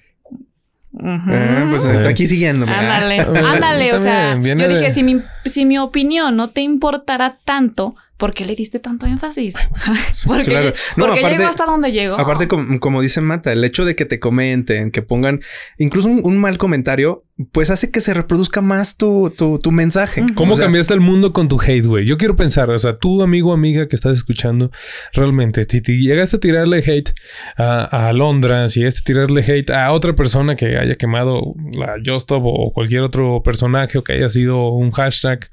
Eh, 0.99 1.67
pues 1.69 1.83
Sí. 1.83 1.89
aquí 2.07 2.25
siguiéndome. 2.25 2.71
Ándale, 2.71 3.19
Ah, 3.19 3.51
ándale, 3.53 3.93
o 3.93 3.99
sea, 3.99 4.33
yo 4.41 4.55
dije, 4.67 4.81
de- 4.85 4.91
si 4.91 5.03
mi, 5.03 5.21
si 5.45 5.65
mi 5.65 5.77
opinión 5.77 6.35
no 6.35 6.49
te 6.49 6.61
importara 6.61 7.37
tanto, 7.45 7.95
¿por 8.17 8.33
qué 8.33 8.45
le 8.45 8.55
diste 8.55 8.79
tanto 8.79 9.05
énfasis? 9.05 9.55
porque 10.25 10.43
claro. 10.45 10.73
No, 10.95 11.05
porque 11.05 11.19
aparte- 11.19 11.37
llegó 11.37 11.49
hasta 11.49 11.65
donde 11.65 11.91
llegó. 11.91 12.15
Aparte, 12.19 12.47
com- 12.47 12.79
como 12.79 13.01
dice 13.01 13.21
Mata, 13.21 13.51
el 13.51 13.63
hecho 13.63 13.85
de 13.85 13.95
que 13.95 14.05
te 14.05 14.19
comenten, 14.19 14.91
que 14.91 15.01
pongan 15.01 15.41
incluso 15.77 16.07
un, 16.09 16.21
un 16.23 16.37
mal 16.39 16.57
comentario, 16.57 17.23
pues 17.51 17.69
hace 17.69 17.91
que 17.91 18.01
se 18.01 18.15
reproduzca 18.15 18.61
más 18.61 18.97
tu, 18.97 19.31
tu, 19.37 19.59
tu 19.59 19.71
mensaje. 19.71 20.25
¿Cómo 20.33 20.53
O 20.53 20.55
sea, 20.55 20.65
cambiaste 20.65 20.95
el 20.95 21.01
mundo 21.01 21.33
con 21.33 21.47
tu 21.47 21.61
hate, 21.61 21.85
güey? 21.85 22.03
Yo 22.03 22.17
quiero 22.17 22.35
pensar, 22.35 22.69
o 22.71 22.79
sea, 22.79 22.95
tú, 22.95 23.21
amigo, 23.21 23.53
amiga 23.53 23.87
que 23.87 23.95
estás 23.95 24.17
escuchando, 24.17 24.71
realmente, 25.13 25.63
si 25.69 25.81
te 25.81 25.97
llegaste 25.99 26.37
a 26.37 26.39
tirarle 26.39 26.77
hate 26.79 27.11
a, 27.55 28.07
a 28.07 28.13
Londra, 28.13 28.67
si 28.69 28.79
llegaste 28.79 29.01
a 29.01 29.03
tirarle 29.03 29.41
hate 29.41 29.69
a 29.69 29.91
otra 29.91 30.15
persona 30.15 30.55
que 30.55 30.77
haya 30.77 30.95
quemado 30.95 31.53
la 31.73 31.95
Justop 32.03 32.41
o 32.43 32.71
cualquier 32.73 33.03
otro 33.03 33.43
personaje 33.43 33.99
o 33.99 34.03
que 34.03 34.13
haya 34.13 34.29
sido 34.29 34.69
un 34.69 34.89
hashtag, 34.91 35.47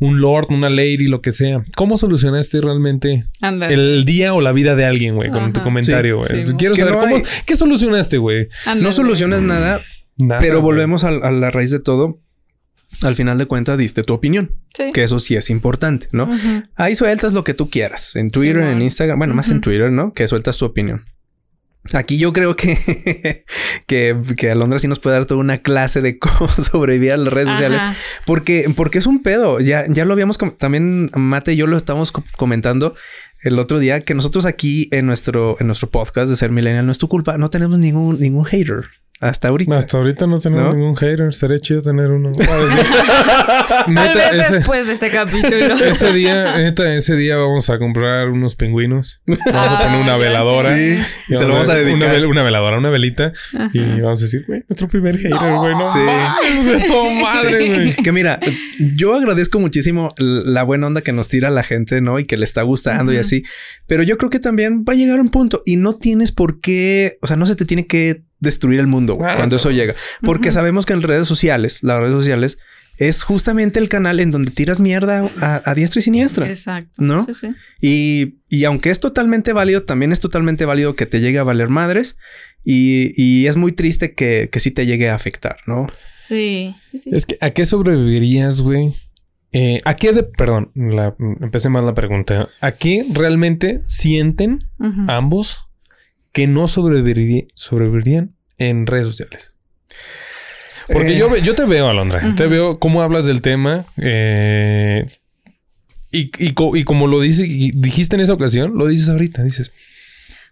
un 0.00 0.20
lord, 0.20 0.48
una 0.50 0.68
lady, 0.68 1.06
lo 1.06 1.22
que 1.22 1.32
sea, 1.32 1.64
¿cómo 1.76 1.96
solucionaste 2.02 2.60
realmente 2.60 3.24
el 3.70 4.04
día 4.04 4.34
o 4.34 4.40
la 4.40 4.52
vida 4.52 4.74
de 4.76 4.84
alguien, 4.84 5.14
güey, 5.14 5.30
con 5.30 5.44
Ajá. 5.44 5.52
tu 5.54 5.62
comentario, 5.62 6.22
Sí, 6.24 6.32
güey? 6.34 6.46
sí. 6.46 6.52
Quiero 6.58 6.76
saber 6.76 6.92
no 6.92 7.00
cómo, 7.00 7.16
hay- 7.16 7.22
¿qué 7.46 7.56
solucionaste, 7.56 8.18
güey? 8.18 8.48
No 8.80 8.92
solucionas 8.92 9.40
nada, 9.42 9.80
Nada, 10.18 10.40
pero 10.40 10.60
volvemos 10.60 11.04
a, 11.04 11.08
a 11.08 11.30
la 11.30 11.50
raíz 11.50 11.70
de 11.70 11.80
todo. 11.80 12.20
Al 13.00 13.16
final 13.16 13.38
de 13.38 13.46
cuentas, 13.46 13.78
diste 13.78 14.02
tu 14.04 14.12
opinión, 14.12 14.52
Sí. 14.76 14.90
que 14.92 15.02
eso 15.02 15.18
sí 15.18 15.34
es 15.34 15.48
importante, 15.48 16.08
¿no? 16.12 16.24
Ujú. 16.24 16.62
Ahí 16.76 16.94
sueltas 16.94 17.32
lo 17.32 17.42
que 17.42 17.54
tú 17.54 17.70
quieras. 17.70 18.14
En 18.16 18.30
Twitter, 18.30 18.58
en 18.58 18.82
Instagram, 18.82 19.18
bueno, 19.18 19.34
más 19.34 19.50
en. 19.50 19.60
Twitter, 19.62 19.90
¿no? 19.90 20.12
Que 20.12 20.28
sueltas 20.28 20.58
tu 20.58 20.66
opinión. 20.66 21.04
Aquí 21.94 22.16
yo 22.16 22.32
creo 22.32 22.54
que, 22.54 22.76
que, 23.86 24.16
que 24.36 24.50
Alondra 24.50 24.78
sí 24.78 24.86
nos 24.88 25.00
puede 25.00 25.16
dar 25.16 25.26
toda 25.26 25.40
una 25.40 25.58
clase 25.58 26.00
de 26.00 26.18
cómo 26.20 26.48
sobrevivir 26.48 27.12
a 27.12 27.16
las 27.16 27.32
redes 27.32 27.48
sociales. 27.48 27.82
Porque, 28.24 28.72
porque 28.76 28.98
es 28.98 29.06
un 29.06 29.22
pedo. 29.22 29.58
Ya, 29.60 29.84
ya 29.88 30.04
lo 30.04 30.12
habíamos 30.12 30.38
también 30.58 31.10
Mate 31.14 31.54
y 31.54 31.56
yo 31.56 31.66
lo 31.66 31.76
estábamos 31.76 32.12
co- 32.12 32.24
comentando 32.36 32.94
el 33.42 33.58
otro 33.58 33.80
día 33.80 34.00
que 34.02 34.14
nosotros 34.14 34.46
aquí 34.46 34.88
en 34.92 35.06
nuestro, 35.06 35.56
en 35.58 35.66
nuestro 35.66 35.90
podcast 35.90 36.30
de 36.30 36.36
ser 36.36 36.50
millennial 36.50 36.86
no 36.86 36.92
es 36.92 36.98
tu 36.98 37.08
culpa. 37.08 37.36
No 37.36 37.50
tenemos 37.50 37.78
ningún, 37.78 38.18
ningún 38.20 38.44
hater 38.44 38.84
hasta 39.22 39.48
ahorita. 39.48 39.78
Hasta 39.78 39.96
ahorita 39.98 40.26
no 40.26 40.38
tenemos 40.40 40.64
¿No? 40.66 40.72
ningún 40.74 40.96
hater. 40.96 41.32
Sería 41.32 41.58
chido 41.60 41.80
tener 41.80 42.10
uno. 42.10 42.32
Tal 42.36 43.94
Neta, 43.94 44.12
vez 44.32 44.40
ese, 44.46 44.54
después 44.54 44.86
de 44.86 44.92
este 44.94 45.10
capítulo. 45.10 45.56
ese 45.86 46.12
día, 46.12 46.56
neta, 46.58 46.94
ese 46.94 47.14
día 47.16 47.36
vamos 47.36 47.70
a 47.70 47.78
comprar 47.78 48.28
unos 48.30 48.56
pingüinos. 48.56 49.20
Vamos 49.26 49.40
a 49.46 49.78
poner 49.78 50.00
una 50.00 50.14
Ah, 50.14 50.18
veladora. 50.18 50.76
Sí, 50.76 50.98
y 51.28 51.36
se 51.36 51.44
lo 51.44 51.54
vamos 51.54 51.68
a 51.68 51.74
dedicar. 51.74 51.94
Una, 51.96 52.12
vel- 52.12 52.28
una 52.28 52.42
veladora, 52.42 52.78
una 52.78 52.90
velita. 52.90 53.32
Y 53.72 54.00
vamos 54.00 54.20
a 54.20 54.24
decir, 54.24 54.44
güey, 54.46 54.64
nuestro 54.68 54.88
primer 54.88 55.16
hater, 55.16 55.32
güey. 55.38 55.72
No, 55.72 55.92
Sí. 55.92 56.84
todo 56.86 57.10
madre, 57.10 57.68
güey. 57.68 57.94
Que 57.94 58.12
mira, 58.12 58.40
yo 58.96 59.14
agradezco 59.14 59.58
muchísimo 59.60 60.12
la 60.18 60.62
buena 60.64 60.88
onda 60.88 61.00
que 61.00 61.12
nos 61.12 61.28
tira 61.28 61.50
la 61.50 61.62
gente, 61.62 62.00
¿no? 62.00 62.18
Y 62.18 62.24
que 62.24 62.36
le 62.36 62.44
está 62.44 62.62
gustando 62.62 63.12
y 63.12 63.18
así. 63.18 63.44
Pero 63.86 64.02
yo 64.02 64.16
creo 64.18 64.30
que 64.30 64.38
también 64.40 64.84
va 64.88 64.92
a 64.92 64.96
llegar 64.96 65.20
un 65.20 65.28
punto 65.30 65.62
y 65.64 65.76
no 65.76 65.94
tienes 65.96 66.32
por 66.32 66.60
qué, 66.60 67.18
o 67.22 67.26
sea, 67.26 67.36
no 67.36 67.46
se 67.46 67.54
te 67.56 67.64
tiene 67.64 67.86
que 67.86 68.22
destruir 68.42 68.80
el 68.80 68.86
mundo 68.86 69.14
güey, 69.14 69.30
Ah, 69.30 69.36
cuando 69.36 69.56
eso 69.56 69.70
llega. 69.70 69.94
Porque 70.20 70.52
sabemos 70.52 70.84
que 70.84 70.92
en 70.92 71.02
redes 71.02 71.26
sociales, 71.26 71.82
las 71.82 72.00
redes 72.00 72.14
sociales, 72.14 72.58
es 72.98 73.22
justamente 73.22 73.78
el 73.78 73.88
canal 73.88 74.20
en 74.20 74.30
donde 74.30 74.50
tiras 74.50 74.78
mierda 74.78 75.30
a, 75.40 75.62
a 75.64 75.74
diestra 75.74 76.00
y 76.00 76.02
siniestra. 76.02 76.48
Exacto. 76.48 76.90
¿No? 76.98 77.24
Sí, 77.24 77.32
sí. 77.32 77.48
Y, 77.80 78.34
y 78.48 78.64
aunque 78.64 78.90
es 78.90 79.00
totalmente 79.00 79.52
válido, 79.54 79.84
también 79.84 80.12
es 80.12 80.20
totalmente 80.20 80.66
válido 80.66 80.94
que 80.94 81.06
te 81.06 81.20
llegue 81.20 81.38
a 81.38 81.42
valer 81.44 81.68
madres. 81.68 82.16
Y, 82.64 83.12
y 83.16 83.46
es 83.46 83.56
muy 83.56 83.72
triste 83.72 84.14
que, 84.14 84.50
que 84.52 84.60
sí 84.60 84.70
te 84.70 84.84
llegue 84.84 85.08
a 85.08 85.14
afectar, 85.14 85.56
¿no? 85.66 85.86
Sí, 86.24 86.74
sí, 86.88 86.98
sí. 86.98 87.10
Es 87.12 87.24
que, 87.26 87.36
¿a 87.40 87.50
qué 87.50 87.64
sobrevivirías, 87.64 88.60
güey? 88.60 88.92
Eh, 89.52 89.80
¿A 89.84 89.96
qué 89.96 90.12
de... 90.12 90.22
Perdón, 90.22 90.70
la, 90.74 91.14
empecé 91.40 91.68
mal 91.68 91.84
la 91.86 91.94
pregunta. 91.94 92.48
¿A 92.60 92.72
qué 92.72 93.04
realmente 93.12 93.82
sienten 93.86 94.70
ambos 95.08 95.68
que 96.32 96.46
no 96.46 96.66
sobreviviría- 96.66 97.46
sobrevivirían 97.54 98.34
en 98.58 98.86
redes 98.86 99.06
sociales? 99.06 99.52
Porque 100.92 101.16
Eh, 101.16 101.42
yo, 101.44 101.54
te 101.54 101.64
veo, 101.64 101.88
Alondra. 101.88 102.26
Ujú. 102.26 102.36
Te 102.36 102.46
veo 102.48 102.78
cómo 102.78 103.02
hablas 103.02 103.24
del 103.24 103.40
tema. 103.42 103.86
eh, 103.98 105.06
y, 106.10 106.30
y, 106.44 106.52
co- 106.52 106.76
y 106.76 106.84
como 106.84 107.06
lo 107.06 107.20
dice, 107.20 107.46
y 107.46 107.70
dijiste 107.70 108.16
en 108.16 108.20
esa 108.20 108.34
ocasión, 108.34 108.72
lo 108.76 108.86
dices 108.86 109.08
ahorita. 109.08 109.42
Dices, 109.42 109.70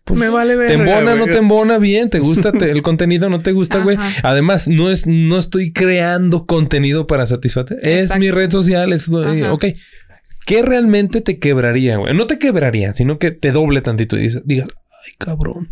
pues, 0.04 0.18
me 0.18 0.28
vale 0.30 0.56
ver. 0.56 0.68
¿Te 0.68 0.74
embona, 0.74 1.14
no 1.14 1.26
te 1.26 1.36
embona 1.36 1.76
bien? 1.78 2.08
¿Te 2.08 2.18
gusta 2.20 2.52
te- 2.52 2.70
el 2.70 2.80
contenido, 2.82 3.28
no 3.28 3.40
te 3.40 3.52
gusta, 3.52 3.80
güey? 3.80 3.98
Además, 4.22 4.68
no 4.68 4.90
es, 4.90 5.06
no 5.06 5.36
estoy 5.38 5.72
creando 5.72 6.46
contenido 6.46 7.06
para 7.06 7.26
satisfacer. 7.26 7.78
Es 7.82 8.16
mi 8.16 8.30
red 8.30 8.50
social. 8.50 8.92
Es, 8.94 9.08
eh, 9.08 9.42
Ajá. 9.42 9.52
ok. 9.52 9.66
¿Qué 10.46 10.62
realmente 10.62 11.20
te 11.20 11.38
quebraría, 11.38 11.96
güey? 11.98 12.14
No 12.14 12.26
te 12.26 12.38
quebraría, 12.38 12.94
sino 12.94 13.18
que 13.18 13.30
te 13.30 13.52
doble 13.52 13.82
tantito 13.82 14.16
y 14.16 14.22
dices, 14.22 14.42
digas, 14.46 14.68
ay, 15.04 15.12
cabrón. 15.18 15.70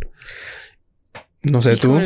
No 1.41 1.61
sé, 1.61 1.77
tú. 1.77 1.97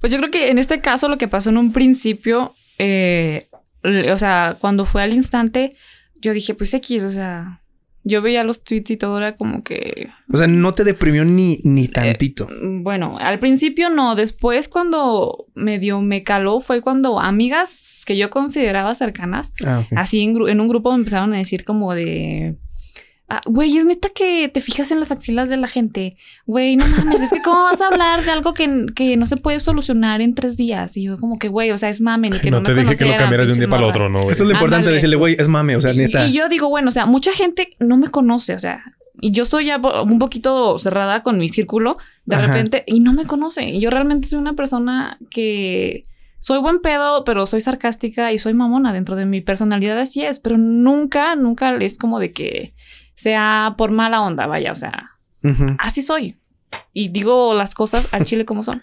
Pues 0.00 0.12
yo 0.12 0.18
creo 0.18 0.30
que 0.30 0.50
en 0.50 0.58
este 0.58 0.80
caso 0.80 1.08
lo 1.08 1.16
que 1.18 1.28
pasó 1.28 1.50
en 1.50 1.56
un 1.56 1.72
principio, 1.72 2.54
eh, 2.78 3.48
o 3.82 4.16
sea, 4.18 4.58
cuando 4.60 4.84
fue 4.84 5.02
al 5.02 5.14
instante, 5.14 5.76
yo 6.20 6.32
dije, 6.32 6.54
pues 6.54 6.74
X, 6.74 7.04
o 7.04 7.10
sea, 7.10 7.62
yo 8.04 8.20
veía 8.22 8.44
los 8.44 8.62
tweets 8.64 8.90
y 8.90 8.96
todo 8.98 9.16
era 9.18 9.34
como 9.34 9.62
que, 9.64 10.10
O 10.32 10.36
sea, 10.36 10.46
no 10.46 10.72
te 10.72 10.84
deprimió 10.84 11.24
ni, 11.24 11.58
ni 11.64 11.88
tantito. 11.88 12.48
mm, 12.48 12.82
bueno, 12.82 13.16
al 13.18 13.38
principio 13.38 13.88
no, 13.88 14.14
después 14.14 14.68
cuando 14.68 15.46
medio 15.54 16.00
me 16.02 16.22
caló 16.22 16.60
fue 16.60 16.82
cuando 16.82 17.18
amigas 17.18 18.02
que 18.06 18.16
yo 18.18 18.28
consideraba 18.30 18.94
cercanas, 18.94 19.52
Ah, 19.64 19.86
así 19.96 20.22
en, 20.22 20.36
en 20.48 20.60
un 20.60 20.68
grupo 20.68 20.90
me 20.92 20.98
empezaron 20.98 21.32
a 21.32 21.38
decir 21.38 21.64
como 21.64 21.94
de... 21.94 22.56
"Ah, 23.28 23.40
Güey, 23.46 23.76
es 23.76 23.84
neta 23.86 24.08
que 24.14 24.48
te 24.48 24.60
fijas 24.60 24.90
en 24.92 25.00
las 25.00 25.10
axilas 25.10 25.48
de 25.48 25.56
la 25.56 25.66
gente. 25.68 26.16
Güey, 26.46 26.76
no 26.76 26.86
mames, 26.86 27.20
es 27.22 27.30
que 27.32 27.42
cómo 27.42 27.64
vas 27.64 27.80
a 27.80 27.88
hablar 27.88 28.24
de 28.24 28.30
algo 28.30 28.54
que, 28.54 28.86
que 28.94 29.16
no 29.16 29.26
se 29.26 29.36
puede 29.36 29.58
solucionar 29.60 30.20
en 30.20 30.34
tres 30.34 30.56
días. 30.56 30.96
Y 30.96 31.02
yo 31.04 31.18
como 31.18 31.38
que, 31.38 31.48
güey, 31.48 31.70
o 31.72 31.78
sea, 31.78 31.88
es 31.88 32.00
mame, 32.00 32.30
ni 32.30 32.38
que 32.38 32.50
no, 32.50 32.58
no 32.58 32.62
te 32.62 32.74
me 32.74 32.82
dije 32.82 32.96
que 32.96 33.04
lo 33.04 33.16
cambiaras 33.16 33.48
de 33.48 33.54
un 33.54 33.58
día 33.58 33.68
para 33.68 33.80
el 33.80 33.86
morras". 33.86 33.96
otro, 33.96 34.08
¿no, 34.10 34.18
güey? 34.20 34.30
Eso 34.32 34.42
es 34.44 34.48
lo 34.48 34.54
importante 34.54 34.76
Ándale. 34.76 34.94
decirle, 34.94 35.16
güey, 35.16 35.36
es 35.38 35.48
mame, 35.48 35.76
o 35.76 35.80
sea, 35.80 35.92
Y- 35.92 35.96
neta. 35.98 36.26
Y, 36.26 36.32
yo 36.32 36.48
digo, 36.48 36.68
bueno, 36.68 36.88
o 36.88 36.92
sea, 36.92 37.06
mucha 37.06 37.32
gente 37.32 37.70
no 37.80 37.96
me 37.96 38.08
conoce, 38.08 38.54
o 38.54 38.58
sea, 38.60 38.82
y 39.20 39.30
yo 39.32 39.44
soy 39.44 39.66
ya 39.66 39.78
un 39.78 40.18
poquito 40.18 40.78
cerrada 40.78 41.22
con 41.22 41.38
mi 41.38 41.48
círculo 41.48 41.96
de 42.26 42.36
Ajá. 42.36 42.46
repente 42.48 42.84
y 42.86 43.00
no 43.00 43.12
me 43.14 43.24
conoce. 43.24 43.64
Y 43.64 43.80
yo 43.80 43.88
realmente 43.90 44.28
soy 44.28 44.38
una 44.38 44.52
persona 44.52 45.18
que 45.30 46.04
soy 46.38 46.58
buen 46.60 46.80
pedo, 46.80 47.24
pero 47.24 47.46
soy 47.46 47.60
sarcástica 47.62 48.30
y 48.32 48.38
soy 48.38 48.52
mamona 48.54 48.92
dentro 48.92 49.16
de 49.16 49.24
mi 49.24 49.40
personalidad, 49.40 49.98
así 49.98 50.22
es, 50.22 50.38
pero 50.38 50.58
nunca, 50.58 51.34
nunca 51.34 51.74
es 51.76 51.96
como 51.98 52.20
de 52.20 52.30
que 52.30 52.74
sea 53.16 53.74
por 53.76 53.90
mala 53.90 54.20
onda, 54.22 54.46
vaya, 54.46 54.70
o 54.70 54.76
sea, 54.76 55.10
así 55.80 56.02
soy. 56.02 56.38
Y 56.92 57.08
digo 57.08 57.54
las 57.54 57.74
cosas 57.74 58.08
al 58.12 58.24
chile 58.24 58.44
como 58.44 58.62
son. 58.62 58.82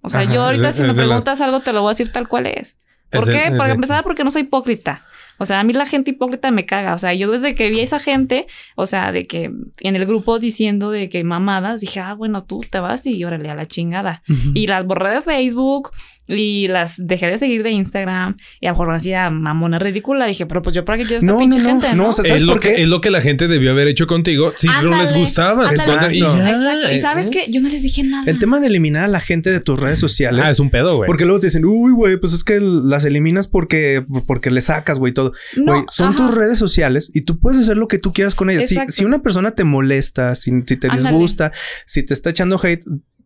O 0.00 0.10
sea, 0.10 0.22
Ajá, 0.22 0.32
yo 0.32 0.42
ahorita 0.44 0.68
es- 0.70 0.74
si 0.74 0.82
me 0.82 0.88
la- 0.88 0.94
preguntas 0.94 1.40
algo 1.40 1.60
te 1.60 1.72
lo 1.72 1.80
voy 1.82 1.90
a 1.90 1.92
decir 1.92 2.10
tal 2.12 2.26
cual 2.28 2.46
es. 2.46 2.78
¿Por 3.10 3.22
Es 3.22 3.30
qué? 3.30 3.50
de- 3.50 3.72
empezar, 3.72 4.02
porque 4.02 4.24
no 4.24 4.30
soy 4.30 4.42
hipócrita. 4.42 5.02
O 5.38 5.46
sea, 5.46 5.60
a 5.60 5.64
mí 5.64 5.72
la 5.72 5.86
gente 5.86 6.12
hipócrita 6.12 6.50
me 6.50 6.64
caga. 6.66 6.94
O 6.94 6.98
sea, 6.98 7.12
yo 7.14 7.30
desde 7.30 7.54
que 7.54 7.68
vi 7.70 7.80
a 7.80 7.84
esa 7.84 7.98
gente, 7.98 8.46
o 8.76 8.86
sea, 8.86 9.10
de 9.12 9.26
que 9.26 9.50
en 9.80 9.96
el 9.96 10.06
grupo 10.06 10.38
diciendo 10.38 10.90
de 10.90 11.08
que 11.08 11.24
mamadas, 11.24 11.80
dije, 11.80 12.00
ah, 12.00 12.14
bueno, 12.14 12.44
tú 12.44 12.60
te 12.68 12.78
vas 12.78 13.04
y 13.06 13.22
órale 13.24 13.50
a 13.50 13.54
la 13.54 13.66
chingada. 13.66 14.22
Ujú. 14.28 14.50
Y 14.54 14.66
las 14.66 14.84
borré 14.86 15.10
de 15.10 15.22
Facebook 15.22 15.90
y 16.26 16.68
las 16.68 16.94
dejé 17.06 17.26
de 17.26 17.36
seguir 17.38 17.62
de 17.62 17.70
Instagram. 17.72 18.36
Y 18.60 18.66
a 18.66 18.70
lo 18.70 18.74
mejor 18.74 18.88
me 18.88 18.96
hacía 18.96 19.28
mamona 19.28 19.78
ridícula. 19.78 20.26
Dije, 20.26 20.46
pero 20.46 20.62
pues 20.62 20.74
yo 20.74 20.84
para 20.84 20.98
qué 20.98 21.04
quiero 21.04 21.18
esta 21.18 21.30
No, 21.32 21.38
pinche 21.38 21.58
no, 21.58 21.64
no, 21.64 21.70
gente, 21.70 21.88
no, 21.90 21.94
¿no? 22.04 22.08
o 22.10 22.12
sea, 22.12 22.22
Es 22.24 22.28
¿sabes 22.28 22.42
lo, 22.42 22.52
por 22.52 22.62
que, 22.62 22.74
qué? 22.74 22.82
es 22.82 22.88
lo 22.88 23.00
que 23.00 23.10
la 23.10 23.20
gente 23.20 23.48
debió 23.48 23.72
haber 23.72 23.88
hecho 23.88 24.06
contigo 24.06 24.52
si 24.56 24.68
no 24.68 24.72
les 24.82 24.92
Ándale, 25.00 25.18
gustaba. 25.18 25.68
ándale. 25.68 26.16
Y 26.16 26.20
ya. 26.20 26.92
Y 26.92 26.94
eh, 26.94 26.98
sabes 26.98 27.26
¿eh? 27.26 27.30
qué? 27.30 27.50
Yo 27.52 27.60
no 27.60 27.68
les 27.68 27.82
dije 27.82 28.02
nada. 28.04 28.22
El 28.30 28.38
tema 28.38 28.60
de 28.60 28.68
eliminar 28.68 29.04
a 29.04 29.08
la 29.08 29.20
gente 29.20 29.50
de 29.50 29.60
tus 29.60 29.78
redes 29.78 29.98
sociales. 29.98 30.42
Ah, 30.46 30.50
es 30.50 30.60
un 30.60 30.70
pedo, 30.70 30.96
güey. 30.96 31.06
Porque 31.06 31.24
luego 31.26 31.40
te 31.40 31.48
dicen, 31.48 31.64
uy, 31.64 31.92
güey, 31.92 32.16
pues 32.16 32.32
es 32.32 32.44
que 32.44 32.58
las 32.60 33.04
eliminas 33.04 33.48
porque, 33.48 34.04
porque 34.26 34.50
le 34.50 34.60
sacas, 34.60 34.98
güey, 34.98 35.12
todo. 35.12 35.23
No, 35.56 35.72
Güey, 35.72 35.84
son 35.88 36.08
ajá. 36.08 36.16
tus 36.16 36.34
redes 36.34 36.58
sociales 36.58 37.10
y 37.14 37.22
tú 37.22 37.38
puedes 37.38 37.60
hacer 37.60 37.76
lo 37.76 37.88
que 37.88 37.98
tú 37.98 38.12
quieras 38.12 38.34
con 38.34 38.50
ellas. 38.50 38.68
Si, 38.68 38.76
si 38.88 39.04
una 39.04 39.22
persona 39.22 39.52
te 39.52 39.64
molesta, 39.64 40.34
si, 40.34 40.50
si 40.66 40.76
te 40.76 40.88
Ándale. 40.88 41.08
disgusta, 41.10 41.52
si 41.86 42.02
te 42.04 42.14
está 42.14 42.30
echando 42.30 42.60
hate, 42.62 42.82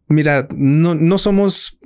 mira, 0.09 0.49
no, 0.51 0.94
no 0.94 1.18
somos 1.18 1.76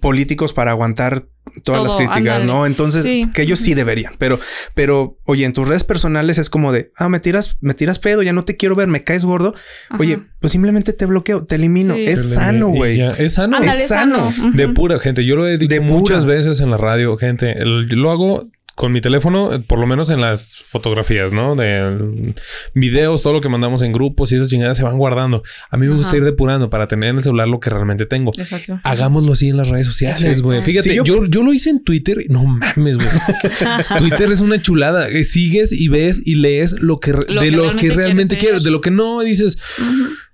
políticos 0.00 0.52
para 0.52 0.72
aguantar 0.72 1.24
todas 1.64 1.82
las 1.82 1.92
Todo, 1.92 1.96
críticas, 1.98 2.18
ándale. 2.42 2.44
¿no? 2.44 2.66
Entonces, 2.66 3.02
Sí. 3.02 3.24
que 3.32 3.40
ellos 3.40 3.58
sí 3.58 3.72
deberían, 3.72 4.12
pero, 4.18 4.38
pero, 4.74 5.18
oye, 5.24 5.46
en 5.46 5.52
tus 5.54 5.66
redes 5.66 5.82
personales 5.82 6.36
es 6.36 6.50
como 6.50 6.72
de, 6.72 6.92
ah, 6.96 7.08
me 7.08 7.20
tiras, 7.20 7.56
me 7.62 7.72
tiras 7.72 7.98
pedo, 7.98 8.22
ya 8.22 8.34
no 8.34 8.42
te 8.42 8.58
quiero 8.58 8.74
ver, 8.76 8.88
me 8.88 9.02
caes 9.02 9.24
gordo. 9.24 9.54
Ajá. 9.88 9.98
Oye, 9.98 10.18
pues 10.40 10.52
simplemente 10.52 10.92
te 10.92 11.06
bloqueo, 11.06 11.46
te 11.46 11.54
elimino. 11.54 11.94
Sí. 11.94 12.04
Es 12.04 12.34
sano, 12.34 12.68
güey. 12.68 12.98
ya, 12.98 13.08
Es 13.12 13.32
sano. 13.34 13.62
Es 13.62 13.88
sano. 13.88 14.30
De 14.52 14.68
pura 14.68 14.98
gente. 14.98 15.24
Yo 15.24 15.36
lo 15.36 15.48
he 15.48 15.56
dicho 15.56 15.72
De 15.74 15.80
muchas 15.80 16.24
pura. 16.24 16.36
veces 16.36 16.60
en 16.60 16.70
la 16.70 16.76
radio, 16.76 17.16
gente. 17.16 17.52
El- 17.52 17.86
lo 17.86 18.10
hago 18.10 18.50
con 18.78 18.92
mi 18.92 19.00
teléfono, 19.00 19.52
eh, 19.52 19.58
por 19.58 19.80
lo 19.80 19.88
menos 19.88 20.08
en 20.10 20.20
las 20.20 20.62
fotografías, 20.64 21.32
¿no? 21.32 21.56
De 21.56 21.82
mm, 21.90 22.34
videos, 22.78 23.24
todo 23.24 23.32
lo 23.32 23.40
que 23.40 23.48
mandamos 23.48 23.82
en 23.82 23.92
grupos 23.92 24.30
y 24.30 24.36
esas 24.36 24.48
chingadas 24.50 24.76
se 24.76 24.84
van 24.84 24.96
guardando. 24.96 25.42
A 25.68 25.76
mí 25.76 25.88
me 25.88 25.96
gusta 25.96 26.16
ir 26.16 26.22
depurando 26.22 26.70
para 26.70 26.86
tener 26.86 27.10
en 27.10 27.16
el 27.16 27.22
celular 27.24 27.48
lo 27.48 27.58
que 27.58 27.70
realmente 27.70 28.06
tengo. 28.06 28.30
Exacto. 28.38 28.78
Hagámoslo 28.84 29.32
así 29.32 29.48
en 29.48 29.56
las 29.56 29.68
redes 29.68 29.88
sociales, 29.88 30.42
güey. 30.42 30.62
Fíjate, 30.62 30.90
Sí, 30.90 30.94
yo- 30.96 31.02
yo... 31.04 31.24
Yo, 31.26 31.42
lo 31.42 31.52
hice 31.52 31.70
en 31.70 31.82
Twitter. 31.82 32.18
y 32.24 32.28
No 32.32 32.44
mames, 32.44 32.96
güey. 32.98 33.08
Twitter 33.98 34.30
es 34.30 34.40
una 34.40 34.62
chulada. 34.62 35.08
Eh, 35.08 35.24
Sigues 35.24 35.72
y 35.72 35.88
ves 35.88 36.22
y 36.24 36.36
lees 36.36 36.76
lo 36.80 37.00
que, 37.00 37.12
Lo 37.12 37.18
de 37.18 37.24
que 37.24 37.50
lo 37.50 37.62
realmente 37.64 37.86
que 37.88 37.94
realmente 37.94 38.38
quieres. 38.38 38.62
De 38.62 38.70
lo 38.70 38.80
que 38.80 38.92
no 38.92 39.20
dices, 39.22 39.58
Ujú. 39.78 39.90
"Ah, 39.90 40.27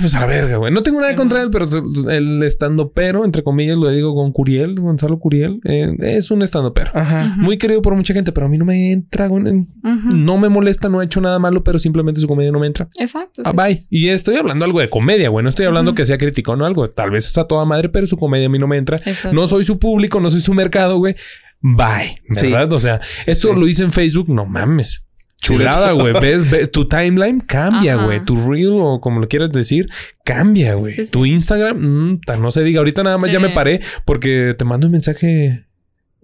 pues 0.00 0.14
a 0.14 0.20
la 0.20 0.26
verga, 0.26 0.56
güey. 0.58 0.72
No 0.72 0.82
tengo 0.82 1.00
nada 1.00 1.10
Sí, 1.10 1.16
contra 1.16 1.42
él, 1.42 1.50
pero 1.50 1.66
el 2.10 2.42
estando 2.44 2.92
pero, 2.92 3.24
entre 3.24 3.42
comillas, 3.42 3.76
lo 3.76 3.88
digo 3.90 4.14
con 4.14 4.32
Curiel, 4.32 4.78
Gonzalo 4.80 5.18
Curiel, 5.18 5.60
eh, 5.64 5.92
es 5.98 6.30
un 6.30 6.42
estando 6.42 6.72
pero. 6.72 6.90
Ajá. 6.94 7.34
Muy 7.36 7.58
querido 7.58 7.82
por 7.82 7.94
mucha 7.96 8.14
gente, 8.14 8.30
pero 8.32 8.46
a 8.46 8.48
mí 8.48 8.58
no 8.58 8.64
me 8.64 8.92
entra, 8.92 9.26
güey. 9.26 9.66
No 10.12 10.38
me 10.38 10.48
molesta, 10.48 10.88
no 10.88 11.00
ha 11.00 11.04
hecho 11.04 11.20
nada 11.20 11.38
malo, 11.38 11.64
pero 11.64 11.78
simplemente 11.78 12.20
su 12.20 12.28
comedia 12.28 12.52
no 12.52 12.60
me 12.60 12.66
entra. 12.68 12.88
Exacto. 12.98 13.42
Ah, 13.44 13.50
sí. 13.50 13.56
bye. 13.56 13.86
Y 13.90 14.08
estoy 14.08 14.36
hablando 14.36 14.64
algo 14.64 14.80
de 14.80 14.88
comedia, 14.88 15.28
güey. 15.28 15.42
No 15.42 15.48
estoy 15.48 15.66
hablando 15.66 15.94
que 15.94 16.04
sea 16.04 16.18
criticón 16.18 16.62
o 16.62 16.64
algo. 16.66 16.88
Tal 16.88 17.10
vez 17.10 17.28
es 17.28 17.36
a 17.38 17.44
toda 17.46 17.64
madre, 17.64 17.88
pero 17.88 18.06
su 18.06 18.16
comedia 18.16 18.46
a 18.46 18.50
mí 18.50 18.58
no 18.58 18.66
me 18.68 18.76
entra. 18.76 18.96
Exacto. 19.04 19.32
No 19.32 19.46
soy 19.46 19.64
su 19.64 19.78
público, 19.78 20.20
no 20.20 20.30
soy 20.30 20.40
su 20.40 20.54
mercado, 20.54 20.98
güey. 20.98 21.16
Bye. 21.60 22.20
Sí. 22.36 22.50
¿Verdad? 22.52 22.72
O 22.72 22.78
sea, 22.78 23.00
esto 23.26 23.52
Sí. 23.54 23.58
lo 23.60 23.66
hice 23.66 23.82
en 23.84 23.90
Facebook, 23.90 24.28
no 24.28 24.44
mames. 24.46 25.03
Chulada, 25.44 25.92
Sí, 25.92 26.00
güey. 26.00 26.12
¿Ves, 26.20 26.50
ves? 26.50 26.70
Tu 26.70 26.88
timeline 26.88 27.40
cambia, 27.40 27.96
güey. 27.96 28.24
Tu 28.24 28.36
reel 28.50 28.72
o 28.78 29.00
como 29.00 29.20
lo 29.20 29.28
quieras 29.28 29.52
decir, 29.52 29.88
cambia, 30.24 30.74
güey. 30.74 30.92
Sí, 30.92 31.04
sí. 31.04 31.10
Tu 31.10 31.26
Instagram, 31.26 31.76
mm, 31.78 32.20
ta- 32.20 32.36
no 32.36 32.50
se 32.50 32.62
diga. 32.62 32.78
Ahorita 32.78 33.02
nada 33.02 33.18
más 33.18 33.30
ya 33.30 33.40
me 33.40 33.50
paré 33.50 33.80
porque 34.04 34.54
te 34.58 34.64
mando 34.64 34.86
un 34.86 34.92
mensaje 34.92 35.64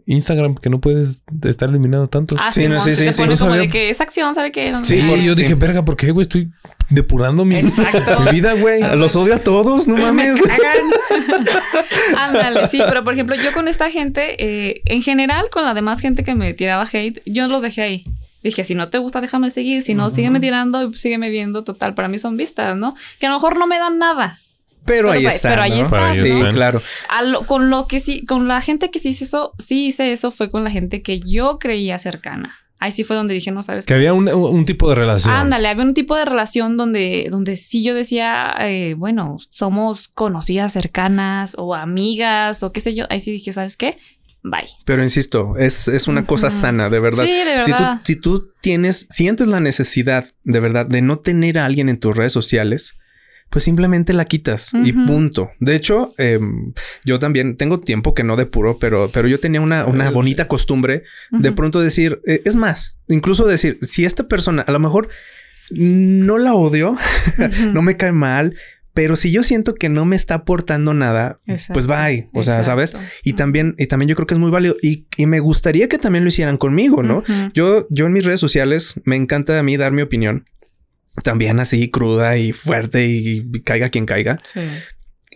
Instagram, 0.06 0.56
que 0.56 0.70
no 0.70 0.80
puedes 0.80 1.22
estar 1.44 1.68
eliminando 1.68 2.08
tantos. 2.08 2.36
Ah, 2.40 2.50
Sí, 2.50 2.62
sí, 2.62 2.68
no, 2.68 2.80
sí, 2.80 2.90
sí, 2.90 2.96
sí, 2.96 3.04
te 3.04 3.12
sí. 3.12 3.22
pone 3.22 3.34
No 3.34 3.38
como 3.38 3.50
sabía. 3.52 3.60
de 3.66 3.68
que 3.68 3.90
esa 3.90 4.02
acción, 4.02 4.34
¿sabe 4.34 4.50
qué? 4.50 4.72
No, 4.72 4.82
Sí, 4.82 5.00
no. 5.02 5.14
yo 5.16 5.34
dije, 5.36 5.54
verga, 5.54 5.84
¿por 5.84 5.96
qué, 5.96 6.10
güey? 6.10 6.22
Estoy 6.22 6.50
depurando 6.88 7.44
mi, 7.44 7.56
vida, 8.32 8.54
güey. 8.54 8.80
Los 8.96 9.14
odio 9.14 9.36
a 9.36 9.38
todos, 9.38 9.86
no 9.86 9.96
mames. 9.98 10.40
Ándale, 12.16 12.66
sí, 12.68 12.80
pero 12.88 13.04
por 13.04 13.12
ejemplo, 13.14 13.36
yo 13.36 13.52
con 13.52 13.68
esta 13.68 13.90
gente, 13.90 14.36
eh, 14.44 14.80
en 14.86 15.02
general, 15.02 15.46
con 15.50 15.64
la 15.64 15.74
demás 15.74 16.00
gente 16.00 16.24
que 16.24 16.34
me 16.34 16.54
tiraba 16.54 16.88
hate, 16.92 17.20
yo 17.26 17.46
los 17.48 17.62
dejé 17.62 17.82
ahí. 17.82 18.02
Dije, 18.42 18.64
si 18.64 18.74
no 18.74 18.88
te 18.88 18.98
gusta, 18.98 19.20
déjame 19.20 19.50
seguir. 19.50 19.82
Si 19.82 19.94
no, 19.94 20.08
sígueme 20.10 20.40
tirando, 20.40 20.92
sígueme 20.94 21.28
viendo. 21.30 21.62
Total, 21.64 21.94
para 21.94 22.08
mí 22.08 22.18
son 22.18 22.36
vistas, 22.36 22.76
¿no? 22.76 22.94
Que 23.18 23.26
a 23.26 23.30
lo 23.30 23.36
mejor 23.36 23.58
no 23.58 23.66
me 23.66 23.78
dan 23.78 23.98
nada. 23.98 24.40
Pero, 24.86 25.08
Pero 25.08 25.12
ahí 25.12 25.22
pues, 25.24 25.36
está. 25.36 25.50
pero 25.50 25.62
ahí 25.62 25.78
¿no? 25.78 25.84
está, 25.84 26.14
Sí, 26.14 26.40
claro. 26.52 26.82
A 27.10 27.22
lo- 27.22 27.44
con 27.44 27.68
lo 27.68 27.86
que 27.86 28.00
sí, 28.00 28.24
con 28.24 28.48
la 28.48 28.62
gente 28.62 28.90
que 28.90 28.98
sí 28.98 29.10
hizo 29.10 29.24
eso, 29.24 29.52
sí 29.58 29.86
hice 29.86 30.10
eso, 30.12 30.30
fue 30.30 30.50
con 30.50 30.64
la 30.64 30.70
gente 30.70 31.02
que 31.02 31.20
yo 31.20 31.58
creía 31.58 31.98
cercana. 31.98 32.56
Ahí 32.82 32.92
sí 32.92 33.04
fue 33.04 33.14
donde 33.14 33.34
dije, 33.34 33.50
no 33.50 33.62
sabes 33.62 33.84
Que 33.84 33.92
había 33.92 34.14
un, 34.14 34.26
un 34.32 34.64
tipo 34.64 34.88
de 34.88 34.94
relación. 34.94 35.34
Ándale, 35.34 35.68
había 35.68 35.84
un 35.84 35.92
tipo 35.92 36.16
de 36.16 36.24
relación 36.24 36.78
donde, 36.78 37.28
donde 37.30 37.56
sí 37.56 37.82
yo 37.82 37.94
decía, 37.94 38.54
eh, 38.60 38.94
bueno, 38.96 39.36
somos 39.50 40.08
conocidas 40.08 40.72
cercanas 40.72 41.54
o 41.58 41.74
amigas 41.74 42.62
o 42.62 42.72
qué 42.72 42.80
sé 42.80 42.94
yo. 42.94 43.04
Ahí 43.10 43.20
sí 43.20 43.32
dije, 43.32 43.52
¿sabes 43.52 43.76
qué? 43.76 43.98
Bye. 44.42 44.68
Pero 44.84 45.02
insisto, 45.02 45.56
es, 45.58 45.88
es 45.88 46.08
una 46.08 46.24
cosa 46.24 46.50
sana, 46.50 46.88
de 46.88 46.98
verdad. 46.98 47.24
Sí, 47.24 47.30
de 47.30 47.62
Si 47.62 47.72
tú, 47.72 47.84
si 48.04 48.16
tú 48.16 48.52
tienes, 48.60 49.06
sientes 49.10 49.46
la 49.46 49.60
necesidad 49.60 50.26
de 50.44 50.60
verdad 50.60 50.86
de 50.86 51.02
no 51.02 51.18
tener 51.18 51.58
a 51.58 51.66
alguien 51.66 51.88
en 51.88 51.98
tus 51.98 52.16
redes 52.16 52.32
sociales, 52.32 52.94
pues 53.50 53.64
simplemente 53.64 54.12
la 54.12 54.24
quitas 54.24 54.70
y 54.72 54.92
punto. 54.92 55.50
De 55.58 55.74
hecho, 55.74 56.14
em, 56.18 56.72
yo 57.04 57.18
también 57.18 57.56
tengo 57.56 57.80
tiempo 57.80 58.14
que 58.14 58.22
no 58.22 58.36
depuro, 58.36 58.78
pero, 58.78 59.10
pero 59.12 59.26
yo 59.26 59.38
tenía 59.38 59.60
una, 59.60 59.86
una 59.86 60.10
bonita 60.10 60.46
costumbre 60.46 61.02
de 61.32 61.50
pronto 61.52 61.80
decir, 61.80 62.20
eh, 62.26 62.42
es 62.44 62.54
más, 62.54 62.96
incluso 63.08 63.44
decir, 63.46 63.78
si 63.82 64.04
esta 64.04 64.28
persona 64.28 64.62
a 64.62 64.70
lo 64.70 64.78
mejor 64.78 65.08
no 65.70 66.38
la 66.38 66.54
odio, 66.54 66.96
no 67.72 67.82
me 67.82 67.96
cae 67.96 68.12
mal, 68.12 68.54
pero 69.00 69.16
si 69.16 69.32
yo 69.32 69.42
siento 69.42 69.76
que 69.76 69.88
no 69.88 70.04
me 70.04 70.14
está 70.14 70.34
aportando 70.34 70.92
nada, 70.92 71.38
pues 71.72 71.86
bye. 71.86 72.28
O 72.34 72.42
sea, 72.42 72.62
¿sabes? 72.62 72.94
Y 73.24 73.32
también, 73.32 73.74
y 73.78 73.86
también 73.86 74.10
yo 74.10 74.14
creo 74.14 74.26
que 74.26 74.34
es 74.34 74.38
muy 74.38 74.50
válido 74.50 74.76
y, 74.82 75.06
y 75.16 75.24
me 75.24 75.40
gustaría 75.40 75.88
que 75.88 75.96
también 75.96 76.22
lo 76.22 76.28
hicieran 76.28 76.58
conmigo, 76.58 77.02
¿no? 77.02 77.24
Yo, 77.54 77.86
yo 77.88 78.04
en 78.04 78.12
mis 78.12 78.26
redes 78.26 78.40
sociales 78.40 79.00
me 79.04 79.16
encanta 79.16 79.58
a 79.58 79.62
mí 79.62 79.78
dar 79.78 79.92
mi 79.92 80.02
opinión. 80.02 80.44
También 81.24 81.60
así 81.60 81.90
cruda 81.90 82.36
y 82.36 82.52
fuerte 82.52 83.06
y, 83.06 83.48
y 83.50 83.60
caiga 83.62 83.88
quien 83.88 84.04
caiga. 84.04 84.38
Sí. 84.44 84.60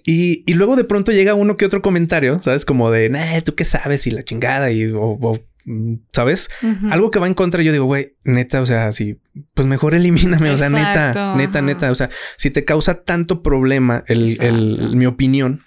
Y, 0.04 0.44
y 0.46 0.52
luego 0.52 0.76
de 0.76 0.84
pronto 0.84 1.10
llega 1.10 1.32
uno 1.32 1.56
que 1.56 1.64
otro 1.64 1.80
comentario, 1.80 2.40
¿sabes? 2.40 2.66
Como 2.66 2.90
de, 2.90 3.08
nah, 3.08 3.40
tú 3.40 3.54
qué 3.54 3.64
sabes 3.64 4.06
y 4.06 4.10
la 4.10 4.24
chingada 4.24 4.72
y, 4.72 4.88
o, 4.88 5.00
o, 5.00 5.40
mm, 5.64 5.94
¿sabes? 6.12 6.48
Algo 6.90 7.10
que 7.10 7.18
va 7.18 7.26
en 7.26 7.34
contra, 7.34 7.62
yo 7.62 7.72
digo, 7.72 7.84
güey, 7.84 8.16
neta, 8.24 8.60
o 8.60 8.66
sea, 8.66 8.92
sí, 8.92 9.18
pues 9.54 9.66
mejor 9.66 9.94
elimíname, 9.94 10.50
o 10.50 10.56
sea, 10.56 10.68
neta, 10.68 11.08
Exacto, 11.08 11.36
neta, 11.36 11.58
ajá. 11.58 11.62
neta, 11.66 11.90
o 11.90 11.94
sea, 11.94 12.10
si 12.36 12.50
te 12.50 12.64
causa 12.64 13.02
tanto 13.02 13.42
problema 13.42 14.04
el, 14.06 14.36
el- 14.40 14.96
mi 14.96 15.06
opinión, 15.06 15.62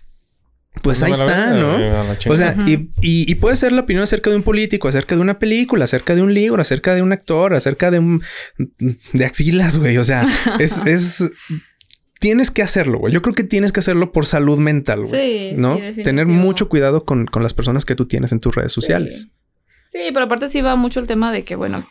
pues 0.84 1.02
ahí 1.02 1.12
está, 1.12 1.54
¿no? 1.54 1.76
O 2.30 2.38
sea, 2.38 2.56
y, 2.68 2.90
y- 3.02 3.32
y 3.32 3.36
puede 3.36 3.56
ser 3.56 3.72
la 3.72 3.82
opinión 3.82 4.04
acerca 4.04 4.30
de 4.30 4.36
un 4.36 4.44
político, 4.44 4.88
acerca 4.88 5.16
de 5.16 5.22
una 5.22 5.40
película, 5.40 5.86
acerca 5.86 6.16
de 6.16 6.22
un 6.22 6.34
libro, 6.36 6.62
acerca 6.62 6.94
de 6.94 7.02
un 7.02 7.12
actor, 7.12 7.56
acerca 7.56 7.90
de 7.90 7.98
un 8.00 8.22
de 9.14 9.26
axilas, 9.26 9.80
güey. 9.80 9.98
O 9.98 10.04
sea, 10.04 10.28
es, 10.60 10.78
es 10.86 11.24
tienes 12.20 12.52
que 12.52 12.62
hacerlo, 12.62 13.00
güey. 13.00 13.14
Yo 13.14 13.22
creo 13.22 13.34
que 13.34 13.44
tienes 13.44 13.72
que 13.72 13.80
hacerlo 13.80 14.12
por 14.12 14.26
salud 14.28 14.58
mental, 14.60 15.06
güey. 15.06 15.52
Sí, 15.52 15.56
¿No? 15.58 15.78
sí. 15.78 16.04
Tener 16.04 16.28
mucho 16.28 16.70
cuidado 16.70 17.06
con, 17.06 17.26
con 17.26 17.42
las 17.44 17.54
personas 17.56 17.84
que 17.86 17.96
tú 17.96 18.06
tienes 18.08 18.32
en 18.32 18.40
tus 18.40 18.54
redes 18.56 18.72
sociales. 18.72 19.24
Sí. 19.24 19.32
Sí, 19.88 20.00
pero 20.14 20.26
aparte 20.26 20.50
sí 20.50 20.62
va 20.62 20.76
mucho 20.76 21.00
el 21.00 21.08
tema 21.08 21.32
de 21.32 21.44
que, 21.44 21.56
bueno, 21.56 21.88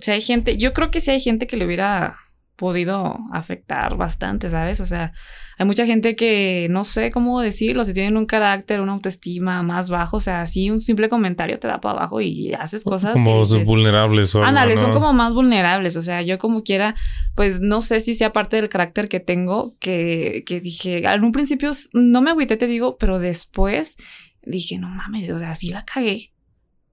si 0.00 0.10
hay 0.10 0.20
gente, 0.20 0.56
yo 0.56 0.72
creo 0.72 0.90
que 0.90 1.00
sí 1.00 1.10
hay 1.10 1.20
gente 1.20 1.46
que 1.46 1.56
le 1.56 1.66
hubiera 1.66 2.18
podido 2.58 3.16
afectar 3.32 3.96
bastante, 3.96 4.50
¿sabes? 4.50 4.80
O 4.80 4.86
sea, 4.86 5.12
hay 5.58 5.64
mucha 5.64 5.86
gente 5.86 6.16
que 6.16 6.66
no 6.70 6.82
sé 6.82 7.12
cómo 7.12 7.40
decirlo, 7.40 7.84
si 7.84 7.94
tienen 7.94 8.16
un 8.16 8.26
carácter, 8.26 8.80
una 8.80 8.94
autoestima 8.94 9.62
más 9.62 9.88
bajo, 9.88 10.16
o 10.16 10.20
sea, 10.20 10.40
así 10.40 10.68
un 10.68 10.80
simple 10.80 11.08
comentario 11.08 11.60
te 11.60 11.68
da 11.68 11.80
para 11.80 12.00
abajo 12.00 12.20
y 12.20 12.52
haces 12.54 12.82
cosas 12.82 13.14
que 13.14 13.22
como 13.22 13.40
dices, 13.44 13.64
vulnerables 13.64 14.34
o 14.34 14.42
Ándale, 14.42 14.76
son 14.76 14.88
¿no? 14.88 14.94
como 14.94 15.12
más 15.12 15.32
vulnerables. 15.34 15.94
O 15.96 16.02
sea, 16.02 16.20
yo 16.22 16.38
como 16.38 16.64
quiera, 16.64 16.96
pues 17.36 17.60
no 17.60 17.80
sé 17.80 18.00
si 18.00 18.16
sea 18.16 18.32
parte 18.32 18.56
del 18.56 18.68
carácter 18.68 19.08
que 19.08 19.20
tengo, 19.20 19.76
que, 19.78 20.42
que 20.44 20.60
dije, 20.60 21.06
en 21.06 21.24
un 21.24 21.30
principio 21.30 21.70
no 21.92 22.20
me 22.22 22.30
agüité, 22.32 22.56
te 22.56 22.66
digo, 22.66 22.96
pero 22.98 23.20
después 23.20 23.96
dije, 24.42 24.78
no 24.78 24.88
mames, 24.88 25.30
o 25.30 25.38
sea, 25.38 25.54
sí 25.54 25.70
la 25.70 25.82
cagué. 25.82 26.32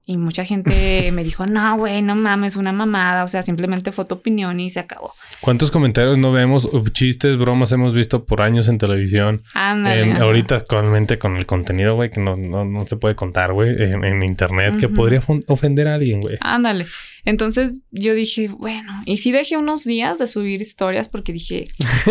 Y 0.07 0.17
mucha 0.17 0.45
gente 0.45 1.11
me 1.13 1.23
dijo, 1.23 1.47
no, 1.47 1.77
güey, 1.77 2.03
no 2.03 2.15
mames, 2.15 2.55
una 2.57 2.71
mamada. 2.71 3.23
O 3.23 3.27
sea, 3.27 3.41
simplemente 3.41 3.91
fue 3.91 4.05
tu 4.05 4.13
opinión 4.13 4.59
y 4.59 4.69
se 4.69 4.79
acabó. 4.79 5.13
¿Cuántos 5.41 5.71
comentarios 5.71 6.19
no 6.19 6.31
vemos? 6.31 6.69
Chistes, 6.91 7.37
bromas 7.37 7.71
hemos 7.71 7.95
visto 7.95 8.23
por 8.23 8.43
años 8.43 8.67
en 8.67 8.77
televisión. 8.77 9.41
Ándale. 9.55 10.11
Ajá. 10.11 10.21
ahorita 10.21 10.55
actualmente 10.57 11.17
con 11.17 11.37
el 11.37 11.47
contenido, 11.47 11.95
güey, 11.95 12.11
que 12.11 12.21
no, 12.21 12.35
no, 12.37 12.65
no 12.65 12.85
se 12.85 12.97
puede 12.97 13.15
contar, 13.15 13.53
güey, 13.53 13.81
en, 13.81 14.03
en 14.05 14.21
internet, 14.21 14.77
que 14.79 14.89
podría 14.89 15.21
ofender 15.47 15.87
a 15.87 15.95
alguien, 15.95 16.21
güey. 16.21 16.37
Ándale. 16.39 16.85
Entonces 17.23 17.81
yo 17.89 18.13
dije, 18.13 18.49
bueno, 18.49 18.91
y 19.05 19.17
sí 19.17 19.31
dejé 19.31 19.57
unos 19.57 19.83
días 19.85 20.19
de 20.19 20.27
subir 20.27 20.61
historias 20.61 21.07
porque 21.09 21.33
dije, 21.33 21.63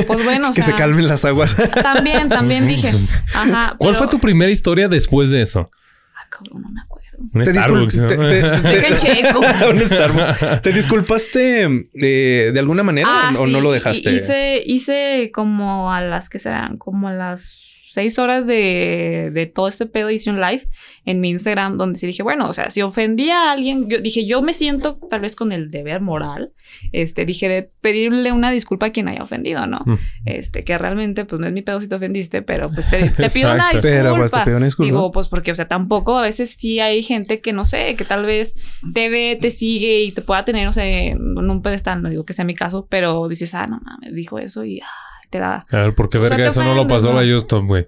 pues 0.08 0.24
bueno, 0.24 0.50
o 0.50 0.52
que 0.54 0.62
sea, 0.62 0.72
se 0.72 0.74
calmen 0.76 1.06
las 1.06 1.24
aguas. 1.24 1.54
También, 1.80 2.28
también 2.28 2.66
dije, 2.66 2.90
ajá. 3.34 3.76
¿Cuál 3.78 3.92
pero- 3.92 3.98
fue 3.98 4.08
tu 4.08 4.18
primera 4.18 4.50
historia 4.50 4.88
después 4.88 5.30
de 5.30 5.42
eso? 5.42 5.70
Ah, 6.16 6.26
cabrón, 6.28 6.62
no 6.62 6.68
me 6.70 6.80
acuerdo. 6.80 7.03
Un 7.18 7.42
Te 7.44 7.50
Starbucks. 7.52 8.00
discul- 8.02 8.16
¿no? 8.16 8.28
te- 8.28 8.42
te-. 8.42 9.68
Un 9.70 9.80
Starbucks. 9.80 10.62
¿Te 10.62 10.72
disculpaste 10.72 11.62
eh, 11.94 12.50
de 12.52 12.58
alguna 12.60 12.82
manera 12.82 13.08
o- 13.36 13.42
o 13.42 13.46
sí, 13.46 13.52
no 13.52 13.60
lo 13.60 13.72
dejaste? 13.72 14.12
Hice, 14.14 14.62
hice 14.64 15.30
como 15.34 15.92
a 15.92 16.00
las 16.00 16.28
que 16.28 16.38
serán, 16.38 16.76
como 16.78 17.08
a 17.08 17.12
las 17.12 17.73
seis 17.94 18.18
horas 18.18 18.48
de, 18.48 19.30
de 19.32 19.46
todo 19.46 19.68
este 19.68 19.86
pedo, 19.86 20.10
hice 20.10 20.28
un 20.28 20.40
live 20.40 20.68
en 21.04 21.20
mi 21.20 21.30
Instagram 21.30 21.78
donde 21.78 21.96
sí 21.96 22.08
dije, 22.08 22.24
bueno, 22.24 22.48
o 22.48 22.52
sea, 22.52 22.68
si 22.70 22.82
ofendí 22.82 23.30
a 23.30 23.52
alguien, 23.52 23.88
yo 23.88 24.00
dije, 24.00 24.26
yo 24.26 24.42
me 24.42 24.52
siento 24.52 24.98
tal 25.08 25.20
vez 25.20 25.36
con 25.36 25.52
el 25.52 25.70
deber 25.70 26.00
moral, 26.00 26.52
este, 26.90 27.24
dije 27.24 27.48
de 27.48 27.70
pedirle 27.80 28.32
una 28.32 28.50
disculpa 28.50 28.86
a 28.86 28.90
quien 28.90 29.06
haya 29.06 29.22
ofendido, 29.22 29.68
¿no? 29.68 29.78
Mm. 29.86 29.98
Este, 30.24 30.64
que 30.64 30.76
realmente, 30.76 31.24
pues 31.24 31.40
no 31.40 31.46
es 31.46 31.52
mi 31.52 31.62
pedo 31.62 31.80
si 31.80 31.86
te 31.86 31.94
ofendiste, 31.94 32.42
pero 32.42 32.68
pues 32.68 32.90
te, 32.90 33.10
te 33.10 33.30
pido 33.32 33.52
una 33.52 33.70
disculpa. 33.70 33.96
Pero, 33.96 34.16
pues, 34.16 34.30
te 34.32 34.40
pido 34.40 34.56
una 34.56 34.66
disculpa. 34.66 34.86
Digo, 34.90 35.10
pues 35.12 35.28
porque, 35.28 35.52
o 35.52 35.54
sea, 35.54 35.68
tampoco 35.68 36.18
a 36.18 36.22
veces 36.22 36.50
sí 36.50 36.80
hay 36.80 37.04
gente 37.04 37.40
que 37.40 37.52
no 37.52 37.64
sé, 37.64 37.94
que 37.94 38.04
tal 38.04 38.26
vez 38.26 38.56
te 38.92 39.08
ve, 39.08 39.38
te 39.40 39.52
sigue 39.52 40.02
y 40.02 40.10
te 40.10 40.20
pueda 40.20 40.44
tener, 40.44 40.66
o 40.66 40.72
sea, 40.72 40.84
en 40.84 41.20
un 41.20 41.62
pedestal, 41.62 42.02
no 42.02 42.08
digo 42.08 42.24
que 42.24 42.32
sea 42.32 42.44
mi 42.44 42.56
caso, 42.56 42.88
pero 42.90 43.28
dices, 43.28 43.54
ah, 43.54 43.68
no 43.68 43.80
mames, 43.84 44.12
dijo 44.16 44.40
eso 44.40 44.64
y 44.64 44.80
ah, 44.80 45.13
te 45.30 45.38
da. 45.38 45.66
A 45.72 45.76
ver, 45.78 45.94
¿por 45.94 46.08
qué 46.08 46.18
O 46.18 46.26
sea, 46.26 46.36
verga 46.36 46.50
eso 46.50 46.62
no 46.62 46.74
lo 46.74 46.86
pasó 46.86 47.12
¿no? 47.12 47.18
a 47.20 47.24
Justin, 47.24 47.66
güey? 47.66 47.86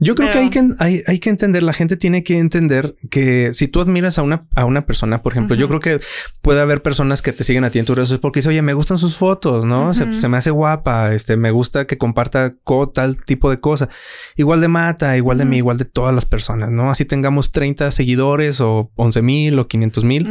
Yo 0.00 0.14
creo 0.14 0.30
que, 0.30 0.38
hay 0.38 0.50
que 0.50 0.62
hay, 0.78 1.02
hay 1.08 1.18
que 1.18 1.28
entender, 1.28 1.64
la 1.64 1.72
gente 1.72 1.96
tiene 1.96 2.22
que 2.22 2.38
entender 2.38 2.94
que 3.10 3.52
si 3.52 3.66
tú 3.66 3.80
admiras 3.80 4.16
a 4.20 4.22
una, 4.22 4.46
a 4.54 4.64
una 4.64 4.86
persona, 4.86 5.22
por 5.24 5.32
ejemplo, 5.32 5.56
yo 5.56 5.66
creo 5.66 5.80
que 5.80 5.98
puede 6.40 6.60
haber 6.60 6.82
personas 6.82 7.20
que 7.20 7.32
te 7.32 7.42
siguen 7.42 7.64
a 7.64 7.70
ti 7.70 7.80
en 7.80 7.84
tus 7.84 7.96
redes 7.96 8.16
porque 8.20 8.38
dicen, 8.38 8.50
oye, 8.50 8.62
me 8.62 8.74
gustan 8.74 8.98
sus 8.98 9.16
fotos, 9.16 9.64
¿no? 9.64 9.92
Se, 9.94 10.06
me 10.28 10.36
hace 10.36 10.52
guapa, 10.52 11.12
este, 11.14 11.36
me 11.36 11.50
gusta 11.50 11.88
que 11.88 11.98
comparta 11.98 12.54
co- 12.62 12.90
tal 12.90 13.16
tipo 13.24 13.50
de 13.50 13.58
cosa. 13.58 13.88
Igual 14.36 14.60
de 14.60 14.68
Mata, 14.68 15.16
igual 15.16 15.36
de 15.36 15.44
mí, 15.46 15.56
igual 15.56 15.78
de 15.78 15.84
todas 15.84 16.14
las 16.14 16.26
personas, 16.26 16.70
¿no? 16.70 16.92
Así 16.92 17.04
tengamos 17.04 17.50
30 17.50 17.90
seguidores 17.90 18.60
o 18.60 18.92
11 18.94 19.20
mil 19.22 19.58
o 19.58 19.66
500 19.66 20.04
mil. 20.04 20.28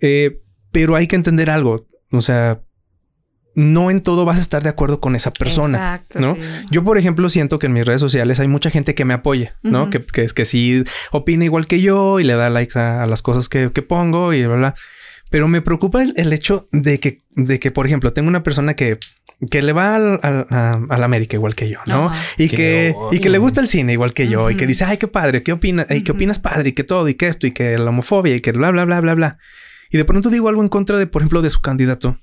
Eh, 0.00 0.40
pero 0.72 0.96
hay 0.96 1.06
que 1.06 1.16
entender 1.16 1.50
algo, 1.50 1.86
o 2.10 2.22
sea, 2.22 2.62
no 3.58 3.90
en 3.90 4.00
todo 4.02 4.24
vas 4.24 4.38
a 4.38 4.40
estar 4.40 4.62
de 4.62 4.68
acuerdo 4.68 5.00
con 5.00 5.16
esa 5.16 5.32
persona. 5.32 5.78
Exacto, 5.78 6.20
¿no? 6.20 6.34
sí. 6.36 6.40
Yo, 6.70 6.84
por 6.84 6.96
ejemplo, 6.96 7.28
siento 7.28 7.58
que 7.58 7.66
en 7.66 7.72
mis 7.72 7.84
redes 7.84 8.00
sociales 8.00 8.38
hay 8.38 8.46
mucha 8.46 8.70
gente 8.70 8.94
que 8.94 9.04
me 9.04 9.14
apoya, 9.14 9.56
¿no? 9.62 9.90
Que, 9.90 10.00
que 10.00 10.22
es 10.22 10.32
que 10.32 10.44
sí 10.44 10.84
opina 11.10 11.44
igual 11.44 11.66
que 11.66 11.80
yo 11.80 12.20
y 12.20 12.24
le 12.24 12.34
da 12.34 12.50
likes 12.50 12.78
a, 12.78 13.02
a 13.02 13.06
las 13.06 13.20
cosas 13.20 13.48
que, 13.48 13.72
que 13.72 13.82
pongo 13.82 14.32
y 14.32 14.46
bla, 14.46 14.54
bla. 14.54 14.74
Pero 15.30 15.48
me 15.48 15.60
preocupa 15.60 16.02
el, 16.02 16.14
el 16.16 16.32
hecho 16.32 16.68
de 16.70 17.00
que, 17.00 17.18
de 17.30 17.58
que, 17.58 17.70
por 17.72 17.86
ejemplo, 17.86 18.12
tengo 18.12 18.28
una 18.28 18.44
persona 18.44 18.74
que, 18.74 18.98
que 19.50 19.60
le 19.60 19.72
va 19.72 19.96
al, 19.96 20.20
al, 20.22 20.46
a, 20.50 20.80
a 20.88 20.98
la 20.98 21.04
América 21.04 21.36
igual 21.36 21.56
que 21.56 21.68
yo, 21.68 21.80
¿no? 21.86 22.06
Ajá. 22.06 22.22
Y 22.38 22.48
Qué 22.48 22.56
que, 22.56 22.96
y 23.10 23.18
que 23.18 23.28
le 23.28 23.38
gusta 23.38 23.60
el 23.60 23.66
cine 23.66 23.92
igual 23.92 24.14
que 24.14 24.28
yo 24.28 24.50
y 24.50 24.56
que 24.56 24.66
dice, 24.66 24.84
ay, 24.84 24.98
qué 24.98 25.08
padre, 25.08 25.42
qué 25.42 25.52
opinas, 25.52 25.90
y 25.90 26.04
qué 26.04 26.12
opinas 26.12 26.38
padre 26.38 26.70
y 26.70 26.72
que 26.72 26.84
todo 26.84 27.08
y 27.08 27.14
que 27.14 27.26
esto 27.26 27.46
y 27.46 27.50
que 27.50 27.76
la 27.76 27.90
homofobia 27.90 28.36
y 28.36 28.40
que 28.40 28.52
bla, 28.52 28.70
bla, 28.70 28.84
bla, 28.84 29.00
bla, 29.00 29.14
bla. 29.14 29.38
Y 29.90 29.96
de 29.96 30.04
pronto 30.04 30.30
digo 30.30 30.48
algo 30.48 30.62
en 30.62 30.68
contra 30.68 30.98
de, 30.98 31.06
por 31.06 31.22
ejemplo, 31.22 31.42
de 31.42 31.50
su 31.50 31.60
candidato. 31.60 32.18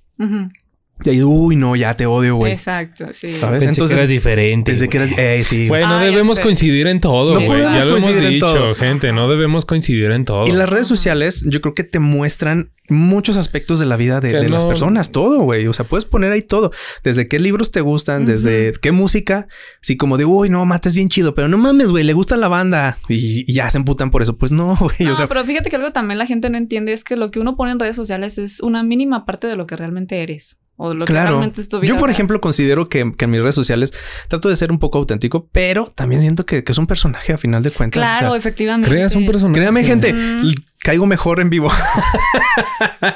Y 1.04 1.10
ahí, 1.10 1.24
uy, 1.24 1.58
no, 1.58 1.76
ya 1.76 1.94
te 1.94 2.06
odio, 2.06 2.38
güey. 2.38 2.54
Exacto, 2.54 3.08
sí. 3.12 3.34
¿Sabes? 3.34 3.60
Pensé 3.60 3.70
Entonces, 3.76 3.96
que 3.96 4.00
eras 4.02 4.10
diferente. 4.10 4.72
Pensé 4.72 4.88
que 4.88 4.98
eras... 4.98 5.10
Eh, 5.18 5.44
sí. 5.46 5.68
Güey, 5.68 5.82
no 5.84 5.96
Ah, 5.96 6.04
debemos 6.04 6.40
coincidir 6.40 6.88
en 6.88 7.02
todo, 7.02 7.34
No 7.34 7.46
güey. 7.46 7.48
podemos 7.48 7.76
Ya 7.76 7.86
lo 7.86 7.98
hemos 7.98 8.20
dicho, 8.20 8.46
todo. 8.46 8.76
gente. 8.76 9.12
No 9.12 9.28
debemos 9.30 9.66
coincidir 9.66 10.12
en 10.12 10.24
todo. 10.24 10.48
Y 10.48 10.52
las 10.54 10.70
redes 10.70 10.88
sociales, 10.88 11.44
yo 11.50 11.60
creo 11.60 11.74
que 11.74 11.84
te 11.84 12.00
muestran 12.00 12.72
muchos 12.88 13.36
aspectos 13.36 13.80
de 13.80 13.86
la 13.88 13.98
vida 13.98 14.22
de, 14.22 14.48
las 14.48 14.64
personas, 14.64 15.12
todo, 15.12 15.42
güey. 15.42 15.68
O 15.68 15.74
sea, 15.74 15.86
puedes 15.86 16.06
poner 16.06 16.32
ahí 16.32 16.42
todo. 16.42 16.72
Desde 17.04 17.28
qué 17.28 17.40
libros 17.40 17.72
te 17.72 17.82
gustan, 17.82 18.26
desde 18.26 18.72
qué 18.82 18.94
música. 18.94 19.48
Así 19.82 19.98
como 19.98 20.18
de, 20.18 20.24
uy, 20.24 20.50
no, 20.50 20.66
Mate 20.66 20.88
es 20.88 20.96
bien 20.96 21.10
chido, 21.10 21.36
pero 21.36 21.50
no 21.50 21.58
mames, 21.58 21.88
güey, 21.88 22.06
le 22.06 22.14
gusta 22.14 22.38
la 22.38 22.48
banda. 22.48 22.98
Y, 23.10 23.44
y 23.52 23.54
ya 23.54 23.70
se 23.70 23.80
emputan 23.80 24.12
por 24.12 24.22
eso. 24.22 24.38
Pues 24.38 24.54
no, 24.54 24.78
güey. 24.80 24.96
No, 25.00 25.12
o 25.12 25.16
sea, 25.16 25.28
pero 25.28 25.44
fíjate 25.44 25.70
que 25.70 25.76
algo 25.76 25.92
también 25.92 26.20
la 26.20 26.26
gente 26.26 26.50
no 26.50 26.58
entiende 26.58 26.94
es 26.94 27.04
que 27.04 27.18
lo 27.18 27.32
que 27.32 27.40
uno 27.42 27.58
pone 27.58 27.72
en 27.74 27.80
redes 27.80 27.98
sociales 27.98 28.38
es 28.38 28.62
una 28.62 28.82
mínima 28.84 29.26
parte 29.26 29.48
de 29.48 29.58
lo 29.58 29.68
que 29.68 29.76
realmente 29.76 30.24
eres. 30.24 30.58
O 30.78 30.94
lo 30.94 31.06
que 31.06 31.14
claro. 31.14 31.30
realmente 31.32 31.62
es 31.62 31.70
tu 31.70 31.80
vida. 31.80 31.94
Yo, 31.94 31.98
por 32.00 32.10
ejemplo, 32.10 32.42
considero 32.42 32.88
que, 32.90 33.14
que 33.18 33.26
en 33.26 33.32
mis 33.32 33.42
redes 33.42 33.56
sociales 33.56 33.94
trato 34.28 34.50
de 34.50 34.58
ser 34.58 34.72
un 34.74 34.80
poco 34.80 34.98
auténtico, 34.98 35.48
pero 35.54 35.92
también 35.96 36.22
siento 36.22 36.46
que, 36.46 36.66
que 36.66 36.72
es 36.74 36.78
un 36.78 36.86
personaje 36.86 37.32
a 37.32 37.38
final 37.38 37.64
de 37.64 37.72
cuentas. 37.72 38.02
O 38.02 38.06
sea, 38.06 38.20
Claro, 38.20 38.36
efectivamente. 38.36 38.90
Creas 38.90 39.16
un 39.16 39.26
personaje. 39.26 39.58
créame, 39.60 39.84
gente, 39.86 40.14
Mm. 40.14 40.54
caigo 40.80 41.06
mejor 41.06 41.40
en 41.40 41.50
vivo. 41.50 41.72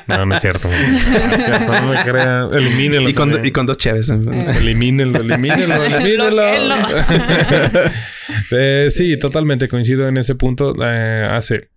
No, 0.07 0.25
no 0.25 0.35
es 0.35 0.41
cierto. 0.41 0.69
No 0.69 1.35
es 1.35 1.45
cierto, 1.45 1.81
no 1.81 1.87
me 1.89 2.01
crea. 2.03 2.47
Elimínelo. 2.51 3.09
y, 3.09 3.13
con, 3.13 3.29
también. 3.31 3.47
y 3.49 3.51
con 3.51 3.65
dos 3.65 3.77
cheves. 3.77 4.09
Elimínenlo, 4.09 5.19
elimínenlo, 5.19 5.75
elimínenlo. 5.83 6.31
Bloquéenlo. 6.31 6.75
Eh, 8.51 8.89
sí, 8.91 9.17
totalmente 9.17 9.67
coincido 9.67 10.07
en 10.07 10.17
ese 10.17 10.35
punto. 10.35 10.75
Eh, 10.83 11.27
hace, 11.29 11.69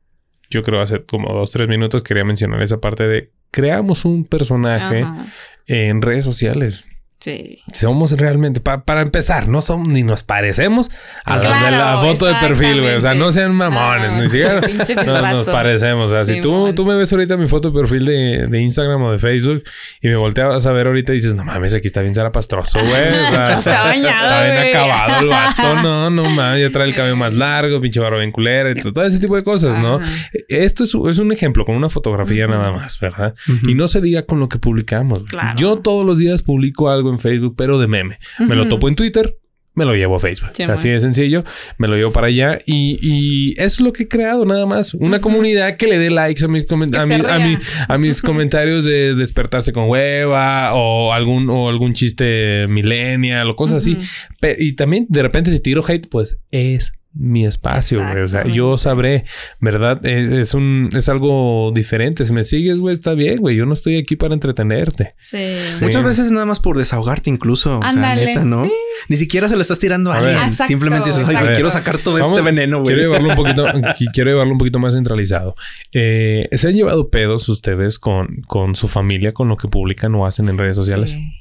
yo 0.51 0.63
creo, 0.63 0.81
hace 0.83 1.03
como 1.05 1.33
dos, 1.33 1.51
tres 1.51 1.67
minutos 1.69 2.03
quería 2.03 2.25
mencionar 2.25 2.63
esa 2.63 2.79
parte 2.79 3.09
de 3.09 3.31
creamos 3.53 4.05
un 4.05 4.24
personaje 4.24 5.03
Ajá. 5.03 5.27
en 5.66 6.03
redes 6.03 6.24
sociales. 6.24 6.87
Sí. 7.23 7.61
Somos 7.73 8.12
realmente, 8.19 8.61
pa- 8.61 8.85
para 8.85 9.01
empezar, 9.01 9.47
no 9.47 9.61
somos 9.61 9.86
ni 9.86 10.03
nos 10.03 10.24
parecemos 10.24 10.90
a 11.24 11.36
los 11.36 11.44
de 11.65 11.70
la 11.70 12.01
foto 12.03 12.27
de 12.27 12.35
perfil, 12.35 12.81
güey. 12.81 12.94
O 12.97 13.01
sea, 13.01 13.15
no 13.15 13.31
sean 13.31 13.55
mamones, 13.55 14.11
Ah, 14.11 14.19
ni 14.20 14.28
siquiera 14.28 14.61
no, 15.07 15.31
nos 15.32 15.47
parecemos. 15.47 16.11
O 16.11 16.15
sea, 16.16 16.24
si 16.24 16.40
tú, 16.40 16.73
tú 16.74 16.85
me 16.85 16.97
ves 16.97 17.12
ahorita 17.12 17.36
mi 17.36 17.47
foto 17.47 17.70
de 17.70 17.78
perfil 17.78 18.05
de, 18.07 18.47
de 18.49 18.61
Instagram 18.61 19.01
o 19.03 19.12
de 19.12 19.19
Facebook 19.20 19.62
y 20.01 20.09
me 20.09 20.16
volteas 20.16 20.66
a 20.66 20.73
ver 20.73 20.89
ahorita 20.89 21.12
y 21.12 21.16
dices, 21.16 21.35
no 21.36 21.44
mames, 21.44 21.74
aquí 21.74 21.86
está 21.86 22.01
bien 22.03 22.12
zarapastroso, 22.15 22.81
güey. 22.81 22.93
O 22.93 23.31
sea, 23.31 23.55
No 23.55 23.62
se 23.62 23.73
ha 23.73 23.82
bañado, 23.85 24.40
Está 24.40 24.43
bien 24.62 24.77
acabado 24.77 25.20
el 25.23 25.28
vato. 25.28 25.62
No, 25.82 26.11
no 26.11 26.28
mames, 26.28 26.61
ya 26.61 26.70
trae 26.70 26.89
el 26.89 26.94
cabello 26.94 27.16
más 27.16 27.32
largo, 27.35 27.81
pinche 27.81 28.01
barba 28.01 28.19
bien 28.19 28.32
culera 28.32 28.70
y 28.70 28.74
todo 28.74 29.05
ese 29.05 29.20
tipo 29.20 29.36
de 29.36 29.44
cosas, 29.44 29.78
¿no? 29.78 29.97
Ajá. 29.97 30.12
Esto 30.49 30.82
es, 30.85 30.93
es 31.09 31.19
un 31.20 31.31
ejemplo 31.31 31.65
con 31.65 31.77
una 31.77 31.89
fotografía 31.89 32.49
nada 32.49 32.73
más, 32.73 32.99
¿verdad? 32.99 33.35
Y 33.69 33.74
no 33.74 33.86
se 33.86 34.01
diga 34.01 34.23
con 34.23 34.40
lo 34.40 34.49
que 34.49 34.59
publicamos. 34.59 35.23
Claro. 35.24 35.51
Yo 35.57 35.77
todos 35.78 36.05
los 36.05 36.19
días 36.19 36.43
publico 36.43 36.90
algo 36.90 37.11
en 37.12 37.18
Facebook, 37.20 37.55
pero 37.56 37.78
de 37.78 37.86
meme. 37.86 38.18
Me 38.39 38.55
lo 38.56 38.68
topo 38.68 38.89
en 38.89 38.94
Twitter, 38.97 39.36
me 39.74 39.84
lo 39.86 39.94
llevo 39.94 40.16
a 40.16 40.18
Facebook. 40.20 40.51
Sí, 40.52 40.64
Así 40.64 40.89
de 40.90 41.01
sencillo, 41.01 41.44
me 41.78 41.89
lo 41.89 41.97
llevo 41.97 42.12
para 42.12 42.26
allá 42.26 42.59
y, 42.66 42.98
y 43.01 43.52
eso 43.52 43.64
es 43.64 43.80
lo 43.80 43.93
que 43.94 44.02
he 44.02 44.09
creado 44.09 44.44
nada 44.44 44.66
más. 44.66 44.93
Una 44.93 45.20
comunidad 45.20 45.76
que 45.78 45.86
le 45.86 45.98
dé 45.98 46.10
likes 46.10 46.44
a 46.44 46.48
mis, 46.48 46.66
a, 46.70 46.76
mi- 46.76 47.14
a, 47.14 47.39
ría. 47.39 47.39
mi- 47.39 47.59
a 47.89 47.97
mis 47.98 48.20
comentarios 48.22 48.84
de 48.84 49.14
despertarse 49.14 49.72
con 49.72 49.89
hueva 49.89 50.74
o 50.74 51.12
algún, 51.14 51.48
o 51.48 51.68
algún 51.70 51.94
chiste 51.94 52.66
millennial 52.68 53.48
o 53.48 53.56
cosas 53.56 53.82
así. 53.82 53.97
Pe- 54.40 54.56
y 54.59 54.74
también 54.76 55.06
de 55.09 55.22
repente 55.22 55.51
si 55.51 55.60
tiro 55.60 55.82
hate, 55.86 56.06
pues 56.10 56.39
es 56.51 56.93
mi 57.14 57.44
espacio, 57.44 58.02
güey. 58.06 58.22
O 58.22 58.26
sea, 58.28 58.47
yo 58.47 58.76
sabré, 58.78 59.24
¿verdad? 59.60 60.05
Es, 60.06 60.30
es 60.32 60.55
un, 60.55 60.89
es 60.97 61.09
algo 61.09 61.70
diferente. 61.74 62.24
Si 62.24 62.32
me 62.32 62.43
sigues, 62.44 62.78
güey, 62.80 62.94
está 62.94 63.14
bien, 63.14 63.39
güey. 63.39 63.55
Yo 63.56 63.66
no 63.66 63.74
estoy 63.74 63.98
aquí 63.98 64.16
para 64.16 64.34
entretenerte. 64.34 65.14
Sí. 65.20 65.39
Sí. 65.72 65.84
Muchas 65.84 66.05
veces 66.05 66.32
nada 66.32 66.47
más 66.47 66.59
por 66.60 66.78
desahogarte 66.78 67.28
incluso. 67.30 67.78
O 67.78 67.82
sea, 67.82 67.90
Ándale. 67.90 68.26
neta, 68.26 68.44
¿no? 68.44 68.68
Ni 69.09 69.16
siquiera 69.16 69.48
se 69.48 69.56
lo 69.56 69.62
estás 69.62 69.78
tirando 69.78 70.10
a, 70.10 70.14
A 70.16 70.18
alguien. 70.18 70.36
Exacto, 70.39 70.64
Simplemente 70.66 71.10
dices, 71.10 71.26
ay, 71.28 71.36
güey, 71.36 71.55
quiero 71.55 71.70
sacar 71.70 71.98
todo 71.98 72.18
Vamos- 72.18 72.39
este 72.39 72.44
veneno, 72.51 72.80
güey. 72.80 72.94
Quiero 72.94 73.02
llevarlo 73.02 73.28
un 73.30 73.36
poquito, 73.36 73.66
qui- 73.97 74.09
quiero 74.12 74.30
llevarlo 74.30 74.52
un 74.52 74.59
poquito 74.59 74.78
más 74.78 74.94
centralizado. 74.94 75.55
Eh, 75.93 76.48
¿Se 76.52 76.68
han 76.68 76.74
llevado 76.74 77.10
pedos 77.10 77.48
ustedes 77.48 77.98
con, 77.98 78.36
con 78.47 78.74
su 78.74 78.89
familia, 78.89 79.32
con 79.32 79.48
lo 79.48 79.56
que 79.56 79.68
publican 79.68 80.14
o 80.14 80.26
hacen 80.26 80.48
en 80.48 80.56
redes 80.59 80.76
sociales? 80.76 81.12
Sí. 81.12 81.32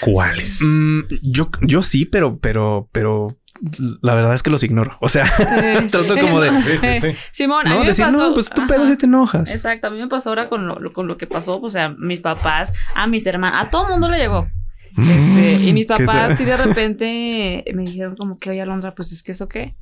¿Cuáles? 0.00 0.60
Mm, 0.62 1.00
yo, 1.22 1.48
yo 1.66 1.82
sí, 1.82 2.04
pero, 2.04 2.38
pero, 2.38 2.88
pero 2.92 3.28
la 4.02 4.14
verdad 4.14 4.34
es 4.34 4.42
que 4.42 4.50
los 4.50 4.62
ignoro. 4.62 4.96
O 5.00 5.08
sea, 5.08 5.24
trato 5.90 6.16
como 6.20 6.40
de, 6.40 6.50
Sí, 6.62 6.78
sí, 6.78 7.00
sí. 7.00 7.08
Simón, 7.30 7.66
a 7.66 7.70
mí 7.70 7.74
no, 7.76 7.80
me 7.82 7.86
decir, 7.86 8.04
pasó. 8.04 8.18
no, 8.18 8.34
pues 8.34 8.50
tu 8.50 8.62
Ajá. 8.62 8.72
pedo 8.72 8.86
si 8.86 8.96
te 8.96 9.06
enojas. 9.06 9.50
Exacto, 9.50 9.86
a 9.86 9.90
mí 9.90 9.98
me 9.98 10.08
pasó 10.08 10.30
ahora 10.30 10.48
con 10.48 10.66
lo, 10.66 10.92
con 10.92 11.06
lo 11.06 11.16
que 11.16 11.26
pasó, 11.26 11.60
o 11.60 11.70
sea, 11.70 11.90
mis 11.90 12.20
papás, 12.20 12.72
a 12.94 13.06
mis 13.06 13.24
hermanos, 13.26 13.58
a 13.62 13.70
todo 13.70 13.88
mundo 13.88 14.08
le 14.10 14.18
llegó. 14.18 14.46
Este, 14.96 15.54
y 15.64 15.72
mis 15.72 15.88
Mm, 15.88 15.94
¿Qué 15.96 16.04
papás 16.06 16.38
sí 16.38 16.44
de 16.44 16.56
repente 16.56 17.64
me 17.74 17.82
dijeron 17.82 18.16
como 18.16 18.38
que, 18.38 18.50
oye, 18.50 18.62
Alondra, 18.62 18.94
pues 18.94 19.12
es 19.12 19.22
que 19.22 19.32
eso 19.32 19.48
qué. 19.48 19.74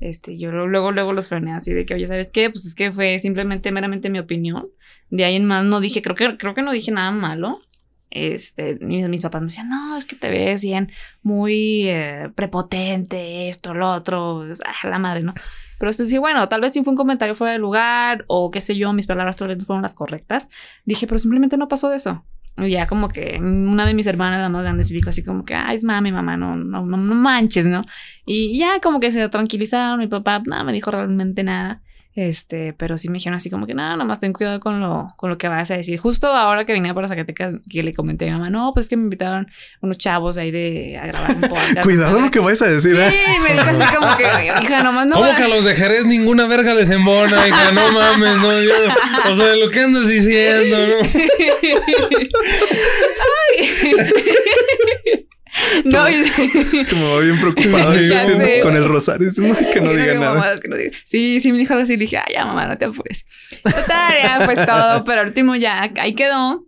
Este, 0.00 0.38
yo 0.38 0.52
luego, 0.52 0.68
luego, 0.68 0.92
luego 0.92 1.12
los 1.12 1.26
frené 1.28 1.54
así 1.54 1.72
de 1.74 1.84
que, 1.84 1.94
oye, 1.94 2.06
¿sabes 2.06 2.30
qué? 2.32 2.50
Pues 2.50 2.66
es 2.66 2.74
que 2.74 2.92
fue 2.92 3.18
simplemente 3.18 3.72
meramente 3.72 4.10
mi 4.10 4.18
opinión. 4.18 4.68
De 5.10 5.24
ahí 5.24 5.36
en 5.36 5.44
más 5.44 5.64
no 5.64 5.80
dije, 5.80 6.02
creo 6.02 6.14
que, 6.14 6.36
creo 6.36 6.54
que 6.54 6.62
no 6.62 6.70
dije 6.72 6.92
nada 6.92 7.10
malo. 7.10 7.60
Este, 8.10 8.78
mis, 8.80 9.08
mis 9.08 9.20
papás 9.20 9.42
me 9.42 9.48
decían, 9.48 9.68
no, 9.68 9.96
es 9.96 10.06
que 10.06 10.16
te 10.16 10.30
ves 10.30 10.62
bien, 10.62 10.90
muy 11.22 11.88
eh, 11.88 12.30
prepotente, 12.34 13.48
esto, 13.48 13.74
lo 13.74 13.92
otro, 13.92 14.44
ah, 14.64 14.88
la 14.88 14.98
madre, 14.98 15.22
¿no? 15.22 15.34
Pero 15.78 15.90
esto 15.90 16.06
sí, 16.06 16.18
bueno, 16.18 16.48
tal 16.48 16.60
vez 16.60 16.72
sí 16.72 16.82
fue 16.82 16.92
un 16.92 16.96
comentario 16.96 17.34
fuera 17.34 17.52
de 17.52 17.58
lugar 17.58 18.24
o 18.26 18.50
qué 18.50 18.60
sé 18.60 18.76
yo, 18.76 18.92
mis 18.92 19.06
palabras 19.06 19.36
tal 19.36 19.48
vez 19.48 19.64
fueron 19.64 19.82
las 19.82 19.94
correctas. 19.94 20.48
Dije, 20.84 21.06
pero 21.06 21.18
simplemente 21.18 21.56
no 21.56 21.68
pasó 21.68 21.88
de 21.88 21.96
eso. 21.96 22.24
Y 22.56 22.70
ya 22.70 22.88
como 22.88 23.08
que 23.08 23.38
una 23.40 23.86
de 23.86 23.94
mis 23.94 24.06
hermanas, 24.06 24.40
la 24.40 24.48
más 24.48 24.62
grande, 24.62 24.82
se 24.82 24.92
dijo 24.94 25.10
así 25.10 25.22
como 25.22 25.44
que, 25.44 25.54
ay, 25.54 25.76
es 25.76 25.84
mami, 25.84 26.10
mamá, 26.10 26.36
no, 26.36 26.56
no, 26.56 26.84
no, 26.84 26.96
no 26.96 27.14
manches, 27.14 27.66
¿no? 27.66 27.84
Y 28.26 28.58
ya 28.58 28.80
como 28.80 28.98
que 28.98 29.12
se 29.12 29.28
tranquilizaron, 29.28 30.00
mi 30.00 30.08
papá 30.08 30.42
nada 30.44 30.64
me 30.64 30.72
dijo 30.72 30.90
realmente 30.90 31.44
nada. 31.44 31.82
Este, 32.20 32.72
pero 32.72 32.98
sí 32.98 33.08
me 33.08 33.14
dijeron 33.18 33.36
así 33.36 33.48
como 33.48 33.64
que 33.64 33.74
nada, 33.74 33.94
nomás 33.94 34.18
ten 34.18 34.32
cuidado 34.32 34.58
con 34.58 34.80
lo, 34.80 35.06
con 35.14 35.30
lo 35.30 35.38
que 35.38 35.46
vayas 35.46 35.70
a 35.70 35.76
decir. 35.76 36.00
Justo 36.00 36.26
ahora 36.26 36.64
que 36.64 36.72
venía 36.72 36.92
para 36.92 37.06
Zacatecas, 37.06 37.54
que 37.70 37.84
le 37.84 37.94
comenté 37.94 38.24
a 38.24 38.32
mi 38.32 38.38
mamá, 38.40 38.50
no, 38.50 38.72
pues 38.74 38.86
es 38.86 38.90
que 38.90 38.96
me 38.96 39.04
invitaron 39.04 39.48
unos 39.82 39.98
chavos 39.98 40.36
ahí 40.36 40.50
de 40.50 40.98
a 41.00 41.06
grabar 41.06 41.36
un 41.36 41.42
podcast. 41.42 41.82
Cuidado 41.84 42.20
lo 42.20 42.28
que 42.32 42.40
vayas 42.40 42.62
a 42.62 42.70
decir. 42.70 42.96
Sí, 42.96 43.00
¿eh? 43.00 43.22
me 43.46 43.52
dijo 43.52 43.66
así 43.68 43.94
como 43.94 44.16
que, 44.16 44.24
hija, 44.64 44.82
nomás 44.82 45.06
no. 45.06 45.14
¿Cómo 45.14 45.32
que 45.36 45.44
a 45.44 45.48
los 45.48 45.64
de 45.64 45.76
Jerez 45.76 46.06
ninguna 46.06 46.46
verga 46.48 46.74
les 46.74 46.90
embona? 46.90 47.46
Hija, 47.46 47.70
no 47.70 47.92
mames, 47.92 48.36
no. 48.38 48.62
yo- 48.62 48.72
o 49.30 49.36
sea, 49.36 49.54
lo 49.54 49.68
que 49.68 49.80
andas 49.80 50.08
diciendo, 50.08 50.76
¿no? 50.76 50.96
no, 55.84 56.08
y- 56.08 56.24
Como 56.90 57.18
bien 57.20 57.38
preocupado 57.38 57.92
con 58.62 58.76
el 58.76 58.84
rosario. 58.84 59.28
Es, 59.28 59.38
"No, 59.38 59.54
que 59.56 59.80
no 59.80 59.92
diga 59.94 60.14
nada. 60.14 60.34
mamadas 60.34 60.60
que 60.60 60.68
no 60.68 60.76
diga. 60.76 60.90
Sí, 61.04 61.40
sí, 61.40 61.52
me 61.52 61.58
dijo 61.58 61.72
algo 61.74 61.82
así. 61.84 61.96
Dije, 61.96 62.16
ay, 62.18 62.34
ya, 62.34 62.44
mamá, 62.44 62.66
no 62.66 62.76
te 62.78 62.84
apures. 62.86 63.24
Total, 63.62 64.14
ya, 64.22 64.42
pues 64.44 64.64
todo. 64.66 65.04
Pero 65.04 65.20
al 65.22 65.28
último 65.28 65.54
ya, 65.56 65.90
ahí 66.00 66.14
quedó. 66.14 66.64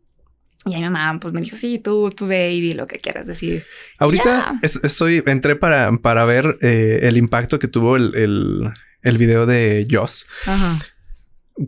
Y 0.66 0.74
ahí 0.74 0.80
mi 0.82 0.90
mamá, 0.90 1.18
pues 1.20 1.32
me 1.32 1.40
dijo, 1.40 1.56
sí, 1.56 1.78
tú, 1.78 2.10
tú 2.10 2.26
ve 2.26 2.52
y 2.52 2.60
di 2.60 2.74
lo 2.74 2.86
que 2.86 2.98
quieras 2.98 3.26
decir. 3.26 3.64
Ahorita 3.98 4.58
es- 4.62 4.80
estoy, 4.84 5.22
entré 5.26 5.56
para, 5.56 5.90
para 5.98 6.24
ver 6.26 6.58
eh, 6.60 7.00
el 7.02 7.16
impacto 7.16 7.58
que 7.58 7.66
tuvo 7.68 7.96
el, 7.96 8.14
el, 8.14 8.68
el 9.02 9.18
video 9.18 9.46
de 9.46 9.86
Joss. 9.90 10.26
Ajá. 10.46 10.78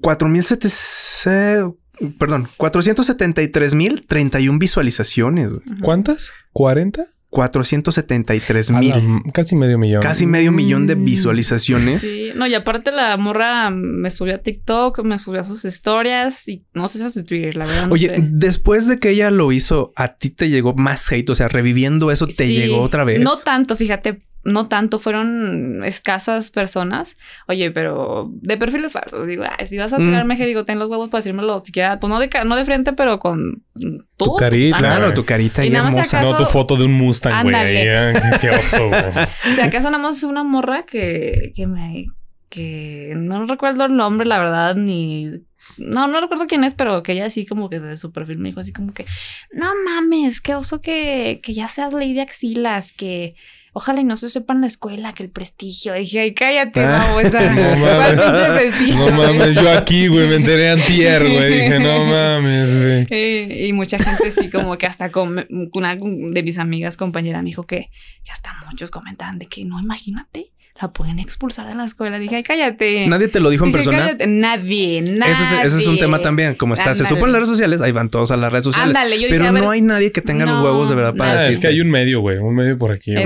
4700, 0.01 1.75
perdón, 2.19 2.49
473.031 2.59 4.59
visualizaciones. 4.59 5.51
güey. 5.51 5.63
¿Cuántas? 5.81 6.31
¿40? 6.55 7.05
473 7.31 8.71
A 8.73 8.79
mil. 8.79 8.93
casi 9.33 9.57
medio 9.57 9.79
millón. 9.79 10.03
Casi 10.03 10.27
medio 10.27 10.53
millón 10.53 10.87
de 10.87 10.97
Mm. 10.97 11.05
visualizaciones. 11.05 12.03
Sí, 12.03 12.29
no, 12.35 12.47
y 12.47 12.55
aparte 12.55 12.93
la 12.93 13.17
morra 13.17 13.71
me 13.71 14.11
subió 14.11 14.35
a 14.35 14.39
TikTok, 14.39 15.03
me 15.03 15.19
subió 15.19 15.41
a 15.41 15.45
sus 15.45 15.65
historias 15.65 16.47
y 16.49 16.67
no 16.75 16.89
sé 16.89 16.99
si 16.99 17.05
a 17.05 17.09
su 17.09 17.25
Twitter, 17.25 17.57
la 17.57 17.65
verdad. 17.65 17.87
no 17.87 17.95
Oye, 17.95 18.11
sé. 18.11 18.23
después 18.31 18.87
de 18.87 18.99
que 18.99 19.09
ella 19.11 19.31
lo 19.31 19.51
hizo, 19.51 19.93
a 19.97 20.15
ti 20.17 20.29
te 20.29 20.51
llegó 20.51 20.75
más 20.75 21.11
hate, 21.11 21.31
o 21.31 21.35
sea, 21.35 21.49
reviviendo 21.49 22.11
eso, 22.11 22.27
te 22.27 22.49
Sí, 22.49 22.55
llegó 22.55 22.83
otra 22.83 23.05
vez. 23.05 23.21
No 23.21 23.39
tanto, 23.39 23.77
fíjate, 23.77 24.25
no 24.45 24.67
tanto, 24.69 24.99
fueron 24.99 25.85
escasas 25.85 26.51
personas. 26.51 27.17
Oye, 27.49 27.71
pero 27.71 28.29
de 28.35 28.57
perfiles 28.57 28.93
falsos. 28.93 29.27
Digo, 29.27 29.45
ay, 29.59 29.67
si 29.67 29.79
vas 29.79 29.93
a 29.93 29.99
Mm. 29.99 30.07
tirarme, 30.09 30.37
que 30.37 30.47
digo, 30.47 30.65
ten 30.65 30.79
los 30.79 30.89
huevos 30.89 31.09
para 31.11 31.21
decírmelo 31.21 31.63
siquiera, 31.65 31.99
pues 31.99 32.09
no 32.11 32.19
de, 32.19 32.29
no 32.45 32.57
de 32.57 32.65
frente, 32.65 32.93
pero 32.93 33.19
con 33.19 33.63
tú, 33.75 34.25
Tu 34.25 34.37
carita, 34.37 34.77
ándale. 34.79 34.97
Claro, 34.97 35.13
tu 35.15 35.25
carita 35.25 35.65
Y 35.65 35.69
y 35.69 35.71
nada 35.71 35.85
más 35.85 35.95
hermosa. 35.95 36.19
acaso- 36.19 36.33
No 36.33 36.39
tu 36.39 36.45
foto 36.47 36.77
de 36.77 36.85
un 36.85 36.93
Mustang, 36.93 37.43
güey. 37.45 37.55
Eh, 37.77 38.13
Qué 38.41 38.51
oso, 38.51 38.89
güey. 38.89 39.01
O 39.03 39.55
sea, 39.55 39.67
acaso 39.67 39.91
nada 39.91 40.03
más 40.03 40.19
fue 40.21 40.29
una 40.29 40.43
morra 40.45 40.85
que, 40.87 41.53
que 41.55 41.67
me. 41.67 42.07
que 42.51 43.15
no 43.17 43.47
recuerdo 43.47 43.87
el 43.87 43.97
nombre, 43.97 44.27
la 44.27 44.39
verdad, 44.39 44.75
ni. 44.77 45.31
No, 45.79 46.07
no 46.09 46.21
recuerdo 46.21 46.47
quién 46.47 46.65
es, 46.65 46.75
pero 46.75 47.03
que 47.03 47.13
ella 47.13 47.25
así 47.27 47.47
como 47.47 47.71
que 47.71 47.81
de 47.81 47.97
su 47.97 48.13
perfil 48.13 48.39
me 48.39 48.49
dijo 48.51 48.61
así 48.61 48.73
como 48.73 48.93
que. 48.93 49.07
No 49.53 49.67
mames, 49.87 50.41
qué 50.43 50.55
oso 50.55 50.81
que, 50.83 51.41
que 51.43 51.55
ya 51.55 51.69
seas 51.69 51.95
ley 51.95 52.13
de 52.13 52.21
axilas, 52.23 52.93
que. 52.93 53.35
Ojalá 53.73 54.01
y 54.01 54.05
no 54.05 54.17
se 54.17 54.29
sepa 54.29 54.53
en 54.55 54.61
la 54.61 54.67
escuela 54.67 55.13
que 55.13 55.23
el 55.23 55.31
prestigio. 55.31 55.95
dije, 55.95 56.21
ay, 56.21 56.35
cállate, 56.35 56.81
Ah, 56.81 57.07
no, 57.11 57.17
o 57.17 57.31
sea, 57.31 57.51
no 57.51 57.81
¿cuál 57.81 58.17
mames. 58.17 58.75
No 58.95 59.09
mames, 59.11 59.57
yo 59.57 59.71
aquí, 59.71 60.09
güey, 60.09 60.29
me 60.29 60.37
enteré 60.37 60.71
antier, 60.71 61.23
güey. 61.23 61.55
Dije, 61.55 61.79
no 61.81 62.05
mames, 62.05 62.77
güey. 62.77 63.07
Eh, 63.11 63.67
y 63.69 63.73
mucha 63.73 63.99
gente 63.99 64.31
sí, 64.31 64.51
como 64.51 64.77
que 64.77 64.87
hasta 64.87 65.11
con 65.11 65.47
una 65.73 65.97
de 65.97 66.43
mis 66.43 66.59
amigas, 66.59 66.97
compañera, 66.97 67.41
me 67.43 67.47
dijo 67.47 67.65
que, 67.67 67.91
que 68.25 68.31
hasta 68.31 68.53
muchos 68.71 68.91
comentaban 68.91 69.39
de 69.39 69.47
que 69.47 69.65
no, 69.65 69.81
imagínate, 69.81 70.53
la 70.83 70.93
pueden 70.93 71.19
expulsar 71.19 71.67
de 71.69 71.75
la 71.75 71.85
escuela. 71.85 72.19
Dije, 72.19 72.37
ay, 72.37 72.43
cállate. 72.43 73.07
Nadie 73.07 73.29
te 73.29 73.41
lo 73.41 73.51
dijo 73.51 73.65
en 73.65 73.71
Dije, 73.73 73.79
persona. 73.85 73.99
"Cállate". 74.07 74.27
Nadie, 74.27 75.01
nadie. 75.03 75.33
Ese 75.33 75.43
es, 75.61 75.67
ese 75.67 75.79
es 75.79 75.87
un 75.87 75.97
tema 75.99 76.21
también. 76.21 76.55
Como 76.57 76.75
está, 76.75 76.95
se 76.95 77.05
supo 77.05 77.27
en 77.27 77.33
las 77.33 77.41
redes 77.41 77.49
sociales, 77.51 77.81
ahí 77.81 77.93
van 77.93 78.09
todos 78.09 78.31
a 78.33 78.37
las 78.37 78.51
redes 78.53 78.65
sociales. 78.65 78.89
Ándale, 78.95 79.17
yo 79.21 79.27
dije, 79.29 79.39
pero 79.39 79.53
ver, 79.53 79.63
no 79.63 79.71
hay 79.71 79.81
nadie 79.81 80.13
que 80.13 80.21
tenga 80.21 80.45
los 80.45 80.63
huevos 80.63 80.89
de 80.89 80.95
verdad 80.97 81.15
para 81.15 81.31
Ah, 81.33 81.35
decir. 81.37 81.51
es 81.53 81.59
que 81.61 81.69
hay 81.69 81.81
un 81.81 81.89
medio, 81.91 82.21
güey, 82.21 82.39
un 82.39 82.55
medio 82.55 82.77
por 82.77 82.93
aquí, 82.93 83.15
que, 83.15 83.23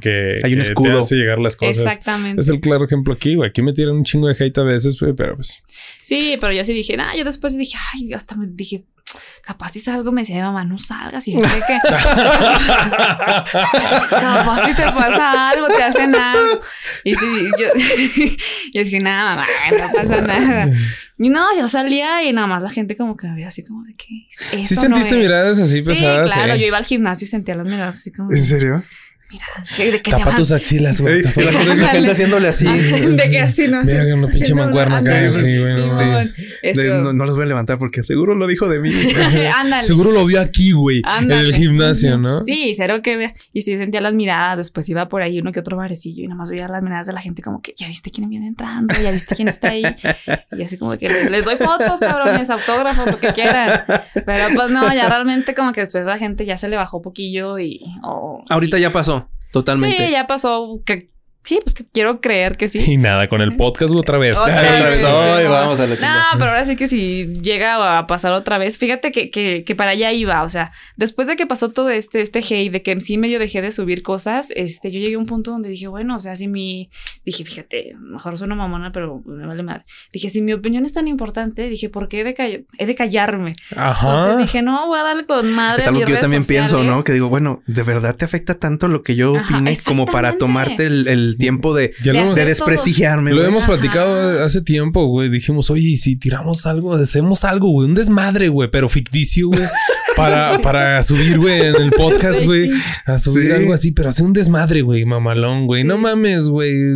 que, 0.00 0.34
Hay 0.44 0.52
un 0.52 0.58
que 0.58 0.62
escudo. 0.62 0.92
te 0.92 0.98
hace 0.98 1.14
llegar 1.14 1.38
las 1.38 1.56
cosas. 1.56 1.78
Exactamente. 1.78 2.40
Es 2.40 2.48
el 2.48 2.60
claro 2.60 2.84
ejemplo 2.84 3.14
aquí, 3.14 3.34
güey. 3.36 3.48
Aquí 3.48 3.62
me 3.62 3.72
tiran 3.72 3.94
un 3.96 4.04
chingo 4.04 4.28
de 4.28 4.34
hate 4.44 4.58
a 4.58 4.62
veces, 4.64 4.98
güey, 4.98 5.12
pero 5.14 5.36
pues. 5.36 5.62
Sí, 6.02 6.36
pero 6.40 6.52
yo 6.52 6.64
sí 6.64 6.72
dije, 6.72 6.96
nah, 6.96 7.14
yo 7.16 7.24
después 7.24 7.56
dije, 7.56 7.76
ay, 7.94 8.12
hasta 8.12 8.34
me 8.34 8.46
dije, 8.48 8.84
capaz 9.48 9.70
si 9.72 9.80
salgo, 9.80 10.12
me 10.12 10.20
decía 10.20 10.36
mi 10.36 10.42
mamá, 10.42 10.62
no 10.66 10.76
salgas. 10.76 11.26
Y 11.26 11.32
yo 11.32 11.40
dije 11.40 11.62
que, 11.66 11.78
capaz 14.10 14.66
si 14.66 14.74
te 14.74 14.82
pasa 14.82 15.48
algo, 15.50 15.68
te 15.68 15.82
hacen 15.82 16.14
algo. 16.14 16.60
Y 17.02 17.14
sí, 17.14 17.26
yo, 17.58 17.66
yo 18.74 18.84
dije, 18.84 19.00
nada, 19.00 19.36
mamá, 19.36 19.46
no 19.70 19.86
pasa 19.94 20.20
nada. 20.20 20.68
Y 21.18 21.30
no, 21.30 21.46
yo 21.58 21.66
salía 21.66 22.22
y 22.24 22.32
nada 22.34 22.46
más 22.46 22.62
la 22.62 22.68
gente 22.68 22.94
como 22.96 23.16
que 23.16 23.26
me 23.26 23.36
veía 23.36 23.48
así 23.48 23.64
como 23.64 23.84
de 23.84 23.94
que. 23.94 24.26
¿Sí 24.64 24.76
sentiste 24.76 25.12
no 25.12 25.16
es". 25.16 25.22
miradas 25.22 25.58
así 25.60 25.82
Sí, 25.82 25.88
pesadas? 25.88 26.30
claro, 26.30 26.52
eh? 26.54 26.58
yo 26.60 26.66
iba 26.66 26.76
al 26.76 26.84
gimnasio 26.84 27.24
y 27.24 27.28
sentía 27.28 27.54
las 27.54 27.66
miradas 27.66 27.96
así 27.96 28.12
como, 28.12 28.30
¿En 28.30 28.44
serio? 28.44 28.82
Mira, 29.30 29.44
de, 29.76 30.02
que 30.02 30.10
Tapa 30.10 30.34
tus 30.36 30.52
axilas, 30.52 31.00
güey. 31.00 31.22
Tus- 31.22 31.32
gente- 31.32 32.10
haciéndole 32.10 32.48
así. 32.48 32.66
de 32.66 33.30
que 33.30 33.40
así 33.40 33.68
no 33.68 33.84
Verga, 33.84 34.14
una 34.14 34.28
pinche 34.28 34.54
mancuerna 34.54 34.98
acá, 34.98 35.30
sí, 35.30 35.58
güey, 35.58 35.74
no 35.74 36.22
sí, 36.24 36.80
no, 37.02 37.12
no 37.12 37.24
los 37.24 37.34
voy 37.34 37.44
a 37.44 37.46
levantar 37.46 37.78
porque 37.78 38.02
seguro 38.02 38.34
lo 38.34 38.46
dijo 38.46 38.68
de 38.68 38.80
mí. 38.80 38.90
Ándale. 39.54 39.84
Seguro 39.84 40.12
lo 40.12 40.24
vio 40.26 40.40
aquí, 40.40 40.72
güey. 40.72 41.02
En 41.20 41.30
el 41.30 41.54
gimnasio, 41.54 42.18
¿no? 42.18 42.42
Sí, 42.44 42.72
cero 42.76 43.00
que 43.02 43.16
vea. 43.16 43.34
Y 43.52 43.62
sí 43.62 43.76
sentía 43.78 44.00
las 44.00 44.14
miradas, 44.14 44.56
después 44.58 44.88
iba 44.88 45.08
por 45.08 45.22
ahí 45.22 45.40
uno 45.40 45.52
que 45.52 45.60
otro 45.60 45.76
barecillo 45.76 46.24
y 46.24 46.26
nada 46.26 46.38
más 46.38 46.50
veía 46.50 46.68
las 46.68 46.82
miradas 46.82 47.06
de 47.06 47.12
la 47.12 47.20
gente 47.20 47.42
como 47.42 47.60
que, 47.62 47.72
ya 47.76 47.88
viste 47.88 48.10
quién 48.10 48.28
viene 48.28 48.46
entrando, 48.46 48.94
ya 49.02 49.10
viste 49.10 49.34
quién 49.34 49.48
está 49.48 49.70
ahí. 49.70 49.82
Y 50.58 50.62
así 50.62 50.76
como 50.78 50.96
que 50.98 51.08
les, 51.08 51.30
les 51.30 51.44
doy 51.44 51.56
fotos, 51.56 52.00
cabrones, 52.00 52.50
autógrafos, 52.50 53.10
lo 53.10 53.18
que 53.18 53.28
quieran. 53.32 53.82
Pero 54.14 54.54
pues 54.54 54.70
no, 54.70 54.92
ya 54.92 55.08
realmente 55.08 55.54
como 55.54 55.72
que 55.72 55.82
después 55.82 56.06
la 56.06 56.18
gente 56.18 56.44
ya 56.46 56.56
se 56.56 56.68
le 56.68 56.76
bajó 56.76 57.00
poquillo 57.02 57.58
y... 57.58 57.80
o- 58.02 58.42
Ahorita 58.48 58.78
ya 58.78 58.90
pasó. 58.90 59.17
Totalmente. 59.52 60.06
Sí, 60.06 60.12
ya 60.12 60.26
pasó. 60.26 60.80
Que, 60.84 61.10
sí, 61.44 61.58
pues 61.62 61.74
que 61.74 61.84
quiero 61.92 62.20
creer 62.20 62.56
que 62.56 62.68
sí. 62.68 62.78
Y 62.86 62.96
nada, 62.98 63.28
con 63.28 63.40
el 63.40 63.56
podcast 63.56 63.94
otra 63.94 64.18
vez. 64.18 64.36
Otra 64.36 64.60
vez, 64.60 65.02
ay, 65.04 65.42
sí, 65.44 65.48
vamos 65.48 65.80
a 65.80 65.84
la 65.84 65.88
No, 65.88 65.94
chingada. 65.96 66.26
pero 66.34 66.44
ahora 66.46 66.64
sí 66.64 66.76
que 66.76 66.88
si 66.88 67.26
llega 67.40 67.98
a 67.98 68.06
pasar 68.06 68.32
otra 68.32 68.58
vez, 68.58 68.76
fíjate 68.78 69.12
que, 69.12 69.30
que, 69.30 69.64
que 69.64 69.74
para 69.74 69.92
allá 69.92 70.12
iba, 70.12 70.42
o 70.42 70.48
sea, 70.48 70.70
después 70.96 71.26
de 71.26 71.36
que 71.36 71.46
pasó 71.46 71.70
todo 71.70 71.88
este, 71.90 72.20
este 72.20 72.40
hate, 72.40 72.70
de 72.72 72.82
que 72.82 73.00
sí 73.00 73.16
medio 73.18 73.38
dejé 73.38 73.62
de 73.62 73.72
subir 73.72 74.02
cosas, 74.02 74.52
este, 74.56 74.90
yo 74.90 74.98
llegué 75.00 75.14
a 75.14 75.18
un 75.18 75.26
punto 75.26 75.50
donde 75.50 75.68
dije, 75.70 75.86
bueno, 75.88 76.16
o 76.16 76.18
sea, 76.18 76.36
si 76.36 76.48
mi, 76.48 76.90
dije, 77.24 77.44
fíjate, 77.44 77.94
mejor 77.98 78.36
suena 78.36 78.54
mamona, 78.54 78.92
pero 78.92 79.22
me 79.24 79.46
vale 79.46 79.62
madre. 79.62 79.84
Dije, 80.12 80.28
si 80.28 80.42
mi 80.42 80.52
opinión 80.52 80.84
es 80.84 80.92
tan 80.92 81.08
importante, 81.08 81.68
dije, 81.70 81.88
¿por 81.88 82.08
qué 82.08 82.20
he 82.20 82.24
de, 82.24 82.34
call- 82.34 82.66
he 82.78 82.86
de 82.86 82.94
callarme? 82.94 83.54
Ajá. 83.76 84.08
Entonces 84.10 84.38
dije, 84.38 84.62
no, 84.62 84.86
voy 84.86 84.98
a 84.98 85.02
darle 85.02 85.24
con 85.24 85.50
madre 85.54 85.82
Es 85.82 85.88
algo 85.88 86.00
que 86.04 86.12
yo 86.12 86.18
también 86.18 86.44
pienso. 86.44 86.82
¿no? 86.84 87.04
Que 87.04 87.12
digo, 87.12 87.28
bueno, 87.28 87.62
¿de 87.66 87.82
verdad 87.82 88.16
te 88.16 88.24
afecta 88.24 88.58
tanto 88.58 88.88
lo 88.88 89.02
que 89.02 89.14
yo 89.16 89.36
Ajá, 89.36 89.56
opine 89.56 89.78
como 89.84 90.04
para 90.06 90.36
tomarte 90.36 90.84
el, 90.84 91.08
el 91.08 91.27
tiempo 91.36 91.74
de, 91.74 91.92
Ya 92.02 92.12
lo 92.12 92.34
De 92.34 92.44
desprestigiarme? 92.44 93.30
lo 93.30 93.36
güey? 93.38 93.48
hemos 93.48 93.64
Ajá. 93.64 93.72
platicado 93.72 94.44
hace 94.44 94.62
tiempo, 94.62 95.06
güey. 95.06 95.28
Dijimos, 95.28 95.70
oye, 95.70 95.88
¿y 95.88 95.96
si 95.96 96.16
tiramos 96.16 96.66
algo, 96.66 96.94
hacemos 96.94 97.44
algo, 97.44 97.68
güey, 97.70 97.88
un 97.88 97.94
desmadre, 97.94 98.48
güey, 98.48 98.70
pero 98.70 98.88
ficticio, 98.88 99.48
güey. 99.48 99.60
Para, 100.18 100.58
para 100.58 101.02
subir, 101.02 101.38
güey, 101.38 101.60
en 101.60 101.76
el 101.76 101.90
podcast, 101.92 102.42
güey. 102.42 102.70
A 103.06 103.18
subir 103.18 103.44
Sí. 103.46 103.52
algo 103.52 103.72
así, 103.72 103.92
pero 103.92 104.08
hacer 104.08 104.26
un 104.26 104.32
desmadre, 104.32 104.82
güey, 104.82 105.04
mamalón, 105.04 105.66
güey. 105.66 105.84
No 105.84 105.96
mames, 105.96 106.48
güey. 106.48 106.94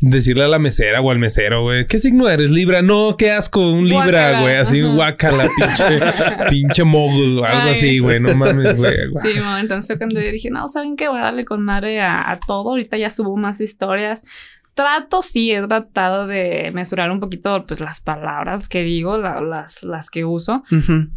Decirle 0.00 0.44
a 0.44 0.48
la 0.48 0.58
mesera 0.58 1.00
o 1.00 1.10
al 1.10 1.18
mesero, 1.18 1.62
güey. 1.62 1.86
¿Qué 1.86 1.98
signo 1.98 2.28
eres? 2.28 2.50
Libra. 2.50 2.80
No, 2.82 3.16
qué 3.16 3.30
asco, 3.32 3.72
un 3.72 3.88
Libra, 3.88 4.40
güey. 4.42 4.56
Así, 4.56 4.80
Ajá. 4.80 4.94
guácala, 4.94 5.44
pinche, 5.56 6.00
pinche 6.50 6.84
mogul 6.84 7.40
o 7.40 7.44
algo 7.44 7.62
Ay. 7.66 7.70
así, 7.72 7.98
güey. 7.98 8.20
No 8.20 8.34
mames, 8.34 8.76
güey. 8.76 8.94
Sí, 9.20 9.40
mo, 9.42 9.58
entonces 9.58 9.86
fue 9.88 9.98
cuando 9.98 10.20
yo 10.20 10.30
dije, 10.30 10.50
no, 10.50 10.68
¿saben 10.68 10.96
qué? 10.96 11.08
Voy 11.08 11.18
a 11.18 11.24
darle 11.24 11.44
con 11.44 11.62
madre 11.64 12.00
a, 12.00 12.30
a 12.30 12.38
todo. 12.38 12.70
Ahorita 12.70 12.96
ya 12.96 13.10
subo 13.10 13.36
más 13.36 13.60
historias. 13.60 14.22
Trato, 14.74 15.20
sí, 15.20 15.52
he 15.52 15.60
tratado 15.66 16.26
de 16.26 16.70
mesurar 16.72 17.10
un 17.10 17.20
poquito, 17.20 17.62
pues, 17.68 17.80
las 17.80 18.00
palabras 18.00 18.68
que 18.70 18.82
digo, 18.82 19.18
la- 19.18 19.42
las, 19.42 19.82
las 19.82 20.08
que 20.08 20.24
uso. 20.24 20.62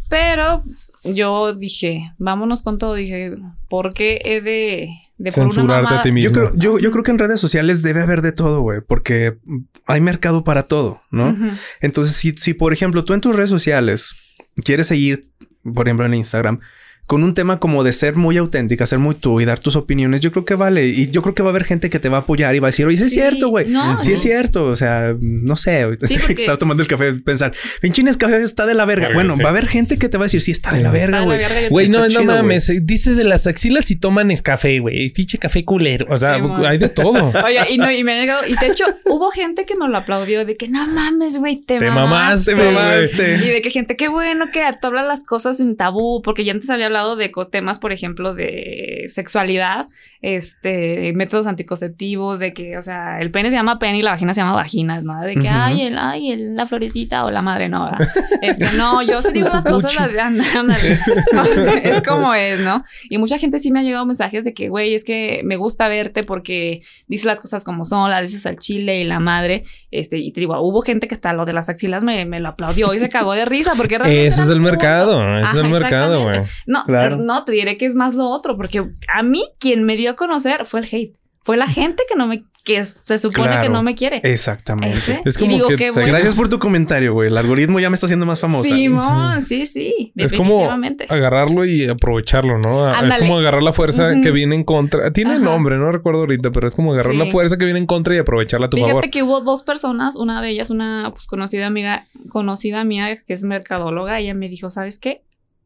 Pero 0.10 0.62
yo 1.06 1.54
dije, 1.54 2.14
vámonos 2.18 2.64
con 2.64 2.78
todo. 2.78 2.96
Dije, 2.96 3.36
¿por 3.70 3.94
qué 3.94 4.20
he 4.24 4.42
de, 4.42 4.90
de 5.18 5.32
por 5.32 5.48
una 5.58 5.80
a 5.80 6.02
ti 6.02 6.12
mismo. 6.12 6.30
Yo 6.30 6.34
creo, 6.34 6.52
yo, 6.56 6.80
yo 6.80 6.92
creo 6.92 7.04
que 7.04 7.12
en 7.12 7.20
redes 7.20 7.40
sociales 7.40 7.82
debe 7.84 8.02
haber 8.02 8.22
de 8.22 8.32
todo, 8.32 8.62
güey, 8.62 8.82
porque 8.82 9.38
hay 9.86 10.02
mercado 10.02 10.44
para 10.44 10.64
todo, 10.64 11.02
¿no? 11.12 11.36
Entonces, 11.82 12.16
si, 12.16 12.32
si 12.34 12.54
por 12.54 12.74
ejemplo 12.74 13.04
tú 13.04 13.14
en 13.14 13.22
tus 13.22 13.36
redes 13.36 13.50
sociales 13.50 14.16
quieres 14.64 14.88
seguir, 14.88 15.32
por 15.74 15.88
ejemplo 15.88 16.06
en 16.06 16.16
Instagram, 16.16 16.60
con 17.08 17.24
un 17.24 17.34
tema 17.34 17.60
como 17.60 17.84
de 17.84 17.94
ser 17.94 18.16
muy 18.16 18.38
auténtica, 18.38 18.86
ser 18.88 19.00
muy 19.00 19.16
tú 19.16 19.40
y 19.42 19.46
dar 19.46 19.60
tus 19.60 19.76
opiniones, 19.76 20.22
yo 20.22 20.32
creo 20.32 20.44
que 20.46 20.56
vale. 20.56 20.86
Y 20.88 21.12
yo 21.12 21.22
creo 21.22 21.36
que 21.36 21.44
va 21.44 21.50
a 21.50 21.52
haber 21.52 21.64
gente 21.66 21.90
que 21.90 22.00
te 22.00 22.10
va 22.10 22.18
a 22.18 22.20
apoyar 22.22 22.56
y 22.56 22.60
va 22.60 22.68
a 22.68 22.72
decir, 22.72 22.86
oye, 22.86 22.98
sí, 22.98 23.04
es 23.06 23.14
cierto, 23.14 23.50
güey. 23.50 23.68
no, 23.68 24.04
sí 24.04 24.14
es 24.14 24.22
cierto. 24.22 24.66
O 24.68 24.76
sea, 24.76 25.16
no 25.20 25.56
sé, 25.56 25.82
ahorita 25.84 26.08
Sí, 26.08 26.18
porque- 26.20 26.34
estaba 26.34 26.58
tomando 26.58 26.82
el 26.84 26.90
café, 26.90 27.14
pensar, 27.14 27.54
pinchines 27.82 28.18
café 28.18 28.42
está 28.42 28.66
de 28.66 28.74
la 28.74 28.86
verga. 28.86 29.10
Bueno, 29.14 29.36
sí. 29.36 29.42
va 29.44 29.50
a 29.50 29.52
haber 29.52 29.68
gente 29.68 29.98
que 30.00 30.10
te 30.10 30.18
va 30.18 30.24
a 30.24 30.28
decir, 30.28 30.42
sí, 30.42 30.52
está 30.52 30.72
de 30.72 30.78
Sí. 30.78 30.84
la 30.84 30.90
Está 30.90 31.00
verga, 31.00 31.20
de 31.20 31.26
la 31.26 31.70
güey. 31.70 31.70
Güey, 31.70 31.90
no, 31.90 32.08
no 32.10 32.24
mames. 32.24 32.72
Dice 32.84 33.14
de 33.14 33.24
las 33.24 33.48
axilas 33.48 33.92
y 33.92 33.96
toman 33.98 34.32
café, 34.42 34.80
güey. 34.80 35.10
Pinche 35.12 35.38
café 35.38 35.64
culero. 35.64 36.06
O 36.10 36.18
sea, 36.18 36.36
hay 36.68 36.78
de 36.78 36.90
todo. 36.90 37.32
Oye, 37.46 37.60
y 37.70 37.78
no, 37.78 37.90
y 37.92 38.04
me 38.04 38.14
ha 38.14 38.20
llegado, 38.20 38.42
y 38.48 38.56
de 38.56 38.68
hecho, 38.68 38.84
hubo 39.06 39.30
gente 39.32 39.66
que 39.66 39.76
me 39.76 39.88
lo 39.88 39.96
aplaudió 39.98 40.46
de 40.46 40.58
que 40.58 40.68
no 40.68 40.86
mames, 40.88 41.38
güey, 41.38 41.58
te, 41.58 41.78
Te 41.80 41.90
mamaste. 41.92 42.54
mamaste, 42.54 42.56
Te 42.56 42.62
güey. 42.62 42.74
mamaste. 42.74 43.48
Y 43.48 43.52
de 43.54 43.62
que 43.62 43.70
gente, 43.70 43.96
qué 43.96 44.08
bueno 44.10 44.46
que 44.52 44.62
tú 44.82 44.88
hablas 44.88 45.06
las 45.06 45.24
cosas 45.24 45.58
sin 45.58 45.78
tabú, 45.78 46.22
porque 46.24 46.44
ya 46.44 46.52
antes 46.52 46.70
había 46.70 46.90
hablado 46.96 47.16
de 47.16 47.32
temas, 47.52 47.80
por 47.80 47.92
ejemplo, 47.92 48.34
de 48.34 49.06
sexualidad, 49.08 49.88
este, 50.22 51.12
métodos 51.16 51.48
anticonceptivos, 51.48 52.40
de 52.40 52.54
que, 52.54 52.78
o 52.78 52.82
sea, 52.82 53.20
el 53.20 53.32
pene 53.32 53.50
se 53.50 53.56
llama 53.56 53.80
pene 53.80 54.00
y 54.00 54.02
la 54.02 54.12
vagina 54.12 54.34
se 54.34 54.42
llama 54.42 54.54
vagina, 54.54 55.02
¿no? 55.02 55.22
De 55.22 55.34
que, 55.34 55.40
Ujú. 55.40 55.50
ay, 55.52 55.82
el, 55.82 55.98
ay, 55.98 56.32
el, 56.32 56.56
la 56.56 56.66
florecita 56.66 57.26
o 57.26 57.32
la 57.32 57.42
madre, 57.42 57.68
no, 57.70 57.86
¿verdad? 57.86 58.08
Este, 58.42 58.66
no, 58.78 59.02
yo 59.02 59.22
sí 59.22 59.34
digo 59.34 59.50
las 59.54 59.64
cosas, 59.64 59.98
ándale. 59.98 60.98
Entonces, 61.32 61.82
es 61.84 62.02
como 62.02 62.34
es, 62.34 62.62
¿no? 62.62 62.84
Y 63.10 63.18
mucha 63.18 63.38
gente 63.38 63.60
sí 63.60 63.72
me 63.72 63.80
ha 63.80 63.84
llegado 63.84 64.06
mensajes 64.06 64.44
de 64.44 64.54
que, 64.54 64.70
güey, 64.70 64.96
es 64.96 65.04
que 65.04 65.42
me 65.44 65.58
gusta 65.58 65.88
verte 65.88 66.24
porque 66.24 66.82
dices 67.08 67.26
las 67.26 67.40
cosas 67.40 67.64
como 67.64 67.86
son, 67.86 68.10
las 68.10 68.22
dices 68.22 68.46
al 68.46 68.58
chile 68.58 69.02
y 69.02 69.04
la 69.04 69.20
madre, 69.20 69.64
este, 69.92 70.18
y 70.18 70.32
te 70.32 70.40
digo, 70.40 70.60
hubo 70.62 70.82
gente 70.82 71.08
que 71.08 71.16
hasta 71.16 71.34
lo 71.34 71.46
de 71.46 71.54
las 71.54 71.70
axilas 71.70 72.04
me, 72.04 72.26
me 72.26 72.40
lo 72.40 72.50
aplaudió 72.50 72.94
y 72.94 73.00
se 73.00 73.10
cagó 73.10 73.34
de 73.34 73.46
risa 73.46 73.74
porque 73.76 73.96
Ese 74.06 74.42
es 74.42 74.50
el 74.50 74.62
mercado. 74.62 75.22
Ese 75.40 75.60
es 75.60 75.66
el 75.66 75.70
mercado, 75.70 76.24
güey. 76.24 76.42
No, 76.66 76.84
Claro. 76.86 77.18
no, 77.18 77.44
te 77.46 77.52
diré 77.52 77.78
que 77.78 77.86
es 77.86 77.96
más 77.96 78.16
lo 78.16 78.30
otro, 78.30 78.56
porque 78.58 78.86
a 79.14 79.24
mí 79.24 79.44
quien 79.60 79.84
me 79.84 79.96
dio 79.98 80.12
a 80.12 80.16
conocer 80.16 80.66
fue 80.66 80.82
el 80.82 80.88
hate. 80.92 81.16
Fue 81.44 81.58
la 81.58 81.68
gente 81.68 82.02
que 82.10 82.16
no 82.18 82.26
me, 82.26 82.42
que 82.64 82.84
se 82.84 83.20
supone 83.20 83.50
Claro. 83.50 83.62
que 83.62 83.70
no 83.70 83.84
me 83.84 83.94
quiere. 83.94 84.20
Exactamente. 84.24 84.98
Ese. 84.98 85.22
Es 85.26 85.38
como 85.38 85.52
digo, 85.52 85.68
que- 85.68 85.92
bueno. 85.92 86.08
Gracias 86.08 86.34
por 86.36 86.50
tu 86.50 86.58
comentario, 86.58 87.14
güey. 87.14 87.28
El 87.28 87.38
algoritmo 87.38 87.80
ya 87.80 87.92
me 87.92 87.94
está 87.94 88.08
haciendo 88.08 88.26
más 88.26 88.40
famosa. 88.40 88.74
Simón, 88.76 89.44
sí, 89.44 89.68
sí. 89.68 90.12
Es 90.16 90.34
como 90.34 90.68
agarrarlo 91.08 91.64
y 91.64 91.88
aprovecharlo, 91.88 92.58
¿no? 92.58 92.90
Es 93.06 93.18
como 93.18 93.38
agarrar 93.38 93.62
la 93.62 93.74
fuerza 93.74 94.10
que 94.24 94.32
viene 94.32 94.56
en 94.56 94.64
contra. 94.64 95.12
Tiene 95.14 95.34
Ajá. 95.36 95.44
nombre, 95.44 95.78
no 95.78 95.92
recuerdo 95.92 96.22
ahorita, 96.22 96.52
pero 96.52 96.68
es 96.68 96.74
como 96.74 96.94
agarrar 96.94 97.12
Sí. 97.14 97.20
la 97.20 97.26
fuerza 97.28 97.58
que 97.58 97.66
viene 97.66 97.80
en 97.80 97.86
contra 97.86 98.16
y 98.16 98.18
aprovecharla 98.18 98.66
a 98.66 98.70
tu 98.72 98.78
Fíjate 98.78 98.92
favor. 98.94 99.10
que 99.12 99.22
hubo 99.22 99.42
dos 99.42 99.62
personas, 99.62 100.16
una 100.16 100.42
de 100.42 100.50
ellas, 100.50 100.72
una 100.72 101.10
pues, 101.12 101.28
conocida 101.28 101.68
amiga, 101.68 102.08
conocida 102.30 102.84
mía 102.86 103.16
que 103.16 103.34
es 103.34 103.44
mercadóloga, 103.44 104.20
ella 104.20 104.34
me 104.34 104.50
dijo, 104.50 104.72
¿sabes 104.72 104.98
qué? 104.98 105.22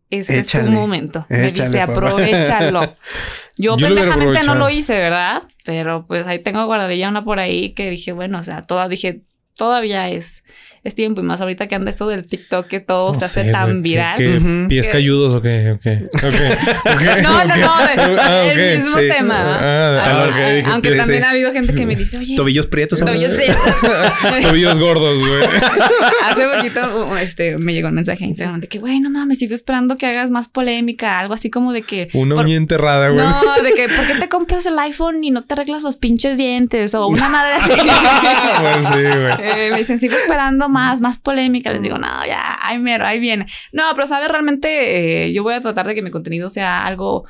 Este 0.09 0.39
Échale, 0.39 0.63
es 0.63 0.69
tu 0.71 0.75
momento. 0.75 1.25
me 1.29 1.51
dice, 1.51 1.81
aprovechalo. 1.81 2.81
Yo, 3.57 3.77
Yo 3.77 3.89
lo 3.89 3.95
pendejamente 3.95 4.43
no 4.43 4.55
lo 4.55 4.69
hice, 4.69 4.97
¿verdad? 4.97 5.43
Pero 5.65 6.05
pues 6.07 6.25
ahí 6.25 6.39
tengo 6.39 6.65
guardadilla 6.65 7.09
una 7.09 7.23
por 7.23 7.39
ahí 7.39 7.73
que 7.73 7.89
dije, 7.89 8.11
bueno, 8.13 8.39
o 8.39 8.43
sea, 8.43 8.63
toda, 8.63 8.87
dije, 8.87 9.21
todavía 9.55 10.09
es, 10.09 10.43
es 10.89 10.95
tiempo 10.95 11.21
y 11.21 11.23
más 11.23 11.39
ahorita 11.41 11.67
que 11.67 11.75
anda 11.75 11.89
esto 11.89 12.07
del 12.07 12.25
TikTok 12.25 12.67
que 12.67 12.79
todo 12.81 13.13
No 13.13 13.19
se 13.19 13.25
hace 13.25 13.45
tan 13.51 13.63
güey, 13.69 13.75
¿qué- 13.75 13.81
viral. 13.89 14.17
qué, 14.17 14.37
Ujú. 14.37 14.67
¿Pies 14.67 14.85
Que- 14.87 14.91
cayudos 14.91 15.33
o 15.33 15.41
qué? 15.41 15.71
¿O 15.71 15.79
qué? 15.79 16.03
¿O 16.13 16.19
qué? 16.19 16.91
¿O 16.93 16.97
qué? 16.97 17.21
No, 17.21 17.43
no, 17.45 17.55
no, 17.57 17.73
Ah, 18.21 18.43
el 18.51 18.77
mismo 18.77 18.97
sí. 18.97 19.07
tema. 19.09 19.35
Ah, 19.39 20.01
Ah, 20.03 20.29
ah, 20.65 20.71
aunque 20.73 20.91
también 20.95 21.19
sí. 21.21 21.25
ha 21.25 21.29
habido 21.31 21.51
gente 21.53 21.73
que 21.73 21.85
me 21.85 21.95
dice, 21.95 22.17
oye, 22.17 22.35
Tobillos 22.35 22.67
prietos. 22.67 22.99
tobillos 22.99 23.33
prietos. 23.35 23.57
Tobillos 24.43 24.79
gordos, 24.79 25.17
güey. 25.19 25.43
Hace 26.25 26.47
poquito 26.47 27.05
uh, 27.07 27.15
este, 27.15 27.57
me 27.57 27.73
llegó 27.73 27.87
un 27.89 27.95
mensaje 27.95 28.23
a 28.25 28.27
Instagram 28.27 28.59
de 28.61 28.67
que, 28.67 28.79
güey, 28.79 28.99
no 28.99 29.09
mames, 29.09 29.39
sigo 29.39 29.53
esperando 29.53 29.97
que 29.97 30.05
hagas 30.07 30.31
más 30.31 30.47
polémica, 30.47 31.19
algo 31.19 31.33
así 31.33 31.49
como 31.49 31.71
de 31.71 31.83
que... 31.83 32.09
Una 32.13 32.35
por- 32.35 32.45
uña 32.45 32.55
enterrada, 32.55 33.09
güey. 33.09 33.25
No, 33.25 33.61
de 33.63 33.71
que, 33.73 33.87
¿por 33.87 34.05
qué 34.07 34.15
te 34.19 34.29
compras 34.29 34.65
el 34.65 34.77
iPhone 34.79 35.23
y 35.23 35.31
no 35.31 35.41
te 35.43 35.53
arreglas 35.53 35.83
los 35.83 35.95
pinches 35.97 36.37
dientes? 36.37 36.93
O 36.95 37.07
una 37.07 37.29
madre 37.29 37.53
así. 37.61 37.71
Pues 38.61 38.85
sí, 38.85 38.99
güey. 39.01 39.33
Eh, 39.41 39.69
me 39.71 39.77
dicen, 39.77 39.99
sigo 39.99 40.15
esperando 40.15 40.69
más, 40.69 40.78
más 41.01 41.17
polémica. 41.17 41.71
Les 41.71 41.81
digo, 41.81 41.97
no, 41.97 42.25
ya, 42.25 42.57
ahí 42.61 42.79
mero, 42.79 43.05
ahí 43.05 43.19
viene. 43.19 43.45
No, 43.71 43.83
pero 43.95 44.07
sabes, 44.07 44.29
realmente 44.29 45.25
eh, 45.27 45.33
yo 45.33 45.43
voy 45.43 45.53
a 45.53 45.61
tratar 45.61 45.87
de 45.87 45.95
que 45.95 46.01
mi 46.01 46.11
contenido 46.11 46.49
sea 46.49 46.85
algo, 46.85 47.25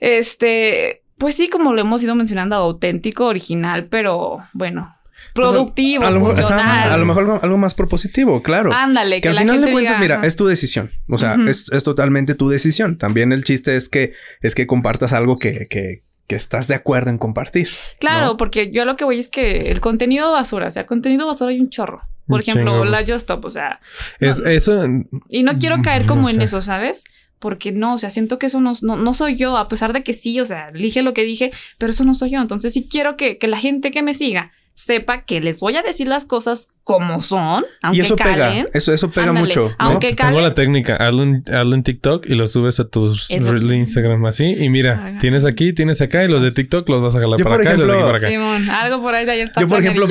este, 0.00 1.02
pues 1.18 1.34
sí, 1.34 1.48
como 1.48 1.72
lo 1.72 1.80
hemos 1.80 2.02
ido 2.02 2.14
mencionando, 2.14 2.56
auténtico, 2.56 3.26
original, 3.26 3.86
pero 3.90 4.38
bueno, 4.52 4.88
productivo, 5.32 6.04
a 6.04 6.10
lo, 6.10 6.20
mejor- 6.20 6.34
funcional. 6.34 6.66
ajá, 6.66 6.94
a 6.94 6.98
lo 6.98 7.06
mejor 7.06 7.22
algo, 7.24 7.40
algo 7.42 7.58
más 7.58 7.74
propositivo, 7.74 8.42
claro. 8.42 8.72
Ándale, 8.72 9.20
que 9.20 9.28
al 9.28 9.34
la 9.34 9.40
final 9.42 9.60
de 9.64 9.72
cuentas, 9.72 10.00
diga, 10.00 10.16
mira, 10.16 10.26
es 10.26 10.36
tu 10.36 10.46
decisión. 10.46 10.90
O 11.08 11.18
sea, 11.18 11.36
es, 11.48 11.70
es 11.72 11.82
totalmente 11.84 12.34
tu 12.34 12.48
decisión. 12.48 12.98
También 12.98 13.32
el 13.32 13.44
chiste 13.44 13.76
es 13.76 13.88
que 13.88 14.12
es 14.40 14.54
que 14.54 14.66
compartas 14.66 15.12
algo 15.12 15.38
que, 15.38 15.66
que, 15.68 16.02
que 16.26 16.36
estás 16.36 16.68
de 16.68 16.74
acuerdo 16.74 17.10
en 17.10 17.18
compartir. 17.18 17.68
Claro, 18.00 18.26
¿no? 18.26 18.36
porque 18.36 18.70
yo 18.72 18.84
lo 18.84 18.96
que 18.96 19.04
voy 19.04 19.18
es 19.18 19.28
que 19.28 19.70
el 19.70 19.80
contenido 19.80 20.32
basura, 20.32 20.68
o 20.68 20.70
sea, 20.70 20.86
contenido 20.86 21.26
basura 21.26 21.50
hay 21.50 21.60
un 21.60 21.70
chorro. 21.70 22.02
Por 22.26 22.36
Un 22.36 22.40
ejemplo, 22.40 22.72
chingo. 22.72 22.84
la 22.86 23.00
Just 23.00 23.12
Stop, 23.16 23.44
o 23.44 23.50
sea, 23.50 23.80
Es, 24.20 24.38
no- 24.40 24.46
eso. 24.48 24.82
y 25.28 25.42
no 25.42 25.58
quiero 25.58 25.82
caer 25.82 26.06
como 26.06 26.22
No 26.22 26.28
en 26.30 26.36
sé. 26.36 26.44
eso, 26.44 26.62
¿sabes? 26.62 27.04
Porque 27.38 27.72
no, 27.72 27.92
o 27.94 27.98
sea, 27.98 28.08
siento 28.08 28.38
que 28.38 28.46
eso 28.46 28.60
no, 28.62 28.72
no, 28.80 28.96
no 28.96 29.12
soy 29.12 29.36
yo, 29.36 29.58
a 29.58 29.68
pesar 29.68 29.92
de 29.92 30.02
que 30.02 30.14
sí, 30.14 30.40
o 30.40 30.46
sea, 30.46 30.70
dije 30.72 31.02
lo 31.02 31.12
que 31.12 31.24
dije, 31.24 31.50
pero 31.76 31.90
eso 31.92 32.04
no 32.04 32.14
soy 32.14 32.30
yo. 32.30 32.40
Entonces 32.40 32.72
sí 32.72 32.88
quiero 32.90 33.18
que, 33.18 33.36
que 33.36 33.46
la 33.48 33.58
gente 33.58 33.90
que 33.90 34.02
me 34.02 34.14
siga 34.14 34.52
sepa 34.76 35.24
que 35.24 35.40
les 35.40 35.60
voy 35.60 35.76
a 35.76 35.82
decir 35.82 36.08
las 36.08 36.26
cosas 36.26 36.68
como 36.82 37.22
son, 37.22 37.64
aunque 37.80 37.98
y 37.98 38.02
eso 38.02 38.16
calen. 38.16 38.64
pega, 38.66 38.68
eso, 38.76 38.92
eso 38.92 39.10
pega 39.10 39.28
Ándale, 39.28 39.46
mucho. 39.46 39.68
¿no? 39.68 39.74
aunque 39.78 40.08
Tengo 40.08 40.18
calen. 40.18 40.42
la 40.42 40.52
técnica. 40.54 40.96
Hazlo 40.96 41.22
en, 41.22 41.44
hazlo 41.46 41.74
en 41.76 41.82
TikTok 41.84 42.26
y 42.26 42.34
lo 42.34 42.46
subes 42.48 42.80
a 42.80 42.84
tus 42.88 43.28
de 43.28 43.76
Instagram 43.76 44.26
así. 44.26 44.44
Y 44.58 44.68
mira, 44.68 44.94
Ajá. 45.10 45.18
tienes 45.20 45.46
aquí, 45.46 45.72
tienes 45.72 46.00
acá 46.02 46.24
y 46.24 46.28
los 46.28 46.42
de 46.42 46.50
TikTok 46.50 46.88
los 46.88 47.00
vas 47.00 47.14
a 47.14 47.20
jalar 47.20 47.38
Yo, 47.38 47.44
para 47.44 47.56
acá 47.62 47.74
y 47.74 47.76
los 47.78 47.86
de 47.86 47.92
aquí 47.94 48.02
ejemplo, 48.02 48.06
para 48.06 48.18
acá. 48.18 48.28
Simón, 48.28 48.68
algo 48.70 49.00
por 49.02 49.14
ahí 49.14 49.24
de 49.24 49.32
ayer 49.32 49.52
Yo, 49.58 49.68
por 49.68 49.78
ejemplo, 49.80 50.08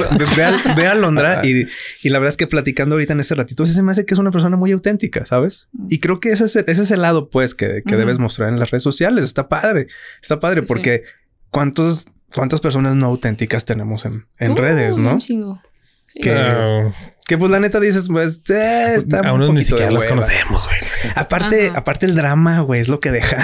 ve, 0.78 0.88
a, 0.88 0.96
Londra 0.96 1.42
y, 1.44 1.68
y 2.02 2.10
la 2.10 2.20
verdad 2.20 2.30
es 2.30 2.38
que 2.38 2.48
platicando 2.48 2.96
ahorita 2.96 3.14
en 3.14 3.20
este 3.20 3.36
ratito, 3.36 3.66
se 3.66 3.84
me 3.84 3.92
hace 3.92 4.06
que 4.06 4.14
es 4.14 4.20
una 4.20 4.32
persona 4.32 4.56
muy 4.56 4.72
auténtica, 4.72 5.26
¿sabes? 5.26 5.68
Y 5.90 6.00
creo 6.00 6.20
que 6.22 6.32
ese 6.32 6.46
es 6.46 6.56
el, 6.56 6.64
ese 6.68 6.84
es 6.84 6.92
el 6.92 7.02
lado, 7.02 7.30
pues, 7.30 7.54
que, 7.54 7.84
que 7.86 7.96
debes 7.98 8.18
mostrar 8.18 8.48
en 8.50 8.60
las 8.60 8.72
redes 8.72 8.84
sociales. 8.84 9.26
Está 9.26 9.50
padre, 9.50 9.88
está 10.22 10.40
padre, 10.40 10.62
Sí, 10.62 10.68
sí. 10.68 10.74
porque 10.74 11.04
¿cuántos, 11.50 12.06
cuántas 12.34 12.62
personas 12.62 12.96
no 12.96 13.06
auténticas 13.08 13.66
tenemos 13.66 14.06
en, 14.06 14.26
en 14.40 14.52
Uh, 14.52 14.56
redes, 14.56 14.98
un 14.98 15.04
no? 15.04 15.18
chingo. 15.20 15.62
Sí. 16.08 16.22
Que- 16.22 16.92
Que 17.26 17.38
pues 17.38 17.50
la 17.50 17.60
neta 17.62 17.80
dices, 17.80 18.08
pues, 18.12 18.42
eh, 18.50 18.96
está 18.98 19.20
a 19.20 19.34
un 19.34 19.42
unos 19.42 19.50
ni 19.52 19.56
poquito 19.56 19.60
de 19.60 19.64
siquiera 19.84 19.92
los 19.92 20.04
hueva. 20.04 20.10
conocemos, 20.10 20.66
güey. 20.68 20.78
Aparte, 21.16 21.70
Ajá. 21.70 21.80
aparte 21.80 22.06
el 22.06 22.16
drama, 22.16 22.60
güey, 22.60 22.82
es 22.82 22.90
lo 22.90 23.00
que 23.00 23.12
deja. 23.12 23.38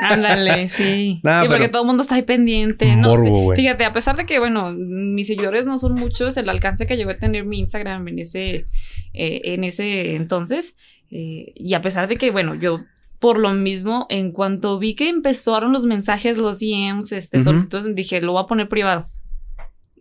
Ándale, 0.00 0.68
sí. 0.70 1.20
No, 1.24 1.42
sí, 1.42 1.48
porque 1.48 1.68
todo 1.68 1.82
el 1.82 1.86
mundo 1.88 2.02
está 2.02 2.14
ahí 2.14 2.22
pendiente. 2.22 2.86
No 2.96 3.10
Morbo, 3.10 3.24
sé. 3.24 3.30
güey. 3.30 3.56
Fíjate, 3.60 3.84
a 3.84 3.92
pesar 3.92 4.16
de 4.16 4.24
que, 4.24 4.38
bueno, 4.38 4.72
mis 4.74 5.26
seguidores 5.26 5.66
no 5.66 5.78
son 5.78 5.92
muchos, 5.94 6.38
el 6.38 6.48
alcance 6.48 6.86
que 6.86 6.96
llegó 6.96 7.10
a 7.10 7.16
tener 7.16 7.44
mi 7.44 7.58
Instagram 7.58 8.08
en 8.08 8.18
ese, 8.20 8.64
eh, 9.12 9.40
en 9.44 9.62
ese 9.64 10.16
entonces, 10.16 10.74
eh, 11.10 11.52
y 11.54 11.74
a 11.74 11.82
pesar 11.82 12.08
de 12.08 12.16
que, 12.16 12.30
bueno, 12.30 12.54
yo 12.54 12.78
por 13.18 13.38
lo 13.38 13.52
mismo, 13.52 14.06
en 14.10 14.32
cuanto 14.32 14.78
vi 14.78 14.94
que 14.94 15.08
empezaron 15.08 15.72
los 15.72 15.84
mensajes, 15.84 16.38
los 16.38 16.58
DMs, 16.60 17.12
este, 17.12 17.38
Ujú. 17.38 17.44
solicitudes, 17.44 17.94
dije, 17.94 18.20
lo 18.20 18.32
voy 18.32 18.42
a 18.42 18.46
poner 18.46 18.68
privado. 18.68 19.10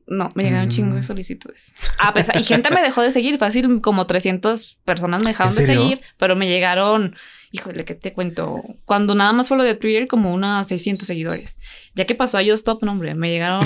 No, 0.10 0.30
me 0.36 0.44
llegaron 0.44 0.68
un 0.68 0.72
chingo 0.72 0.94
de 0.96 1.02
Mm. 1.02 1.04
solicitudes. 1.04 1.74
A 2.00 2.14
pesar, 2.14 2.38
y 2.40 2.44
gente 2.44 2.70
me 2.70 2.82
dejó 2.82 3.02
de 3.02 3.12
seguir, 3.12 3.38
fácil, 3.38 3.82
como 3.82 4.08
300 4.08 4.78
personas 4.86 5.22
me 5.22 5.32
dejaron 5.32 5.52
¿En 5.54 5.60
de 5.60 5.66
seguir, 5.66 6.02
pero 6.18 6.36
me 6.38 6.48
llegaron, 6.48 7.16
híjole, 7.52 7.86
¿qué 7.86 7.96
te 7.96 8.14
cuento? 8.14 8.62
Cuando 8.86 9.16
nada 9.16 9.34
más 9.34 9.48
fue 9.48 9.58
lo 9.58 9.64
de 9.64 9.76
Twitter, 9.76 10.08
como 10.08 10.34
unas 10.34 10.68
600 10.68 11.08
seguidores. 11.08 11.58
Ya 11.96 12.06
que 12.06 12.14
pasó 12.16 12.38
a 12.38 12.42
Yo 12.42 12.54
Stop, 12.54 12.84
no, 12.84 12.92
hombre, 12.92 13.16
me 13.16 13.30
llegaron 13.30 13.62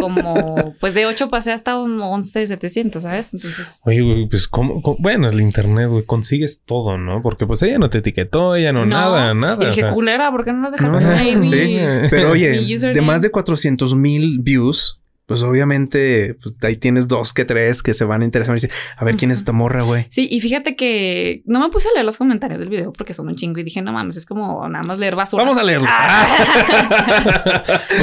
como, 0.00 0.74
pues 0.80 0.94
de 0.94 1.06
8 1.06 1.28
pasé 1.28 1.52
hasta 1.52 1.78
un 1.78 2.00
11, 2.00 2.46
700, 2.46 3.02
¿sabes? 3.02 3.32
Entonces, 3.34 3.80
Oye, 3.84 4.02
güey, 4.02 4.28
pues 4.28 4.48
¿cómo, 4.48 4.82
cómo- 4.82 4.96
Bueno, 5.00 5.28
el 5.28 5.40
internet, 5.40 5.88
güey, 5.88 6.04
consigues 6.04 6.62
todo, 6.64 6.98
¿no? 6.98 7.20
Porque 7.22 7.46
pues 7.46 7.62
ella 7.62 7.78
no 7.78 7.88
te 7.88 7.98
etiquetó, 7.98 8.54
ella 8.56 8.72
no, 8.72 8.84
nada, 8.84 9.32
nada. 9.34 9.62
Y 9.64 9.66
dije, 9.66 9.82
o 9.82 9.86
sea. 9.86 9.94
culera, 9.94 10.30
¿por 10.30 10.44
qué 10.44 10.52
no 10.52 10.62
lo 10.62 10.70
dejaste 10.70 11.04
No, 11.04 11.10
ahí? 11.10 11.36
mi- 11.36 11.48
sí, 11.50 11.78
pero 12.10 12.30
oye, 12.32 12.50
de 12.92 13.00
más 13.02 13.22
de 13.22 13.30
400 13.30 13.94
mil 13.94 14.40
views, 14.42 14.99
pues 15.30 15.44
obviamente 15.44 16.34
pues, 16.42 16.56
ahí 16.62 16.74
tienes 16.76 17.06
dos 17.06 17.32
que 17.32 17.44
tres 17.44 17.84
que 17.84 17.94
se 17.94 18.04
van 18.04 18.22
a 18.22 18.24
interesar 18.24 18.52
y 18.52 18.56
dicen, 18.56 18.70
a 18.96 19.04
ver 19.04 19.14
quién 19.14 19.30
es 19.30 19.36
esta 19.38 19.52
morra, 19.52 19.82
güey. 19.82 20.06
Sí, 20.08 20.26
y 20.28 20.40
fíjate 20.40 20.74
que 20.74 21.42
no 21.46 21.60
me 21.60 21.68
puse 21.68 21.86
a 21.88 21.92
leer 21.94 22.04
los 22.04 22.16
comentarios 22.16 22.58
del 22.58 22.68
video 22.68 22.92
porque 22.92 23.14
son 23.14 23.28
un 23.28 23.36
chingo 23.36 23.60
y 23.60 23.62
dije, 23.62 23.80
no 23.80 23.92
mames, 23.92 24.16
es 24.16 24.26
como 24.26 24.68
nada 24.68 24.82
más 24.82 24.98
leer 24.98 25.14
basura. 25.14 25.44
Vamos 25.44 25.56
a 25.56 25.62
leerlo. 25.62 25.86
Ah. 25.88 26.26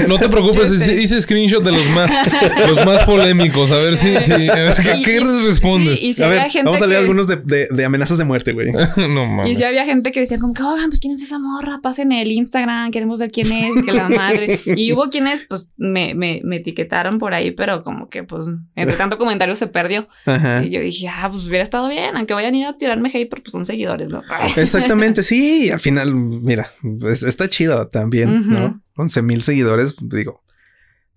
No 0.07 0.17
te 0.17 0.29
preocupes, 0.29 0.71
Este. 0.71 0.93
hice, 0.93 1.01
hice 1.01 1.21
screenshot 1.21 1.61
de 1.63 1.71
los 1.73 1.85
más, 1.89 2.09
los 2.69 2.85
más 2.85 3.03
polémicos. 3.03 3.71
A 3.73 3.77
ver 3.77 3.97
si, 3.97 4.15
si 4.23 4.31
a 4.49 4.55
ver, 4.55 4.77
¿qué, 4.81 4.97
Y- 4.99 5.03
qué 5.03 5.15
y- 5.17 5.45
respondes? 5.47 5.99
sí, 5.99 6.05
y 6.07 6.13
si 6.13 6.23
a 6.23 6.27
había 6.27 6.43
ver, 6.43 6.51
gente 6.51 6.65
vamos 6.65 6.81
a 6.81 6.85
leer 6.87 6.99
que- 6.99 7.01
algunos 7.01 7.27
de, 7.27 7.35
de- 7.37 7.67
de 7.69 7.85
amenazas 7.85 8.17
de 8.17 8.23
muerte, 8.23 8.53
güey. 8.53 8.71
no 8.97 9.05
Y 9.23 9.27
mames. 9.27 9.57
si 9.57 9.63
había 9.65 9.83
gente 9.85 10.11
que 10.13 10.21
decía 10.21 10.37
como 10.39 10.53
que, 10.53 10.63
oigan, 10.63 10.87
pues 10.89 11.01
quién 11.01 11.13
es 11.13 11.21
esa 11.21 11.39
morra, 11.39 11.79
pasen 11.83 12.11
el 12.11 12.31
Instagram, 12.31 12.91
queremos 12.91 13.17
ver 13.19 13.31
quién 13.31 13.51
es, 13.51 13.83
que 13.83 13.91
la 13.91 14.07
madre. 14.09 14.59
Y 14.77 14.93
hubo 14.93 15.09
quienes, 15.09 15.45
pues, 15.49 15.69
me, 15.77 16.13
me, 16.13 16.41
me 16.43 16.57
etiquetaron 16.57 17.16
por 17.17 17.33
ahí, 17.33 17.51
pero 17.51 17.81
como 17.81 18.09
que, 18.09 18.23
pues, 18.23 18.47
entre 18.75 18.95
tanto 18.95 19.17
comentario 19.17 19.55
se 19.55 19.67
perdió. 19.67 20.07
Ajá. 20.25 20.63
Y 20.63 20.69
yo 20.69 20.79
dije, 20.81 21.07
ah, 21.07 21.29
pues 21.31 21.45
hubiera 21.47 21.63
estado 21.63 21.87
bien, 21.89 22.15
aunque 22.17 22.33
vayan 22.33 22.53
a 22.53 22.57
ir 22.57 22.65
a 22.67 22.73
tirarme 22.77 23.09
hate, 23.13 23.29
pero 23.29 23.43
pues 23.43 23.51
son 23.51 23.65
seguidores, 23.65 24.09
¿no? 24.09 24.23
Exactamente, 24.57 25.23
sí. 25.23 25.69
Al 25.71 25.79
final, 25.79 26.13
mira, 26.13 26.67
es- 27.09 27.23
está 27.23 27.47
chido 27.47 27.87
también. 27.87 28.49
¿no? 28.49 28.79
11 28.95 29.21
mil 29.21 29.43
seguidores, 29.43 29.95
digo, 30.01 30.41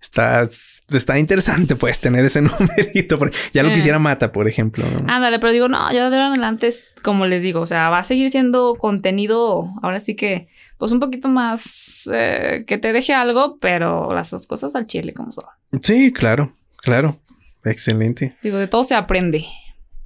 está, 0.01 0.49
está 0.93 1.19
interesante, 1.19 1.77
pues, 1.77 2.01
tener 2.01 2.25
ese 2.25 2.43
numerito. 2.43 3.19
porque 3.19 3.37
Ya 3.53 3.63
lo 3.63 3.71
Eh. 3.71 3.73
quisiera 3.73 3.99
Mata, 3.99 4.33
por 4.33 4.49
ejemplo. 4.49 4.85
¿no? 4.91 5.13
Ándale, 5.13 5.39
pero 5.39 5.53
digo, 5.53 5.69
no, 5.69 5.91
ya 5.93 6.11
de 6.11 6.17
ahora 6.17 6.27
en 6.27 6.33
adelante, 6.33 6.69
es 6.69 6.85
como 7.03 7.27
les 7.27 7.43
digo, 7.43 7.61
o 7.61 7.67
sea, 7.67 7.91
va 7.91 7.99
a 7.99 8.05
seguir 8.05 8.31
siendo 8.31 8.75
contenido, 8.77 9.69
ahora 9.83 10.01
sí 10.01 10.15
que, 10.15 10.49
pues 10.79 10.93
un 10.93 11.01
poquito 11.01 11.29
más 11.29 12.09
eh, 12.13 12.65
que 12.67 12.79
te 12.79 12.93
deje 12.93 13.13
algo, 13.15 13.59
pero 13.61 14.13
las 14.15 14.31
dos 14.31 14.47
cosas 14.47 14.75
al 14.75 14.87
chile, 14.87 15.13
como 15.13 15.33
son. 15.33 15.45
Sí, 15.83 16.13
claro, 16.13 16.55
claro. 16.79 17.19
Excelente. 17.65 18.37
Digo, 18.43 18.57
de 18.59 18.67
todo 18.69 18.85
se 18.85 18.95
aprende. 18.95 19.45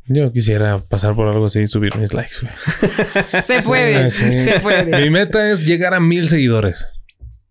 Yo 0.07 0.31
quisiera 0.33 0.83
pasar 0.83 1.15
por 1.15 1.29
algo 1.29 1.47
así 1.47 1.61
y 1.61 1.67
subir 1.67 1.97
mis 1.97 2.13
likes, 2.13 2.35
güey. 2.43 2.53
Se 3.45 3.63
puede, 3.63 4.11
Sí. 4.11 4.33
se 4.33 4.61
puede. 4.61 5.01
Mi 5.01 5.09
meta 5.09 5.49
es 5.51 5.65
llegar 5.65 5.95
a 5.95 6.01
mil 6.01 6.29
seguidores 6.29 6.87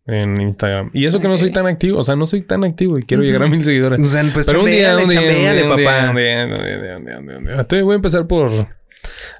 en 0.05 0.41
Instagram. 0.41 0.89
Y 0.93 1.05
eso 1.05 1.19
que 1.21 1.27
no 1.27 1.37
soy 1.37 1.51
tan 1.51 1.65
activo, 1.65 1.99
o 1.99 2.03
sea, 2.03 2.15
no 2.15 2.25
soy 2.25 2.41
tan 2.41 2.63
activo 2.63 2.97
y 2.99 3.03
quiero 3.03 3.23
llegar 3.23 3.43
a 3.43 3.47
mil 3.47 3.63
seguidores. 3.63 3.99
O 3.99 4.03
sea, 4.05 4.23
pues 4.33 4.45
Pero 4.45 4.59
un 4.61 4.65
día, 4.65 4.97
un 4.97 5.09
día. 5.09 5.51
Entonces 7.51 7.83
voy 7.83 7.93
a 7.93 7.95
empezar 7.95 8.27
por 8.27 8.51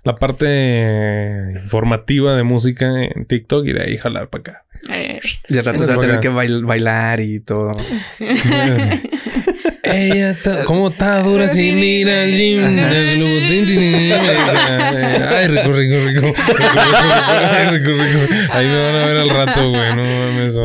la 0.04 0.16
parte 0.16 1.52
informativa 1.56 2.36
de 2.36 2.44
música 2.44 3.04
en 3.04 3.26
TikTok 3.26 3.66
y 3.68 3.74
de 3.74 3.82
ahí 3.84 3.98
jalar 3.98 4.30
para 4.30 4.40
acá. 4.42 4.66
Eh, 4.92 5.20
Y 5.48 5.58
al 5.58 5.66
rato 5.66 5.84
se 5.86 5.92
va 5.92 5.98
a 5.98 6.00
tener 6.00 6.20
que 6.20 6.30
bail- 6.30 6.66
bailar 6.66 7.20
y 7.22 7.40
todo. 7.40 7.74
Ella 9.86 10.32
está, 10.32 10.64
¿cómo 10.64 10.90
está 10.92 11.20
dura 11.22 11.46
si 11.48 11.74
mira 11.74 12.24
el 12.24 12.36
gym? 12.38 12.62
Ay, 14.10 15.48
rico, 15.48 15.74
rico, 15.74 15.96
rico. 16.08 16.34
Ay, 16.72 17.78
rico, 17.78 17.92
rico. 17.92 18.34
Ahí 18.54 18.66
me 18.66 18.82
van 18.82 18.96
a 18.96 19.06
ver 19.06 19.18
al 19.18 19.30
rato, 19.30 19.70
güey. 19.70 19.96
No 19.96 20.04
mames. 20.04 20.54
eso. 20.54 20.64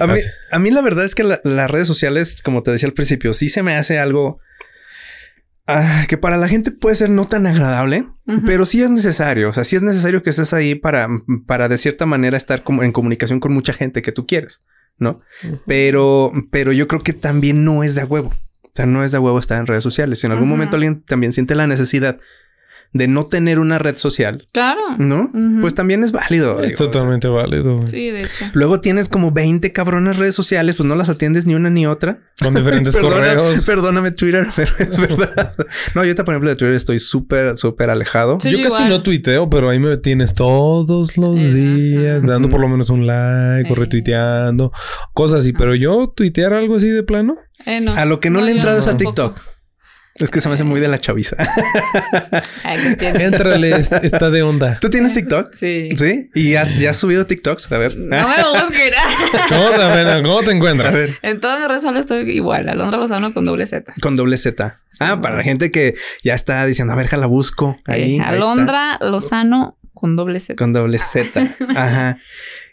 A 0.00 0.06
mí, 0.06 0.20
a 0.52 0.58
mí 0.58 0.70
la 0.70 0.82
verdad 0.82 1.04
es 1.06 1.14
que 1.14 1.24
la- 1.24 1.40
las 1.44 1.70
redes 1.70 1.86
sociales, 1.86 2.42
como 2.42 2.62
te 2.62 2.70
decía 2.70 2.88
al 2.88 2.92
principio, 2.94 3.32
sí 3.32 3.48
se 3.48 3.62
me 3.62 3.74
hace 3.76 3.98
algo 3.98 4.38
ah, 5.66 6.04
que 6.08 6.18
para 6.18 6.36
la 6.36 6.48
gente 6.48 6.70
puede 6.70 6.96
ser 6.96 7.08
no 7.10 7.26
tan 7.26 7.46
agradable, 7.46 8.04
pero 8.46 8.66
sí 8.66 8.82
es 8.82 8.90
necesario. 8.90 9.48
O 9.48 9.52
sea, 9.54 9.64
sí 9.64 9.76
es 9.76 9.82
necesario 9.82 10.22
que 10.22 10.30
estés 10.30 10.52
ahí 10.52 10.74
para, 10.74 11.08
para 11.46 11.68
de 11.68 11.78
cierta 11.78 12.04
manera 12.06 12.36
estar 12.36 12.62
como 12.62 12.82
en 12.82 12.92
comunicación 12.92 13.40
con 13.40 13.52
mucha 13.54 13.72
gente 13.72 14.02
que 14.02 14.12
tú 14.12 14.26
quieres, 14.26 14.60
¿no? 14.98 15.20
Pero, 15.66 16.32
pero 16.50 16.72
yo 16.72 16.86
creo 16.86 17.02
que 17.02 17.14
también 17.14 17.64
no 17.64 17.82
es 17.82 17.94
de 17.94 18.02
a 18.02 18.04
huevo. 18.04 18.34
O 18.78 18.80
sea, 18.80 18.86
no 18.86 19.02
es 19.02 19.10
de 19.10 19.18
huevo 19.18 19.40
estar 19.40 19.58
en 19.58 19.66
redes 19.66 19.82
sociales. 19.82 20.20
Si 20.20 20.26
en 20.28 20.32
algún 20.32 20.48
momento 20.48 20.76
alguien 20.76 21.02
también 21.02 21.32
siente 21.32 21.56
la 21.56 21.66
necesidad 21.66 22.20
de 22.92 23.06
no 23.06 23.26
tener 23.26 23.58
una 23.58 23.78
red 23.78 23.96
social, 23.96 24.46
Claro. 24.52 24.80
¿no? 24.96 25.30
Pues 25.60 25.74
también 25.74 26.02
es 26.04 26.12
válido. 26.12 26.60
Es 26.62 26.68
digo, 26.70 26.74
o 26.74 26.76
sea. 26.78 26.90
totalmente 26.90 27.28
válido. 27.28 27.76
güey. 27.76 27.86
Sí, 27.88 28.10
de 28.10 28.22
hecho. 28.22 28.46
Luego 28.54 28.80
tienes 28.80 29.08
como 29.08 29.30
20 29.30 29.72
cabronas 29.72 30.16
redes 30.16 30.34
sociales, 30.34 30.76
pues 30.76 30.88
no 30.88 30.94
las 30.96 31.08
atiendes 31.10 31.46
ni 31.46 31.54
una 31.54 31.68
ni 31.70 31.86
otra. 31.86 32.20
Con 32.40 32.54
diferentes 32.54 32.94
Perdona- 32.96 33.34
correos. 33.34 33.64
Perdóname 33.66 34.10
Twitter, 34.12 34.46
pero 34.56 34.70
es 34.78 34.98
verdad. 34.98 35.54
No, 35.58 35.66
yo 35.96 36.00
ahorita, 36.00 36.24
por 36.24 36.34
ejemplo, 36.34 36.50
de 36.50 36.56
Twitter 36.56 36.74
estoy 36.74 36.98
súper, 36.98 37.56
súper 37.58 37.90
alejado. 37.90 38.38
Sí, 38.40 38.50
yo 38.50 38.62
casi 38.62 38.84
no 38.84 39.02
tuiteo, 39.02 39.50
pero 39.50 39.68
ahí 39.68 39.78
me 39.78 39.96
tienes 39.98 40.34
todos 40.34 41.16
los 41.18 41.36
días 41.36 42.22
dando 42.26 42.48
por 42.48 42.60
lo 42.60 42.68
menos 42.68 42.88
un 42.90 43.06
like 43.06 43.70
o 43.70 43.74
Eh. 43.74 43.78
retuiteando, 43.78 44.72
cosas 45.12 45.40
así. 45.40 45.52
Pero 45.52 45.74
yo 45.74 46.12
tuitear 46.16 46.54
algo 46.54 46.76
así 46.76 46.88
de 46.88 47.02
plano. 47.02 47.36
Eh, 47.66 47.80
no. 47.80 47.92
A 47.94 48.04
lo 48.04 48.20
que 48.20 48.30
no, 48.30 48.40
le 48.40 48.52
he 48.52 48.54
entrado 48.54 48.78
es 48.78 48.86
a. 48.88 48.96
TikTok. 48.96 49.36
Es 50.20 50.30
que 50.30 50.40
se 50.40 50.48
me 50.48 50.54
hace 50.54 50.64
muy 50.64 50.80
de 50.80 50.88
la 50.88 50.98
chaviza. 50.98 51.36
Es- 53.78 53.92
está 53.92 54.30
de 54.30 54.42
onda. 54.42 54.78
¿Tú 54.80 54.90
tienes 54.90 55.12
TikTok? 55.12 55.52
Sí. 55.54 55.90
¿Sí? 55.96 56.30
¿Y 56.34 56.54
has, 56.56 56.74
ya 56.76 56.90
has 56.90 56.96
subido 56.96 57.26
TikToks? 57.26 57.70
A 57.72 57.78
ver. 57.78 57.96
No 57.96 58.26
me 58.28 58.60
busquen. 58.60 58.92
¿Cómo 59.48 59.70
te, 59.70 60.22
¿cómo 60.22 60.40
te 60.40 60.50
A 60.50 60.54
encuentras? 60.54 60.92
ver. 60.92 61.18
en 61.22 61.40
todas 61.40 61.58
mis 61.60 61.68
redes 61.68 61.82
sociales 61.82 62.00
estoy 62.10 62.30
igual. 62.30 62.68
Alondra 62.68 62.98
Lozano 62.98 63.32
con 63.32 63.44
doble 63.44 63.66
Z. 63.66 63.92
Con 64.00 64.16
doble 64.16 64.36
Z. 64.36 64.80
Ah, 65.00 65.20
para 65.20 65.36
la 65.36 65.42
gente 65.42 65.70
que 65.70 65.94
ya 66.24 66.34
está 66.34 66.64
diciendo, 66.66 66.92
a 66.92 66.96
ver, 66.96 67.12
la 67.16 67.26
busco. 67.26 67.78
Ahí. 67.86 68.00
Eh, 68.00 68.04
ahí 68.04 68.16
está. 68.16 68.28
Alondra 68.30 68.98
Lozano 69.00 69.78
con 69.94 70.16
doble 70.16 70.40
Z. 70.40 70.56
Con 70.56 70.72
doble 70.72 70.98
Z. 70.98 71.42
Ajá. 71.76 72.18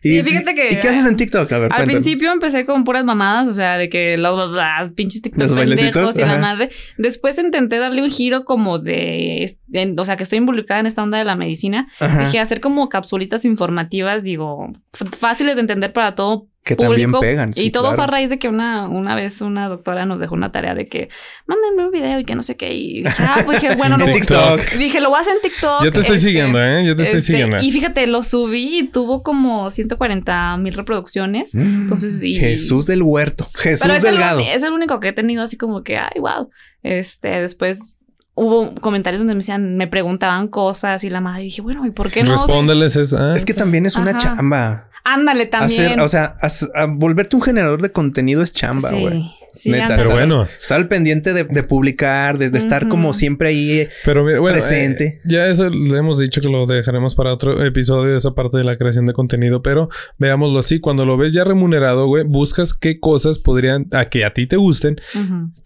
Sí, 0.09 0.23
fíjate 0.23 0.55
que- 0.55 0.69
¿Y 0.73 0.79
qué 0.79 0.89
haces 0.89 1.05
en 1.05 1.15
TikTok? 1.15 1.51
A 1.51 1.57
ver, 1.59 1.71
Al 1.71 1.77
cuéntanos. 1.77 1.85
principio 2.03 2.31
empecé 2.31 2.65
con 2.65 2.83
puras 2.83 3.03
mamadas, 3.05 3.47
o 3.47 3.53
sea, 3.53 3.77
de 3.77 3.89
que 3.89 4.17
los, 4.17 4.51
las 4.51 4.89
pinches 4.89 5.21
TikTok 5.21 5.43
Los 5.43 5.53
pendejos 5.53 6.15
y 6.17 6.21
la 6.21 6.37
madre. 6.37 6.69
Después 6.97 7.37
intenté 7.39 7.77
darle 7.77 8.01
un 8.03 8.09
giro 8.09 8.45
como 8.45 8.79
de, 8.79 9.51
en- 9.73 9.99
o 9.99 10.03
sea, 10.05 10.15
que 10.15 10.23
estoy 10.23 10.37
involucrada 10.39 10.79
en 10.79 10.87
esta 10.87 11.03
onda 11.03 11.17
de 11.17 11.25
la 11.25 11.35
medicina. 11.35 11.87
Ajá. 11.99 12.25
Dije 12.25 12.39
hacer 12.39 12.59
como 12.61 12.89
capsulitas 12.89 13.45
informativas, 13.45 14.23
digo, 14.23 14.69
fáciles 15.17 15.55
de 15.55 15.61
entender 15.61 15.91
para 15.93 16.15
todo 16.15 16.47
Que 16.65 16.75
público. 16.75 17.11
también 17.11 17.21
pegan. 17.21 17.53
sí, 17.53 17.65
y 17.65 17.69
todo 17.71 17.93
fue 17.93 18.03
a 18.05 18.07
raíz 18.07 18.31
de 18.31 18.39
que 18.39 18.47
una, 18.49 18.87
una 18.87 19.13
vez 19.15 19.39
una 19.41 19.69
doctora 19.69 20.07
nos 20.07 20.19
dejó 20.19 20.33
una 20.33 20.51
tarea 20.51 20.73
de 20.73 20.87
que 20.87 21.09
mándenme 21.45 21.85
un 21.85 21.91
video 21.91 22.19
y 22.19 22.23
que 22.23 22.33
no 22.33 22.41
sé 22.41 22.57
qué. 22.57 22.73
Y 22.73 23.03
dije, 23.03 23.15
ah, 23.19 23.43
pues 23.45 23.61
dije, 23.61 23.75
bueno, 23.75 23.97
En 24.03 24.11
TikTok. 24.11 24.71
dije, 24.79 24.99
lo 24.99 25.09
voy 25.09 25.19
a 25.19 25.21
hacer 25.21 25.35
en 25.35 25.41
TikTok. 25.43 25.83
Yo 25.83 25.91
te 25.91 25.99
estoy 25.99 26.15
este, 26.15 26.27
siguiendo, 26.27 26.59
¿eh? 26.59 26.83
Yo 26.83 26.95
te 26.95 27.03
estoy 27.03 27.19
este, 27.19 27.33
siguiendo. 27.33 27.57
Y 27.61 27.71
fíjate, 27.71 28.07
lo 28.07 28.23
subí 28.23 28.79
y 28.79 28.87
tuvo 28.87 29.21
como 29.21 29.69
140 29.69 30.57
mil 30.57 30.73
reproducciones. 30.73 31.53
Mm, 31.53 31.83
Entonces, 31.83 32.23
y- 32.23 32.33
Jesús 32.35 32.87
del 32.87 33.03
huerto. 33.03 33.45
Jesús 33.55 33.83
Pero 33.83 33.93
es 33.93 34.03
el, 34.03 34.15
Delgado. 34.15 34.39
es 34.41 34.63
el 34.63 34.73
único 34.73 34.99
que 34.99 35.09
he 35.09 35.13
tenido 35.13 35.43
así 35.43 35.57
como 35.57 35.83
que, 35.83 35.97
ay, 35.99 36.19
wow. 36.19 36.49
Este, 36.81 37.27
después 37.41 37.97
hubo 38.33 38.73
comentarios 38.81 39.19
donde 39.19 39.35
me 39.35 39.39
decían, 39.41 39.77
me 39.77 39.85
preguntaban 39.87 40.47
cosas 40.47 41.03
y 41.03 41.11
la 41.11 41.21
madre 41.21 41.43
dije, 41.43 41.61
bueno, 41.61 41.85
¿y 41.85 41.91
por 41.91 42.09
qué 42.11 42.23
no? 42.23 42.31
Respóndeles 42.31 42.95
es. 42.95 43.13
ah, 43.13 43.33
Es 43.35 43.45
que 43.45 43.53
también 43.53 43.85
es 43.85 43.95
una 43.95 44.11
Ajá. 44.11 44.19
chamba. 44.19 44.89
Ándale 45.05 45.45
también. 45.45 45.99
Hacer, 45.99 45.99
o 46.01 46.07
sea, 46.09 46.33
a 46.73 46.85
volverte 46.87 47.35
un 47.35 47.41
generador 47.43 47.81
de 47.81 47.91
contenido 47.91 48.41
es 48.41 48.51
chamba, 48.51 48.89
güey. 48.91 49.23
sí, 49.53 49.69
Neta. 49.69 49.95
Pero 49.97 50.09
bueno, 50.11 50.43
Estar 50.59 50.77
al 50.81 50.87
pendiente 50.87 51.31
de, 51.33 51.43
de 51.43 51.61
publicar, 51.63 52.37
de, 52.39 52.49
de 52.49 52.57
estar 52.57 52.87
como 52.89 53.13
siempre 53.13 53.49
ahí. 53.49 53.71
eh, 53.81 53.89
pero 54.03 54.23
mira, 54.25 54.39
bueno, 54.39 54.57
Presente. 54.57 55.05
eh, 55.05 55.19
ya 55.25 55.45
eso 55.45 55.69
le 55.69 55.97
hemos 55.97 56.17
dicho 56.19 56.41
que 56.41 56.49
lo 56.49 56.65
dejaremos 56.65 57.13
para 57.15 57.31
otro 57.31 57.63
episodio, 57.65 58.17
esa 58.17 58.31
parte 58.33 58.57
de 58.57 58.63
la 58.63 58.75
creación 58.75 59.05
de 59.05 59.13
contenido, 59.13 59.61
pero 59.61 59.89
veámoslo 60.17 60.57
así, 60.59 60.79
cuando 60.79 61.05
lo 61.05 61.17
ves 61.17 61.33
ya 61.33 61.43
remunerado, 61.43 62.07
güey, 62.07 62.23
buscas 62.23 62.73
qué 62.73 62.99
cosas 62.99 63.37
podrían, 63.37 63.85
a 63.91 64.05
que 64.05 64.25
a 64.25 64.33
ti 64.33 64.47
te 64.47 64.55
gusten, 64.57 64.97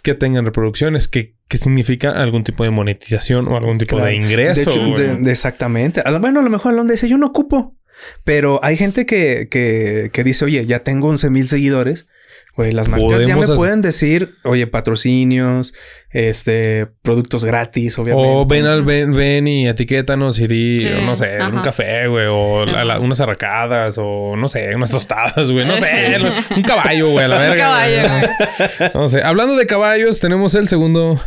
que 0.04 0.16
tengan 0.16 0.46
reproducciones, 0.46 1.08
que, 1.08 1.36
que 1.48 1.58
significa 1.58 2.12
algún 2.12 2.44
tipo 2.44 2.64
de 2.66 2.72
monetización 2.72 3.48
o 3.48 3.56
algún 3.58 3.78
tipo 3.78 3.96
Claro. 3.96 4.12
de 4.12 4.16
ingreso. 4.18 4.70
De 4.70 4.78
hecho, 4.78 4.86
güey. 4.86 5.02
de- 5.02 5.16
de- 5.24 5.32
exactamente. 5.32 6.02
A 6.02 6.12
lo- 6.12 6.20
Bueno, 6.20 6.42
a 6.42 6.44
lo 6.44 6.50
mejor 6.50 6.74
Alonda 6.74 6.92
dice, 6.92 7.08
yo 7.10 7.18
no 7.18 7.28
ocupo. 7.28 7.76
Pero 8.24 8.60
hay 8.64 8.78
gente 8.78 9.06
que, 9.06 9.48
que, 9.50 10.10
que 10.14 10.24
dice, 10.24 10.46
oye, 10.46 10.66
ya 10.66 10.80
tengo 10.80 11.08
11 11.10 11.30
mil 11.30 11.48
seguidores. 11.48 12.08
Güey, 12.56 12.74
las 12.74 12.90
marcas 12.90 13.26
ya 13.26 13.38
me 13.38 13.44
hacer- 13.44 13.56
pueden 13.56 13.82
decir, 13.82 14.36
oye, 14.44 14.68
patrocinios, 14.68 15.74
este, 16.10 16.88
productos 17.04 17.46
gratis, 17.46 17.98
obviamente. 17.98 18.30
O 18.30 18.46
ven 18.46 18.66
al 18.66 18.84
ven, 18.84 19.14
ven 19.14 19.48
y 19.48 19.68
etiquétanos 19.70 20.40
y 20.40 20.48
di, 20.48 20.80
Sí, 20.82 20.90
no 21.06 21.16
sé, 21.16 21.38
ajá. 21.40 21.56
un 21.56 21.62
café, 21.62 22.08
güey, 22.08 22.26
o 22.30 22.66
Sí. 22.66 22.72
la- 22.72 22.84
la- 22.84 23.00
unas 23.00 23.22
arracadas, 23.22 23.96
o 23.98 24.36
no 24.36 24.50
sé, 24.50 24.76
unas 24.76 24.92
tostadas, 24.92 25.50
güey, 25.52 25.66
no 25.66 25.78
sé, 25.78 26.18
un 26.54 26.64
caballo, 26.64 27.12
güey, 27.12 27.26
a 27.26 27.28
la 27.30 27.36
Un 27.38 27.42
verga. 27.44 27.64
caballo, 27.64 28.02
güey. 28.10 28.92
No 28.94 29.08
sé, 29.08 29.22
hablando 29.24 29.56
de 29.56 29.66
caballos, 29.66 30.20
tenemos 30.20 30.54
el 30.56 30.68
segundo 30.68 31.24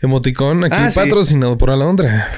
emoticón 0.00 0.64
aquí 0.64 0.76
Ah, 0.78 0.90
sí. 0.90 0.98
patrocinado 0.98 1.56
por 1.58 1.70
Alondra. 1.70 2.32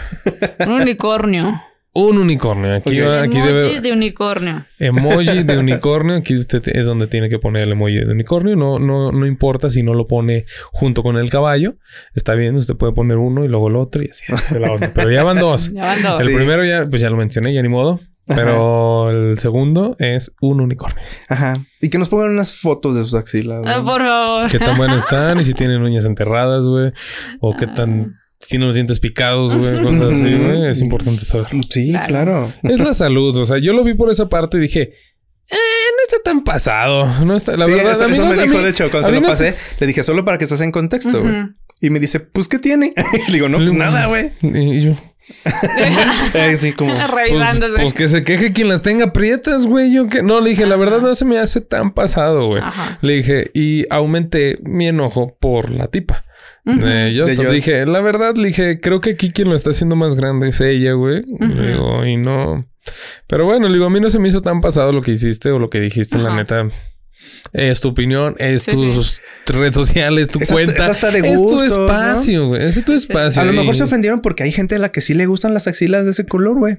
Un 0.61 0.73
unicornio. 0.73 1.63
Un 1.97 2.19
unicornio. 2.19 2.75
Aquí 2.75 3.01
Ok. 3.01 3.09
va, 3.09 3.23
aquí 3.23 3.39
Emojis 3.39 3.63
debe. 3.63 3.81
de 3.81 3.93
unicornio. 3.93 4.67
Emoji 4.81 5.43
de 5.45 5.59
unicornio. 5.59 6.17
Aquí 6.17 6.35
usted 6.37 6.61
te- 6.61 6.77
es 6.79 6.87
donde 6.87 7.07
tiene 7.07 7.29
que 7.29 7.39
poner 7.39 7.63
el 7.63 7.73
emoji 7.73 7.95
de 8.01 8.11
unicornio. 8.11 8.57
No, 8.57 8.81
no, 8.81 9.13
no 9.13 9.27
importa 9.27 9.71
si 9.71 9.83
no 9.85 9.95
lo 9.95 10.09
pone 10.09 10.45
junto 10.73 11.05
con 11.05 11.17
el 11.17 11.31
caballo. 11.31 11.77
Está 12.15 12.35
bien, 12.35 12.57
usted 12.57 12.75
puede 12.75 12.93
poner 12.93 13.19
uno 13.19 13.45
y 13.45 13.49
luego 13.49 13.69
el 13.69 13.77
otro 13.77 14.03
y 14.03 14.09
así. 14.11 14.25
de 14.53 14.59
la 14.61 14.73
otra. 14.73 14.91
Pero 14.93 15.11
ya 15.13 15.23
van 15.23 15.39
dos. 15.39 15.73
Ya 15.73 15.85
van 15.85 16.03
dos. 16.03 16.21
El 16.23 16.29
Sí. 16.31 16.35
primero 16.37 16.65
ya, 16.65 16.89
pues 16.91 17.01
ya 17.01 17.11
lo 17.11 17.17
mencioné, 17.17 17.55
ya 17.55 17.63
ni 17.63 17.69
modo. 17.69 18.01
Pero 18.27 19.11
el 19.11 19.39
segundo 19.39 19.97
es 19.99 20.35
un 20.41 20.61
unicornio. 20.63 21.05
Ajá. 21.29 21.55
Y 21.81 21.91
que 21.91 21.99
nos 21.99 22.09
pongan 22.09 22.31
unas 22.31 22.57
fotos 22.59 22.97
de 22.97 23.03
sus 23.05 23.15
axilas. 23.15 23.63
Ah, 23.67 23.83
por 23.85 24.01
favor. 24.01 24.51
Qué 24.51 24.59
tan 24.59 24.77
buenos 24.79 25.03
están 25.05 25.39
y 25.41 25.45
si 25.45 25.53
tienen 25.53 25.83
uñas 25.83 26.07
enterradas, 26.07 26.65
güey. 26.65 26.91
O 27.41 27.55
qué 27.55 27.67
tan... 27.67 28.17
Si 28.45 28.51
tienen 28.51 28.69
los 28.69 28.75
dientes 28.75 29.01
picados, 29.01 29.57
güey. 29.57 29.83
Cosas 29.83 30.13
así, 30.13 30.35
güey. 30.35 30.67
Es 30.69 30.81
importante 30.81 31.25
saber. 31.25 31.49
Sí, 31.71 31.93
Claro. 32.07 32.53
Es 32.63 32.79
la 32.81 32.93
salud. 32.95 33.37
O 33.39 33.45
sea, 33.45 33.59
yo 33.59 33.73
lo 33.73 33.83
vi 33.85 33.95
por 33.95 34.11
esa 34.11 34.29
parte 34.29 34.59
y 34.59 34.61
dije... 34.61 34.93
Eh, 35.51 35.57
no 35.57 36.03
está 36.07 36.17
tan 36.25 36.43
pasado. 36.45 37.07
No 37.25 37.35
está... 37.37 37.57
La 37.57 37.67
Sí, 37.67 37.73
verdad, 37.73 37.93
eso, 37.93 38.05
a 38.05 38.09
mí 38.09 38.15
eso 38.15 38.23
no- 38.23 38.29
me 38.35 38.41
a 38.41 38.45
dijo, 38.45 38.57
mí- 38.59 38.63
de 38.65 38.71
hecho, 38.71 38.91
cuando 38.91 39.09
se 39.09 39.15
lo 39.15 39.21
no 39.21 39.29
pasé, 39.29 39.55
le 39.81 39.87
dije, 39.87 40.03
solo 40.03 40.25
para 40.25 40.39
que 40.39 40.45
estés 40.45 40.61
en 40.63 40.73
contexto, 40.73 41.21
güey. 41.23 41.41
Ujú. 41.41 41.51
Y 41.81 41.91
me 41.91 42.01
dice, 42.01 42.21
pues, 42.21 42.49
¿qué 42.49 42.59
tiene? 42.59 42.93
y 43.29 43.31
le 43.31 43.35
digo, 43.35 43.49
no, 43.49 43.59
pues 43.59 43.73
nada, 43.73 44.07
güey. 44.07 44.31
Y 44.43 44.81
yo... 44.83 44.97
Así 46.53 46.73
como... 46.73 46.93
Pues, 46.95 47.11
Revisándose. 47.11 47.75
pues 47.81 47.95
que 47.95 48.09
se 48.09 48.25
queje 48.25 48.53
quien 48.53 48.69
las 48.69 48.83
tenga 48.83 49.13
prietas, 49.13 49.67
güey. 49.67 49.93
Yo 49.93 50.09
que... 50.09 50.23
No, 50.23 50.41
le 50.41 50.51
dije, 50.51 50.67
la 50.67 50.77
verdad 50.77 51.01
no 51.01 51.15
se 51.15 51.25
me 51.25 51.39
hace 51.39 51.61
tan 51.61 51.93
pasado, 51.93 52.47
güey. 52.47 52.63
Ajá. 52.63 52.99
Le 53.03 53.15
dije, 53.15 53.51
y 53.55 53.87
aumenté 53.91 54.59
mi 54.63 54.89
enojo 54.89 55.37
por 55.41 55.71
la 55.71 55.89
tipa. 55.89 56.25
De 56.65 57.15
Just. 57.19 57.39
dije, 57.51 57.85
la 57.87 58.01
verdad, 58.01 58.37
le 58.37 58.49
dije, 58.49 58.81
creo 58.81 59.01
que 59.01 59.11
aquí 59.11 59.29
quien 59.31 59.49
lo 59.49 59.55
está 59.55 59.71
haciendo 59.71 59.97
más 59.97 60.17
grande 60.17 60.49
es 60.49 60.61
ella, 60.61 60.93
güey. 60.93 61.23
Digo, 61.27 62.05
y 62.07 62.17
no. 62.17 62.57
Pero 63.27 63.45
bueno, 63.45 63.69
le 63.69 63.75
digo, 63.75 63.87
a 63.87 63.91
mí 63.91 64.01
no 64.01 64.09
se 64.11 64.19
me 64.19 64.29
hizo 64.29 64.41
tan 64.41 64.61
pasado 64.61 64.93
lo 64.93 65.01
que 65.03 65.13
hiciste 65.13 65.51
o 65.51 65.59
lo 65.59 65.69
que 65.71 65.81
dijiste, 65.81 66.19
la 66.19 66.35
neta. 66.35 66.69
Es 67.53 67.81
tu 67.81 67.89
opinión, 67.89 68.35
es 68.39 68.63
Sí, 68.63 68.73
tus 68.73 69.21
redes 69.47 69.75
sociales, 69.75 70.29
tu 70.29 70.39
Es 70.39 70.51
hasta- 70.51 70.55
cuenta. 70.55 70.73
es 70.73 70.81
hasta 70.91 71.11
de 71.11 71.19
Es 71.21 71.35
tu 71.35 71.39
gustos, 71.41 71.63
espacio, 71.65 72.49
güey. 72.49 72.63
Es 72.65 72.85
tu 72.85 72.93
espacio. 72.93 73.43
A 73.43 73.45
lo 73.45 73.53
mejor 73.53 73.77
se 73.77 73.83
ofendieron 73.85 74.21
porque 74.23 74.43
hay 74.43 74.51
gente 74.53 74.75
a 74.75 74.79
la 74.79 74.91
que 74.91 75.01
sí 75.01 75.15
le 75.15 75.27
gustan 75.27 75.55
las 75.55 75.67
axilas 75.67 76.05
de 76.05 76.11
ese 76.13 76.27
color, 76.27 76.59
güey. 76.59 76.79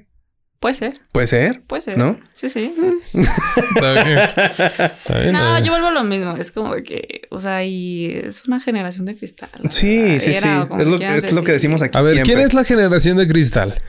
Puede 0.65 0.73
ser, 0.73 0.93
Puede 1.11 1.27
ser, 1.27 1.61
puede 1.67 1.81
ser. 1.83 1.95
¿no? 1.95 2.19
Sí, 2.33 2.49
sí. 2.49 2.73
Está 3.13 3.93
bien. 4.03 4.17
Está 4.17 5.19
bien, 5.19 5.31
No, 5.31 5.39
está 5.39 5.51
bien. 5.53 5.63
yo 5.63 5.71
vuelvo 5.73 5.87
a 5.89 5.91
lo 5.91 6.03
mismo. 6.03 6.35
Es 6.37 6.51
como 6.51 6.73
que, 6.77 7.27
o 7.29 7.39
sea, 7.39 7.63
y 7.63 8.07
es 8.07 8.45
una 8.47 8.59
generación 8.59 9.05
de 9.05 9.15
cristal. 9.15 9.51
Sí, 9.69 10.19
sí, 10.19 10.33
sí. 10.33 10.47
Es 10.79 10.87
lo, 10.87 10.97
es 10.99 11.31
lo 11.33 11.43
que 11.43 11.51
decimos 11.51 11.83
aquí 11.83 11.95
A 11.95 12.01
ver, 12.01 12.15
siempre. 12.15 12.33
¿quién 12.33 12.43
es 12.43 12.55
la 12.55 12.63
generación 12.63 13.15
de 13.17 13.27
cristal? 13.27 13.79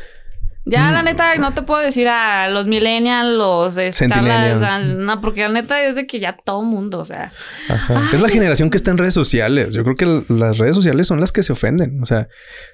Ya, 0.68 0.90
Mm. 0.90 0.92
la 0.94 1.02
neta, 1.04 1.36
no 1.36 1.54
te 1.54 1.62
puedo 1.62 1.80
decir 1.80 2.08
a 2.08 2.48
los 2.50 2.66
millennials, 2.66 3.36
los. 3.38 3.74
Scarlett, 3.94 4.96
No, 4.98 5.20
porque 5.20 5.42
la 5.42 5.48
neta 5.50 5.80
es 5.84 5.94
de 5.94 6.06
que 6.08 6.18
ya 6.18 6.36
todo 6.44 6.62
mundo, 6.62 6.98
o 6.98 7.04
sea. 7.04 7.30
Ajá. 7.68 8.02
Es 8.12 8.20
la 8.20 8.28
generación 8.28 8.68
que 8.70 8.76
está 8.76 8.90
en 8.90 8.98
redes 8.98 9.14
sociales. 9.14 9.72
Yo 9.74 9.84
creo 9.84 9.94
que 9.94 10.24
las 10.32 10.58
redes 10.58 10.74
sociales 10.74 11.06
son 11.06 11.20
las 11.20 11.30
que 11.30 11.44
se 11.44 11.52
ofenden. 11.52 12.02
O 12.02 12.06
sea, 12.06 12.26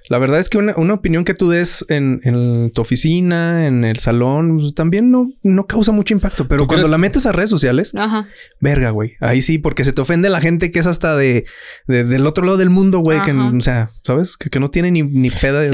la 0.09 0.17
verdad 0.17 0.41
es 0.41 0.49
que 0.49 0.57
una, 0.57 0.75
una 0.77 0.95
opinión 0.95 1.25
que 1.25 1.35
tú 1.35 1.51
des 1.51 1.85
en, 1.91 2.21
en 2.25 2.71
tu 2.73 2.81
oficina, 2.81 3.67
en 3.67 3.85
el 3.85 3.99
salón, 3.99 4.57
pues, 4.59 4.75
también 4.75 5.11
no, 5.11 5.31
no 5.43 5.67
causa 5.67 5.93
mucho 5.93 6.15
impacto. 6.15 6.49
Pero 6.49 6.63
¿Tú 6.63 6.69
cuando 6.69 6.89
la 6.89 6.97
metes 6.97 7.27
a 7.27 7.33
redes 7.33 7.51
sociales, 7.51 7.93
Ajá. 7.95 8.27
verga, 8.59 8.89
güey. 8.89 9.17
Ahí 9.21 9.43
sí, 9.43 9.59
porque 9.59 9.85
se 9.85 9.93
te 9.93 10.01
ofende 10.01 10.31
la 10.31 10.41
gente 10.41 10.71
que 10.71 10.79
es 10.79 10.87
hasta 10.87 11.15
de, 11.15 11.45
de- 11.87 12.05
del 12.05 12.27
otro 12.27 12.45
lado 12.47 12.57
del 12.57 12.71
mundo, 12.71 13.01
güey. 13.01 13.21
Que, 13.21 13.33
Ajá. 13.33 13.53
o 13.55 13.61
sea, 13.61 13.91
¿sabes? 14.03 14.39
Que, 14.39 14.49
que 14.49 14.61
no 14.61 14.71
tiene 14.71 14.91
ni, 14.91 15.03
ni 15.03 15.31
peda 15.31 15.61
de... 15.61 15.71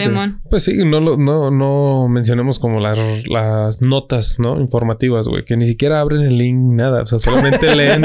Pues 0.51 0.65
sí, 0.65 0.85
no 0.85 0.99
lo, 1.01 1.16
no, 1.16 1.51
no, 1.53 2.07
no 2.09 2.14
mencionemos 2.14 2.59
como 2.59 2.80
las, 2.80 2.98
las 3.28 3.80
notas, 3.82 4.39
¿no? 4.39 4.59
Informativas, 4.60 5.28
güey, 5.28 5.44
que 5.44 5.56
ni 5.56 5.66
siquiera 5.66 6.01
abren 6.01 6.22
el 6.22 6.39
link, 6.39 6.56
nada. 6.59 7.02
O 7.02 7.06
sea, 7.06 7.18
solamente 7.18 7.74
leen, 7.76 8.02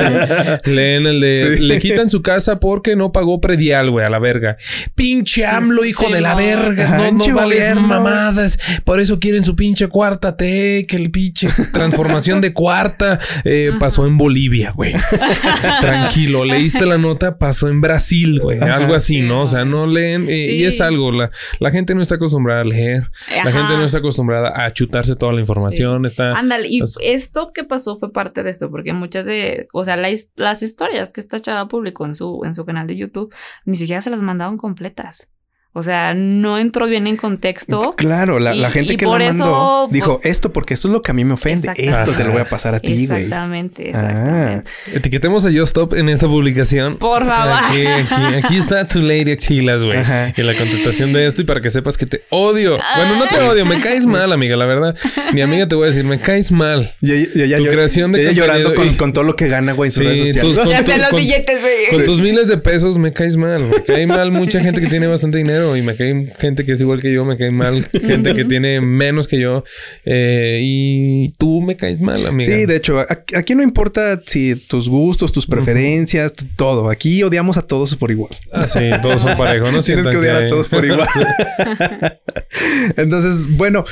leen 0.65 1.05
el 1.07 1.21
de... 1.21 1.57
Sí. 1.57 1.63
Le 1.63 1.79
quitan 1.79 2.09
su 2.09 2.21
casa 2.21 2.59
porque 2.59 2.95
no 2.95 3.11
pagó 3.11 3.39
predial, 3.39 3.89
güey, 3.91 4.05
a 4.05 4.09
la 4.09 4.19
verga. 4.19 4.57
Pinche 4.95 5.45
AMLO, 5.45 5.85
hijo 5.85 6.05
Sí, 6.07 6.13
de 6.13 6.21
la 6.21 6.35
verga. 6.35 6.97
No, 6.97 7.11
no 7.11 7.35
vales 7.35 7.75
mamadas. 7.75 8.59
Por 8.83 8.99
eso 8.99 9.19
quieren 9.19 9.43
su 9.45 9.55
pinche 9.55 9.87
cuarta 9.87 10.35
T, 10.35 10.85
que 10.87 10.95
el 10.97 11.09
pinche 11.11 11.47
transformación 11.71 12.41
de 12.41 12.53
cuarta 12.53 13.19
eh, 13.45 13.71
pasó 13.79 14.05
en 14.05 14.17
Bolivia, 14.17 14.71
güey. 14.75 14.93
Tranquilo, 15.81 16.45
leíste 16.45 16.85
la 16.85 16.97
nota, 16.97 17.37
pasó 17.37 17.69
en 17.69 17.81
Brasil, 17.81 18.39
güey. 18.39 18.59
Algo 18.59 18.95
así, 18.95 19.21
¿no? 19.21 19.43
O 19.43 19.47
sea, 19.47 19.65
no 19.65 19.87
leen. 19.87 20.27
eh, 20.29 20.53
Y 20.55 20.65
es 20.65 20.81
algo, 20.81 21.11
la, 21.11 21.31
la 21.59 21.71
gente 21.71 21.95
no 21.95 22.01
está 22.01 22.15
acostumbrada 22.15 22.61
a 22.61 22.65
leer. 22.65 23.03
La 23.43 23.51
gente 23.51 23.73
no 23.77 23.83
está 23.93 23.99
acostumbrada 23.99 24.65
a 24.65 24.71
chutarse 24.71 25.15
toda 25.15 25.33
la 25.33 25.41
información. 25.41 26.05
Está. 26.05 26.33
Ándale, 26.33 26.67
y 26.69 26.81
esto 27.01 27.51
que 27.53 27.63
pasó 27.63 27.97
fue 27.97 28.11
parte 28.11 28.43
de 28.43 28.49
esto, 28.49 28.69
porque 28.69 28.93
muchas 28.93 29.25
de, 29.25 29.67
o 29.73 29.83
sea, 29.83 29.97
la 29.97 30.09
las 30.35 30.61
historias 30.61 31.11
que 31.11 31.21
esta 31.21 31.39
chava 31.39 31.67
publicó 31.67 32.05
en 32.05 32.15
su, 32.15 32.41
en 32.43 32.55
su 32.55 32.65
canal 32.65 32.87
de 32.87 32.95
YouTube, 32.95 33.33
ni 33.65 33.75
siquiera 33.75 34.01
se 34.01 34.09
las 34.09 34.21
mandaron 34.21 34.57
completas. 34.57 35.29
O 35.75 35.81
sea, 35.81 36.13
no 36.13 36.59
entró 36.59 36.85
bien 36.85 37.07
en 37.07 37.17
contexto. 37.17 37.93
Claro, 37.97 38.37
la, 38.39 38.53
Y- 38.55 38.59
la 38.59 38.69
gente 38.69 38.93
y 38.93 38.97
que 38.97 39.05
por 39.05 39.19
lo 39.19 39.25
eso, 39.25 39.39
mandó 39.39 39.87
dijo 39.91 40.19
pues- 40.21 40.31
esto 40.31 40.53
porque 40.53 40.75
esto 40.75 40.87
es 40.87 40.91
lo 40.93 41.01
que 41.01 41.09
a 41.09 41.13
mí 41.15 41.25
me 41.25 41.33
ofende. 41.33 41.71
Esto 41.75 42.11
te 42.11 42.23
lo 42.23 42.31
voy 42.31 42.41
a 42.41 42.45
pasar 42.45 42.75
a 42.75 42.79
ti, 42.79 43.07
güey. 43.07 43.23
Exactamente, 43.23 43.83
Ah, 43.85 43.89
exactamente. 43.89 44.71
Etiquetemos 44.93 45.45
a 45.47 45.49
Yo 45.49 45.63
Stop 45.63 45.95
en 45.95 46.09
esta 46.09 46.27
publicación. 46.27 46.97
Por 46.97 47.25
favor. 47.25 47.57
Aquí, 47.63 47.87
aquí, 47.87 48.35
aquí 48.45 48.57
está 48.57 48.87
tu 48.87 48.99
lady 48.99 49.31
axilas, 49.31 49.83
güey. 49.83 49.97
Ajá. 49.97 50.31
Y 50.37 50.41
la 50.43 50.53
contestación 50.53 51.11
de 51.11 51.25
esto 51.25 51.41
y 51.41 51.45
para 51.45 51.59
que 51.59 51.71
sepas 51.71 51.97
que 51.97 52.05
te 52.05 52.21
odio. 52.29 52.77
Bueno, 52.95 53.17
no 53.17 53.25
te 53.27 53.39
odio, 53.39 53.65
me 53.65 53.81
caes 53.81 54.05
mal, 54.05 54.31
amiga, 54.31 54.55
la 54.55 54.67
verdad. 54.67 54.95
Mi 55.33 55.41
amiga 55.41 55.67
te 55.67 55.73
voy 55.73 55.85
a 55.85 55.87
decir, 55.87 56.03
me 56.03 56.19
caes 56.19 56.51
mal. 56.51 56.93
Y 57.01 57.11
y 57.13 57.41
ella- 57.41 57.57
Tu 57.57 57.63
y- 57.63 57.67
creación 57.67 58.11
de 58.11 58.19
y 58.21 58.25
ella 58.27 58.31
llorando 58.33 58.75
con, 58.75 58.87
y- 58.87 58.95
con 58.95 59.11
todo 59.11 59.23
lo 59.23 59.35
que 59.35 59.47
gana, 59.47 59.73
güey, 59.73 59.87
en 59.87 59.91
sus 59.91 60.03
Sí, 60.03 60.07
redes 60.07 60.27
sociales. 60.27 60.55
tus- 60.55 60.69
Ya 60.69 60.77
con- 60.77 60.85
sé 60.85 60.97
los 60.99 61.09
con- 61.09 61.19
billetes, 61.19 61.61
güey. 61.61 61.87
Con 61.89 62.03
tus 62.03 62.19
miles 62.21 62.47
de 62.47 62.57
pesos 62.59 62.99
me 62.99 63.11
caes 63.11 63.37
mal. 63.37 63.63
Me 63.63 63.83
cae 63.83 64.05
mal 64.05 64.31
mucha 64.31 64.59
gente 64.61 64.79
que 64.79 64.87
tiene 64.87 65.07
bastante 65.07 65.39
dinero 65.39 65.62
y 65.75 65.81
me 65.81 65.95
cae 65.95 66.33
gente 66.39 66.65
que 66.65 66.73
es 66.73 66.81
igual 66.81 67.01
que 67.01 67.11
yo. 67.13 67.25
Me 67.25 67.37
cae 67.37 67.51
mal 67.51 67.83
gente 68.05 68.33
que 68.33 68.45
tiene 68.45 68.81
menos 68.81 69.27
que 69.27 69.39
yo. 69.39 69.63
Eh, 70.05 70.59
y 70.61 71.29
tú 71.37 71.61
me 71.61 71.77
caes 71.77 71.99
mal, 72.01 72.25
amiga. 72.25 72.51
Sí, 72.51 72.65
de 72.65 72.75
hecho, 72.75 72.99
aquí, 72.99 73.55
no 73.55 73.63
importa 73.63 74.21
si 74.25 74.55
tus 74.55 74.89
gustos, 74.89 75.31
tus 75.31 75.47
preferencias, 75.47 76.33
todo. 76.55 76.89
Aquí 76.89 77.23
odiamos 77.23 77.57
a 77.57 77.61
todos 77.61 77.95
por 77.95 78.11
igual. 78.11 78.35
Ah, 78.51 78.67
sí, 78.67 78.89
todos 79.01 79.21
son 79.21 79.37
parejos. 79.37 79.71
No 79.71 79.81
Tienes 79.83 80.07
que 80.07 80.17
odiar 80.17 80.35
a 80.37 80.47
todos 80.47 80.67
por 80.69 80.85
igual. 80.85 81.07
Entonces, 82.97 83.47
bueno, 83.57 83.85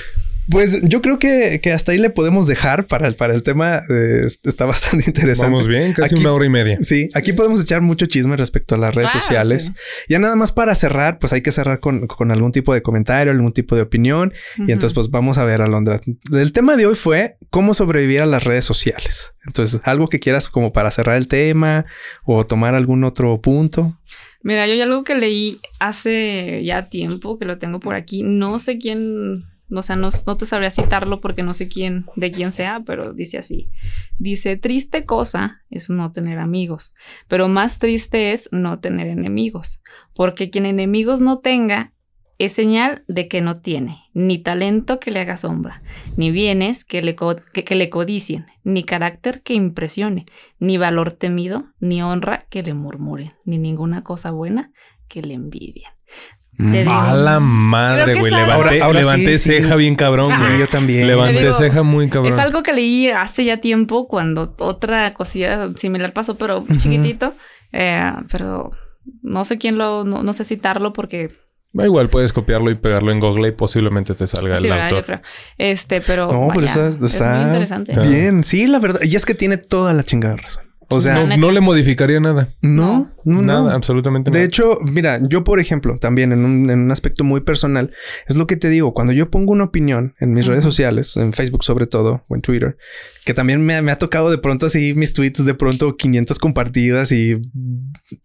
pues 0.50 0.82
yo 0.84 1.02
creo 1.02 1.20
que, 1.20 1.60
que 1.62 1.72
hasta 1.72 1.92
ahí 1.92 1.98
le 1.98 2.10
podemos 2.10 2.48
dejar 2.48 2.88
para 2.88 3.08
el, 3.08 3.16
para 3.16 3.34
el 3.34 3.44
tema. 3.44 3.82
eh, 3.90 4.26
está 4.44 4.66
bastante 4.66 5.06
interesante. 5.08 5.52
Vamos 5.52 5.68
bien, 5.68 5.94
casi 5.94 6.16
Aquí- 6.16 6.24
una 6.24 6.34
hora 6.34 6.46
y 6.46 6.50
media. 6.50 6.78
Sí, 6.82 7.10
aquí 7.14 7.34
podemos 7.34 7.62
echar 7.62 7.82
mucho 7.82 8.06
chisme 8.08 8.36
respecto 8.38 8.76
a 8.76 8.78
las 8.78 8.94
redes 8.96 9.12
Claro, 9.12 9.26
sociales. 9.26 9.66
sí. 9.66 9.74
Ya 10.10 10.20
nada 10.20 10.36
más 10.36 10.52
para 10.52 10.76
cerrar, 10.76 11.20
pues 11.20 11.34
hay 11.34 11.42
que 11.42 11.52
cerrar 11.52 11.80
con, 11.80 12.08
con 12.08 12.32
algún 12.32 12.52
tipo 12.52 12.74
de 12.74 12.82
comentario, 12.82 13.32
algún 13.32 13.54
tipo 13.54 13.76
de 13.76 13.82
opinión. 13.84 14.34
Y 14.58 14.72
entonces, 14.72 14.94
pues 14.94 15.10
vamos 15.10 15.38
a 15.38 15.46
ver, 15.46 15.62
Alondra. 15.62 16.02
El 16.32 16.52
tema 16.52 16.76
de 16.76 16.86
hoy 16.86 16.96
fue 16.96 17.38
cómo 17.50 17.74
sobrevivir 17.74 18.22
a 18.22 18.26
las 18.26 18.44
redes 18.44 18.66
sociales. 18.66 19.34
Entonces, 19.46 19.82
algo 19.86 20.08
que 20.10 20.20
quieras 20.20 20.50
como 20.50 20.72
para 20.74 20.92
cerrar 20.92 21.18
el 21.18 21.28
tema 21.28 21.86
o 22.26 22.44
tomar 22.46 22.76
algún 22.76 23.04
otro 23.04 23.42
punto. 23.42 23.98
Mira, 24.44 24.66
yo 24.68 24.74
hay 24.74 24.82
algo 24.82 25.04
que 25.04 25.14
leí 25.16 25.60
hace 25.80 26.64
ya 26.66 26.90
tiempo, 26.90 27.38
que 27.38 27.46
lo 27.46 27.58
tengo 27.60 27.80
por 27.80 27.96
aquí. 27.96 28.24
No 28.24 28.58
sé 28.60 28.78
quién, 28.80 29.44
o 29.74 29.84
sea, 29.84 29.96
no, 29.96 30.10
te 30.10 30.46
sabría 30.46 30.72
citarlo 30.72 31.22
porque 31.22 31.44
no 31.44 31.54
sé 31.54 31.68
quién, 31.68 32.06
de 32.16 32.32
quién 32.32 32.52
sea, 32.52 32.82
pero 32.86 33.14
dice 33.14 33.38
así. 33.38 33.70
Dice, 34.18 34.58
triste 34.58 35.06
cosa 35.06 35.62
es 35.70 35.90
no 35.90 36.12
tener 36.12 36.40
amigos, 36.40 36.94
pero 37.28 37.48
más 37.48 37.80
triste 37.80 38.32
es 38.34 38.50
no 38.52 38.80
tener 38.80 39.08
enemigos, 39.08 39.82
porque 40.14 40.50
quien 40.50 40.66
enemigos 40.66 41.22
no 41.22 41.40
tenga 41.40 41.94
es 42.38 42.54
señal 42.54 43.04
de 43.08 43.28
que 43.28 43.40
no 43.40 43.60
tiene 43.60 44.06
ni 44.14 44.40
talento 44.40 45.00
que 45.00 45.12
le 45.12 45.20
haga 45.20 45.38
sombra, 45.38 45.84
ni 46.18 46.32
bienes 46.32 46.84
que 46.84 47.04
le, 47.04 47.16
que, 47.54 47.64
que 47.64 47.76
le 47.76 47.90
codicien, 47.92 48.48
ni 48.64 48.84
carácter 48.84 49.44
que 49.44 49.54
impresione, 49.54 50.26
ni 50.58 50.78
valor 50.78 51.12
temido, 51.12 51.68
ni 51.80 52.02
honra 52.02 52.48
que 52.50 52.64
le 52.64 52.74
murmuren, 52.74 53.32
ni 53.46 53.60
ninguna 53.60 54.04
cosa 54.04 54.32
buena 54.32 54.72
que 55.08 55.22
le 55.22 55.36
envidien. 55.36 55.92
Digo, 56.64 56.92
A 56.92 57.14
la 57.16 57.40
madre, 57.40 58.16
güey. 58.20 58.32
algo- 58.34 58.46
Levanté, 58.46 58.54
Ahora- 58.54 58.86
ahora 58.86 59.00
levanté 59.00 59.38
sí, 59.38 59.52
sí. 59.52 59.58
ceja 59.58 59.76
bien 59.76 59.96
cabrón, 59.96 60.30
Sí, 60.30 60.60
yo 60.60 60.68
también. 60.68 61.08
Levanté 61.08 61.40
digo, 61.42 61.54
ceja 61.54 61.82
muy 61.82 62.08
cabrón. 62.10 62.32
Es 62.34 62.40
algo 62.40 62.62
que 62.62 62.74
leí 62.74 63.10
hace 63.10 63.44
ya 63.46 63.58
tiempo 63.58 64.08
cuando 64.08 64.54
otra 64.60 65.14
cosilla 65.14 65.70
similar 65.76 66.14
pasó, 66.14 66.36
pero 66.38 66.64
chiquitito. 66.78 67.34
Eh, 67.74 68.12
pero 68.32 68.72
no 69.24 69.44
sé 69.46 69.58
quién 69.58 69.78
lo, 69.78 70.04
no, 70.04 70.22
no 70.24 70.34
sé 70.34 70.44
citarlo 70.44 70.94
porque 70.94 71.32
Da 71.74 71.86
igual, 71.86 72.10
puedes 72.10 72.34
copiarlo 72.34 72.70
y 72.70 72.76
pegarlo 72.76 73.12
en 73.14 73.20
Google 73.22 73.48
y 73.48 73.52
posiblemente 73.54 74.14
te 74.14 74.28
salga 74.28 74.58
sí, 74.58 74.66
el 74.66 74.72
¿verdad? 74.72 74.90
Yo 74.90 74.96
autor. 74.98 75.06
creo. 75.06 75.22
Este, 75.58 76.02
pero 76.02 76.28
No, 76.32 76.50
pero 76.54 76.68
vaya, 76.68 76.88
está, 76.90 77.06
es 77.06 77.14
está 77.14 77.34
muy 77.36 77.46
interesante. 77.46 78.00
Bien. 78.02 78.44
Sí, 78.44 78.68
la 78.68 78.80
verdad. 78.80 79.00
Y 79.04 79.16
es 79.16 79.26
que 79.26 79.34
tiene 79.36 79.58
toda 79.58 79.94
la 79.94 80.04
chingada 80.04 80.36
razón. 80.36 80.66
O 80.92 81.00
sea, 81.02 81.14
no, 81.24 81.38
no 81.38 81.52
le 81.52 81.62
modificaría 81.62 82.20
nada. 82.20 82.50
no, 82.62 83.12
no, 83.24 83.42
no. 83.42 83.64
Nada, 83.64 83.76
absolutamente 83.76 84.32
De 84.32 84.38
nada. 84.40 84.46
hecho, 84.48 84.80
mira, 84.92 85.20
yo 85.22 85.44
por 85.44 85.60
ejemplo, 85.60 85.98
también 86.00 86.32
en 86.32 86.44
un, 86.44 86.70
en 86.70 86.80
un 86.80 86.92
aspecto 86.92 87.24
muy 87.24 87.42
personal, 87.42 87.92
es 88.28 88.36
lo 88.36 88.48
que 88.48 88.56
te 88.58 88.70
digo, 88.70 88.94
cuando 88.94 89.14
yo 89.14 89.30
pongo 89.30 89.52
una 89.52 89.64
opinión 89.66 90.14
en 90.20 90.34
mis 90.34 90.46
redes 90.48 90.64
sociales, 90.64 91.16
en 91.18 91.34
Facebook 91.34 91.64
sobre 91.64 91.86
todo, 91.88 92.24
o 92.28 92.36
en 92.36 92.42
Twitter, 92.42 92.78
que 93.26 93.34
también 93.36 93.64
me, 93.66 93.76
ha- 93.76 93.82
me 93.84 93.92
ha 93.92 93.98
tocado 93.98 94.32
de 94.32 94.38
pronto 94.40 94.66
así 94.66 94.94
mis 94.96 95.14
tweets, 95.14 95.46
de 95.46 95.54
pronto 95.54 95.96
500 95.96 96.40
compartidas 96.40 97.12
y 97.12 97.40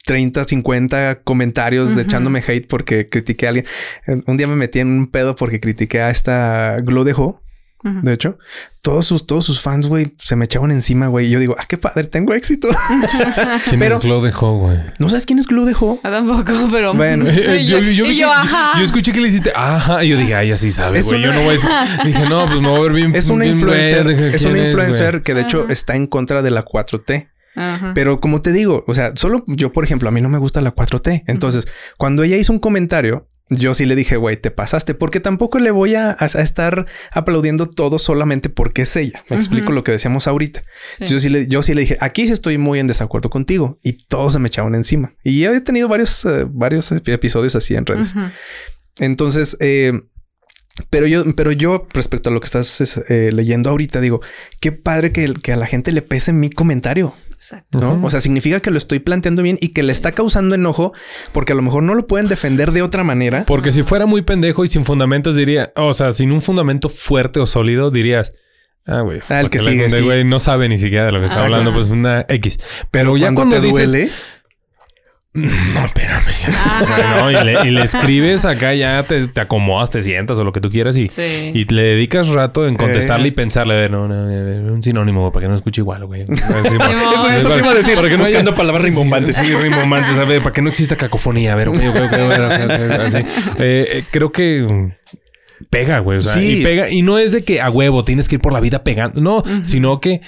30, 0.06 0.44
50 0.44 1.20
comentarios 1.24 1.94
de 1.96 2.02
echándome 2.02 2.42
hate 2.46 2.66
porque 2.68 3.08
critiqué 3.08 3.46
a 3.46 3.48
alguien. 3.50 3.66
Eh, 4.06 4.22
Un 4.26 4.36
día 4.36 4.46
me 4.48 4.56
metí 4.56 4.78
en 4.80 4.88
un 4.88 5.06
pedo 5.06 5.36
porque 5.36 5.60
critiqué 5.60 6.00
a 6.00 6.10
esta 6.10 6.78
Glow 6.82 7.04
de 7.04 7.12
Ho, 7.16 7.42
De 8.02 8.12
hecho, 8.12 8.38
todos 8.82 9.06
sus, 9.06 9.26
todos 9.26 9.44
sus 9.44 9.60
fans, 9.60 9.86
güey, 9.86 10.14
se 10.22 10.34
me 10.34 10.44
echaban 10.46 10.72
encima, 10.72 11.06
güey. 11.06 11.26
Y 11.26 11.30
yo 11.30 11.38
digo, 11.38 11.54
ah, 11.58 11.64
qué 11.68 11.76
padre, 11.76 12.04
tengo 12.04 12.34
éxito. 12.34 12.68
¿Quién 13.68 13.78
pero- 13.78 13.96
es 13.96 14.02
Glow 14.02 14.20
dejó, 14.20 14.58
güey? 14.58 14.78
¿No 14.98 15.08
sabes 15.08 15.26
quién 15.26 15.38
es 15.38 15.46
Glow 15.46 15.64
de 15.64 15.74
Ho? 15.78 16.00
Yo 16.02 16.10
tampoco, 16.10 16.52
pero. 16.70 16.94
Bueno. 16.94 17.24
yo, 17.30 17.78
y 17.78 17.80
vi 17.82 17.94
yo, 17.94 18.04
que- 18.04 18.24
ajá. 18.24 18.78
yo 18.78 18.84
escuché 18.84 19.12
que 19.12 19.20
le 19.20 19.28
hiciste 19.28 19.52
ajá 19.54 20.02
y 20.04 20.08
yo 20.08 20.16
dije, 20.18 20.34
ay, 20.34 20.50
así 20.52 20.70
sabe, 20.70 21.00
güey. 21.02 21.20
una- 21.22 21.26
Yo 21.28 21.32
no 21.34 21.40
voy 21.44 21.48
a 21.50 21.52
decir. 21.52 21.70
Dije, 22.04 22.28
no, 22.28 22.46
pues 22.46 22.60
me 22.60 22.68
voy 22.68 22.78
a 22.78 22.82
ver 22.82 22.92
bien. 22.92 23.14
Es 23.14 23.28
una 23.28 23.44
bien 23.44 23.56
influencer, 23.56 24.06
es 24.08 24.42
¿quién 24.42 24.52
una 24.52 24.66
influencer 24.66 25.22
que 25.22 25.34
de 25.34 25.42
hecho 25.42 25.62
Ajá. 25.64 25.72
está 25.72 25.96
en 25.96 26.06
contra 26.06 26.42
de 26.42 26.50
la 26.50 26.64
4T. 26.64 27.28
Ajá. 27.54 27.92
Pero 27.94 28.20
como 28.20 28.42
te 28.42 28.52
digo, 28.52 28.84
o 28.86 28.94
sea, 28.94 29.12
solo 29.14 29.44
yo, 29.46 29.72
por 29.72 29.84
ejemplo, 29.84 30.08
a 30.08 30.12
mí 30.12 30.20
no 30.20 30.28
me 30.28 30.38
gusta 30.38 30.60
la 30.60 30.74
4T. 30.74 31.22
Entonces, 31.26 31.66
cuando 31.96 32.22
ella 32.22 32.36
hizo 32.36 32.52
un 32.52 32.58
comentario, 32.58 33.28
yo 33.48 33.74
sí 33.74 33.86
le 33.86 33.94
dije, 33.94 34.16
güey, 34.16 34.36
te 34.36 34.50
pasaste, 34.50 34.94
porque 34.94 35.20
tampoco 35.20 35.58
le 35.60 35.70
voy 35.70 35.94
a, 35.94 36.10
a- 36.10 36.16
a 36.20 36.42
estar 36.42 36.86
aplaudiendo 37.12 37.68
todo 37.68 37.98
solamente 37.98 38.48
porque 38.48 38.82
es 38.82 38.96
ella. 38.96 39.22
Me 39.30 39.36
explico 39.36 39.70
lo 39.72 39.84
que 39.84 39.92
decíamos 39.92 40.26
ahorita. 40.26 40.62
Sí. 40.98 41.06
Yo 41.06 41.20
sí 41.20 41.28
le, 41.28 41.46
yo 41.46 41.62
sí 41.62 41.72
le 41.74 41.82
dije, 41.82 41.96
aquí 42.00 42.26
sí 42.26 42.32
estoy 42.32 42.58
muy 42.58 42.80
en 42.80 42.86
desacuerdo 42.88 43.30
contigo 43.30 43.78
y 43.84 44.04
todos 44.06 44.32
se 44.32 44.38
me 44.40 44.48
echaban 44.48 44.74
encima. 44.74 45.14
Y 45.22 45.44
he 45.44 45.60
tenido 45.60 45.86
varios, 45.88 46.24
eh, 46.24 46.44
varios 46.48 46.90
episodios 46.92 47.54
así 47.54 47.74
en 47.76 47.86
redes. 47.86 48.14
Entonces, 48.98 49.56
eh, 49.60 49.92
pero 50.90 51.06
yo, 51.06 51.24
pero 51.34 51.52
yo 51.52 51.86
respecto 51.92 52.30
a 52.30 52.32
lo 52.32 52.40
que 52.40 52.46
estás 52.46 52.80
es, 52.80 52.98
eh, 53.08 53.30
leyendo 53.32 53.70
ahorita, 53.70 54.00
digo, 54.00 54.20
qué 54.60 54.72
padre 54.72 55.12
que, 55.12 55.32
que 55.34 55.52
a 55.52 55.56
la 55.56 55.66
gente 55.66 55.92
le 55.92 56.02
pese 56.02 56.32
mi 56.32 56.50
comentario, 56.50 57.14
Exacto. 57.36 57.78
¿no? 57.78 58.00
O 58.02 58.10
sea, 58.10 58.20
significa 58.22 58.60
que 58.60 58.70
lo 58.70 58.78
estoy 58.78 58.98
planteando 58.98 59.42
bien 59.42 59.58
y 59.60 59.68
que 59.68 59.82
le 59.82 59.92
está 59.92 60.12
causando 60.12 60.54
enojo 60.54 60.92
porque 61.32 61.52
a 61.52 61.54
lo 61.54 61.60
mejor 61.62 61.82
no 61.82 61.94
lo 61.94 62.06
pueden 62.06 62.28
defender 62.28 62.72
de 62.72 62.80
otra 62.82 63.04
manera. 63.04 63.44
Porque 63.46 63.70
si 63.72 63.82
fuera 63.82 64.06
muy 64.06 64.22
pendejo 64.22 64.64
y 64.64 64.68
sin 64.68 64.84
fundamentos, 64.84 65.36
diría, 65.36 65.70
o 65.76 65.92
sea, 65.92 66.12
sin 66.12 66.32
un 66.32 66.40
fundamento 66.40 66.88
fuerte 66.88 67.38
o 67.38 67.44
sólido, 67.46 67.90
dirías, 67.90 68.32
ah, 68.86 69.02
güey, 69.02 69.20
Ah, 69.28 69.40
el 69.40 69.50
que 69.50 69.58
sigue, 69.58 69.90
sí. 69.90 70.00
güey, 70.00 70.24
no 70.24 70.38
sabe 70.38 70.68
ni 70.68 70.78
siquiera 70.78 71.06
de 71.06 71.12
lo 71.12 71.20
que 71.20 71.26
está 71.26 71.44
hablando, 71.44 71.72
pues 71.74 71.88
una 71.88 72.24
X. 72.28 72.58
Pero 72.90 73.16
ya 73.18 73.32
cuando, 73.34 73.56
te 73.56 73.60
dices, 73.60 73.92
duele, 73.92 74.10
no, 75.36 75.84
espérame. 75.84 76.22
No, 77.20 77.30
y, 77.30 77.44
le, 77.44 77.68
y 77.68 77.70
le 77.70 77.82
escribes 77.82 78.44
acá 78.44 78.74
ya 78.74 79.02
te, 79.04 79.26
te 79.28 79.40
acomodas, 79.40 79.90
te 79.90 80.02
sientas 80.02 80.38
o 80.38 80.44
lo 80.44 80.52
que 80.52 80.60
tú 80.60 80.68
quieras 80.70 80.96
y, 80.96 81.08
Sí. 81.08 81.50
y 81.54 81.64
le 81.64 81.82
dedicas 81.82 82.28
rato 82.28 82.66
en 82.66 82.76
contestarle 82.76 83.26
Eh. 83.26 83.28
y 83.28 83.30
pensarle, 83.32 83.74
a 83.74 83.76
ver, 83.76 83.90
no, 83.90 84.06
no, 84.08 84.14
a 84.14 84.26
ver, 84.26 84.60
un 84.60 84.82
sinónimo 84.82 85.20
güey, 85.22 85.32
para 85.32 85.44
que 85.44 85.48
no 85.48 85.56
escuche 85.56 85.80
igual, 85.80 86.04
güey. 86.06 86.22
Eso- 86.28 87.30
eso 87.30 87.48
te 87.50 87.58
iba 87.58 87.70
a 87.70 87.74
decir, 87.74 87.94
Para 87.96 88.08
que 88.08 88.16
no 88.16 88.24
buscando 88.24 88.50
haya- 88.50 88.56
palabras 88.56 88.84
rimbombantes. 88.84 89.36
Sí, 89.36 89.44
sí, 89.46 89.54
rimbombantes, 89.54 90.18
a 90.18 90.24
ver, 90.24 90.42
para 90.42 90.52
que 90.52 90.62
no 90.62 90.68
exista 90.70 90.96
cacofonía. 90.96 91.52
A 91.52 91.56
ver, 91.56 91.68
ok, 91.68 91.76
ok, 91.88 91.96
ok, 92.06 92.12
a 92.12 92.26
ver. 92.26 93.26
Eh, 93.58 93.88
eh, 93.92 94.04
creo 94.10 94.30
que 94.32 94.92
pega, 95.70 95.98
güey. 96.00 96.18
O 96.18 96.20
sea, 96.22 96.34
Sí. 96.34 96.60
y 96.60 96.64
pega. 96.64 96.90
Y 96.90 97.02
no 97.02 97.18
es 97.18 97.32
de 97.32 97.44
que 97.44 97.60
a 97.60 97.70
huevo 97.70 98.04
tienes 98.04 98.28
que 98.28 98.36
ir 98.36 98.40
por 98.40 98.52
la 98.52 98.60
vida 98.60 98.84
pegando. 98.84 99.20
No, 99.20 99.42
sino 99.64 100.00
que 100.00 100.20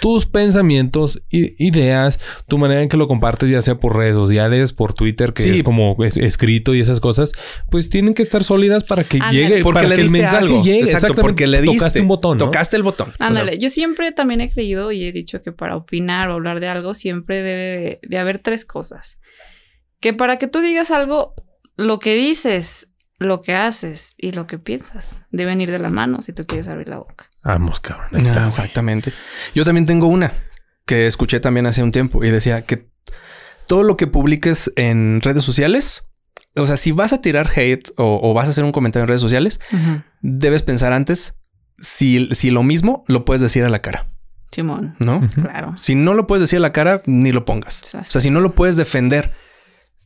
tus 0.00 0.26
pensamientos, 0.26 1.22
ideas, 1.30 2.18
tu 2.48 2.58
manera 2.58 2.82
en 2.82 2.88
que 2.88 2.96
lo 2.96 3.08
compartes, 3.08 3.50
ya 3.50 3.62
sea 3.62 3.76
por 3.76 3.96
redes 3.96 4.14
sociales, 4.14 4.72
por 4.72 4.92
Twitter, 4.92 5.32
que 5.32 5.56
es 5.56 5.62
como 5.62 5.96
es 6.04 6.16
escrito 6.16 6.74
y 6.74 6.80
esas 6.80 7.00
cosas, 7.00 7.32
pues 7.70 7.88
tienen 7.90 8.14
que 8.14 8.22
estar 8.22 8.44
sólidas 8.44 8.84
para 8.84 9.04
que 9.04 9.20
llegue, 9.30 9.62
porque 9.62 9.78
para 9.78 9.88
le 9.88 9.96
que 9.96 10.02
el 10.02 10.10
mensaje 10.10 10.36
algo. 10.36 10.62
llegue. 10.62 10.90
Exacto, 10.90 11.20
porque 11.20 11.46
le 11.46 11.60
diste. 11.60 11.78
Tocaste 11.78 12.00
un 12.00 12.08
botón. 12.08 12.38
¿no? 12.38 12.46
Tocaste 12.46 12.76
el 12.76 12.82
botón. 12.82 13.12
Ándale, 13.18 13.58
yo 13.58 13.70
siempre 13.70 14.12
también 14.12 14.40
he 14.40 14.50
creído 14.50 14.92
y 14.92 15.04
he 15.04 15.12
dicho 15.12 15.42
que 15.42 15.52
para 15.52 15.76
opinar 15.76 16.30
o 16.30 16.34
hablar 16.34 16.60
de 16.60 16.68
algo 16.68 16.94
siempre 16.94 17.42
debe 17.42 17.78
de, 17.78 18.00
de 18.02 18.18
haber 18.18 18.38
tres 18.38 18.64
cosas. 18.64 19.20
Que 20.00 20.12
para 20.12 20.38
que 20.38 20.48
tú 20.48 20.60
digas 20.60 20.90
algo, 20.90 21.34
lo 21.76 21.98
que 21.98 22.14
dices 22.14 22.88
lo 23.18 23.40
que 23.40 23.54
haces 23.54 24.14
y 24.18 24.32
lo 24.32 24.46
que 24.46 24.58
piensas 24.58 25.20
deben 25.30 25.60
ir 25.60 25.70
de 25.70 25.78
la 25.78 25.90
mano 25.90 26.22
si 26.22 26.32
tú 26.32 26.46
quieres 26.46 26.68
abrir 26.68 26.88
la 26.88 26.98
boca. 26.98 27.28
Vamos, 27.44 27.80
cabrón. 27.80 28.08
Ahí 28.12 28.22
está, 28.22 28.46
exactamente. 28.46 29.12
Yo 29.54 29.64
también 29.64 29.86
tengo 29.86 30.06
una 30.06 30.32
que 30.86 31.06
escuché 31.06 31.40
también 31.40 31.66
hace 31.66 31.82
un 31.82 31.90
tiempo 31.90 32.24
y 32.24 32.30
decía 32.30 32.62
que 32.62 32.88
todo 33.66 33.82
lo 33.82 33.96
que 33.96 34.06
publiques 34.06 34.72
en 34.76 35.20
redes 35.20 35.44
sociales, 35.44 36.04
o 36.56 36.66
sea, 36.66 36.76
si 36.76 36.92
vas 36.92 37.12
a 37.12 37.20
tirar 37.20 37.50
hate 37.54 37.90
o, 37.96 38.20
o 38.22 38.34
vas 38.34 38.48
a 38.48 38.50
hacer 38.50 38.64
un 38.64 38.72
comentario 38.72 39.04
en 39.04 39.08
redes 39.08 39.20
sociales, 39.20 39.60
uh 39.72 39.76
-huh. 39.76 40.02
debes 40.20 40.62
pensar 40.62 40.92
antes 40.92 41.34
si, 41.78 42.28
si 42.32 42.50
lo 42.50 42.62
mismo 42.62 43.04
lo 43.08 43.24
puedes 43.24 43.40
decir 43.40 43.64
a 43.64 43.68
la 43.68 43.80
cara. 43.82 44.10
Simón. 44.50 44.94
¿No? 44.98 45.16
Uh 45.16 45.22
-huh. 45.22 45.42
Claro. 45.42 45.74
Si 45.76 45.94
no 45.94 46.14
lo 46.14 46.26
puedes 46.26 46.42
decir 46.42 46.58
a 46.58 46.60
la 46.60 46.72
cara, 46.72 47.02
ni 47.06 47.32
lo 47.32 47.44
pongas. 47.44 47.82
Exacto. 47.82 48.08
O 48.08 48.12
sea, 48.12 48.20
si 48.20 48.30
no 48.30 48.40
lo 48.40 48.54
puedes 48.54 48.76
defender 48.76 49.32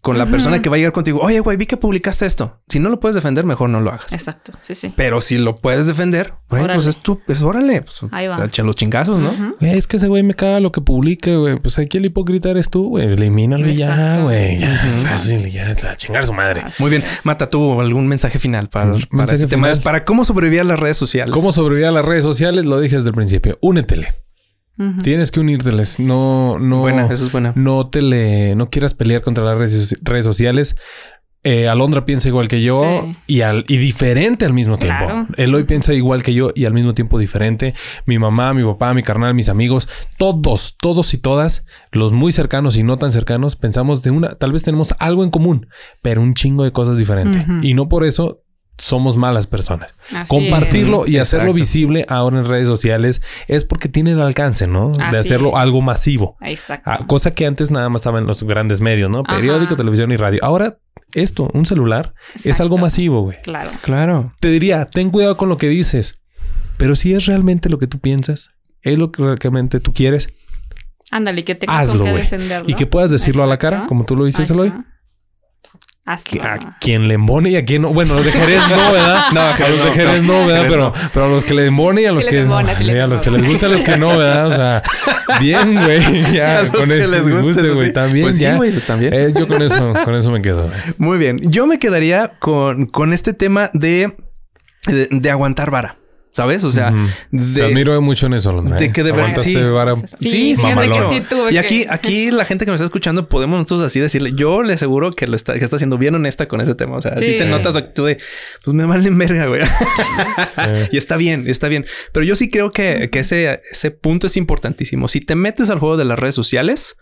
con 0.01 0.17
la 0.17 0.25
uh 0.25 0.27
-huh. 0.27 0.31
persona 0.31 0.63
que 0.63 0.69
va 0.69 0.77
a 0.77 0.79
llegar 0.79 0.93
contigo. 0.93 1.21
Oye, 1.21 1.41
güey, 1.41 1.57
vi 1.57 1.67
que 1.67 1.77
publicaste 1.77 2.25
esto. 2.27 2.61
Si 2.69 2.79
no 2.79 2.89
lo 2.89 3.01
puedes 3.01 3.15
defender, 3.15 3.45
mejor 3.45 3.69
no 3.69 3.81
lo 3.81 3.91
hagas. 3.91 4.13
Exacto. 4.13 4.53
Sí, 4.63 4.75
sí. 4.75 4.93
Pero 4.97 5.21
si 5.21 5.39
lo 5.39 5.57
puedes 5.57 5.87
defender, 5.87 6.35
güey, 6.49 6.65
pues 6.67 6.87
es 6.87 6.97
tú, 6.99 7.21
pues 7.27 7.43
órale. 7.43 7.83
Pues, 7.83 8.13
Ahí 8.13 8.27
va. 8.27 8.45
Echa 8.45 8.63
los 8.63 8.77
chingazos, 8.77 9.19
¿no? 9.19 9.31
Uh 9.31 9.33
-huh. 9.33 9.57
Es 9.61 9.87
que 9.87 9.97
ese 9.97 10.09
güey 10.09 10.23
me 10.23 10.35
caga 10.35 10.61
lo 10.61 10.73
que 10.73 10.81
publique, 10.81 11.37
güey. 11.37 11.59
Pues 11.59 11.79
aquí 11.79 11.99
el 11.99 12.07
hipócrita 12.07 12.51
eres 12.51 12.71
tú, 12.71 12.89
güey. 12.91 13.07
Elimínalo 13.13 13.69
y 13.69 13.75
ya, 13.75 14.19
güey. 14.21 14.59
Ya, 14.59 14.77
fácil, 15.05 15.51
ya, 15.51 15.71
a 15.71 15.97
chingar 15.97 16.25
su 16.25 16.33
madre. 16.33 16.63
Así 16.65 16.83
Muy 16.83 16.91
bien. 16.91 17.03
Es. 17.03 17.27
Mata, 17.27 17.49
tú 17.49 17.81
algún 17.81 18.07
mensaje 18.07 18.39
final 18.39 18.69
para, 18.69 18.93
para 18.93 19.07
mensaje 19.11 19.43
este 19.43 19.57
final? 19.57 19.73
tema. 19.73 19.85
Para 19.85 20.05
cómo 20.05 20.25
sobrevivir 20.25 20.61
a 20.61 20.65
las 20.65 20.79
redes 20.79 20.97
sociales. 20.97 21.35
Cómo 21.35 21.53
sobrevivir 21.53 21.87
a 21.87 21.93
las 21.93 22.05
redes 22.05 22.25
sociales, 22.25 22.67
lo 22.67 22.81
dije 22.81 22.97
desde 22.97 23.09
el 23.09 23.15
principio. 23.15 23.59
Únetele. 23.61 24.28
Uh 24.79 24.83
-huh. 24.83 25.03
Tienes 25.03 25.31
que 25.31 25.41
unírteles. 25.41 25.99
No, 25.99 26.59
no. 26.59 26.81
Buena, 26.81 27.07
eso 27.07 27.27
es 27.27 27.33
buena. 27.33 27.53
No 27.57 27.89
te 27.89 28.01
le, 28.01 28.55
no 28.55 28.71
quieras 28.71 28.95
pelear 28.95 29.23
contra 29.23 29.45
las 29.45 29.59
redes, 29.59 29.97
redes 30.03 30.25
sociales. 30.25 30.77
Eh, 31.45 31.69
Alondra 31.69 32.05
piensa 32.05 32.29
igual 32.29 32.49
que 32.49 32.63
yo 32.63 32.75
sí. 33.07 33.17
y, 33.27 33.41
al, 33.43 33.65
y 33.69 33.77
diferente 33.79 34.45
al 34.45 34.53
mismo 34.53 34.77
tiempo. 34.77 35.05
Claro. 35.05 35.27
Eloy 35.37 35.65
piensa 35.65 35.95
igual 35.95 36.23
que 36.23 36.35
yo 36.35 36.51
y 36.55 36.65
al 36.65 36.75
mismo 36.75 36.95
tiempo 36.95 37.19
diferente. 37.19 37.75
Mi 38.07 38.19
mamá, 38.19 38.53
mi 38.55 38.65
papá, 38.65 38.93
mi 38.93 39.03
carnal, 39.03 39.35
mis 39.35 39.49
amigos, 39.49 39.89
todos, 40.19 40.77
todos 40.81 41.15
y 41.15 41.19
todas, 41.19 41.65
los 41.93 42.13
muy 42.13 42.33
cercanos 42.33 42.77
y 42.77 42.83
no 42.83 42.99
tan 42.99 43.13
cercanos, 43.13 43.55
pensamos 43.55 44.03
de 44.03 44.11
una, 44.11 44.31
tal 44.31 44.53
vez 44.53 44.65
tenemos 44.65 44.95
algo 44.99 45.23
en 45.23 45.31
común, 45.31 45.69
pero 46.03 46.21
un 46.23 46.35
chingo 46.35 46.65
de 46.65 46.73
cosas 46.73 46.99
diferentes. 46.99 47.49
Uh 47.49 47.53
-huh. 47.53 47.65
Y 47.65 47.75
no 47.75 47.89
por 47.89 48.05
eso 48.05 48.43
somos 48.79 49.17
malas 49.17 49.47
personas. 49.47 49.95
Así 50.15 50.29
Compartirlo 50.35 51.05
es. 51.05 51.11
y 51.13 51.19
hacerlo 51.19 51.47
Exacto. 51.47 51.57
visible 51.59 52.07
ahora 52.09 52.39
en 52.39 52.45
redes 52.47 52.69
sociales 52.69 53.21
es 53.49 53.65
porque 53.65 53.89
tiene 53.89 54.13
el 54.13 54.21
alcance, 54.21 54.67
¿no? 54.67 54.91
Así 54.93 55.11
de 55.13 55.19
hacerlo 55.19 55.51
es. 55.51 55.57
algo 55.57 55.83
masivo. 55.83 56.37
Exacto. 56.41 56.91
Ah, 56.91 57.05
cosa 57.07 57.33
que 57.33 57.45
antes 57.47 57.71
nada 57.71 57.89
más 57.89 58.01
estaba 58.01 58.19
en 58.19 58.27
los 58.27 58.43
grandes 58.45 58.81
medios, 58.81 59.11
¿no? 59.11 59.25
Periódico, 59.25 59.75
Ajá. 59.75 59.77
televisión 59.77 60.13
y 60.13 60.17
radio. 60.17 60.41
Ahora 60.43 60.79
esto, 61.15 61.51
un 61.55 61.67
celular, 61.67 62.15
Exacto. 62.31 62.51
es 62.51 62.61
algo 62.61 62.79
masivo, 62.79 63.23
güey. 63.23 63.37
Claro. 63.43 63.71
Claro. 63.83 64.35
Te 64.41 64.49
diría, 64.49 64.85
ten 64.87 65.11
cuidado 65.11 65.37
con 65.37 65.49
lo 65.49 65.57
que 65.57 65.69
dices. 65.69 66.21
Pero 66.77 66.95
si 66.95 67.15
es 67.15 67.27
realmente 67.27 67.69
lo 67.71 67.79
que 67.79 67.87
tú 67.89 67.99
piensas, 67.99 68.51
es 68.83 68.99
lo 68.99 69.11
que 69.11 69.23
realmente 69.37 69.81
tú 69.81 69.93
quieres, 69.93 70.29
Ándale, 71.11 71.43
que 71.43 71.55
tengas 71.55 71.89
hazlo, 71.91 72.03
güey. 72.05 72.19
defenderlo. 72.19 72.69
Y 72.71 72.75
que 72.75 72.87
puedas 72.87 73.11
decirlo 73.11 73.43
a 73.43 73.47
la 73.47 73.59
cara, 73.59 73.87
como 73.89 74.05
tú 74.05 74.15
lo 74.15 74.27
dices, 74.27 74.51
Eloy. 74.51 74.73
A 76.43 76.59
quien 76.81 77.07
le 77.09 77.15
embone 77.15 77.51
y 77.51 77.57
a 77.57 77.65
quien 77.65 77.83
no. 77.83 77.93
Bueno, 77.93 78.15
los 78.15 78.25
de 78.25 78.33
Jerez 78.33 78.63
no, 78.71 78.93
¿verdad? 78.93 79.25
No, 79.33 79.41
a 79.41 79.69
los 79.69 79.85
de 79.85 79.93
Jerez 79.93 80.23
no, 80.23 80.47
¿verdad? 80.47 80.67
Pero, 80.69 80.93
pero 81.13 81.27
a 81.27 81.29
los 81.29 81.45
que 81.45 81.55
le 81.55 81.67
embone 81.67 82.03
y 82.03 82.05
a 82.07 82.13
los 82.13 82.25
que. 82.25 82.41
embona, 82.41 82.75
sí, 82.77 82.91
a 82.91 83.07
los 83.07 83.21
que 83.21 83.31
les 83.31 83.45
gusta, 83.47 83.67
a 83.67 83.69
los 83.69 83.83
que 83.83 83.97
no, 83.99 84.09
¿verdad? 84.17 84.47
O 84.47 84.53
sea, 84.53 84.83
bien, 85.41 85.75
güey. 85.75 86.33
Ya, 86.33 86.59
A 86.59 86.63
los 86.63 86.71
con 86.71 86.89
que 86.89 87.07
les 87.07 87.31
guste, 87.31 87.69
güey. 87.71 87.89
sí. 87.89 87.93
También, 87.93 88.25
Pues 88.27 88.37
sí, 88.37 88.47
güey, 88.57 88.73
pues 88.73 88.85
también. 88.85 89.13
Eh, 89.15 89.33
yo 89.39 89.47
con 89.47 89.61
eso, 89.63 89.93
con 90.05 90.15
eso 90.15 90.31
me 90.31 90.41
quedo. 90.43 90.71
Muy 90.97 91.19
bien. 91.19 91.41
Yo 91.43 91.67
me 91.67 91.79
quedaría 91.79 92.33
con, 92.39 92.87
con 92.87 93.13
este 93.13 93.33
tema 93.33 93.71
de, 93.75 94.15
de, 94.87 95.09
de 95.11 95.31
aguantar 95.31 95.71
vara. 95.71 95.97
¿Sabes? 96.39 96.63
O 96.63 96.71
sea, 96.71 96.95
de, 97.33 97.53
Te 97.61 97.67
admiro 97.67 98.01
mucho 98.01 98.27
en 98.27 98.35
eso, 98.35 98.53
Londra. 98.53 98.77
de 98.77 98.85
¿eh? 98.85 98.93
que 98.93 99.03
de 99.03 99.11
verdad- 99.11 99.43
sí. 99.43 99.55
vara. 99.57 99.97
Sí, 99.97 100.05
Sí, 100.21 100.55
que 100.55 101.03
sí 101.09 101.21
tuve 101.29 101.49
Y 101.49 101.53
que- 101.55 101.59
aquí, 101.59 101.87
aquí 101.91 102.31
la 102.31 102.45
gente 102.45 102.65
que 102.65 102.71
nos 102.71 102.79
está 102.81 102.85
escuchando 102.85 103.29
podemos 103.29 103.59
nosotros 103.59 103.85
así 103.85 103.99
decirle, 103.99 104.31
yo 104.37 104.63
le 104.63 104.75
aseguro 104.75 105.11
que 105.15 105.27
lo 105.27 105.35
está, 105.35 105.59
que 105.59 105.65
está 105.65 105.79
siendo 105.79 105.99
bien 105.99 106.15
honesta 106.15 106.47
con 106.47 106.61
ese 106.61 106.77
tema. 106.77 106.97
O 106.97 107.03
sea, 107.03 107.19
sí, 107.19 107.25
Sí. 107.33 107.35
se 107.35 107.47
nota 107.47 107.73
su 107.73 107.79
actitud 107.79 108.07
de, 108.07 108.19
pues 108.65 108.73
me 108.73 108.85
valen 108.85 109.19
verga, 109.19 109.47
güey. 109.47 109.63
Sí. 109.65 110.63
y 110.93 110.97
está 110.97 111.17
bien, 111.17 111.49
está 111.49 111.67
bien. 111.67 111.85
Pero 112.13 112.25
yo 112.25 112.37
sí 112.37 112.51
creo 112.51 112.71
que, 112.71 113.09
que 113.11 113.19
ese, 113.19 113.61
ese 113.73 113.91
punto 113.91 114.29
es 114.29 114.37
importantísimo. 114.37 115.09
Si 115.09 115.21
te 115.21 115.35
metes 115.35 115.71
al 115.71 115.81
juego 115.81 115.97
de 115.97 116.05
las 116.05 116.19
redes 116.21 116.37
sociales, 116.37 116.97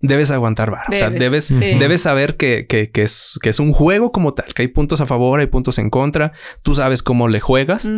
debes 0.00 0.30
aguantar 0.30 0.70
vara. 0.70 0.84
O 0.92 0.96
sea, 0.96 1.08
debes, 1.08 1.48
Debes, 1.48 1.72
sí. 1.72 1.78
debes 1.78 2.00
saber 2.02 2.36
que, 2.36 2.66
que, 2.68 2.90
que 2.90 3.02
es, 3.02 3.38
que 3.40 3.48
es 3.48 3.58
un 3.60 3.72
juego 3.72 4.12
como 4.12 4.34
tal, 4.34 4.52
que 4.52 4.60
hay 4.62 4.68
puntos 4.68 5.00
a 5.00 5.06
favor, 5.06 5.40
hay 5.40 5.46
puntos 5.46 5.78
en 5.78 5.88
contra. 5.88 6.32
Tú 6.62 6.74
sabes 6.74 7.02
cómo 7.02 7.28
le 7.28 7.40
juegas. 7.40 7.88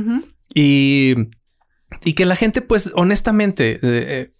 Y, 0.55 1.14
y 2.05 2.14
que 2.14 2.24
la 2.24 2.36
gente, 2.36 2.62
pues, 2.62 2.93
honestamente, 2.94 3.73
eh, 3.74 3.78
eh, 3.82 4.32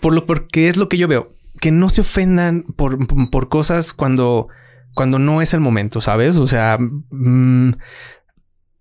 por 0.00 0.12
lo 0.14 0.26
porque 0.26 0.68
es 0.68 0.76
lo 0.76 0.88
que 0.88 0.98
yo 0.98 1.08
veo, 1.08 1.34
que 1.60 1.70
no 1.70 1.88
se 1.88 2.00
ofendan 2.02 2.64
por, 2.76 2.98
por 3.30 3.48
cosas 3.48 3.92
cuando, 3.92 4.48
cuando 4.94 5.18
no 5.18 5.42
es 5.42 5.54
el 5.54 5.60
momento, 5.60 6.00
¿sabes? 6.00 6.36
O 6.36 6.46
sea, 6.46 6.78
mm, 6.78 7.72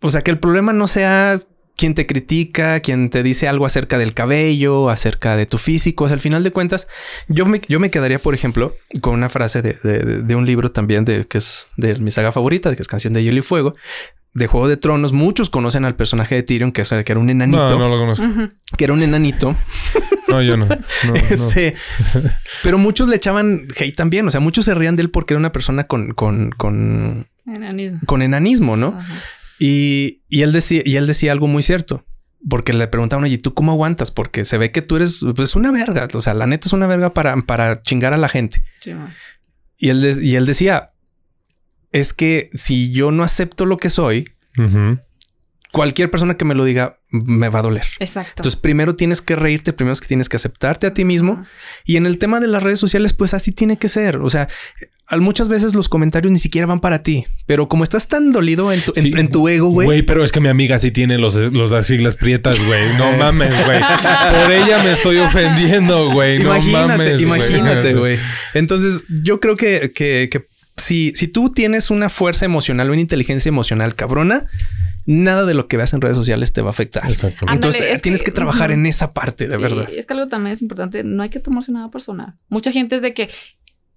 o 0.02 0.12
sea, 0.12 0.22
que 0.22 0.32
el 0.32 0.40
problema 0.40 0.74
no 0.74 0.88
sea 0.88 1.40
quien 1.76 1.94
te 1.94 2.06
critica, 2.06 2.82
quien 2.82 3.10
te 3.10 3.24
dice 3.24 3.48
algo 3.48 3.66
acerca 3.66 3.98
del 3.98 4.14
cabello, 4.14 4.90
acerca 4.90 5.38
de 5.38 5.46
tu 5.46 5.58
físico. 5.58 6.04
O 6.04 6.08
sea, 6.08 6.16
al 6.16 6.20
final 6.22 6.44
de 6.44 6.52
cuentas, 6.52 6.88
yo 7.30 7.46
me, 7.46 7.62
yo 7.70 7.80
me 7.80 7.90
quedaría, 7.90 8.20
por 8.20 8.34
ejemplo, 8.34 8.76
con 9.00 9.14
una 9.14 9.30
frase 9.30 9.62
de, 9.62 9.74
de- 9.84 10.36
un 10.36 10.46
libro 10.46 10.72
también 10.72 11.06
de 11.06 11.26
que 11.26 11.38
es 11.38 11.68
de 11.78 11.96
mi 11.96 12.12
saga 12.12 12.34
favorita, 12.34 12.76
que 12.76 12.82
es 12.82 12.88
Canción 12.90 13.14
de 13.14 13.24
Hielo 13.24 13.40
y 13.40 13.44
Fuego, 13.44 13.74
de 14.34 14.48
Juego 14.48 14.68
de 14.68 14.78
Tronos. 14.78 15.14
Muchos 15.14 15.50
conocen 15.50 15.86
al 15.86 15.96
personaje 15.96 16.36
de 16.36 16.44
Tyrion, 16.44 16.72
que, 16.72 16.82
es, 16.82 16.90
que 16.90 17.04
era 17.12 17.20
un 17.20 17.30
enanito, 17.30 17.70
No, 17.70 17.80
no 17.80 17.90
lo 17.90 17.98
conozco. 17.98 18.26
Que 18.78 18.84
era 18.86 18.94
un 18.94 19.02
enanito. 19.04 19.56
No, 20.28 20.42
yo 20.44 20.58
no. 20.58 20.66
No, 20.68 20.76
no. 21.08 21.16
Este, 21.16 21.76
pero 22.64 22.78
muchos 22.78 23.08
le 23.08 23.16
echaban 23.16 23.68
hate 23.78 23.96
también. 23.96 24.28
O 24.28 24.32
sea, 24.32 24.40
muchos 24.40 24.66
se 24.66 24.76
rían 24.76 24.96
de 24.96 25.02
él 25.04 25.10
porque 25.10 25.34
era 25.34 25.40
una 25.40 25.52
persona 25.52 25.86
con, 25.86 26.12
con, 26.12 26.52
con, 26.52 27.28
Enanismo. 27.48 28.00
con 28.06 28.22
enanismo, 28.22 28.78
¿no? 28.78 28.90
Ajá. 29.00 29.14
Y, 29.58 30.22
y 30.30 30.42
él 30.44 30.52
decía, 30.52 30.82
y 30.86 30.96
él 30.98 31.08
decía 31.08 31.32
algo 31.32 31.48
muy 31.48 31.64
cierto. 31.64 32.06
Porque 32.48 32.72
le 32.72 32.88
preguntaban, 32.88 33.26
oye, 33.26 33.34
¿y 33.34 33.38
¿tú 33.40 33.54
cómo 33.54 33.72
aguantas? 33.74 34.12
Porque 34.12 34.46
se 34.46 34.58
ve 34.58 34.72
que 34.72 34.82
tú 34.82 34.96
eres 34.96 35.26
pues, 35.36 35.56
una 35.58 35.72
verga. 35.72 36.08
O 36.14 36.22
sea, 36.22 36.34
la 36.34 36.46
neta 36.48 36.68
es 36.68 36.74
una 36.74 36.88
verga 36.88 37.14
para, 37.14 37.36
para 37.42 37.82
chingar 37.82 38.14
a 38.14 38.18
la 38.18 38.30
gente. 38.30 38.64
Sí. 38.82 38.94
Y 39.78 39.90
él, 39.90 40.02
de- 40.02 40.24
y 40.24 40.36
él 40.36 40.46
decía, 40.46 40.92
es 41.92 42.14
que 42.14 42.50
si 42.54 42.92
yo 42.92 43.12
no 43.12 43.24
acepto 43.24 43.66
lo 43.66 43.78
que 43.78 43.90
soy, 43.90 44.26
cualquier 45.72 46.10
persona 46.10 46.36
que 46.36 46.46
me 46.46 46.56
lo 46.56 46.66
diga 46.66 46.98
me 47.12 47.50
va 47.50 47.60
a 47.60 47.64
doler. 47.64 47.86
Exacto. 48.00 48.34
Entonces, 48.38 48.60
primero 48.60 48.96
tienes 48.96 49.22
que 49.22 49.36
reírte, 49.36 49.74
primero 49.74 49.94
es 49.94 50.02
que 50.02 50.08
tienes 50.08 50.30
que 50.30 50.36
aceptarte 50.38 50.86
a 50.88 50.94
ti 50.94 51.06
mismo. 51.06 51.44
Y 51.86 51.96
en 51.98 52.06
el 52.06 52.18
tema 52.20 52.40
de 52.40 52.48
las 52.48 52.62
redes 52.64 52.80
sociales, 52.80 53.14
pues 53.14 53.34
así 53.34 53.52
tiene 53.52 53.78
que 53.78 53.88
ser. 53.90 54.18
O 54.18 54.30
sea, 54.30 54.48
muchas 55.20 55.48
veces 55.50 55.74
los 55.76 55.90
comentarios 55.90 56.32
ni 56.32 56.38
siquiera 56.40 56.68
van 56.68 56.80
para 56.82 57.02
ti, 57.02 57.26
pero 57.48 57.68
como 57.68 57.84
estás 57.84 58.08
tan 58.08 58.32
dolido 58.32 58.72
en 58.72 58.82
tu, 58.82 58.94
en- 58.96 59.04
Sí. 59.06 59.12
en 59.16 59.30
tu 59.30 59.48
ego, 59.48 59.70
güey. 59.70 59.86
Güey, 59.88 60.02
pero 60.04 60.24
es 60.24 60.32
que 60.32 60.40
mi 60.40 60.50
amiga 60.50 60.78
sí 60.80 60.92
tiene 60.92 61.18
los, 61.18 61.36
los 61.36 61.72
las 61.72 61.88
siglas 61.88 62.16
prietas, 62.16 62.58
güey. 62.68 62.96
No 62.98 63.12
mames, 63.18 63.56
güey. 63.66 63.80
Por 63.80 64.52
ella 64.52 64.84
me 64.84 64.92
estoy 64.92 65.18
ofendiendo, 65.18 66.12
güey. 66.12 66.38
No 66.40 66.56
Imagínate, 66.56 66.88
mames. 66.88 67.22
imagínate, 67.22 67.94
güey. 67.96 68.18
Entonces, 68.54 69.04
yo 69.24 69.40
creo 69.40 69.56
que, 69.56 69.92
que, 69.96 70.30
que 70.32 70.46
si, 70.80 71.14
si 71.16 71.28
tú 71.28 71.52
tienes 71.52 71.92
una 71.92 72.10
fuerza 72.10 72.46
emocional, 72.46 72.90
una 72.90 73.00
inteligencia 73.02 73.50
emocional 73.50 73.96
cabrona, 73.96 74.46
nada 75.06 75.46
de 75.46 75.54
lo 75.54 75.68
que 75.68 75.78
veas 75.78 75.94
en 75.94 76.02
redes 76.02 76.18
sociales 76.18 76.54
te 76.54 76.62
va 76.62 76.68
a 76.68 76.72
afectar. 76.72 77.10
Exacto. 77.10 77.46
Entonces, 77.52 77.82
es 77.82 78.02
tienes 78.02 78.22
que- 78.22 78.26
que, 78.26 78.32
trabajar 78.32 78.72
en 78.72 78.86
esa 78.86 79.14
parte, 79.14 79.48
de 79.48 79.56
Sí, 79.56 79.62
verdad. 79.62 79.88
Es 79.96 80.06
que 80.06 80.14
algo 80.14 80.28
también 80.28 80.54
es 80.54 80.62
importante. 80.62 81.04
No 81.04 81.24
hay 81.24 81.30
que 81.30 81.40
tomarse 81.40 81.72
nada 81.72 81.90
personal. 81.90 82.36
Mucha 82.48 82.72
gente 82.72 82.96
es 82.96 83.02
de 83.02 83.14
que 83.14 83.30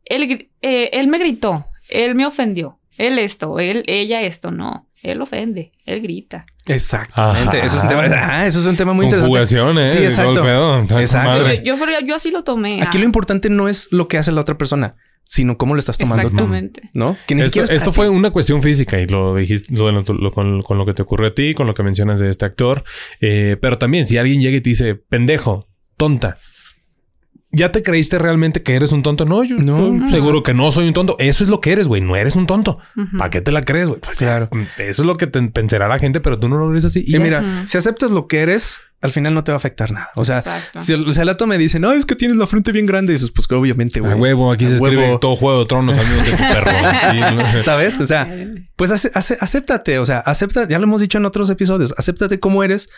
él, 0.04 0.50
eh, 0.62 0.90
él 0.92 1.08
me 1.08 1.18
gritó, 1.18 1.66
él 1.88 2.14
me 2.14 2.26
ofendió, 2.26 2.80
él 2.98 3.18
esto, 3.18 3.58
él, 3.58 3.84
ella 3.86 4.22
esto. 4.22 4.50
No, 4.50 4.88
él 5.02 5.20
ofende, 5.20 5.72
él 5.84 6.00
grita. 6.00 6.46
Exactamente. 6.66 7.58
Eso 7.58 7.76
es 7.78 7.82
un 7.82 7.88
tema, 7.88 8.02
ah, 8.04 8.46
eso 8.46 8.60
es 8.60 8.66
un 8.66 8.76
tema 8.76 8.92
muy 8.92 9.06
interesante. 9.06 9.82
¿eh? 9.82 9.86
Sí, 9.86 9.98
exacto. 9.98 10.98
Exacto. 10.98 11.52
Yo, 11.62 11.74
yo, 12.06 12.14
así 12.14 12.30
lo 12.30 12.44
tomé. 12.44 12.82
Aquí 12.82 12.96
ah, 12.96 13.00
lo 13.00 13.04
importante 13.04 13.50
no 13.50 13.68
es 13.68 13.88
lo 13.90 14.08
que 14.08 14.18
hace 14.18 14.32
la 14.32 14.40
otra 14.40 14.56
persona, 14.56 14.96
sino 15.24 15.56
cómo 15.56 15.74
lo 15.74 15.78
estás 15.80 15.96
tomando 15.98 16.28
tú. 16.30 16.36
¿no? 16.92 17.16
Que 17.26 17.34
ni 17.34 17.40
Esto, 17.40 17.50
siquiera 17.50 17.64
es 17.64 17.68
para 17.70 17.76
esto 17.78 17.92
fue 17.92 18.08
una 18.08 18.30
cuestión 18.30 18.62
física 18.62 19.00
y 19.00 19.06
lo 19.06 19.34
dijiste 19.36 19.74
lo, 19.74 19.90
lo- 19.90 20.02
lo- 20.02 20.30
con, 20.30 20.60
con 20.62 20.76
lo 20.78 20.84
que 20.86 20.92
te 20.94 21.02
ocurrió 21.02 21.28
a 21.28 21.34
ti, 21.34 21.54
con 21.54 21.66
lo 21.66 21.74
que 21.74 21.82
mencionas 21.82 22.20
de 22.20 22.28
este 22.28 22.44
actor. 22.44 22.84
Eh, 23.20 23.56
pero 23.60 23.78
también, 23.78 24.06
si 24.06 24.18
alguien 24.18 24.40
llega 24.40 24.56
y 24.56 24.60
te 24.60 24.70
dice 24.70 24.94
pendejo, 24.94 25.68
tonta. 25.96 26.38
¿Ya 27.54 27.70
te 27.70 27.82
creíste 27.82 28.18
realmente 28.18 28.62
que 28.62 28.74
eres 28.74 28.92
un 28.92 29.02
tonto? 29.02 29.26
No, 29.26 29.44
yo 29.44 29.56
No. 29.58 30.08
seguro 30.10 30.42
que 30.42 30.54
no 30.54 30.70
soy 30.72 30.88
un 30.88 30.94
tonto. 30.94 31.16
Eso 31.18 31.44
es 31.44 31.50
lo 31.50 31.60
que 31.60 31.72
eres, 31.72 31.86
güey. 31.86 32.00
No 32.00 32.16
eres 32.16 32.34
un 32.34 32.46
tonto. 32.46 32.78
¿Para 33.18 33.28
qué 33.30 33.40
te 33.42 33.52
la 33.52 33.62
crees, 33.64 33.88
güey? 33.88 34.00
Pues, 34.00 34.18
Claro. 34.18 34.48
Eso 34.78 35.02
es 35.02 35.06
lo 35.06 35.16
que 35.16 35.26
te 35.26 35.42
pensará 35.42 35.86
la 35.88 35.98
gente, 35.98 36.20
pero 36.20 36.38
tú 36.40 36.48
no 36.48 36.56
lo 36.56 36.70
eres 36.70 36.84
así. 36.86 37.04
Y 37.06 37.18
mira, 37.18 37.64
si 37.66 37.76
aceptas 37.76 38.10
lo 38.10 38.26
que 38.26 38.38
eres, 38.40 38.80
al 39.02 39.10
final 39.10 39.34
no 39.34 39.42
te 39.44 39.50
va 39.52 39.56
a 39.56 39.58
afectar 39.58 39.90
nada. 39.90 40.10
O 40.16 40.24
sea, 40.24 40.38
Exacto. 40.38 40.80
si 40.80 40.92
el, 40.92 41.28
ato 41.28 41.46
me 41.46 41.58
dice, 41.58 41.78
no, 41.80 41.92
es 41.92 42.06
que 42.06 42.14
tienes 42.14 42.36
la 42.38 42.46
frente 42.46 42.72
bien 42.72 42.86
grande, 42.86 43.12
y 43.12 43.16
dices, 43.16 43.30
pues 43.32 43.46
que 43.48 43.54
obviamente, 43.54 44.00
güey. 44.00 44.12
A 44.12 44.16
huevo, 44.16 44.50
aquí 44.52 44.66
se 44.66 44.76
escribe 44.76 45.02
huevo. 45.02 45.18
todo 45.18 45.34
juego 45.36 45.58
de 45.60 45.66
tronos 45.66 45.98
al 45.98 46.06
mismo 46.06 46.22
tiempo, 46.22 46.44
perro. 46.52 46.70
Sí. 47.10 47.62
¿Sabes? 47.64 48.00
O 48.00 48.06
sea, 48.06 48.32
pues 48.76 48.92
ace- 48.92 49.10
ace- 49.14 49.36
acéptate, 49.40 49.98
o 49.98 50.06
sea, 50.06 50.20
acepta, 50.20 50.66
ya 50.68 50.78
lo 50.78 50.84
hemos 50.84 51.00
dicho 51.00 51.18
en 51.18 51.26
otros 51.26 51.50
episodios, 51.50 51.92
acéptate 51.98 52.38
como 52.38 52.62
eres, 52.64 52.88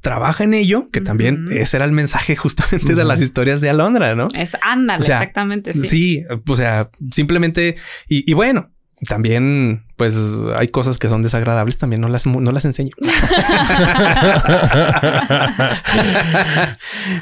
trabaja 0.00 0.44
en 0.44 0.54
ello, 0.54 0.88
que 0.92 1.00
también 1.00 1.48
ese 1.50 1.76
era 1.76 1.86
el 1.86 1.92
mensaje 1.92 2.36
justamente 2.36 2.94
de 2.94 3.04
las 3.04 3.20
historias 3.20 3.60
de 3.60 3.70
Alondra, 3.70 4.14
¿no? 4.14 4.28
Es 4.34 4.56
ándale, 4.62 5.00
O 5.00 5.04
sea, 5.04 5.18
exactamente. 5.18 5.74
Sí. 5.74 5.88
Sí. 5.88 6.24
o 6.46 6.56
sea, 6.56 6.90
simplemente, 7.12 7.76
y, 8.08 8.30
y 8.30 8.34
bueno, 8.34 8.70
también, 9.06 9.84
pues 9.98 10.14
hay 10.56 10.68
cosas 10.68 10.96
que 10.96 11.08
son 11.08 11.22
desagradables, 11.22 11.76
también 11.76 12.00
no 12.00 12.08
las, 12.08 12.26
no 12.26 12.50
las 12.52 12.64
enseño. 12.64 12.92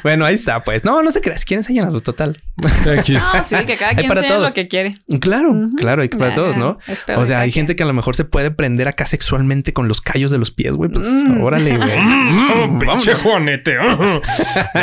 bueno, 0.03 0.25
ahí 0.25 0.35
está, 0.35 0.63
pues. 0.63 0.83
No, 0.85 1.01
no 1.03 1.11
se 1.11 1.19
creas, 1.21 1.43
quieren 1.43 1.61
enseñarlo, 1.61 1.99
total. 1.99 2.37
No, 2.55 2.69
sí, 2.69 3.55
que 3.65 3.75
cada 3.75 3.95
quien 3.95 4.07
para 4.07 4.21
sea 4.21 4.29
todos. 4.29 4.43
lo 4.49 4.53
que 4.53 4.67
quiere. 4.67 4.99
Claro, 5.19 5.53
claro, 5.77 6.01
hay 6.03 6.09
que 6.09 6.17
para 6.17 6.29
Ya, 6.29 6.35
todos, 6.35 6.57
¿no? 6.57 6.77
O 7.17 7.25
sea, 7.25 7.41
hay 7.41 7.51
gente 7.51 7.75
que 7.75 7.83
a 7.83 7.85
lo 7.85 7.93
mejor 7.93 8.15
se 8.15 8.23
puede 8.25 8.51
prender 8.51 8.87
acá 8.87 9.05
sexualmente 9.05 9.73
con 9.73 9.87
los 9.87 10.01
callos 10.01 10.31
de 10.31 10.37
los 10.37 10.51
pies, 10.51 10.73
güey. 10.73 10.89
Pues 10.91 11.05
Mm. 11.07 11.41
órale, 11.43 11.77
güey. 11.77 11.89
Mm, 11.97 12.79
Pinche 12.79 13.13
vámonos. 13.13 13.21
Juanete. 13.23 13.75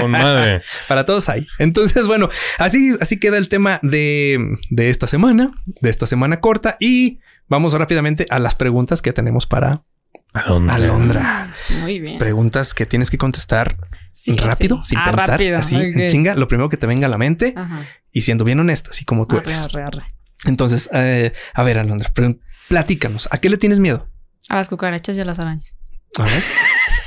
Con 0.00 0.10
madre. 0.10 0.62
Para 0.88 1.04
todos 1.04 1.28
hay. 1.28 1.46
Entonces, 1.58 2.06
bueno, 2.06 2.28
así, 2.58 2.94
así 3.00 3.18
queda 3.20 3.38
el 3.38 3.48
tema 3.48 3.78
de, 3.82 4.56
de 4.70 4.88
esta 4.88 5.06
semana, 5.06 5.52
de 5.80 5.90
esta 5.90 6.06
semana 6.06 6.40
corta. 6.40 6.76
Y 6.80 7.20
vamos 7.48 7.72
rápidamente 7.74 8.26
a 8.30 8.38
las 8.38 8.54
preguntas 8.54 9.02
que 9.02 9.12
tenemos 9.12 9.46
para 9.46 9.84
Alondra. 10.32 10.74
Alondra. 10.74 11.54
Muy 11.80 12.00
bien. 12.00 12.18
Preguntas 12.18 12.74
que 12.74 12.86
tienes 12.86 13.10
que 13.10 13.18
contestar 13.18 13.76
Sí, 14.12 14.36
rápido, 14.36 14.78
sí. 14.82 14.90
sin 14.90 14.98
Ah, 14.98 15.04
pensar. 15.10 15.28
rápido. 15.30 15.58
Así, 15.58 15.76
en 15.76 16.08
chinga, 16.10 16.34
lo 16.34 16.48
primero 16.48 16.68
que 16.68 16.76
te 16.76 16.86
venga 16.86 17.06
a 17.06 17.10
la 17.10 17.18
mente 17.18 17.54
Ajá. 17.56 17.86
y 18.12 18.22
siendo 18.22 18.44
bien 18.44 18.58
honesta, 18.60 18.90
así 18.90 19.04
como 19.04 19.26
tú 19.26 19.36
Arre, 19.36 19.46
eres. 19.46 19.66
arre, 19.66 19.82
arre. 19.82 20.14
Entonces, 20.46 20.88
eh, 20.92 21.32
a 21.54 21.62
ver, 21.62 21.78
Alondra, 21.78 22.12
platícanos, 22.68 23.28
¿a 23.30 23.38
qué 23.38 23.48
le 23.48 23.56
tienes 23.58 23.78
miedo? 23.78 24.04
A 24.48 24.56
las 24.56 24.68
cucarachas 24.68 25.16
y 25.16 25.20
a 25.20 25.24
las 25.24 25.38
arañas. 25.38 25.76
A 26.18 26.22
ver. 26.24 26.42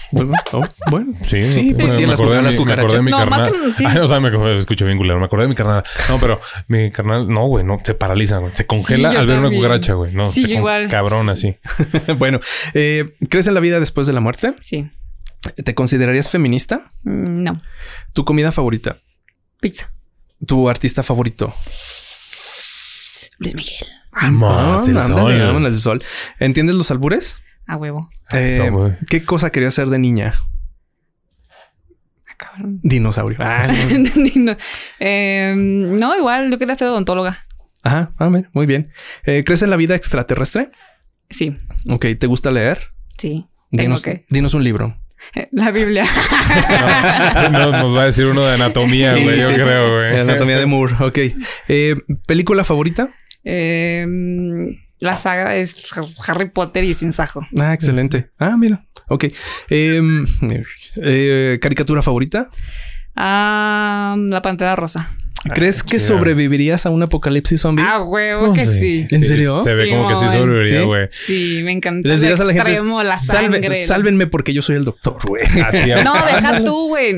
Bueno, 0.09 0.33
oh, 0.53 0.63
bueno. 0.89 1.13
Sí, 1.23 1.51
Sí, 1.51 1.73
pues 1.77 1.91
sí, 1.93 2.01
me 2.01 2.07
las 2.07 2.21
acordé 2.21 2.41
de 2.41 2.55
cucarachas. 2.55 2.57
mi- 2.57 2.65
me 2.65 2.71
acordé 2.73 2.97
de 2.97 3.03
mi 3.03 3.11
No, 3.11 3.25
más 3.25 3.41
carnal. 3.43 3.61
que- 3.65 3.71
sí. 3.73 3.83
Ay, 3.87 3.97
o 3.97 4.07
sea, 4.07 4.19
me 4.21 4.57
escucho 4.57 4.85
bien 4.85 4.97
culero. 4.97 5.19
Me 5.19 5.25
acordé 5.25 5.43
de 5.43 5.49
mi 5.49 5.55
carnal. 5.55 5.83
No, 6.07 6.17
pero 6.17 6.39
mi 6.69 6.91
carnal, 6.91 7.27
no, 7.27 7.45
güey, 7.47 7.65
no, 7.65 7.77
se 7.83 7.93
paraliza, 7.93 8.37
güey. 8.37 8.55
Se 8.55 8.65
congela 8.65 9.11
Sí, 9.11 9.17
al 9.17 9.27
ver 9.27 9.35
una 9.39 9.45
también. 9.47 9.61
cucaracha, 9.61 9.93
güey. 9.95 10.13
No, 10.13 10.25
Sí, 10.27 10.41
se 10.43 10.47
con- 10.47 10.57
igual. 10.57 10.87
Cabrón, 10.87 11.29
así. 11.29 11.57
bueno, 12.17 12.39
eh, 12.73 13.15
¿crees 13.29 13.47
en 13.47 13.53
la 13.53 13.59
vida 13.59 13.79
después 13.81 14.07
de 14.07 14.13
la 14.13 14.21
muerte? 14.21 14.53
Sí. 14.61 14.89
¿Te 15.63 15.75
considerarías 15.75 16.29
feminista? 16.29 16.87
Mm, 17.03 17.43
No. 17.43 17.61
¿Tu 18.13 18.23
comida 18.23 18.51
favorita? 18.53 18.97
Pizza. 19.59 19.91
¿Tu 20.45 20.69
artista 20.69 21.03
favorito? 21.03 21.53
Luis 23.39 23.55
Miguel. 23.55 23.87
Más 24.31 24.87
el 24.87 24.97
ándale, 24.97 25.37
sol. 25.37 25.47
vámonos 25.47 25.71
el 25.71 25.79
sol. 25.79 26.03
¿Entiendes 26.39 26.75
los 26.75 26.89
albures? 26.91 27.39
A 27.67 27.75
huevo. 27.77 28.09
Eh. 28.33 28.71
¿Qué 29.09 29.23
cosa 29.23 29.51
quería 29.51 29.71
ser 29.71 29.87
de 29.87 29.99
niña? 29.99 30.33
Cabrón. 32.37 32.79
Dinosaurio. 32.83 33.37
Ah, 33.41 33.67
no. 33.67 34.31
no. 34.35 34.57
Eh, 34.99 35.53
no, 35.57 36.17
igual, 36.17 36.51
yo 36.51 36.57
quería 36.59 36.75
ser 36.75 36.87
odontóloga. 36.87 37.45
Ajá, 37.83 38.11
ah, 38.19 38.29
muy 38.53 38.65
bien. 38.65 38.91
Eh, 39.25 39.43
¿Crees 39.43 39.61
en 39.63 39.69
la 39.71 39.75
vida 39.75 39.95
extraterrestre? 39.95 40.69
Sí, 41.29 41.57
Ok, 41.89 42.05
¿te 42.19 42.27
gusta 42.27 42.51
leer? 42.51 42.87
sí. 43.17 43.47
Tengo 43.69 43.81
Dinos, 43.83 44.01
que. 44.01 44.23
dinos 44.29 44.53
un 44.53 44.63
libro. 44.63 44.97
La 45.51 45.71
Biblia. 45.71 46.05
No, 47.51 47.71
nos 47.71 47.95
va 47.97 48.03
a 48.03 48.05
decir 48.05 48.25
uno 48.27 48.45
de 48.45 48.53
anatomía, 48.53 49.13
Sí, 49.17 49.23
güey. 49.23 49.39
Yo 49.41 49.49
sí. 49.49 49.55
creo, 49.55 49.93
güey. 49.93 50.19
Anatomía 50.19 50.57
de 50.57 50.65
Moore. 50.65 50.95
Ok. 51.01 51.17
Eh, 51.67 51.95
¿Película 52.27 52.63
favorita? 52.63 53.09
Eh, 53.43 54.05
la 54.99 55.15
saga 55.15 55.55
es 55.55 55.75
Harry 56.27 56.49
Potter 56.49 56.83
y 56.83 56.93
Sin 56.93 57.13
Sajo. 57.13 57.41
Ah, 57.59 57.73
excelente. 57.73 58.31
Ah, 58.39 58.57
mira. 58.57 58.85
Ok. 59.09 59.25
Em, 59.69 60.25
eh, 60.97 61.59
¿Caricatura 61.61 62.01
favorita? 62.01 62.49
Ah, 63.15 64.15
la 64.17 64.41
Pantera 64.41 64.75
Rosa. 64.75 65.09
¿Crees 65.53 65.81
que 65.83 65.97
chido. 65.97 66.07
sobrevivirías 66.17 66.85
a 66.85 66.89
un 66.89 67.03
apocalipsis 67.03 67.61
zombie? 67.61 67.83
Ah, 67.87 68.01
huevo 68.03 68.47
No 68.47 68.53
que 68.53 68.65
sí. 68.65 69.05
¿En 69.11 69.23
serio? 69.23 69.63
Se 69.63 69.73
ve 69.75 69.85
Sí, 69.85 69.89
como 69.91 70.09
que 70.09 70.15
sí 70.15 70.27
sobreviviría, 70.27 70.79
¿Sí? 70.81 70.85
güey. 70.85 71.07
Sí, 71.11 71.61
me 71.63 71.71
encanta. 71.71 72.07
Les 72.09 72.21
dirás 72.21 72.39
a 72.41 72.43
la 72.43 72.53
gente, 72.53 72.71
la 72.73 73.15
"Salve- 73.17 73.51
sangre. 73.61 73.85
sálvenme 73.85 74.27
porque 74.27 74.53
yo 74.53 74.61
soy 74.61 74.75
el 74.75 74.85
doctor, 74.85 75.17
güey. 75.27 75.43
No, 76.03 76.13
deja 76.13 76.63
tú, 76.65 76.87
güey. 76.89 77.13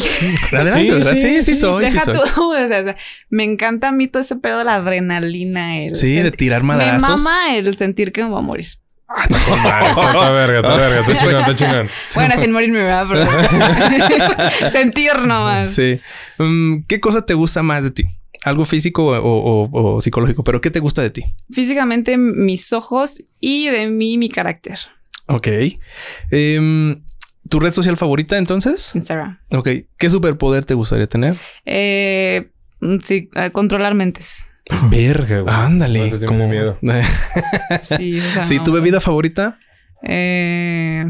Sí, 0.00 0.08
sí, 0.10 1.04
sí, 1.04 1.20
sí, 1.20 1.42
sí, 1.42 1.54
soy, 1.56 1.84
sí 1.86 1.92
deja 1.92 2.04
soy. 2.04 2.14
tú. 2.34 2.52
O 2.58 2.66
sea, 2.66 2.80
o 2.80 2.84
sea, 2.84 2.96
me 3.30 3.44
encanta 3.44 3.88
a 3.88 3.92
mí 3.92 4.08
todo 4.08 4.20
ese 4.22 4.36
pedo 4.36 4.58
de 4.58 4.64
la 4.64 4.76
adrenalina. 4.76 5.78
El 5.78 5.94
Sí, 5.96 6.14
de 6.16 6.30
tirar 6.30 6.62
Me 6.62 6.68
madrazos. 6.68 7.02
mama 7.22 7.56
el 7.56 7.74
sentir 7.76 8.12
que 8.12 8.22
me 8.22 8.30
voy 8.30 8.38
a 8.38 8.42
morir. 8.42 8.66
Está 9.08 9.88
está 10.10 10.30
verga, 10.30 10.56
está 10.58 10.76
verga. 10.76 11.00
Está 11.00 11.16
chingón, 11.16 11.36
está 11.40 11.54
chingón. 11.56 11.88
Bueno, 12.14 12.34
sin 12.38 12.52
morirme, 12.52 12.78
¿verdad? 12.82 13.06
Pero... 13.08 14.70
sentir 14.70 15.14
nomás. 15.20 15.70
Sí. 15.74 16.00
Mm, 16.38 16.82
¿Qué 16.86 17.00
cosa 17.00 17.24
te 17.24 17.34
gusta 17.34 17.62
más 17.62 17.84
de 17.84 17.90
ti? 17.90 18.04
Algo 18.44 18.64
físico 18.64 19.06
o, 19.06 19.18
o- 19.18 19.96
o 19.96 20.00
psicológico, 20.00 20.44
pero 20.44 20.60
¿qué 20.60 20.70
te 20.70 20.80
gusta 20.80 21.02
de 21.02 21.10
ti? 21.10 21.24
Físicamente, 21.50 22.16
mis 22.18 22.72
ojos 22.72 23.22
y 23.40 23.68
de 23.68 23.88
mí, 23.88 24.18
mi 24.18 24.28
carácter. 24.28 24.78
Ok. 25.26 25.48
Em, 26.30 27.02
¿Tu 27.48 27.60
red 27.60 27.72
social 27.72 27.96
favorita 27.96 28.36
entonces? 28.36 28.94
Instagram. 28.94 29.38
Ok. 29.54 29.68
¿Qué 29.96 30.10
superpoder 30.10 30.64
te 30.66 30.74
gustaría 30.74 31.06
tener? 31.06 31.34
Eh, 31.64 32.50
sí, 33.02 33.30
eh, 33.34 33.50
controlar 33.52 33.94
mentes. 33.94 34.44
Verga, 34.90 35.40
güey. 35.40 35.54
Ándale. 35.54 36.10
No, 36.10 36.18
tengo 36.18 36.46
miedo. 36.48 36.78
Sí, 37.82 38.18
o 38.18 38.22
sea, 38.30 38.46
sí, 38.46 38.56
no. 38.58 38.62
tu 38.64 38.72
bebida 38.72 39.00
favorita. 39.00 39.58
Eh... 40.02 41.04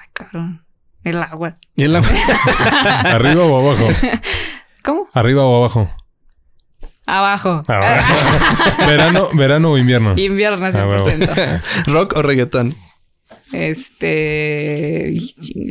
Ay, 0.00 0.08
cabrón. 0.12 0.64
El 1.04 1.22
agua. 1.22 1.58
Y 1.76 1.82
el 1.84 1.96
¿Arriba 3.04 3.44
o 3.44 3.60
abajo? 3.68 3.88
¿Cómo? 4.84 5.08
¿Arriba 5.12 5.44
o 5.44 5.56
abajo? 5.58 5.90
Abajo. 7.06 7.62
Abajo. 7.66 8.14
¿Verano, 8.86 9.28
verano 9.34 9.72
o 9.72 9.78
invierno? 9.78 10.14
Invierno 10.16 10.66
Ah, 10.66 10.86
huevo. 10.86 11.04
100%. 11.08 11.62
rock 11.86 12.14
o 12.16 12.22
reggaetón. 12.22 12.74
Este. 13.52 15.12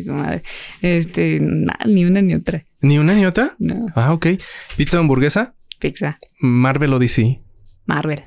madre. 0.07 0.43
Este. 0.81 1.39
na- 1.41 1.79
ni 1.85 2.03
una 2.05 2.21
ni 2.21 2.35
otra. 2.35 2.63
Ni 2.81 2.97
una 2.99 3.13
ni 3.13 3.25
otra. 3.25 3.51
No. 3.59 3.85
Ah, 3.95 4.11
ok. 4.13 4.27
Pizza 4.75 4.97
o 4.97 4.99
hamburguesa. 4.99 5.55
Pizza. 5.81 6.19
Marvel 6.39 6.93
o 6.93 6.99
DC. 6.99 7.41
Marvel. 7.85 8.23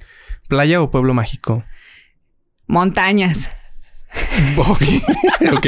Playa 0.49 0.83
o 0.83 0.91
pueblo 0.91 1.15
mágico. 1.15 1.65
Montañas. 2.67 3.49
Ok. 5.53 5.67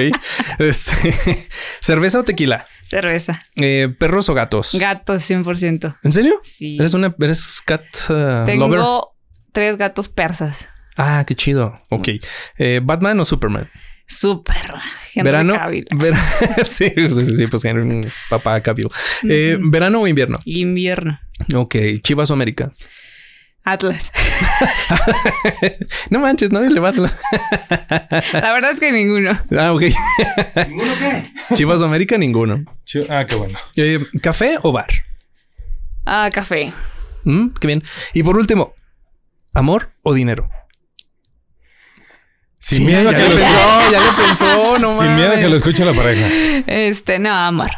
Este, 0.60 1.48
cerveza 1.80 2.20
o 2.20 2.24
tequila. 2.24 2.64
Cerveza. 2.84 3.42
Eh, 3.56 3.88
perros 3.98 4.28
o 4.28 4.34
gatos. 4.34 4.70
Gatos 4.78 5.28
100%. 5.28 5.98
¿En 6.02 6.12
serio? 6.12 6.40
Sí. 6.44 6.76
Eres 6.78 6.94
una, 6.94 7.12
eres 7.20 7.60
cat 7.66 7.82
uh, 8.08 8.46
Tengo 8.46 8.68
lover. 8.68 8.80
tres 9.52 9.76
gatos 9.76 10.08
persas. 10.08 10.68
Ah, 10.96 11.24
qué 11.26 11.34
chido. 11.34 11.82
Ok. 11.90 12.08
Eh, 12.58 12.80
Batman 12.82 13.18
o 13.20 13.24
Superman. 13.24 13.68
Súper. 14.06 14.74
Henry 15.14 15.24
verano. 15.24 15.54
Vera- 15.90 16.18
sí, 16.66 16.92
sí, 16.96 17.26
sí, 17.36 17.46
pues 17.48 17.64
un 17.64 18.06
papá 18.30 18.60
Cavill. 18.60 18.88
Eh, 19.28 19.58
verano 19.60 20.00
o 20.00 20.06
invierno. 20.06 20.38
Invierno. 20.44 21.18
Ok. 21.54 21.76
Chivas 22.02 22.30
o 22.30 22.34
América. 22.34 22.72
Atlas. 23.64 24.12
no 26.10 26.20
manches, 26.20 26.52
nadie 26.52 26.70
le 26.70 26.78
va 26.78 26.88
a 26.88 26.90
Atlas. 26.92 27.20
La 28.32 28.52
verdad 28.52 28.70
es 28.70 28.78
que 28.78 28.92
ninguno. 28.92 29.32
Ah, 29.58 29.72
ok. 29.72 29.82
Chivas 31.54 31.80
o 31.80 31.84
América, 31.86 32.16
ninguno. 32.16 32.64
Ah, 33.10 33.26
qué 33.26 33.34
bueno. 33.34 33.58
Eh, 33.76 33.98
¿Café 34.22 34.56
o 34.62 34.70
bar? 34.70 34.86
Ah, 36.04 36.30
café. 36.32 36.72
Mm, 37.24 37.48
qué 37.60 37.66
bien. 37.66 37.82
Y 38.14 38.22
por 38.22 38.36
último, 38.36 38.72
¿amor 39.52 39.90
o 40.02 40.14
dinero? 40.14 40.48
Sin 42.66 42.78
Sí, 42.78 42.84
miedo 42.86 43.10
a 43.10 43.14
que 43.14 43.22
lo 43.22 43.28
lo 43.28 43.36
pensó, 43.36 43.92
ya 43.92 44.00
lo 44.00 44.16
pensó, 44.16 44.78
no 44.80 44.98
Sin 44.98 45.14
miedo 45.14 45.32
a 45.32 45.36
que 45.36 45.48
lo 45.48 45.54
escuche 45.54 45.84
la 45.84 45.94
pareja. 45.94 46.26
Este, 46.66 47.20
no, 47.20 47.30
amor. 47.32 47.70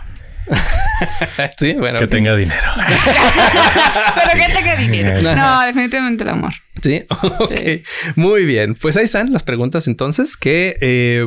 Sí, 1.58 1.74
bueno. 1.74 1.98
Que 1.98 2.06
tenga 2.06 2.34
dinero. 2.34 2.62
Pero 2.74 4.46
que 4.46 4.52
tenga 4.52 4.76
dinero. 4.76 5.34
No, 5.36 5.66
definitivamente 5.66 6.24
el 6.24 6.30
amor. 6.30 6.54
Sí, 6.82 7.04
ok. 7.08 7.52
Sí. 7.54 7.82
Muy 8.16 8.46
bien. 8.46 8.74
Pues 8.74 8.96
ahí 8.96 9.04
están 9.04 9.30
las 9.30 9.42
preguntas 9.42 9.86
entonces 9.88 10.36
que 10.36 10.74
eh, 10.80 11.24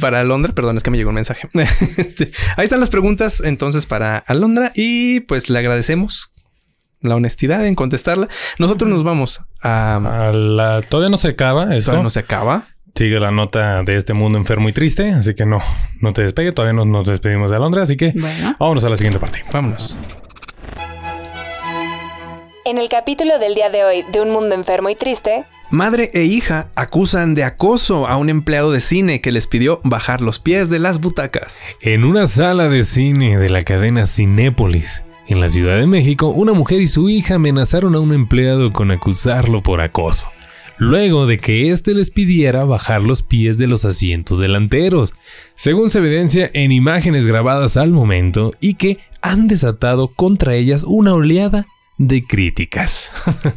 para 0.00 0.20
Alondra, 0.20 0.52
perdón, 0.52 0.76
es 0.76 0.82
que 0.82 0.90
me 0.90 0.98
llegó 0.98 1.08
un 1.08 1.16
mensaje. 1.16 1.48
Este, 1.96 2.30
ahí 2.56 2.64
están 2.64 2.80
las 2.80 2.90
preguntas 2.90 3.42
entonces 3.42 3.86
para 3.86 4.18
Alondra 4.18 4.70
y 4.74 5.20
pues 5.20 5.48
le 5.48 5.58
agradecemos 5.58 6.32
la 7.00 7.16
honestidad 7.16 7.66
en 7.66 7.74
contestarla. 7.74 8.28
Nosotros 8.58 8.90
nos 8.90 9.04
vamos 9.04 9.42
a... 9.62 10.28
A 10.28 10.32
la- 10.32 10.80
Todavía 10.82 11.10
no 11.10 11.18
se 11.18 11.28
acaba 11.28 11.74
esto. 11.76 11.90
Todavía 11.92 12.04
no 12.04 12.10
se 12.10 12.20
acaba. 12.20 12.64
Sigue 12.94 13.18
la 13.20 13.30
nota 13.30 13.82
de 13.82 13.96
este 13.96 14.12
mundo 14.12 14.36
enfermo 14.36 14.68
y 14.68 14.72
triste, 14.74 15.10
así 15.12 15.34
que 15.34 15.46
no, 15.46 15.58
no 16.00 16.12
te 16.12 16.22
despegue. 16.22 16.52
Todavía 16.52 16.74
no 16.74 16.84
nos 16.84 17.06
despedimos 17.06 17.50
de 17.50 17.56
Alondra, 17.56 17.82
así 17.82 17.96
que 17.96 18.12
Bueno. 18.14 18.56
vámonos 18.58 18.84
a 18.84 18.88
la 18.90 18.96
siguiente 18.96 19.18
parte. 19.18 19.42
Vámonos. 19.52 19.96
En 22.64 22.78
el 22.78 22.88
capítulo 22.88 23.38
del 23.38 23.54
día 23.54 23.70
de 23.70 23.84
hoy 23.84 24.04
de 24.12 24.20
Un 24.20 24.30
Mundo 24.30 24.54
Enfermo 24.54 24.90
y 24.90 24.94
Triste, 24.94 25.44
Madre 25.70 26.10
e 26.14 26.24
hija 26.24 26.68
acusan 26.74 27.34
de 27.34 27.44
acoso 27.44 28.06
a 28.08 28.16
un 28.16 28.28
empleado 28.28 28.70
de 28.72 28.80
cine 28.80 29.20
que 29.20 29.30
les 29.32 29.46
pidió 29.46 29.80
bajar 29.84 30.20
los 30.20 30.38
pies 30.40 30.68
de 30.68 30.78
las 30.80 31.00
butacas. 31.00 31.78
En 31.80 32.04
una 32.04 32.26
sala 32.26 32.68
de 32.68 32.82
cine 32.82 33.38
de 33.38 33.48
la 33.50 33.62
cadena 33.62 34.06
Cinépolis, 34.06 35.04
en 35.30 35.40
la 35.40 35.48
Ciudad 35.48 35.78
de 35.78 35.86
México, 35.86 36.28
una 36.28 36.52
mujer 36.52 36.80
y 36.80 36.86
su 36.86 37.08
hija 37.08 37.36
amenazaron 37.36 37.94
a 37.94 38.00
un 38.00 38.12
empleado 38.12 38.72
con 38.72 38.90
acusarlo 38.90 39.62
por 39.62 39.80
acoso, 39.80 40.26
luego 40.78 41.26
de 41.26 41.38
que 41.38 41.70
éste 41.70 41.94
les 41.94 42.10
pidiera 42.10 42.64
bajar 42.64 43.02
los 43.04 43.22
pies 43.22 43.56
de 43.56 43.66
los 43.66 43.84
asientos 43.84 44.40
delanteros, 44.40 45.14
según 45.54 45.90
se 45.90 45.98
evidencia 45.98 46.50
en 46.52 46.72
imágenes 46.72 47.26
grabadas 47.26 47.76
al 47.76 47.90
momento 47.90 48.52
y 48.60 48.74
que 48.74 48.98
han 49.22 49.46
desatado 49.46 50.08
contra 50.08 50.54
ellas 50.54 50.84
una 50.86 51.14
oleada 51.14 51.66
de 51.96 52.24
críticas. 52.24 53.12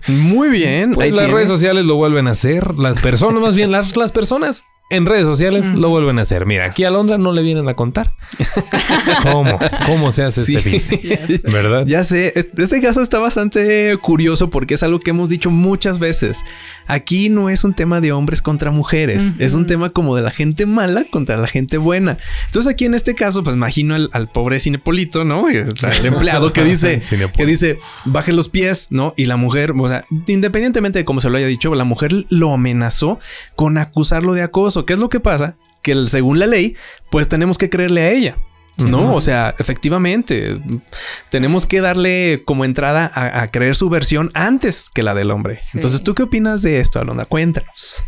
Muy 0.08 0.50
bien. 0.50 0.94
Pues 0.94 1.12
las 1.12 1.20
tiene. 1.22 1.34
redes 1.34 1.50
sociales 1.50 1.86
lo 1.86 1.96
vuelven 1.96 2.28
a 2.28 2.32
hacer. 2.32 2.76
Las 2.76 3.00
personas, 3.00 3.42
más 3.42 3.56
bien, 3.56 3.72
las, 3.72 3.96
las 3.96 4.12
personas 4.12 4.66
en 4.94 5.06
redes 5.06 5.24
sociales 5.26 5.68
lo 5.68 5.90
vuelven 5.90 6.20
a 6.20 6.22
hacer. 6.22 6.46
Mira, 6.46 6.66
aquí 6.68 6.84
a 6.84 6.90
Londra 6.90 7.18
no 7.18 7.32
le 7.34 7.42
vienen 7.42 7.68
a 7.68 7.74
contar 7.76 8.14
cómo, 9.24 9.60
cómo 9.86 10.12
se 10.12 10.24
hace 10.24 10.46
Sí. 10.46 10.56
este 10.56 10.70
business. 10.96 11.42
¿Verdad? 11.52 11.86
Ya 11.86 12.04
sé, 12.04 12.32
es- 12.36 12.48
este 12.58 12.82
caso 12.82 13.02
está 13.02 13.20
bastante 13.20 13.98
curioso 14.02 14.50
porque 14.50 14.74
es 14.76 14.84
algo 14.84 15.00
que 15.00 15.12
hemos 15.12 15.30
dicho 15.30 15.50
muchas 15.52 16.00
veces. 16.00 16.44
Aquí 16.88 17.30
no 17.30 17.50
es 17.50 17.64
un 17.64 17.74
tema 17.74 18.02
de 18.02 18.12
hombres 18.12 18.42
contra 18.42 18.72
mujeres, 18.72 19.34
es 19.40 19.54
un 19.54 19.66
tema 19.66 19.90
como 19.90 20.16
de 20.16 20.22
la 20.22 20.32
gente 20.32 20.66
mala 20.66 21.06
contra 21.10 21.38
la 21.38 21.48
gente 21.48 21.78
buena. 21.78 22.18
Entonces 22.48 22.72
aquí 22.72 22.86
en 22.86 22.94
este 22.94 23.16
caso, 23.16 23.44
pues 23.44 23.56
imagino 23.56 23.96
al, 23.96 24.10
al 24.14 24.28
pobre 24.30 24.60
Cinepolito, 24.60 25.24
¿no? 25.24 25.50
El, 25.50 25.74
el 26.00 26.06
empleado 26.06 26.52
que 26.54 26.64
dice, 26.64 27.00
que 27.36 27.46
dice, 27.46 27.80
baje 28.06 28.34
los 28.34 28.50
pies, 28.50 28.88
¿no? 28.90 29.14
Y 29.18 29.26
la 29.26 29.38
mujer, 29.38 29.74
o 29.78 29.90
sea, 29.90 30.04
independientemente 30.28 31.00
de 31.00 31.06
cómo 31.06 31.22
se 31.22 31.30
lo 31.30 31.38
haya 31.38 31.48
dicho, 31.48 31.74
la 31.76 31.84
mujer 31.84 32.12
lo 32.30 32.54
amenazó 32.54 33.20
con 33.56 33.78
acusarlo 33.78 34.34
de 34.34 34.42
acoso. 34.44 34.83
¿Qué 34.86 34.94
es 34.94 35.00
lo 35.00 35.10
que 35.10 35.20
pasa? 35.20 35.56
Que 35.82 35.92
el- 35.94 36.10
según 36.10 36.40
la 36.40 36.48
ley, 36.48 36.76
pues 37.12 37.28
tenemos 37.30 37.58
que 37.58 37.70
creerle 37.70 38.02
a 38.02 38.10
ella. 38.12 38.38
No, 38.78 39.14
o 39.14 39.22
sea, 39.22 39.54
efectivamente, 39.60 40.60
tenemos 41.30 41.68
que 41.68 41.80
darle 41.80 42.42
como 42.44 42.66
entrada 42.66 43.10
a, 43.14 43.44
a 43.44 43.48
creer 43.50 43.76
su 43.76 43.88
versión 43.90 44.32
antes 44.34 44.90
que 44.92 45.04
la 45.04 45.14
del 45.14 45.30
hombre. 45.30 45.60
Sí. 45.62 45.72
Entonces, 45.76 46.02
¿tú 46.02 46.16
qué 46.16 46.24
opinas 46.24 46.64
de 46.64 46.80
esto, 46.80 47.00
Alondra? 47.00 47.26
Cuéntanos. 47.26 48.04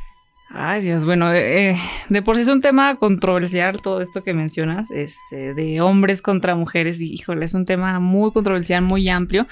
Ay, 0.58 0.82
Dios, 0.82 1.06
bueno, 1.06 1.32
eh, 1.34 1.76
de 2.10 2.22
por 2.24 2.36
sí 2.36 2.42
es 2.44 2.48
un 2.48 2.62
tema 2.62 2.96
controversial 2.96 3.82
todo 3.82 4.02
esto 4.02 4.24
que 4.24 4.34
mencionas, 4.34 4.90
este, 4.90 5.54
de 5.54 5.82
hombres 5.82 6.22
contra 6.22 6.56
mujeres, 6.56 7.00
y 7.02 7.14
híjole, 7.14 7.46
es 7.46 7.54
un 7.54 7.66
tema 7.66 8.00
muy 8.00 8.32
controversial, 8.32 8.82
muy 8.82 9.08
amplio, 9.10 9.48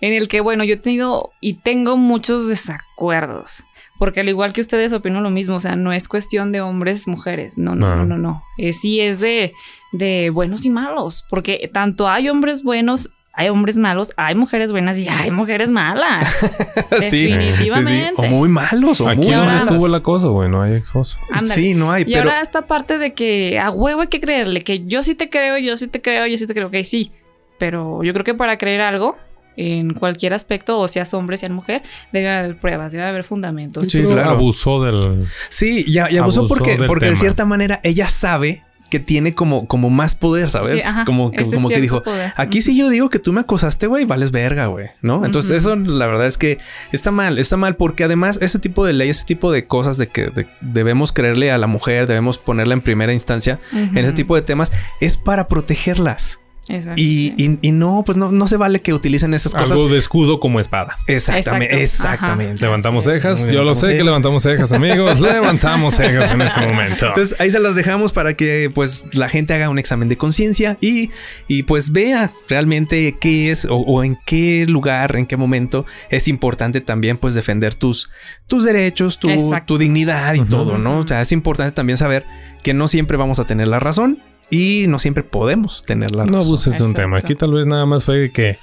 en 0.00 0.14
el 0.14 0.28
que, 0.28 0.40
bueno, 0.40 0.64
yo 0.64 0.74
he 0.74 0.78
tenido 0.78 1.30
y 1.42 1.60
tengo 1.60 1.96
muchos 1.98 2.48
desacuerdos, 2.48 3.64
porque 3.98 4.20
al 4.20 4.28
igual 4.28 4.52
que 4.52 4.60
ustedes 4.60 4.92
opino 4.92 5.20
lo 5.20 5.30
mismo, 5.30 5.56
o 5.56 5.60
sea, 5.60 5.76
no 5.76 5.92
es 5.92 6.08
cuestión 6.08 6.52
de 6.52 6.60
hombres, 6.60 7.06
mujeres, 7.08 7.58
no, 7.58 7.74
no, 7.74 7.88
No. 7.88 7.96
no, 7.96 8.04
no, 8.04 8.18
no, 8.18 8.42
Eh, 8.58 8.72
sí 8.72 9.00
es 9.00 9.20
de, 9.20 9.52
de 9.92 10.30
buenos 10.30 10.64
y 10.64 10.70
malos, 10.70 11.24
porque 11.30 11.70
tanto 11.72 12.08
hay 12.08 12.28
hombres 12.28 12.62
buenos, 12.62 13.10
hay 13.38 13.48
hombres 13.50 13.76
malos, 13.76 14.12
hay 14.16 14.34
mujeres 14.34 14.72
buenas 14.72 14.96
y 14.98 15.08
hay 15.08 15.30
mujeres 15.30 15.68
malas. 15.70 16.26
Sí, 17.10 17.26
Definitivamente. 17.30 18.14
O 18.16 18.22
muy 18.26 18.48
malos 18.48 19.00
o 19.00 19.08
Aquí 19.08 19.20
muy 19.20 19.30
malas. 19.36 19.62
estuvo 19.64 19.86
el 19.86 19.94
acoso, 19.94 20.32
güey. 20.32 20.48
No 20.48 20.62
hay 20.62 20.76
acoso. 20.76 21.18
Sí, 21.44 21.74
no 21.74 21.90
hay, 21.92 22.02
Y 22.06 22.14
pero 22.14 22.30
ahora 22.30 22.40
esta 22.40 22.66
parte 22.66 22.96
de 22.98 23.12
que 23.12 23.58
a 23.58 23.70
huevo 23.70 24.00
hay 24.02 24.08
que 24.08 24.20
creerle, 24.20 24.60
que 24.60 24.84
yo 24.86 25.02
sí 25.02 25.14
te 25.14 25.28
creo, 25.28 25.58
yo 25.58 25.76
sí 25.76 25.86
te 25.88 26.00
creo, 26.00 26.26
yo 26.26 26.38
sí 26.38 26.46
te 26.46 26.54
creo, 26.54 26.70
que 26.70 26.84
sí. 26.84 27.12
Pero 27.58 28.02
yo 28.02 28.12
creo 28.12 28.24
que 28.24 28.34
para 28.34 28.56
creer 28.58 28.80
algo, 28.82 29.16
en 29.56 29.94
cualquier 29.94 30.34
aspecto, 30.34 30.78
o 30.78 30.88
seas 30.88 31.12
hombre, 31.14 31.36
seas 31.36 31.52
mujer, 31.52 31.82
debe 32.12 32.28
haber 32.30 32.56
pruebas, 32.58 32.92
debe 32.92 33.04
haber 33.04 33.24
fundamentos. 33.24 33.88
Sí, 33.88 33.98
Pero 33.98 34.12
claro. 34.12 34.30
Abusó 34.30 34.82
del. 34.82 35.26
sí, 35.48 35.84
ya, 35.90 36.10
ya 36.10 36.22
abusó, 36.22 36.40
Abusó 36.40 36.54
porque, 36.54 36.76
porque 36.86 37.06
de 37.10 37.16
cierta 37.16 37.44
manera 37.44 37.80
ella 37.82 38.08
sabe 38.08 38.62
que 38.88 39.00
tiene 39.00 39.34
como, 39.34 39.66
como 39.66 39.90
más 39.90 40.14
poder, 40.14 40.48
¿sabes? 40.48 40.80
Sí, 40.82 40.88
ajá, 40.88 41.04
como 41.04 41.32
que, 41.32 41.42
como 41.44 41.68
que 41.68 41.80
dijo, 41.80 42.04
poder. 42.04 42.32
aquí 42.36 42.62
si 42.62 42.78
yo 42.78 42.88
digo 42.88 43.10
que 43.10 43.18
tú 43.18 43.32
me 43.32 43.40
acosaste, 43.40 43.88
güey, 43.88 44.04
vales 44.04 44.30
verga, 44.30 44.66
güey, 44.66 44.90
¿no? 45.02 45.24
Entonces 45.26 45.50
eso 45.50 45.74
la 45.74 46.06
verdad 46.06 46.28
es 46.28 46.38
que 46.38 46.58
está 46.92 47.10
mal, 47.10 47.40
está 47.40 47.56
mal 47.56 47.74
porque 47.74 48.04
además 48.04 48.38
ese 48.40 48.60
tipo 48.60 48.86
de 48.86 48.92
ley, 48.92 49.08
ese 49.10 49.24
tipo 49.24 49.50
de 49.50 49.66
cosas 49.66 49.98
de 49.98 50.06
que 50.06 50.26
de- 50.30 50.46
debemos 50.60 51.10
creerle 51.10 51.50
a 51.50 51.58
la 51.58 51.66
mujer, 51.66 52.06
debemos 52.06 52.38
ponerla 52.38 52.74
en 52.74 52.80
primera 52.80 53.12
instancia 53.12 53.58
en 53.72 53.98
ese 53.98 54.12
tipo 54.12 54.36
de 54.36 54.42
temas, 54.42 54.70
es 55.00 55.16
para 55.16 55.48
protegerlas. 55.48 56.38
Exacto. 56.68 57.00
Y, 57.00 57.32
y- 57.36 57.58
y 57.62 57.72
no, 57.72 58.02
pues 58.04 58.18
no, 58.18 58.32
no 58.32 58.46
se 58.46 58.56
vale 58.56 58.80
que 58.80 58.92
utilicen 58.92 59.34
esas 59.34 59.52
cosas. 59.54 59.72
Algo 59.72 59.88
de 59.88 59.98
escudo 59.98 60.40
como 60.40 60.58
espada. 60.60 60.96
Exactamente, 61.06 61.82
Exacto. 61.82 62.14
exactamente. 62.14 62.62
Levantamos 62.62 63.04
cejas. 63.04 63.46
Yo 63.46 63.62
lo 63.64 63.74
sé 63.74 63.94
que 63.96 64.02
levantamos 64.04 64.42
cejas, 64.42 64.72
amigos. 64.72 65.20
levantamos 65.20 65.94
cejas 65.94 66.32
en 66.32 66.42
este 66.42 66.60
momento. 66.60 67.06
Entonces 67.06 67.40
ahí 67.40 67.50
se 67.50 67.60
las 67.60 67.76
dejamos 67.76 68.12
para 68.12 68.34
que 68.34 68.70
pues 68.74 69.04
la 69.12 69.28
gente 69.28 69.54
haga 69.54 69.68
un 69.68 69.78
examen 69.78 70.08
de 70.08 70.16
conciencia 70.16 70.76
y, 70.80 71.10
y 71.48 71.62
pues 71.64 71.92
vea 71.92 72.32
realmente 72.48 73.16
qué 73.20 73.50
es 73.50 73.64
o, 73.64 73.76
o 73.76 74.02
en 74.04 74.18
qué 74.26 74.66
lugar, 74.66 75.16
en 75.16 75.26
qué 75.26 75.36
momento 75.36 75.86
es 76.10 76.26
importante 76.28 76.80
también 76.80 77.16
pues 77.16 77.34
defender 77.34 77.74
tus, 77.74 78.10
tus 78.48 78.64
derechos, 78.64 79.18
tu, 79.20 79.28
tu 79.66 79.78
dignidad 79.78 80.34
y 80.34 80.42
todo, 80.42 80.78
¿no? 80.78 80.98
O 80.98 81.06
sea, 81.06 81.20
es 81.20 81.30
importante 81.32 81.72
también 81.72 81.96
saber 81.96 82.24
que 82.62 82.74
no 82.74 82.88
siempre 82.88 83.16
vamos 83.16 83.38
a 83.38 83.44
tener 83.44 83.68
la 83.68 83.78
razón 83.78 84.18
y 84.50 84.86
no 84.88 84.98
siempre 84.98 85.22
podemos 85.24 85.82
tener 85.82 86.14
la 86.14 86.24
No 86.26 86.38
abuses 86.38 86.74
de 86.74 86.82
un 86.82 86.90
Exacto. 86.90 87.02
tema. 87.02 87.18
Aquí 87.18 87.34
tal 87.34 87.52
vez 87.52 87.66
nada 87.66 87.86
más 87.86 88.04
fue 88.04 88.30
que 88.30 88.58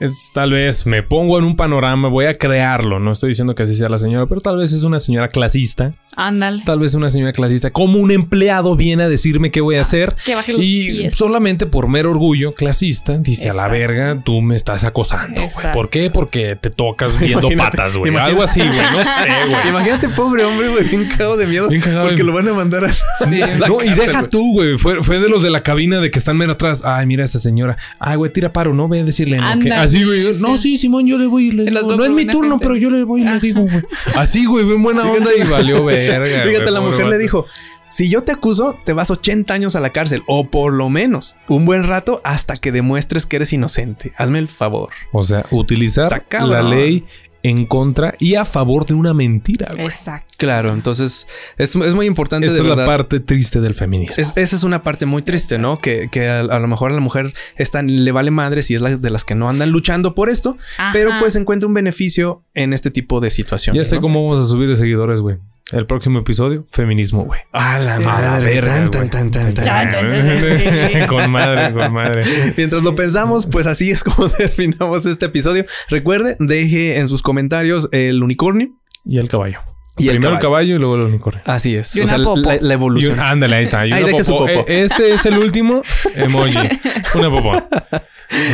es 0.00 0.30
tal 0.32 0.52
vez 0.52 0.86
me 0.86 1.02
pongo 1.02 1.38
en 1.38 1.44
un 1.44 1.56
panorama, 1.56 2.08
voy 2.08 2.26
a 2.26 2.34
crearlo. 2.38 2.98
No 2.98 3.12
estoy 3.12 3.28
diciendo 3.30 3.54
que 3.54 3.62
así 3.64 3.74
sea 3.74 3.88
la 3.88 3.98
señora, 3.98 4.26
pero 4.26 4.40
tal 4.40 4.56
vez 4.56 4.72
es 4.72 4.82
una 4.84 4.98
señora 5.00 5.28
clasista. 5.28 5.92
Ándale. 6.16 6.62
Tal 6.64 6.78
vez 6.78 6.94
una 6.94 7.08
señora 7.10 7.32
clasista. 7.32 7.70
Como 7.70 7.98
un 7.98 8.10
empleado 8.10 8.76
viene 8.76 9.04
a 9.04 9.08
decirme 9.08 9.50
qué 9.50 9.60
voy 9.60 9.76
a 9.76 9.82
hacer. 9.82 10.14
Que 10.24 10.34
baje 10.34 10.52
los 10.52 10.62
Y 10.62 10.90
pies. 11.00 11.14
solamente 11.14 11.66
por 11.66 11.88
mero 11.88 12.10
orgullo 12.10 12.52
clasista, 12.54 13.18
dice 13.18 13.50
a 13.50 13.54
la 13.54 13.68
verga, 13.68 14.20
tú 14.24 14.40
me 14.42 14.54
estás 14.54 14.84
acosando, 14.84 15.42
güey. 15.42 15.72
¿Por 15.72 15.88
qué? 15.90 16.10
Porque 16.10 16.56
te 16.56 16.70
tocas 16.70 17.18
viendo 17.18 17.40
Imagínate, 17.50 17.76
patas, 17.76 17.96
güey. 17.96 18.10
imagínate. 18.10 18.30
Algo 18.32 18.42
así, 18.42 18.60
güey. 18.60 18.70
No 18.90 18.98
sé, 18.98 19.48
güey. 19.50 19.68
Imagínate, 19.68 20.08
pobre 20.10 20.44
hombre, 20.44 20.68
güey, 20.68 20.84
bien 20.84 21.08
cagado 21.08 21.36
de 21.36 21.46
miedo. 21.46 21.68
Bien 21.68 21.80
cagado 21.82 22.04
porque 22.08 22.22
de- 22.22 22.24
lo 22.24 22.32
van 22.32 22.48
a 22.48 22.52
mandar 22.52 22.84
a. 22.84 22.92
Sí, 22.92 23.40
a 23.42 23.58
la 23.58 23.68
no, 23.68 23.82
y 23.82 23.88
deja 23.90 24.18
güey. 24.20 24.30
tú, 24.30 24.52
güey. 24.54 24.78
Fue, 24.78 25.02
fue 25.02 25.18
de 25.20 25.28
los 25.28 25.42
de 25.42 25.50
la 25.50 25.62
cabina 25.62 25.98
de 26.00 26.10
que 26.10 26.18
están 26.18 26.36
menos 26.36 26.54
atrás. 26.54 26.82
Ay, 26.84 27.06
mira 27.06 27.24
esta 27.24 27.38
señora. 27.38 27.76
Ay, 27.98 28.16
güey, 28.16 28.32
tira 28.32 28.52
paro, 28.52 28.74
no 28.74 28.88
voy 28.88 28.98
a 28.98 29.04
decirle. 29.04 29.38
No, 29.38 29.46
así, 29.82 30.04
güey. 30.04 30.24
No, 30.40 30.56
sí, 30.56 30.76
Simón, 30.76 31.06
yo 31.06 31.18
le 31.18 31.26
voy 31.26 31.48
y 31.48 31.52
le 31.52 31.64
digo. 31.64 31.96
No 31.96 32.04
es 32.04 32.10
mi 32.10 32.26
turno, 32.26 32.52
gente. 32.52 32.62
pero 32.62 32.76
yo 32.76 32.90
le 32.90 33.04
voy 33.04 33.22
y 33.22 33.24
le 33.24 33.40
digo, 33.40 33.62
güey. 33.62 33.82
Así, 34.16 34.44
güey, 34.44 34.64
bien 34.64 34.82
buena 34.82 35.02
onda 35.02 35.30
y 35.36 35.42
valió 35.48 35.84
verga. 35.86 36.44
Fíjate, 36.44 36.70
la 36.70 36.80
mujer 36.80 37.06
le 37.06 37.18
dijo: 37.18 37.46
Si 37.88 38.08
yo 38.08 38.22
te 38.22 38.32
acuso, 38.32 38.78
te 38.84 38.92
vas 38.92 39.10
80 39.10 39.52
años 39.52 39.76
a 39.76 39.80
la 39.80 39.90
cárcel, 39.90 40.22
o 40.26 40.48
por 40.48 40.72
lo 40.72 40.88
menos 40.88 41.36
un 41.48 41.64
buen 41.64 41.84
rato 41.84 42.20
hasta 42.24 42.56
que 42.56 42.72
demuestres 42.72 43.26
que 43.26 43.36
eres 43.36 43.52
inocente. 43.52 44.12
Hazme 44.16 44.38
el 44.38 44.48
favor. 44.48 44.90
O 45.12 45.22
sea, 45.22 45.46
utilizar 45.50 46.24
la 46.30 46.62
ley 46.62 47.04
en 47.44 47.66
contra 47.66 48.14
y 48.20 48.34
a 48.36 48.44
favor 48.44 48.86
de 48.86 48.94
una 48.94 49.14
mentira, 49.14 49.68
güey. 49.72 49.84
Exacto. 49.86 50.34
Claro, 50.38 50.72
entonces 50.72 51.26
es, 51.58 51.74
es 51.76 51.94
muy 51.94 52.06
importante. 52.06 52.46
Esa 52.46 52.56
de 52.56 52.70
es 52.70 52.76
la 52.76 52.84
parte 52.86 53.20
triste 53.20 53.60
del 53.60 53.74
feminismo. 53.74 54.14
Es- 54.16 54.32
esa 54.36 54.56
es 54.56 54.62
una 54.64 54.82
parte 54.82 55.06
muy 55.06 55.22
triste, 55.22 55.58
¿no? 55.58 55.78
Que, 55.78 56.08
que 56.10 56.28
a, 56.28 56.40
a 56.40 56.58
lo 56.58 56.68
mejor 56.68 56.90
a 56.90 56.94
la 56.94 57.00
mujer 57.00 57.32
está, 57.56 57.82
le 57.82 58.12
vale 58.12 58.30
madre 58.30 58.62
si 58.62 58.74
es 58.74 58.80
la, 58.80 58.96
de 58.96 59.10
las 59.10 59.24
que 59.24 59.34
no 59.34 59.48
andan 59.48 59.70
luchando 59.70 60.14
por 60.14 60.30
esto, 60.30 60.56
Ajá. 60.78 60.90
pero 60.92 61.10
pues 61.20 61.36
encuentra 61.36 61.66
un 61.68 61.74
beneficio 61.74 62.42
en 62.54 62.72
este 62.72 62.90
tipo 62.90 63.20
de 63.20 63.30
situaciones. 63.30 63.78
ya 63.78 63.84
sé 63.88 63.96
¿no? 63.96 64.02
cómo 64.02 64.26
vamos 64.28 64.44
a 64.44 64.48
subir 64.48 64.68
de 64.68 64.76
seguidores, 64.76 65.20
güey. 65.20 65.36
El 65.72 65.86
próximo 65.86 66.18
episodio, 66.18 66.66
feminismo, 66.70 67.24
güey. 67.24 67.40
A 67.52 67.78
la 67.78 67.96
Sí. 67.96 68.02
madre, 68.04 68.26
A 68.26 68.30
la 68.32 68.38
verga, 68.40 68.74
tan, 68.74 68.86
güey. 68.88 69.08
tan, 69.10 69.30
tan, 69.30 69.30
tan, 69.30 69.54
tan. 69.54 69.64
Ya, 69.64 69.90
ya, 69.90 70.02
ya, 70.06 70.90
ya. 71.00 71.06
con 71.08 71.30
madre, 71.30 71.72
con 71.72 71.92
madre. 71.94 72.22
Mientras 72.56 72.82
lo 72.82 72.94
pensamos, 72.94 73.46
pues 73.46 73.66
así 73.66 73.90
es 73.90 74.04
como 74.04 74.28
terminamos 74.36 75.06
este 75.06 75.26
episodio. 75.26 75.64
Recuerde, 75.88 76.36
deje 76.38 76.98
en 76.98 77.08
sus 77.08 77.22
comentarios 77.22 77.88
el 77.92 78.22
unicornio 78.22 78.68
Y 79.04 79.18
el 79.18 79.28
caballo. 79.28 79.60
Y 79.98 80.04
el 80.08 80.12
Primero 80.16 80.34
el 80.34 80.40
caballo. 80.40 80.40
caballo 80.40 80.74
y 80.76 80.78
luego 80.78 80.94
el 80.96 81.02
unicornio. 81.02 81.42
Así 81.44 81.76
es. 81.76 81.94
Y 81.96 82.00
o 82.00 82.04
una 82.04 82.16
sea, 82.16 82.24
popo. 82.24 82.40
la, 82.60 82.74
evolución. 82.74 83.14
un- 83.14 83.20
ándale, 83.20 83.56
ahí 83.56 83.62
está. 83.64 83.86
Y 83.86 83.92
Ahí 83.92 84.04
deje 84.04 84.24
su 84.24 84.32
popó. 84.32 84.48
Eh, 84.48 84.64
Este 84.66 85.12
es 85.12 85.26
el 85.26 85.36
último 85.38 85.82
emoji. 86.14 86.58
Una 87.14 87.28
popó. 87.30 87.52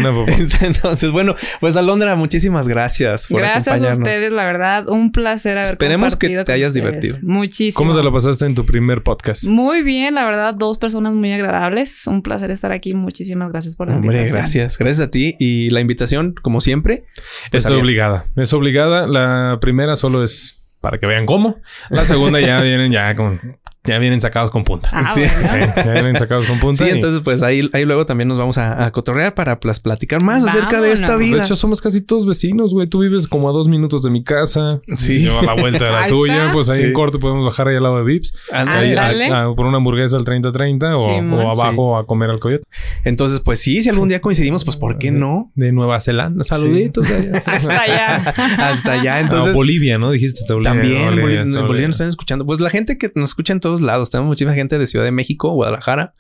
Una 0.01 0.13
popó. 0.13 0.33
Entonces, 0.61 1.13
bueno, 1.13 1.37
pues 1.61 1.77
Alondra, 1.77 2.17
muchísimas 2.17 2.67
gracias 2.67 3.29
por 3.29 3.41
Gracias 3.41 3.69
a 3.69 3.71
acompañarnos. 3.75 4.09
ustedes, 4.09 4.33
la 4.33 4.45
verdad, 4.47 4.89
un 4.89 5.13
placer 5.13 5.59
haber 5.59 5.71
Esperemos 5.71 6.17
que 6.17 6.29
te 6.43 6.53
hayas 6.53 6.71
ustedes. 6.71 6.75
divertido. 6.75 7.17
Muchísimo. 7.23 7.77
¿Cómo 7.79 7.97
te 7.97 8.03
lo 8.03 8.13
pasaste 8.13 8.45
en 8.45 8.57
tu 8.57 8.67
primer 8.67 9.05
podcast? 9.05 9.45
Muy 9.47 9.83
bien, 9.83 10.17
la 10.17 10.25
verdad, 10.25 10.55
dos 10.55 10.79
personas 10.79 11.13
muy 11.15 11.33
agradables. 11.33 12.09
Un 12.09 12.23
placer 12.23 12.51
estar 12.51 12.73
aquí. 12.73 12.95
Muchísimas 12.95 13.51
gracias 13.53 13.77
por 13.77 13.87
la 13.89 13.95
Hombre, 13.95 14.17
invitación. 14.17 14.39
gracias. 14.41 14.77
Gracias 14.79 15.07
a 15.07 15.11
ti. 15.13 15.37
Y 15.39 15.71
la 15.71 15.81
invitación, 15.81 16.35
como 16.43 16.61
siempre, 16.61 17.05
pues, 17.53 17.65
Está 17.65 17.77
obligada. 17.77 18.25
Es 18.35 18.53
obligada. 18.53 19.07
La 19.07 19.59
primera 19.61 19.95
solo 19.95 20.25
es 20.25 20.57
para 20.81 20.99
que 20.99 21.07
vean 21.07 21.27
cómo. 21.27 21.61
La 21.91 22.05
segunda 22.05 22.41
ya 22.41 22.61
vienen 22.61 22.93
ya 22.93 23.15
con... 23.15 23.59
Ya 23.85 23.99
vienen 23.99 24.21
sacados 24.21 24.51
con 24.51 24.65
punta. 24.65 24.91
Ah, 24.93 25.13
Sí. 25.15 25.23
bueno. 25.23 25.67
Sí, 25.75 25.81
ya 25.85 25.93
vienen 25.93 26.17
sacados 26.17 26.45
con 26.47 26.59
punta. 26.59 26.85
Sí, 26.85 26.91
y- 26.91 26.93
entonces 26.95 27.23
pues 27.25 27.43
ahí, 27.43 27.71
ahí 27.73 27.85
luego 27.87 28.05
también 28.05 28.29
nos 28.29 28.37
vamos 28.37 28.59
a, 28.59 28.85
a 28.85 28.91
cotorrear 28.91 29.35
para 29.35 29.61
pues, 29.61 29.81
platicar 29.81 30.23
más 30.23 30.45
acerca 30.45 30.81
de 30.81 30.93
esta 30.93 31.17
vida. 31.17 31.39
De 31.39 31.45
hecho, 31.45 31.57
somos 31.57 31.81
casi 31.81 32.03
todos 32.03 32.27
vecinos, 32.27 32.75
güey. 32.75 32.87
Tú 32.87 32.99
vives 33.01 33.27
como 33.29 33.49
a 33.49 33.53
dos 33.53 33.69
minutos 33.69 34.03
de 34.03 34.11
mi 34.11 34.23
casa. 34.23 34.81
Sí. 34.99 35.23
Yo 35.23 35.39
a 35.39 35.43
la 35.43 35.55
vuelta 35.55 35.85
de 35.87 35.91
la 35.93 36.03
Ahí 36.05 36.11
tuya. 36.11 36.37
está. 36.41 36.53
Pues 36.53 36.69
ahí 36.69 36.81
Sí. 36.81 36.85
en 36.89 36.93
corto 36.93 37.19
podemos 37.19 37.45
bajar 37.45 37.69
ahí 37.69 37.77
al 37.77 37.83
lado 37.83 37.97
de 37.99 38.05
Vips. 38.05 38.35
Ahí, 38.53 38.95
a- 38.95 39.47
por 39.57 39.65
una 39.67 39.79
hamburguesa 39.79 40.17
al 40.19 40.25
30-30 40.25 40.95
o, 40.97 41.05
Sí, 41.05 41.11
o 41.45 41.51
abajo 41.51 41.97
a 41.97 42.07
comer 42.07 42.31
al 42.31 42.41
coyote. 42.41 42.65
Entonces, 43.05 43.41
pues 43.41 43.59
sí, 43.61 43.81
si 43.83 43.89
algún 43.89 44.09
día 44.09 44.21
coincidimos, 44.21 44.65
pues 44.65 44.77
¿por 44.77 44.99
qué 44.99 45.11
no? 45.13 45.51
De 45.55 45.73
Nueva 45.73 46.01
Zelanda. 46.01 46.45
Saluditos. 46.45 47.09
allá. 47.11 47.43
Hasta 47.47 47.81
allá. 47.81 48.17
Hasta 48.59 48.93
allá. 48.93 49.21
Entonces, 49.21 49.55
Bolivia, 49.55 49.99
¿no? 49.99 50.11
Dijiste 50.11 50.41
Bolivia. 50.53 50.73
también 50.73 51.07
Bolivia. 51.21 51.61
Bolivia 51.63 51.87
nos 51.87 51.95
están 51.97 52.09
escuchando. 52.09 52.45
Pues 52.45 52.61
la 52.61 52.71
gente 52.71 52.99
que 52.99 53.11
nos 53.15 53.31
escucha 53.31 53.53
en 53.53 53.61
todos 53.69 53.81
lados. 53.81 54.11
Tenemos 54.11 54.29
muchísima 54.29 54.55
gente 54.55 54.79
de 54.79 54.87
Ciudad 54.87 55.05
de 55.05 55.13
México, 55.13 55.51
Guadalajara. 55.53 56.13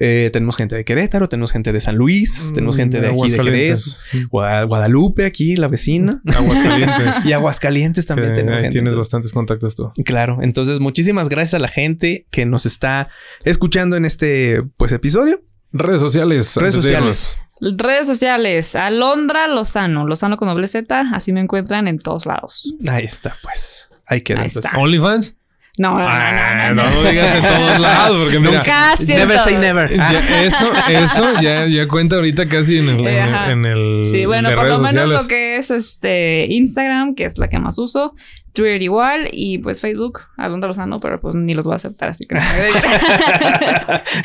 Eh, 0.00 0.30
tenemos 0.32 0.56
gente 0.56 0.74
de 0.74 0.84
Querétaro, 0.84 1.28
tenemos 1.28 1.52
gente 1.52 1.72
de 1.72 1.80
San 1.80 1.96
Luis, 1.96 2.52
tenemos 2.54 2.76
gente 2.76 3.00
de 3.00 3.08
aquí 3.08 3.30
de 3.30 3.42
Jerez, 3.42 3.42
Aguascalientes. 3.42 4.28
Guada- 4.30 4.62
Guadalupe, 4.64 5.24
aquí, 5.26 5.56
la 5.56 5.68
vecina. 5.68 6.20
Aguascalientes. 6.34 7.06
Y 7.26 7.32
Aguascalientes 7.32 8.06
también 8.06 8.30
Que 8.30 8.34
tenemos 8.36 8.56
ahí 8.58 8.62
gente. 8.64 8.72
tienes 8.78 8.94
bastantes 8.96 9.32
contactos 9.32 9.76
tú. 9.76 9.90
Claro, 10.04 10.38
entonces 10.42 10.80
muchísimas 10.80 11.28
gracias 11.28 11.54
a 11.54 11.58
la 11.58 11.68
gente 11.68 12.26
que 12.30 12.46
nos 12.46 12.64
está 12.66 13.08
escuchando 13.44 13.96
en 13.96 14.04
este 14.04 14.62
pues 14.76 14.92
episodio. 14.92 15.42
Redes 15.72 16.00
sociales. 16.00 16.56
Redes 16.56 16.74
sociales. 16.74 17.36
Redes 17.60 18.06
sociales. 18.06 18.74
Alondra 18.76 19.48
Lozano. 19.48 20.06
Lozano 20.06 20.36
con 20.36 20.48
doble 20.48 20.66
Z. 20.68 21.10
Así 21.12 21.32
me 21.32 21.40
encuentran 21.40 21.88
en 21.88 21.98
todos 21.98 22.24
lados. 22.26 22.74
Ahí 22.88 23.04
está, 23.04 23.36
pues. 23.42 23.90
Ahí 24.06 24.20
queda. 24.20 24.46
OnlyFans. 24.78 25.36
No, 25.78 25.90
no, 25.90 25.98
no, 25.98 26.08
Ah, 26.10 26.72
no, 26.72 26.82
no. 26.84 26.90
no, 26.90 27.02
digas 27.10 27.34
en 27.36 27.42
todos 27.42 27.78
lados, 27.80 28.22
porque 28.22 28.40
mira. 28.40 28.62
Casi 28.62 29.12
en 29.12 29.18
Never 29.18 29.38
say 29.40 29.56
never. 29.58 29.94
ya- 29.96 30.42
eso, 30.42 30.70
eso 30.88 31.40
ya, 31.42 31.66
ya 31.66 31.86
cuenta 31.86 32.16
ahorita 32.16 32.48
casi 32.48 32.78
en 32.78 32.88
el, 32.88 33.06
en, 33.06 33.64
el 33.66 34.06
Sí, 34.10 34.24
bueno, 34.24 34.48
por 34.54 34.64
lo 34.68 34.78
menos 34.78 34.90
sociales. 34.90 35.22
lo 35.22 35.28
que 35.28 35.56
es 35.58 35.70
este 35.70 36.46
Instagram, 36.48 37.14
que 37.14 37.26
es 37.26 37.36
la 37.38 37.48
que 37.48 37.58
más 37.58 37.76
uso, 37.78 38.14
Twitter 38.56 38.82
igual, 38.82 39.28
y 39.32 39.58
pues 39.58 39.80
Facebook, 39.80 40.20
Alondra 40.36 40.68
Lozano, 40.68 40.98
pero 40.98 41.20
pues 41.20 41.34
ni 41.36 41.54
los 41.54 41.66
voy 41.66 41.74
a 41.74 41.76
aceptar, 41.76 42.08
así 42.08 42.24
que 42.26 42.34
no 42.34 42.40
me 42.40 42.46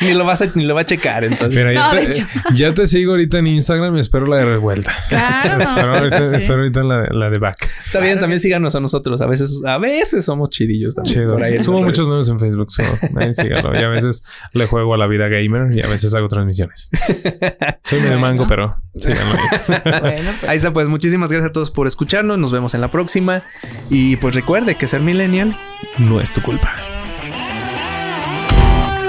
ni 0.08 0.14
lo 0.14 0.24
vas 0.24 0.42
a, 0.42 0.46
ni 0.54 0.64
lo 0.64 0.74
va 0.74 0.80
a 0.80 0.84
checar, 0.86 1.24
entonces. 1.24 1.54
Mira, 1.56 1.72
ya, 1.72 1.88
No, 1.88 1.94
de 2.00 2.06
te, 2.06 2.12
hecho. 2.12 2.26
ya 2.54 2.72
te 2.74 2.86
sigo 2.86 3.12
ahorita 3.12 3.38
en 3.38 3.46
Instagram 3.48 3.96
y 3.96 4.00
espero 4.00 4.26
la 4.26 4.36
de 4.36 4.44
revuelta. 4.46 4.92
Claro, 5.08 5.60
espero, 5.62 5.82
sí, 5.82 5.98
ahorita, 5.98 6.30
sí, 6.30 6.36
espero 6.36 6.58
ahorita 6.60 6.82
la, 6.82 7.04
la 7.10 7.30
de 7.30 7.38
back. 7.38 7.56
Está 7.86 8.00
bien, 8.00 8.12
Claro 8.12 8.20
también 8.20 8.40
sí. 8.40 8.44
síganos 8.48 8.74
a 8.74 8.80
nosotros. 8.80 9.20
A 9.20 9.26
veces, 9.26 9.62
a 9.66 9.78
veces 9.78 10.24
somos 10.24 10.50
chidillos 10.50 10.94
también. 10.94 11.14
Chido. 11.20 11.34
Por 11.34 11.42
ahí 11.42 11.56
en 11.56 11.64
Subo 11.64 11.82
muchos 11.82 12.08
memes 12.08 12.28
en 12.28 12.40
Facebook. 12.40 12.70
so, 12.70 12.82
ahí 13.16 13.34
síganlo. 13.34 13.78
Y 13.78 13.82
a 13.84 13.88
veces 13.88 14.22
le 14.52 14.66
juego 14.66 14.94
a 14.94 14.98
la 14.98 15.06
vida 15.06 15.28
gamer 15.28 15.68
y 15.76 15.82
a 15.82 15.86
veces 15.88 16.14
hago 16.14 16.28
transmisiones. 16.28 16.88
Soy 17.84 17.98
medio 18.00 18.12
Bueno. 18.12 18.20
mango, 18.20 18.46
pero 18.48 18.76
síganlo 18.94 19.34
ahí. 19.34 20.00
Bueno, 20.00 20.30
pues, 20.40 20.50
Ahí 20.50 20.56
está, 20.56 20.72
pues 20.72 20.88
muchísimas 20.88 21.28
gracias 21.30 21.50
a 21.50 21.52
todos 21.52 21.70
por 21.70 21.86
escucharnos. 21.86 22.38
Nos 22.38 22.50
vemos 22.52 22.74
en 22.74 22.80
la 22.80 22.90
próxima. 22.90 23.42
Y 23.90 24.16
pues 24.22 24.36
recuerde 24.36 24.76
que 24.76 24.86
ser 24.86 25.00
millennial 25.00 25.54
No 25.98 26.20
es 26.20 26.32
tu 26.32 26.40
culpa. 26.40 26.72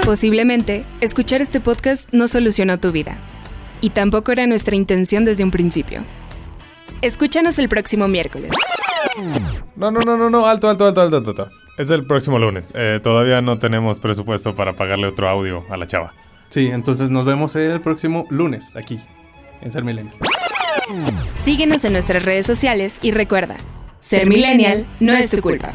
Posiblemente, 0.04 0.84
escuchar 1.00 1.40
este 1.40 1.60
podcast 1.60 2.12
no 2.12 2.28
solucionó 2.28 2.78
tu 2.78 2.92
vida. 2.92 3.16
Y 3.80 3.90
tampoco 3.90 4.32
era 4.32 4.46
nuestra 4.46 4.74
intención 4.74 5.24
desde 5.24 5.44
un 5.44 5.50
principio. 5.50 6.02
Escúchanos 7.00 7.58
el 7.58 7.68
próximo 7.68 8.08
miércoles. 8.08 8.50
No, 9.76 9.90
no, 9.90 10.00
no, 10.00 10.16
no, 10.16 10.28
no. 10.28 10.46
Alto, 10.46 10.68
alto, 10.68 10.86
alto, 10.86 11.00
alto, 11.00 11.16
alto. 11.16 11.30
alto. 11.30 11.50
Es 11.78 11.90
el 11.90 12.04
próximo 12.04 12.38
lunes. 12.38 12.72
Eh, 12.74 13.00
todavía 13.02 13.40
no 13.40 13.58
tenemos 13.58 14.00
presupuesto 14.00 14.54
para 14.54 14.74
pagarle 14.74 15.06
otro 15.06 15.28
audio 15.28 15.64
a 15.70 15.76
la 15.76 15.86
chava. 15.86 16.12
Sí, 16.48 16.68
entonces 16.70 17.10
nos 17.10 17.24
vemos 17.24 17.56
el 17.56 17.80
próximo 17.80 18.26
lunes 18.30 18.76
aquí 18.76 19.00
en 19.62 19.72
Ser 19.72 19.84
Millennial. 19.84 20.16
Síguenos 21.36 21.84
en 21.84 21.92
nuestras 21.92 22.24
redes 22.24 22.46
sociales 22.46 22.98
y 23.02 23.10
recuerda, 23.12 23.56
ser 24.04 24.26
millennial 24.26 24.86
no 25.00 25.14
es 25.14 25.30
tu 25.30 25.40
culpa. 25.40 25.72